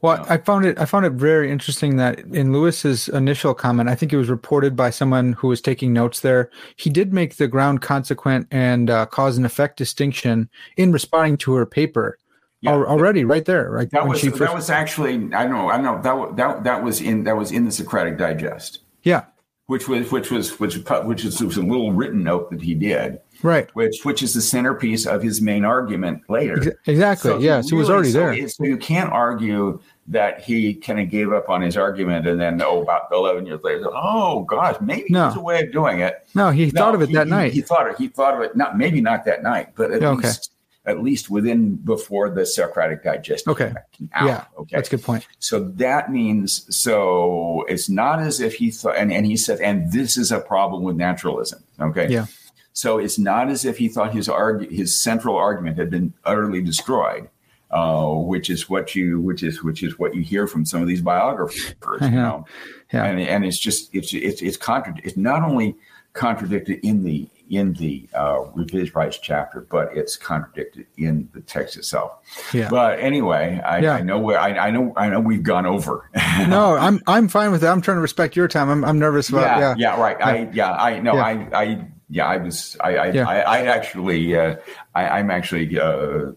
Well, 0.00 0.24
I 0.28 0.36
found 0.36 0.64
it. 0.64 0.78
I 0.78 0.84
found 0.84 1.06
it 1.06 1.12
very 1.12 1.50
interesting 1.50 1.96
that 1.96 2.20
in 2.20 2.52
Lewis's 2.52 3.08
initial 3.08 3.54
comment, 3.54 3.88
I 3.88 3.94
think 3.94 4.12
it 4.12 4.16
was 4.16 4.28
reported 4.28 4.76
by 4.76 4.90
someone 4.90 5.32
who 5.32 5.48
was 5.48 5.60
taking 5.60 5.92
notes 5.92 6.20
there. 6.20 6.50
He 6.76 6.90
did 6.90 7.12
make 7.12 7.36
the 7.36 7.48
ground 7.48 7.82
consequent 7.82 8.46
and 8.50 8.90
uh, 8.90 9.06
cause 9.06 9.36
and 9.36 9.44
effect 9.44 9.76
distinction 9.76 10.48
in 10.76 10.92
responding 10.92 11.36
to 11.38 11.54
her 11.54 11.66
paper 11.66 12.18
yeah. 12.66 12.86
already 12.86 13.24
right 13.24 13.44
there 13.44 13.70
right 13.70 13.90
that 13.90 14.06
was 14.06 14.22
first... 14.22 14.38
that 14.38 14.54
was 14.54 14.70
actually 14.70 15.14
i 15.34 15.46
know 15.46 15.70
i 15.70 15.80
know 15.80 16.00
that 16.02 16.36
that 16.36 16.64
that 16.64 16.82
was 16.82 17.00
in 17.00 17.24
that 17.24 17.36
was 17.36 17.52
in 17.52 17.64
the 17.64 17.72
socratic 17.72 18.18
digest. 18.18 18.80
Yeah. 19.02 19.24
Which 19.66 19.88
was 19.88 20.12
which 20.12 20.30
was 20.30 20.60
which 20.60 20.76
which 20.76 21.24
was, 21.24 21.42
was 21.42 21.56
a 21.56 21.62
little 21.62 21.92
written 21.92 22.22
note 22.22 22.50
that 22.50 22.62
he 22.62 22.74
did. 22.74 23.20
Right. 23.42 23.68
Which 23.74 24.04
which 24.04 24.22
is 24.22 24.32
the 24.32 24.40
centerpiece 24.40 25.06
of 25.06 25.22
his 25.22 25.40
main 25.40 25.64
argument 25.64 26.22
later. 26.28 26.78
Exactly 26.86 27.30
so 27.30 27.38
yes 27.38 27.72
really, 27.72 27.76
it 27.76 27.80
was 27.80 27.90
already 27.90 28.10
so 28.10 28.18
there. 28.18 28.48
so 28.48 28.64
you 28.64 28.76
can't 28.76 29.10
argue 29.10 29.80
that 30.08 30.40
he 30.40 30.72
kind 30.74 31.00
of 31.00 31.10
gave 31.10 31.32
up 31.32 31.48
on 31.48 31.62
his 31.62 31.76
argument 31.76 32.28
and 32.28 32.40
then 32.40 32.62
oh 32.62 32.82
about 32.82 33.08
11 33.10 33.44
years 33.44 33.60
later 33.64 33.86
oh 33.92 34.42
gosh 34.42 34.76
maybe 34.80 35.06
no. 35.10 35.22
there's 35.22 35.36
a 35.36 35.40
way 35.40 35.64
of 35.64 35.72
doing 35.72 36.00
it. 36.00 36.28
No 36.34 36.50
he 36.50 36.66
no, 36.66 36.80
thought 36.80 36.94
of 36.94 37.02
it 37.02 37.08
he, 37.08 37.14
that 37.14 37.26
he, 37.26 37.30
night. 37.30 37.52
he 37.52 37.60
thought 37.60 37.88
it 37.88 37.96
he 37.98 38.06
thought 38.06 38.34
of 38.34 38.40
it 38.42 38.56
not 38.56 38.78
maybe 38.78 39.00
not 39.00 39.24
that 39.24 39.42
night 39.42 39.70
but 39.74 39.90
at 39.90 40.02
okay. 40.02 40.28
least 40.28 40.52
at 40.86 41.02
least 41.02 41.28
within 41.30 41.74
before 41.76 42.30
the 42.30 42.46
Socratic 42.46 43.02
Digest. 43.02 43.48
Okay. 43.48 43.72
Out. 44.14 44.26
Yeah. 44.26 44.44
Okay. 44.58 44.76
That's 44.76 44.88
a 44.88 44.92
good 44.92 45.02
point. 45.02 45.26
So 45.40 45.60
that 45.60 46.10
means 46.12 46.64
so 46.74 47.64
it's 47.68 47.88
not 47.88 48.20
as 48.20 48.40
if 48.40 48.54
he 48.54 48.70
thought, 48.70 48.96
and, 48.96 49.12
and 49.12 49.26
he 49.26 49.36
said, 49.36 49.60
and 49.60 49.90
this 49.92 50.16
is 50.16 50.30
a 50.30 50.40
problem 50.40 50.84
with 50.84 50.96
naturalism. 50.96 51.62
Okay. 51.80 52.08
Yeah. 52.08 52.26
So 52.72 52.98
it's 52.98 53.18
not 53.18 53.48
as 53.48 53.64
if 53.64 53.78
he 53.78 53.88
thought 53.88 54.14
his 54.14 54.28
argu- 54.28 54.70
his 54.70 55.00
central 55.00 55.36
argument 55.36 55.78
had 55.78 55.90
been 55.90 56.12
utterly 56.24 56.60
destroyed, 56.60 57.28
uh, 57.70 58.06
which 58.10 58.50
is 58.50 58.68
what 58.68 58.94
you 58.94 59.20
which 59.20 59.42
is 59.42 59.64
which 59.64 59.82
is 59.82 59.98
what 59.98 60.14
you 60.14 60.22
hear 60.22 60.46
from 60.46 60.64
some 60.64 60.82
of 60.82 60.88
these 60.88 61.00
biographers. 61.00 62.02
You 62.02 62.10
know? 62.10 62.44
yeah. 62.92 63.04
And, 63.04 63.18
and 63.18 63.44
it's 63.44 63.58
just 63.58 63.94
it's 63.94 64.12
it's 64.14 64.42
it's 64.42 64.56
contra- 64.56 65.00
It's 65.02 65.16
not 65.16 65.42
only 65.42 65.74
contradicted 66.12 66.80
in 66.84 67.02
the 67.02 67.28
in 67.48 67.72
the 67.74 68.08
uh, 68.14 68.44
revised 68.54 68.94
rights 68.94 69.18
chapter, 69.18 69.66
but 69.70 69.96
it's 69.96 70.16
contradicted 70.16 70.86
in 70.96 71.28
the 71.32 71.40
text 71.40 71.76
itself. 71.76 72.12
Yeah. 72.52 72.68
But 72.68 72.98
anyway, 72.98 73.60
I, 73.64 73.78
yeah. 73.78 73.94
I 73.94 74.02
know 74.02 74.18
where 74.18 74.38
I, 74.38 74.50
I, 74.50 74.70
know 74.70 74.92
I 74.96 75.08
know 75.08 75.20
we've 75.20 75.42
gone 75.42 75.66
over. 75.66 76.10
no, 76.48 76.76
I'm 76.76 77.00
I'm 77.06 77.28
fine 77.28 77.52
with 77.52 77.60
that. 77.62 77.72
I'm 77.72 77.80
trying 77.80 77.96
to 77.96 78.02
respect 78.02 78.36
your 78.36 78.48
time. 78.48 78.68
I'm 78.68 78.84
I'm 78.84 78.98
nervous 78.98 79.28
about 79.28 79.58
yeah 79.58 79.58
yeah, 79.58 79.74
yeah 79.78 80.00
right. 80.00 80.16
Yeah. 80.18 80.26
I 80.26 80.50
yeah 80.52 80.72
I 80.72 81.00
know. 81.00 81.16
I 81.16 81.48
I 81.52 81.86
yeah 82.10 82.26
I 82.26 82.36
was 82.38 82.76
I 82.80 82.96
I, 82.96 83.06
I, 83.08 83.40
I, 83.40 83.58
actually 83.66 84.36
uh, 84.36 84.56
I, 84.94 85.08
I'm 85.18 85.30
actually. 85.30 85.78
Uh, 85.78 86.32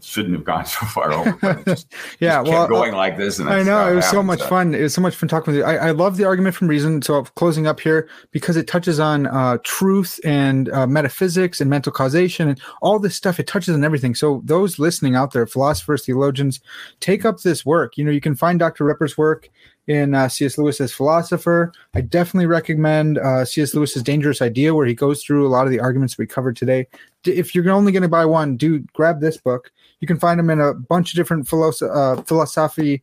shouldn't 0.00 0.34
have 0.34 0.44
gone 0.44 0.66
so 0.66 0.86
far 0.86 1.12
over. 1.12 1.62
Just, 1.64 1.92
yeah, 2.20 2.42
just 2.42 2.50
well, 2.50 2.68
going 2.68 2.94
like 2.94 3.16
this, 3.16 3.38
and 3.38 3.48
I 3.48 3.62
know 3.62 3.90
it 3.90 3.94
was 3.94 4.08
so 4.08 4.22
much 4.22 4.40
so. 4.40 4.48
fun. 4.48 4.74
It 4.74 4.82
was 4.82 4.94
so 4.94 5.00
much 5.00 5.14
fun 5.14 5.28
talking 5.28 5.52
with 5.52 5.58
you. 5.58 5.64
I, 5.64 5.88
I 5.88 5.90
love 5.90 6.16
the 6.16 6.24
argument 6.24 6.54
from 6.54 6.68
reason. 6.68 7.02
So 7.02 7.22
closing 7.22 7.66
up 7.66 7.80
here 7.80 8.08
because 8.30 8.56
it 8.56 8.66
touches 8.66 9.00
on 9.00 9.26
uh, 9.26 9.58
truth 9.62 10.20
and 10.24 10.68
uh, 10.70 10.86
metaphysics 10.86 11.60
and 11.60 11.70
mental 11.70 11.92
causation 11.92 12.48
and 12.48 12.60
all 12.82 12.98
this 12.98 13.16
stuff. 13.16 13.38
It 13.40 13.46
touches 13.46 13.74
on 13.74 13.84
everything. 13.84 14.14
So 14.14 14.42
those 14.44 14.78
listening 14.78 15.16
out 15.16 15.32
there, 15.32 15.46
philosophers, 15.46 16.04
theologians, 16.04 16.60
take 17.00 17.24
up 17.24 17.40
this 17.40 17.64
work. 17.64 17.96
You 17.96 18.04
know, 18.04 18.10
you 18.10 18.20
can 18.20 18.34
find 18.34 18.58
Dr. 18.58 18.84
Reppert's 18.84 19.18
work 19.18 19.50
in 19.86 20.14
uh, 20.14 20.28
C.S. 20.28 20.56
Lewis 20.56 20.80
as 20.80 20.92
philosopher. 20.92 21.72
I 21.94 22.00
definitely 22.00 22.46
recommend 22.46 23.18
uh, 23.18 23.44
C.S. 23.44 23.74
Lewis's 23.74 24.02
Dangerous 24.02 24.40
Idea, 24.40 24.74
where 24.74 24.86
he 24.86 24.94
goes 24.94 25.22
through 25.22 25.46
a 25.46 25.48
lot 25.48 25.66
of 25.66 25.70
the 25.70 25.80
arguments 25.80 26.16
we 26.16 26.26
covered 26.26 26.56
today. 26.56 26.86
If 27.24 27.54
you're 27.54 27.68
only 27.70 27.92
going 27.92 28.02
to 28.02 28.08
buy 28.08 28.24
one, 28.24 28.56
do 28.56 28.80
grab 28.92 29.20
this 29.20 29.36
book. 29.36 29.70
You 30.00 30.06
can 30.06 30.18
find 30.18 30.38
them 30.38 30.50
in 30.50 30.60
a 30.60 30.74
bunch 30.74 31.12
of 31.12 31.16
different 31.16 31.48
philosophy, 31.48 31.90
uh, 31.92 32.22
philosophy, 32.22 33.02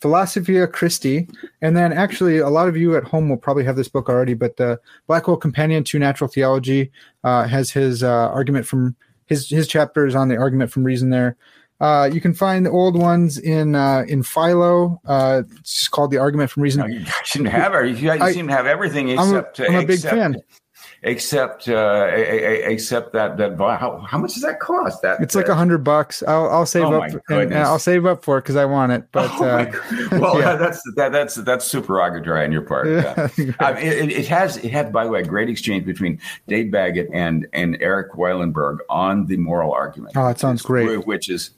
Philosophia 0.00 0.66
Christi, 0.66 1.28
and 1.60 1.76
then 1.76 1.92
actually 1.92 2.38
a 2.38 2.48
lot 2.48 2.68
of 2.68 2.76
you 2.76 2.96
at 2.96 3.04
home 3.04 3.28
will 3.28 3.36
probably 3.36 3.64
have 3.64 3.76
this 3.76 3.88
book 3.88 4.08
already. 4.08 4.34
But 4.34 4.56
the 4.56 4.80
Blackwell 5.06 5.36
Companion 5.36 5.84
to 5.84 5.98
Natural 5.98 6.28
Theology 6.28 6.90
uh, 7.22 7.46
has 7.46 7.70
his 7.70 8.02
uh, 8.02 8.30
argument 8.30 8.66
from 8.66 8.96
his 9.26 9.48
his 9.48 9.68
chapters 9.68 10.14
on 10.14 10.28
the 10.28 10.36
argument 10.36 10.70
from 10.70 10.84
reason 10.84 11.10
there. 11.10 11.36
Uh, 11.80 12.10
you 12.12 12.20
can 12.20 12.34
find 12.34 12.66
the 12.66 12.70
old 12.70 12.96
ones 12.96 13.38
in 13.38 13.74
uh, 13.74 14.04
in 14.06 14.22
Philo. 14.22 15.00
Uh, 15.06 15.42
it's 15.58 15.88
called 15.88 16.10
the 16.10 16.18
argument 16.18 16.50
from 16.50 16.62
reason. 16.62 16.82
No, 16.82 16.86
you 16.86 17.04
shouldn't 17.24 17.50
have 17.50 17.74
it. 17.74 17.88
You, 17.88 17.94
you 17.94 18.10
I, 18.10 18.32
seem 18.32 18.48
to 18.48 18.54
have 18.54 18.66
everything 18.66 19.08
except. 19.08 19.60
I'm 19.60 19.66
a, 19.66 19.78
I'm 19.78 19.84
a 19.84 19.86
big 19.86 20.00
fan. 20.00 20.36
except 21.02 21.68
uh, 21.68 22.08
except 22.12 23.14
that 23.14 23.38
that 23.38 23.56
how, 23.58 24.04
how 24.06 24.18
much 24.18 24.34
does 24.34 24.42
that 24.42 24.60
cost? 24.60 25.00
That 25.00 25.22
it's 25.22 25.34
like 25.34 25.48
a 25.48 25.54
hundred 25.54 25.78
bucks. 25.78 26.22
I'll 26.28 26.50
I'll 26.50 26.66
save 26.66 26.84
oh 26.84 27.00
up 27.00 27.10
and, 27.30 27.54
I'll 27.54 27.78
save 27.78 28.04
up 28.04 28.22
for 28.22 28.36
it 28.36 28.42
because 28.42 28.56
I 28.56 28.66
want 28.66 28.92
it. 28.92 29.04
But 29.10 29.30
oh 29.40 29.44
uh, 29.44 29.72
well, 30.18 30.38
yeah. 30.38 30.56
that's 30.56 30.82
that 30.96 31.12
that's 31.12 31.36
that's 31.36 31.64
super 31.64 31.94
derogatory 31.94 32.44
on 32.44 32.52
your 32.52 32.62
part. 32.62 32.88
Yeah. 32.88 33.28
I 33.60 33.72
mean, 33.72 33.86
it, 33.86 34.12
it, 34.12 34.28
has 34.28 34.58
it 34.58 34.70
had 34.70 34.92
by 34.92 35.04
the 35.04 35.10
way 35.10 35.20
a 35.20 35.24
great 35.24 35.48
exchange 35.48 35.86
between 35.86 36.20
Dave 36.46 36.70
Baggett 36.70 37.08
and 37.12 37.46
and 37.54 37.80
Erik 37.80 38.12
Wielenberg 38.12 38.78
on 38.90 39.26
the 39.26 39.38
moral 39.38 39.72
argument. 39.72 40.14
Oh, 40.16 40.26
that 40.26 40.38
sounds 40.38 40.60
great. 40.60 41.06
Which 41.06 41.30
is 41.30 41.52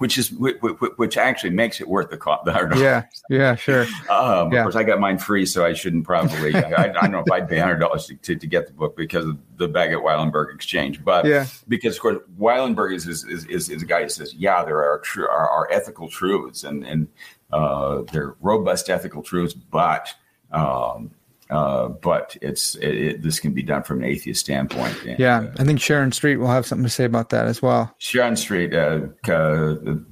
which 0.00 0.16
is 0.16 0.32
which 0.32 1.18
actually 1.18 1.50
makes 1.50 1.78
it 1.78 1.86
worth 1.86 2.08
the 2.08 2.16
cost. 2.16 2.46
The 2.46 2.78
yeah, 2.78 3.04
yeah, 3.28 3.54
sure. 3.54 3.82
Um, 4.08 4.50
yeah. 4.50 4.60
Of 4.60 4.64
course, 4.64 4.76
I 4.76 4.82
got 4.82 4.98
mine 4.98 5.18
free, 5.18 5.44
so 5.44 5.62
I 5.62 5.74
shouldn't 5.74 6.04
probably. 6.04 6.54
I, 6.54 6.84
I, 6.84 6.88
don't 6.88 7.10
know 7.10 7.18
if 7.18 7.30
I'd 7.30 7.46
pay 7.46 7.58
hundred 7.58 7.80
dollars 7.80 8.10
to, 8.22 8.34
to 8.34 8.46
get 8.46 8.66
the 8.66 8.72
book 8.72 8.96
because 8.96 9.26
of 9.26 9.38
the 9.58 9.68
Baggett 9.68 9.98
Wielenberg 9.98 10.54
exchange, 10.54 11.04
but 11.04 11.26
yeah, 11.26 11.44
because 11.68 11.96
of 11.96 12.00
course 12.00 12.16
Wielenberg 12.38 12.94
is 12.94 13.06
is, 13.06 13.24
is, 13.24 13.68
is 13.68 13.82
a 13.82 13.84
guy 13.84 14.04
who 14.04 14.08
says, 14.08 14.32
yeah, 14.32 14.64
there 14.64 14.82
are 14.82 15.00
true 15.00 15.28
are, 15.28 15.50
are 15.50 15.70
ethical 15.70 16.08
truths 16.08 16.64
and 16.64 16.82
and 16.86 17.06
uh, 17.52 18.00
they're 18.10 18.36
robust 18.40 18.88
ethical 18.88 19.22
truths, 19.22 19.52
but 19.52 20.14
um, 20.50 21.10
uh, 21.50 21.88
but 21.88 22.36
it's 22.40 22.74
it, 22.76 22.94
it, 22.94 23.22
this 23.22 23.40
can 23.40 23.52
be 23.52 23.62
done 23.62 23.82
from 23.82 23.98
an 23.98 24.04
atheist 24.04 24.40
standpoint. 24.40 24.96
And, 25.04 25.18
yeah, 25.18 25.40
uh, 25.40 25.52
I 25.58 25.64
think 25.64 25.80
Sharon 25.80 26.12
Street 26.12 26.36
will 26.36 26.48
have 26.48 26.66
something 26.66 26.84
to 26.84 26.90
say 26.90 27.04
about 27.04 27.30
that 27.30 27.46
as 27.46 27.60
well. 27.60 27.94
Sharon 27.98 28.36
Street, 28.36 28.74
uh, 28.74 29.00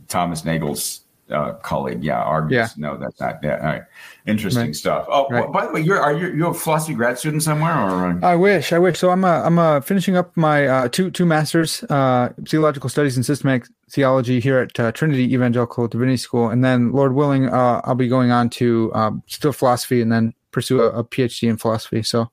Thomas 0.09 0.44
Nagel's 0.44 1.05
uh, 1.31 1.52
colleague, 1.55 2.02
yeah, 2.02 2.23
argues 2.23 2.52
yeah. 2.52 2.69
no, 2.77 2.97
that's 2.97 3.20
not 3.20 3.39
yeah, 3.43 3.56
all 3.56 3.62
right. 3.65 3.82
Interesting 4.27 4.66
right. 4.66 4.77
stuff. 4.77 5.06
Oh, 5.09 5.27
right. 5.31 5.44
well, 5.44 5.52
by 5.52 5.66
the 5.66 5.73
way, 5.73 5.81
you're 5.81 6.01
are 6.01 6.16
you 6.16 6.28
you 6.32 6.47
a 6.47 6.55
philosophy 6.55 6.94
grad 6.94 7.19
student 7.19 7.43
somewhere? 7.43 7.74
Or 7.74 8.24
I 8.24 8.35
wish, 8.35 8.73
I 8.73 8.78
wish. 8.78 8.98
So 8.98 9.10
I'm 9.10 9.24
a, 9.24 9.43
I'm 9.44 9.59
a 9.59 9.81
finishing 9.81 10.16
up 10.16 10.36
my 10.36 10.66
uh, 10.66 10.89
two 10.89 11.10
two 11.10 11.27
masters, 11.27 11.82
uh, 11.85 12.31
theological 12.47 12.89
studies 12.89 13.16
and 13.16 13.24
systematic 13.24 13.69
theology 13.90 14.40
here 14.40 14.59
at 14.59 14.78
uh, 14.81 14.93
Trinity 14.93 15.32
Evangelical 15.32 15.89
Divinity 15.89 16.16
School, 16.19 16.48
and 16.48 16.65
then 16.65 16.93
Lord 16.93 17.15
willing, 17.15 17.48
uh, 17.48 17.81
I'll 17.85 17.94
be 17.94 18.09
going 18.09 18.31
on 18.31 18.51
to 18.51 18.90
um, 18.94 19.23
still 19.27 19.52
philosophy 19.52 20.02
and 20.02 20.10
then 20.12 20.35
pursue 20.51 20.81
a, 20.81 20.91
a 20.91 21.05
PhD 21.05 21.49
in 21.49 21.57
philosophy. 21.57 22.03
So 22.03 22.31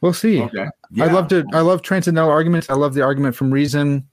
we'll 0.00 0.12
see. 0.12 0.42
Okay. 0.42 0.66
Yeah. 0.90 1.04
I 1.04 1.08
love 1.08 1.28
to. 1.28 1.44
I 1.52 1.60
love 1.60 1.82
transcendental 1.82 2.30
arguments. 2.30 2.70
I 2.70 2.74
love 2.74 2.94
the 2.94 3.02
argument 3.02 3.36
from 3.36 3.50
reason, 3.50 4.08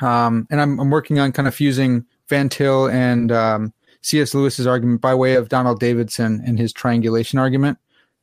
um, 0.00 0.46
and 0.50 0.60
I'm, 0.60 0.78
I'm 0.80 0.90
working 0.90 1.18
on 1.18 1.32
kind 1.32 1.48
of 1.48 1.54
fusing 1.54 2.06
Van 2.28 2.48
Til 2.48 2.88
and 2.88 3.30
um, 3.30 3.72
C.S. 4.02 4.34
Lewis's 4.34 4.66
argument 4.66 5.00
by 5.00 5.14
way 5.14 5.34
of 5.34 5.48
Donald 5.48 5.80
Davidson 5.80 6.42
and 6.46 6.58
his 6.58 6.72
triangulation 6.72 7.38
argument. 7.38 7.78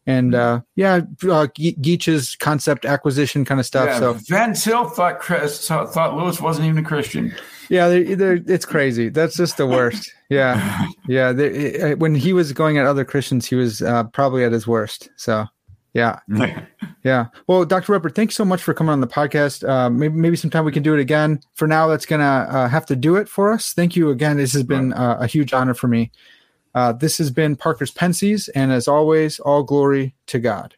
And 0.05 0.33
hmm. 0.33 0.39
uh, 0.39 0.59
yeah, 0.75 1.01
uh, 1.29 1.47
Geach's 1.53 2.35
concept 2.35 2.85
acquisition 2.85 3.45
kind 3.45 3.59
of 3.59 3.65
stuff. 3.65 3.87
Yeah, 3.87 3.99
so 3.99 4.13
Van 4.13 4.53
Til 4.53 4.85
thought 4.85 5.19
Chris, 5.19 5.67
thought 5.67 6.15
Lewis 6.15 6.41
wasn't 6.41 6.67
even 6.67 6.83
a 6.83 6.87
Christian. 6.87 7.33
Yeah, 7.69 7.87
they're, 7.87 8.15
they're, 8.15 8.39
it's 8.47 8.65
crazy. 8.65 9.09
That's 9.09 9.37
just 9.37 9.57
the 9.57 9.67
worst. 9.67 10.11
Yeah, 10.29 10.87
yeah. 11.07 11.31
They, 11.31 11.95
when 11.95 12.15
he 12.15 12.33
was 12.33 12.51
going 12.51 12.77
at 12.77 12.85
other 12.85 13.05
Christians, 13.05 13.45
he 13.45 13.55
was 13.55 13.81
uh, 13.81 14.05
probably 14.05 14.43
at 14.43 14.51
his 14.51 14.67
worst. 14.67 15.09
So, 15.15 15.45
yeah, 15.93 16.19
yeah. 17.03 17.27
Well, 17.47 17.65
Dr. 17.65 17.97
Reppert, 17.97 18.15
thanks 18.15 18.35
so 18.35 18.43
much 18.43 18.63
for 18.63 18.73
coming 18.73 18.91
on 18.91 19.01
the 19.01 19.07
podcast. 19.07 19.67
Uh, 19.67 19.89
maybe 19.89 20.15
maybe 20.15 20.35
sometime 20.35 20.65
we 20.65 20.71
can 20.71 20.83
do 20.83 20.95
it 20.95 20.99
again. 20.99 21.39
For 21.53 21.67
now, 21.67 21.87
that's 21.87 22.05
gonna 22.05 22.47
uh, 22.49 22.67
have 22.67 22.85
to 22.87 22.95
do 22.95 23.15
it 23.15 23.29
for 23.29 23.53
us. 23.53 23.73
Thank 23.73 23.95
you 23.95 24.09
again. 24.09 24.37
This 24.37 24.53
has 24.53 24.63
been 24.63 24.93
uh, 24.93 25.17
a 25.19 25.27
huge 25.27 25.53
honor 25.53 25.73
for 25.73 25.87
me. 25.87 26.11
Uh, 26.75 26.93
this 26.93 27.17
has 27.17 27.31
been 27.31 27.55
Parker's 27.55 27.91
Pensées, 27.91 28.49
and 28.55 28.71
as 28.71 28.87
always, 28.87 29.39
all 29.39 29.63
glory 29.63 30.15
to 30.27 30.39
God. 30.39 30.75